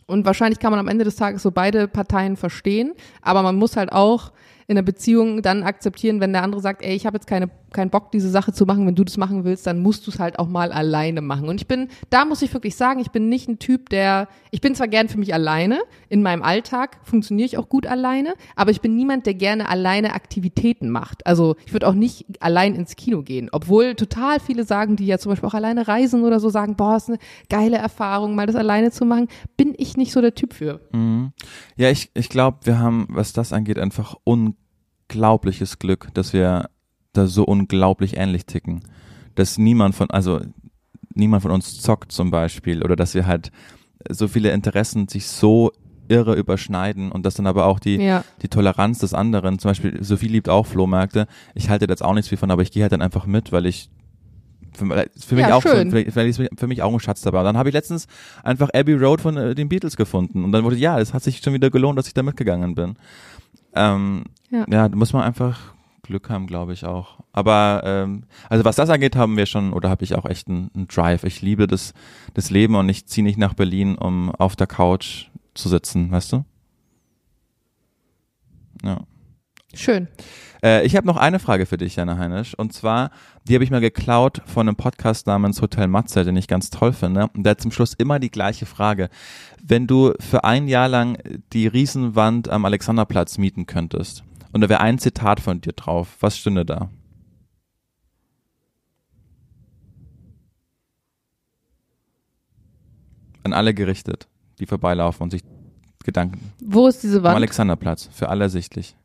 Und 0.09 0.27
wahrscheinlich 0.27 0.59
kann 0.59 0.73
man 0.73 0.81
am 0.81 0.89
Ende 0.89 1.05
des 1.05 1.15
Tages 1.15 1.45
so 1.45 1.53
beide 1.53 1.87
Parteien 1.87 2.37
verstehen, 2.37 2.93
aber 3.23 3.43
man 3.43 3.55
muss 3.55 3.77
halt 3.77 3.93
auch 3.93 4.33
in 4.69 4.75
der 4.75 4.83
Beziehung 4.83 5.43
dann 5.43 5.63
akzeptieren, 5.63 6.21
wenn 6.21 6.33
der 6.33 6.43
andere 6.43 6.61
sagt, 6.61 6.83
ey, 6.83 6.95
ich 6.95 7.07
habe 7.07 7.17
jetzt 7.17 7.27
keine, 7.27 7.51
keinen 7.73 7.91
Bock, 7.91 8.11
diese 8.11 8.31
Sache 8.31 8.53
zu 8.53 8.67
machen, 8.67 8.87
wenn 8.87 8.97
du 8.97 9.05
das 9.05 9.17
machen 9.17 9.45
willst, 9.45 9.67
dann 9.67 9.81
musst 9.81 10.07
du 10.07 10.11
es 10.11 10.19
halt 10.19 10.39
auch 10.39 10.49
mal 10.49 10.73
alleine 10.73 11.21
machen. 11.21 11.49
Und 11.49 11.61
ich 11.61 11.69
bin, 11.69 11.89
da 12.11 12.25
muss 12.25 12.43
ich 12.43 12.53
wirklich 12.53 12.75
sagen, 12.75 12.99
ich 13.01 13.11
bin 13.11 13.29
nicht 13.29 13.49
ein 13.49 13.61
Typ, 13.61 13.91
der, 13.91 14.29
ich 14.51 14.61
bin 14.61 14.75
zwar 14.75 14.89
gern 14.89 15.09
für 15.09 15.19
mich 15.19 15.33
alleine, 15.33 15.79
in 16.09 16.23
meinem 16.23 16.43
Alltag 16.43 16.99
funktioniere 17.05 17.47
ich 17.47 17.59
auch 17.59 17.69
gut 17.69 17.87
alleine, 17.87 18.35
aber 18.57 18.73
ich 18.73 18.81
bin 18.81 18.97
niemand, 18.97 19.27
der 19.27 19.35
gerne 19.35 19.69
alleine 19.69 20.15
Aktivitäten 20.15 20.91
macht. 20.91 21.25
Also 21.27 21.55
ich 21.65 21.73
würde 21.73 21.87
auch 21.87 21.95
nicht 21.95 22.27
allein 22.41 22.75
ins 22.75 22.97
Kino 22.97 23.23
gehen, 23.23 23.49
obwohl 23.53 23.95
total 23.95 24.41
viele 24.41 24.65
sagen, 24.65 24.97
die 24.97 25.07
ja 25.07 25.19
zum 25.19 25.31
Beispiel 25.31 25.49
auch 25.49 25.55
alleine 25.55 25.87
reisen 25.87 26.25
oder 26.25 26.41
so, 26.41 26.49
sagen, 26.49 26.75
boah, 26.75 26.97
ist 26.97 27.09
eine 27.09 27.19
geile 27.49 27.77
Erfahrung, 27.77 28.35
mal 28.35 28.47
das 28.47 28.57
alleine 28.57 28.91
zu 28.91 29.05
machen, 29.05 29.29
bin 29.57 29.75
ich 29.77 29.97
nicht 29.97 30.13
so 30.13 30.21
der 30.21 30.35
Typ 30.35 30.55
für. 30.55 30.81
Mhm. 30.93 31.33
Ja, 31.77 31.91
ich, 31.91 32.11
ich 32.15 32.29
glaube, 32.29 32.59
wir 32.65 32.81
haben, 32.81 33.07
was 33.11 33.33
das 33.33 33.53
angeht, 33.53 33.79
einfach 33.79 34.17
unglaubliches 35.11 35.79
Glück, 35.79 36.09
dass 36.15 36.33
wir 36.33 36.69
da 37.13 37.27
so 37.27 37.45
unglaublich 37.45 38.17
ähnlich 38.17 38.47
ticken. 38.47 38.83
Dass 39.35 39.59
niemand 39.59 39.95
von, 39.95 40.11
also 40.11 40.41
niemand 41.15 41.43
von 41.43 41.51
uns 41.53 41.81
zockt 41.81 42.13
zum 42.13 42.31
Beispiel 42.31 42.83
oder 42.83 42.97
dass 42.97 43.15
wir 43.15 43.27
halt 43.27 43.51
so 44.11 44.29
viele 44.29 44.51
Interessen 44.53 45.09
sich 45.09 45.27
so 45.27 45.73
irre 46.09 46.35
überschneiden 46.37 47.11
und 47.11 47.25
dass 47.27 47.35
dann 47.35 47.47
aber 47.47 47.67
auch 47.67 47.81
die, 47.81 47.97
Ja. 47.97 48.23
die 48.43 48.49
Toleranz 48.49 48.99
des 49.01 49.13
anderen, 49.13 49.59
zum 49.59 49.71
Beispiel 49.71 50.03
Sophie 50.05 50.29
liebt 50.29 50.49
auch 50.49 50.67
Flohmärkte, 50.67 51.27
ich 51.55 51.69
halte 51.69 51.87
jetzt 51.89 52.03
auch 52.05 52.15
nichts 52.15 52.29
viel 52.29 52.39
von, 52.39 52.51
aber 52.51 52.63
ich 52.63 52.71
gehe 52.71 52.83
halt 52.83 52.93
dann 52.93 53.03
einfach 53.03 53.27
mit, 53.27 53.51
weil 53.51 53.67
ich 53.67 53.91
für, 54.73 54.85
für 55.19 55.35
mich 55.35 55.47
Ja, 55.49 55.55
auch 55.57 55.63
schön. 55.63 55.91
für, 55.91 56.05
für 56.57 56.67
mich 56.67 56.83
auch 56.83 56.93
ein 56.93 57.01
Schatz 57.01 57.23
dabei. 57.23 57.39
Und 57.41 57.47
dann 57.47 57.57
habe 57.57 57.71
ich 57.71 57.73
letztens 57.73 58.07
einfach 58.45 58.69
Abbey 58.75 58.93
Road 58.95 59.21
von 59.23 59.37
äh, 59.37 59.55
den 59.55 59.69
Beatles 59.69 59.97
gefunden 59.97 60.45
und 60.45 60.53
dann 60.53 60.63
wurde 60.65 60.77
ja, 60.77 61.01
es 61.01 61.13
hat 61.15 61.23
sich 61.25 61.39
schon 61.39 61.55
wieder 61.55 61.71
gelohnt, 61.71 61.99
dass 61.99 62.07
ich 62.07 62.15
da 62.15 62.23
mitgegangen 62.23 62.75
bin. 62.77 62.95
Ähm, 63.77 64.25
Ja. 64.51 64.65
ja, 64.69 64.89
da 64.89 64.97
muss 64.97 65.13
man 65.13 65.23
einfach 65.23 65.75
Glück 66.03 66.31
haben, 66.31 66.47
glaube 66.47 66.73
ich 66.73 66.85
auch. 66.85 67.19
Aber 67.33 67.83
ähm, 67.85 68.25
also 68.49 68.65
was 68.65 68.77
das 68.77 68.91
angeht, 68.91 69.17
haben 69.17 69.37
wir 69.37 69.47
schon 69.47 69.73
oder 69.73 69.91
habe 69.91 70.05
ich 70.05 70.15
auch 70.15 70.25
echt 70.25 70.49
einen, 70.49 70.71
einen 70.75 70.87
Drive. 70.89 71.25
Ich 71.25 71.43
liebe 71.43 71.67
das, 71.67 71.95
das 72.35 72.51
Leben 72.51 72.77
und 72.77 72.89
ich 72.89 73.07
ziehe 73.07 73.25
nicht 73.25 73.39
nach 73.39 73.55
Berlin, 73.55 73.97
um 73.97 74.31
auf 74.31 74.55
der 74.57 74.67
Couch 74.69 75.27
zu 75.55 75.69
sitzen, 75.69 76.11
weißt 76.11 76.33
du? 76.33 76.45
Ja. 78.85 79.01
Schön. 79.75 80.09
Äh, 80.67 80.85
ich 80.85 80.97
habe 80.97 81.07
noch 81.07 81.17
eine 81.17 81.39
Frage 81.39 81.65
für 81.65 81.77
dich, 81.77 81.95
Jana 81.95 82.19
Heinisch. 82.19 82.59
Und 82.59 82.73
zwar, 82.73 83.11
die 83.45 83.55
habe 83.55 83.63
ich 83.63 83.71
mal 83.71 83.81
geklaut 83.81 84.43
von 84.47 84.69
einem 84.69 84.77
Podcast 84.77 85.29
namens 85.29 85.63
Hotel 85.63 85.87
Matze, 85.87 86.25
den 86.25 86.37
ich 86.37 86.49
ganz 86.49 86.71
toll 86.71 86.93
finde. 86.93 87.29
Und 87.35 87.45
der 87.45 87.53
hat 87.53 87.61
zum 87.61 87.71
Schluss 87.71 87.95
immer 87.95 88.19
die 88.19 88.31
gleiche 88.31 88.67
Frage. 88.67 89.09
Wenn 89.63 89.87
du 89.87 90.13
für 90.19 90.43
ein 90.43 90.67
Jahr 90.67 90.89
lang 90.89 91.19
die 91.53 91.69
Riesenwand 91.69 92.49
am 92.49 92.65
Alexanderplatz 92.65 93.39
mieten 93.39 93.67
könntest 93.67 94.25
und 94.53 94.61
da 94.61 94.69
wäre 94.69 94.81
ein 94.81 94.99
Zitat 94.99 95.39
von 95.39 95.61
dir 95.61 95.73
drauf, 95.73 96.17
was 96.19 96.37
stünde 96.37 96.65
da? 96.65 96.91
An 103.45 103.53
alle 103.53 103.73
gerichtet, 103.73 104.27
die 104.59 104.67
vorbeilaufen 104.67 105.23
und 105.23 105.31
sich 105.31 105.43
Gedanken. 106.05 106.53
Wo 106.61 106.89
ist 106.89 107.03
diese 107.03 107.19
Am 107.19 107.25
Wand? 107.25 107.37
Alexanderplatz, 107.37 108.09
für 108.13 108.29
alle 108.29 108.45
ersichtlich. 108.45 108.97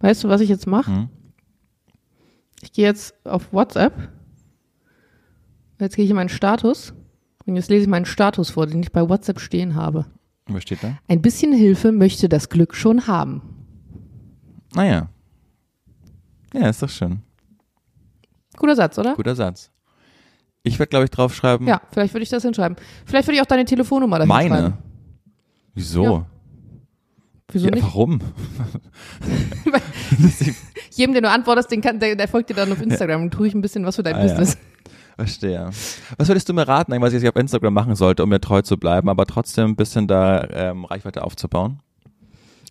Weißt 0.00 0.24
du, 0.24 0.28
was 0.28 0.40
ich 0.40 0.48
jetzt 0.48 0.66
mache? 0.66 0.90
Hm? 0.90 1.08
Ich 2.62 2.72
gehe 2.72 2.84
jetzt 2.84 3.14
auf 3.26 3.52
WhatsApp. 3.52 4.10
Jetzt 5.80 5.96
gehe 5.96 6.04
ich 6.04 6.10
in 6.10 6.16
meinen 6.16 6.28
Status. 6.28 6.94
Und 7.46 7.56
jetzt 7.56 7.68
lese 7.68 7.82
ich 7.82 7.88
meinen 7.88 8.06
Status 8.06 8.50
vor, 8.50 8.66
den 8.66 8.82
ich 8.82 8.92
bei 8.92 9.08
WhatsApp 9.08 9.40
stehen 9.40 9.74
habe. 9.74 10.06
Was 10.46 10.62
steht 10.62 10.82
da? 10.82 10.98
Ein 11.08 11.22
bisschen 11.22 11.52
Hilfe 11.52 11.92
möchte 11.92 12.28
das 12.28 12.48
Glück 12.48 12.74
schon 12.74 13.06
haben. 13.06 13.42
Naja. 14.74 15.08
Ja, 16.52 16.68
ist 16.68 16.82
doch 16.82 16.88
schön. 16.88 17.20
Guter 18.56 18.76
Satz, 18.76 18.98
oder? 18.98 19.14
Guter 19.14 19.34
Satz. 19.34 19.70
Ich 20.62 20.78
werde, 20.78 20.88
glaube 20.88 21.04
ich, 21.04 21.10
draufschreiben. 21.10 21.66
Ja, 21.66 21.82
vielleicht 21.92 22.14
würde 22.14 22.22
ich 22.22 22.30
das 22.30 22.42
hinschreiben. 22.42 22.76
Vielleicht 23.04 23.28
würde 23.28 23.36
ich 23.36 23.42
auch 23.42 23.46
deine 23.46 23.64
Telefonnummer 23.64 24.18
dahin 24.18 24.28
Meine. 24.28 24.56
schreiben. 24.56 24.78
Wieso? 25.74 26.04
Ja. 26.04 26.26
Wieso 27.52 27.66
Ja, 27.66 27.74
nicht? 27.74 27.84
warum? 27.84 28.20
Jedem, 30.90 31.14
den 31.14 31.22
du 31.24 31.30
antwortest, 31.30 31.70
den 31.70 31.80
kann, 31.80 32.00
der, 32.00 32.16
der 32.16 32.28
folgt 32.28 32.50
dir 32.50 32.54
dann 32.54 32.72
auf 32.72 32.80
Instagram 32.80 33.22
und 33.22 33.30
tue 33.32 33.46
ich 33.48 33.54
ein 33.54 33.60
bisschen 33.60 33.84
was 33.84 33.96
für 33.96 34.02
dein 34.02 34.14
Ah, 34.14 34.18
ja. 34.24 34.26
Business. 34.28 34.58
Verstehe. 35.16 35.70
Was 36.18 36.28
würdest 36.28 36.48
du 36.48 36.54
mir 36.54 36.66
raten, 36.66 37.00
was 37.00 37.12
ich 37.12 37.28
auf 37.28 37.36
Instagram 37.36 37.72
machen 37.72 37.94
sollte, 37.94 38.24
um 38.24 38.28
mir 38.30 38.40
treu 38.40 38.62
zu 38.62 38.76
bleiben, 38.76 39.08
aber 39.08 39.26
trotzdem 39.26 39.66
ein 39.70 39.76
bisschen 39.76 40.08
da 40.08 40.48
ähm, 40.50 40.84
Reichweite 40.84 41.22
aufzubauen? 41.22 41.78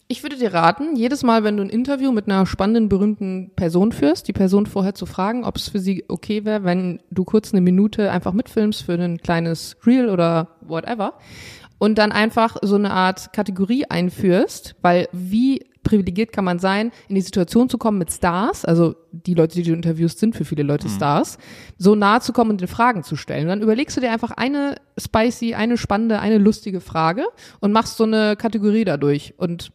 Ich 0.09 0.21
würde 0.23 0.35
dir 0.37 0.53
raten, 0.53 0.97
jedes 0.97 1.23
Mal, 1.23 1.45
wenn 1.45 1.55
du 1.55 1.63
ein 1.63 1.69
Interview 1.69 2.11
mit 2.11 2.27
einer 2.27 2.45
spannenden, 2.45 2.89
berühmten 2.89 3.51
Person 3.55 3.93
führst, 3.93 4.27
die 4.27 4.33
Person 4.33 4.65
vorher 4.65 4.93
zu 4.93 5.05
fragen, 5.05 5.45
ob 5.45 5.55
es 5.55 5.69
für 5.69 5.79
sie 5.79 6.03
okay 6.09 6.43
wäre, 6.43 6.65
wenn 6.65 6.99
du 7.09 7.23
kurz 7.23 7.53
eine 7.53 7.61
Minute 7.61 8.11
einfach 8.11 8.33
mitfilmst 8.33 8.83
für 8.83 8.93
ein 8.93 9.19
kleines 9.19 9.77
Reel 9.87 10.09
oder 10.09 10.49
whatever 10.61 11.13
und 11.77 11.97
dann 11.97 12.11
einfach 12.11 12.57
so 12.61 12.75
eine 12.75 12.91
Art 12.91 13.33
Kategorie 13.33 13.85
einführst, 13.85 14.75
weil 14.81 15.07
wie 15.11 15.65
privilegiert 15.83 16.31
kann 16.31 16.45
man 16.45 16.59
sein, 16.59 16.91
in 17.07 17.15
die 17.15 17.21
Situation 17.21 17.69
zu 17.69 17.77
kommen 17.77 17.97
mit 17.97 18.11
Stars, 18.11 18.65
also 18.65 18.95
die 19.11 19.33
Leute, 19.33 19.55
die 19.55 19.63
du 19.63 19.73
interviewst, 19.73 20.17
sind 20.17 20.35
für 20.35 20.45
viele 20.45 20.63
Leute 20.63 20.89
Stars, 20.89 21.37
so 21.77 21.93
nahe 21.93 22.21
zu 22.21 22.33
kommen 22.33 22.51
und 22.51 22.61
den 22.61 22.67
Fragen 22.67 23.03
zu 23.03 23.15
stellen. 23.15 23.43
Und 23.43 23.49
dann 23.49 23.61
überlegst 23.61 23.95
du 23.97 24.01
dir 24.01 24.11
einfach 24.11 24.31
eine 24.31 24.75
spicy, 24.97 25.53
eine 25.53 25.77
spannende, 25.77 26.19
eine 26.19 26.37
lustige 26.37 26.81
Frage 26.81 27.25
und 27.59 27.71
machst 27.71 27.97
so 27.97 28.05
eine 28.05 28.35
Kategorie 28.35 28.85
dadurch 28.85 29.33
und 29.37 29.71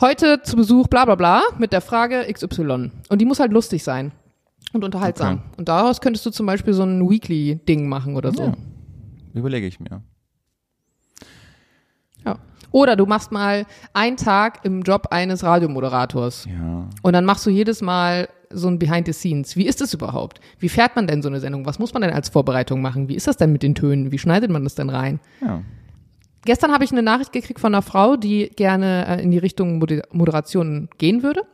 heute 0.00 0.42
zu 0.42 0.56
Besuch, 0.56 0.88
bla 0.88 1.04
bla 1.04 1.14
bla, 1.14 1.42
mit 1.58 1.72
der 1.72 1.80
Frage 1.80 2.26
XY. 2.30 2.90
Und 3.08 3.20
die 3.20 3.24
muss 3.24 3.40
halt 3.40 3.52
lustig 3.52 3.84
sein 3.84 4.12
und 4.72 4.84
unterhaltsam. 4.84 5.34
Okay. 5.34 5.42
Und 5.58 5.68
daraus 5.68 6.00
könntest 6.00 6.26
du 6.26 6.30
zum 6.30 6.46
Beispiel 6.46 6.74
so 6.74 6.82
ein 6.82 7.08
Weekly-Ding 7.08 7.88
machen 7.88 8.16
oder 8.16 8.32
so. 8.32 8.42
Ja. 8.42 8.54
Überlege 9.34 9.66
ich 9.66 9.80
mir. 9.80 10.02
Oder 12.76 12.94
du 12.94 13.06
machst 13.06 13.32
mal 13.32 13.64
einen 13.94 14.18
Tag 14.18 14.60
im 14.66 14.82
Job 14.82 15.06
eines 15.10 15.42
Radiomoderators. 15.42 16.44
Ja. 16.44 16.86
Und 17.02 17.12
dann 17.14 17.24
machst 17.24 17.46
du 17.46 17.50
jedes 17.50 17.80
Mal 17.80 18.28
so 18.50 18.68
ein 18.68 18.78
Behind 18.78 19.06
the 19.06 19.14
Scenes. 19.14 19.56
Wie 19.56 19.66
ist 19.66 19.80
das 19.80 19.94
überhaupt? 19.94 20.40
Wie 20.58 20.68
fährt 20.68 20.94
man 20.94 21.06
denn 21.06 21.22
so 21.22 21.30
eine 21.30 21.40
Sendung? 21.40 21.64
Was 21.64 21.78
muss 21.78 21.94
man 21.94 22.02
denn 22.02 22.12
als 22.12 22.28
Vorbereitung 22.28 22.82
machen? 22.82 23.08
Wie 23.08 23.14
ist 23.14 23.26
das 23.28 23.38
denn 23.38 23.50
mit 23.50 23.62
den 23.62 23.74
Tönen? 23.74 24.12
Wie 24.12 24.18
schneidet 24.18 24.50
man 24.50 24.62
das 24.62 24.74
denn 24.74 24.90
rein? 24.90 25.20
Ja. 25.40 25.62
Gestern 26.44 26.70
habe 26.70 26.84
ich 26.84 26.92
eine 26.92 27.02
Nachricht 27.02 27.32
gekriegt 27.32 27.60
von 27.60 27.74
einer 27.74 27.80
Frau, 27.80 28.16
die 28.16 28.50
gerne 28.54 29.06
äh, 29.08 29.22
in 29.22 29.30
die 29.30 29.38
Richtung 29.38 29.78
Moder- 29.78 30.02
Moderation 30.12 30.90
gehen 30.98 31.22
würde. 31.22 31.44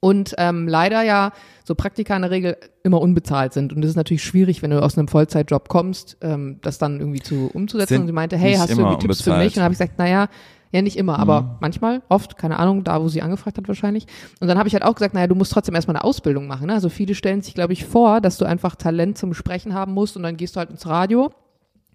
Und 0.00 0.34
ähm, 0.38 0.68
leider 0.68 1.02
ja 1.02 1.32
so 1.64 1.74
Praktika 1.74 2.14
in 2.14 2.22
der 2.22 2.30
Regel 2.30 2.56
immer 2.82 3.00
unbezahlt 3.00 3.52
sind. 3.52 3.72
Und 3.72 3.84
es 3.84 3.90
ist 3.90 3.96
natürlich 3.96 4.22
schwierig, 4.22 4.62
wenn 4.62 4.70
du 4.70 4.82
aus 4.82 4.96
einem 4.96 5.08
Vollzeitjob 5.08 5.68
kommst, 5.68 6.16
ähm, 6.20 6.58
das 6.62 6.78
dann 6.78 7.00
irgendwie 7.00 7.20
zu 7.20 7.50
umzusetzen. 7.52 7.94
Sind 7.94 8.00
und 8.02 8.06
sie 8.06 8.12
meinte, 8.12 8.36
hey, 8.36 8.54
hast 8.54 8.72
du 8.72 8.78
irgendwie 8.78 8.98
Tipps 8.98 9.22
für 9.22 9.36
mich? 9.36 9.48
Und 9.48 9.56
dann 9.56 9.64
habe 9.64 9.72
ich 9.72 9.78
gesagt, 9.78 9.98
naja, 9.98 10.28
ja, 10.70 10.82
nicht 10.82 10.98
immer, 10.98 11.18
aber 11.18 11.56
manchmal, 11.60 12.02
oft, 12.10 12.36
keine 12.36 12.58
Ahnung, 12.58 12.84
da, 12.84 13.00
wo 13.00 13.08
sie 13.08 13.22
angefragt 13.22 13.56
hat 13.56 13.68
wahrscheinlich. 13.68 14.06
Und 14.40 14.48
dann 14.48 14.58
habe 14.58 14.68
ich 14.68 14.74
halt 14.74 14.84
auch 14.84 14.94
gesagt, 14.94 15.14
naja, 15.14 15.26
du 15.26 15.34
musst 15.34 15.52
trotzdem 15.52 15.74
erstmal 15.74 15.96
eine 15.96 16.04
Ausbildung 16.04 16.46
machen. 16.46 16.66
Ne? 16.66 16.74
Also 16.74 16.90
viele 16.90 17.14
stellen 17.14 17.40
sich, 17.40 17.54
glaube 17.54 17.72
ich, 17.72 17.86
vor, 17.86 18.20
dass 18.20 18.36
du 18.36 18.44
einfach 18.44 18.76
Talent 18.76 19.16
zum 19.16 19.32
Sprechen 19.32 19.72
haben 19.72 19.94
musst 19.94 20.16
und 20.16 20.22
dann 20.24 20.36
gehst 20.36 20.56
du 20.56 20.58
halt 20.58 20.70
ins 20.70 20.86
Radio. 20.86 21.30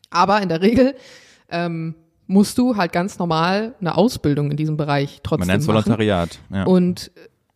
Aber 0.09 0.41
in 0.41 0.49
der 0.49 0.61
Regel 0.61 0.95
ähm, 1.49 1.93
musst 2.25 2.57
du 2.57 2.75
halt 2.75 2.91
ganz 2.91 3.19
normal 3.19 3.75
eine 3.79 3.95
Ausbildung 3.95 4.49
in 4.49 4.57
diesem 4.57 4.75
Bereich 4.75 5.19
trotzdem 5.21 5.47
Man 5.47 5.47
nennt 5.49 5.61
es 5.61 5.67
machen. 5.67 5.85
Volontariat. 5.85 6.39
Ja. 6.51 6.63
Und 6.63 7.11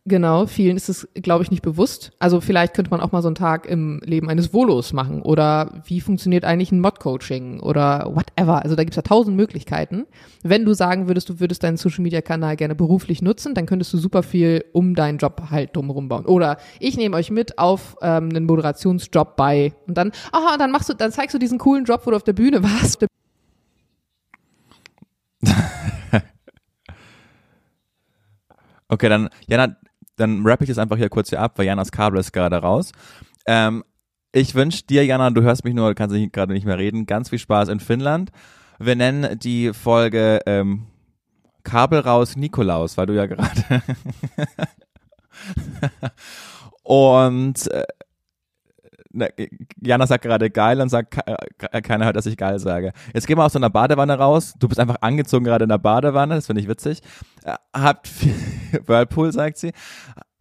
genau, 0.08 0.46
vielen 0.46 0.76
ist 0.76 0.88
es, 0.88 1.08
glaube 1.14 1.44
ich, 1.44 1.50
nicht 1.50 1.62
bewusst. 1.62 2.12
Also 2.18 2.40
vielleicht 2.40 2.74
könnte 2.74 2.90
man 2.90 3.00
auch 3.00 3.12
mal 3.12 3.22
so 3.22 3.28
einen 3.28 3.34
Tag 3.34 3.66
im 3.66 4.00
Leben 4.04 4.28
eines 4.28 4.48
Volos 4.48 4.92
machen 4.92 5.22
oder 5.22 5.82
wie 5.84 6.00
funktioniert 6.00 6.44
eigentlich 6.44 6.72
ein 6.72 6.80
Mod-Coaching 6.80 7.60
oder 7.60 8.10
whatever. 8.14 8.62
Also 8.62 8.74
da 8.76 8.84
gibt's 8.84 8.96
ja 8.96 9.02
tausend 9.02 9.36
Möglichkeiten. 9.36 10.06
Wenn 10.42 10.64
du 10.64 10.74
sagen 10.74 11.06
würdest, 11.08 11.28
du 11.28 11.40
würdest 11.40 11.62
deinen 11.62 11.76
Social-Media-Kanal 11.76 12.56
gerne 12.56 12.74
beruflich 12.74 13.22
nutzen, 13.22 13.54
dann 13.54 13.66
könntest 13.66 13.92
du 13.92 13.98
super 13.98 14.22
viel 14.22 14.64
um 14.72 14.94
deinen 14.94 15.18
Job 15.18 15.42
halt 15.50 15.76
drumherum 15.76 16.08
bauen. 16.08 16.26
Oder 16.26 16.58
ich 16.80 16.96
nehme 16.96 17.16
euch 17.16 17.30
mit 17.30 17.58
auf 17.58 17.96
ähm, 18.02 18.30
einen 18.30 18.46
Moderationsjob 18.46 19.36
bei 19.36 19.74
und 19.86 19.96
dann, 19.96 20.12
aha, 20.32 20.56
dann 20.56 20.70
machst 20.70 20.88
du, 20.88 20.94
dann 20.94 21.12
zeigst 21.12 21.34
du 21.34 21.38
diesen 21.38 21.58
coolen 21.58 21.84
Job, 21.84 22.02
wo 22.04 22.10
du 22.10 22.16
auf 22.16 22.24
der 22.24 22.32
Bühne 22.32 22.62
warst. 22.62 23.06
Okay, 28.90 29.10
dann, 29.10 29.28
Jana, 29.46 29.76
dann 30.18 30.46
rappe 30.46 30.64
ich 30.64 30.70
es 30.70 30.78
einfach 30.78 30.96
hier 30.96 31.08
kurz 31.08 31.30
hier 31.30 31.40
ab, 31.40 31.52
weil 31.56 31.66
Janas 31.66 31.92
Kabel 31.92 32.20
ist 32.20 32.32
gerade 32.32 32.56
raus. 32.56 32.92
Ähm, 33.46 33.84
ich 34.32 34.54
wünsche 34.54 34.84
dir, 34.84 35.04
Jana, 35.04 35.30
du 35.30 35.42
hörst 35.42 35.64
mich 35.64 35.74
nur, 35.74 35.94
kannst 35.94 36.14
gerade 36.32 36.52
nicht 36.52 36.66
mehr 36.66 36.78
reden, 36.78 37.06
ganz 37.06 37.30
viel 37.30 37.38
Spaß 37.38 37.68
in 37.70 37.80
Finnland. 37.80 38.30
Wir 38.78 38.94
nennen 38.94 39.38
die 39.38 39.72
Folge 39.72 40.40
ähm, 40.46 40.86
Kabel 41.64 42.00
raus 42.00 42.36
Nikolaus, 42.36 42.96
weil 42.96 43.06
du 43.06 43.14
ja 43.14 43.26
gerade. 43.26 43.62
Und 46.82 47.70
äh, 47.70 47.84
Jana 49.80 50.06
sagt 50.06 50.24
gerade 50.24 50.50
geil 50.50 50.80
und 50.80 50.88
sagt, 50.88 51.18
äh, 51.26 51.82
keiner 51.82 52.04
hört, 52.04 52.16
dass 52.16 52.26
ich 52.26 52.36
geil 52.36 52.58
sage. 52.58 52.92
Jetzt 53.14 53.26
gehen 53.26 53.38
wir 53.38 53.44
aus 53.44 53.52
so 53.52 53.58
einer 53.58 53.70
Badewanne 53.70 54.14
raus. 54.18 54.54
Du 54.58 54.68
bist 54.68 54.80
einfach 54.80 54.96
angezogen 55.00 55.44
gerade 55.44 55.64
in 55.64 55.68
der 55.68 55.78
Badewanne, 55.78 56.36
das 56.36 56.46
finde 56.46 56.62
ich 56.62 56.68
witzig. 56.68 57.00
Habt 57.72 58.10
Whirlpool, 58.86 59.32
sagt 59.32 59.58
sie. 59.58 59.72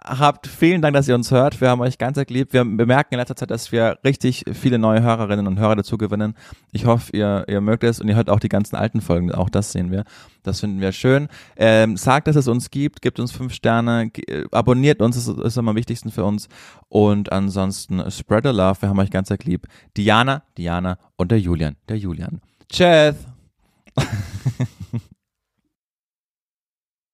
Habt 0.04 0.48
vielen 0.48 0.82
Dank, 0.82 0.94
dass 0.94 1.08
ihr 1.08 1.16
uns 1.16 1.32
hört. 1.32 1.60
Wir 1.60 1.70
haben 1.70 1.82
euch 1.82 1.98
ganz 1.98 2.18
lieb. 2.30 2.54
Wir 2.54 2.64
bemerken 2.64 3.16
in 3.16 3.20
letzter 3.20 3.36
Zeit, 3.36 3.52
dass 3.52 3.72
wir 3.72 3.98
richtig 4.06 4.46
viele 4.54 4.78
neue 4.78 5.02
Hörerinnen 5.02 5.48
und 5.48 5.60
Hörer 5.60 5.76
dazu 5.76 5.98
gewinnen. 5.98 6.36
Ich 6.72 6.86
hoffe, 6.86 7.12
ihr, 7.18 7.46
ihr 7.48 7.62
mögt 7.62 7.84
es 7.84 8.00
und 8.00 8.08
ihr 8.08 8.16
hört 8.16 8.30
auch 8.30 8.40
die 8.40 8.48
ganzen 8.48 8.76
alten 8.76 9.02
Folgen. 9.02 9.32
Auch 9.34 9.50
das 9.50 9.72
sehen 9.72 9.92
wir. 9.92 10.06
Das 10.44 10.60
finden 10.60 10.80
wir 10.80 10.92
schön. 10.92 11.28
Ähm, 11.58 11.98
sagt, 11.98 12.28
dass 12.28 12.36
es 12.36 12.48
uns 12.48 12.70
gibt. 12.70 13.02
Gebt 13.02 13.20
uns 13.20 13.32
fünf 13.32 13.54
Sterne. 13.54 14.12
Äh, 14.28 14.46
Abonniert 14.52 15.02
uns. 15.02 15.16
Das 15.16 15.28
ist 15.28 15.58
am 15.58 15.76
wichtigsten 15.76 16.12
für 16.12 16.24
uns. 16.24 16.48
Und 16.90 17.32
ansonsten 17.32 18.10
spread 18.12 18.46
the 18.46 18.52
love. 18.52 18.82
Wir 18.82 18.90
haben 18.90 19.00
euch 19.00 19.12
ganz 19.12 19.30
lieb. 19.44 19.68
Diana, 19.98 20.44
Diana 20.58 21.00
und 21.18 21.32
der 21.32 21.40
Julian. 21.40 21.76
Der 21.90 21.98
Julian. 21.98 22.40
Tschüss. 22.70 23.16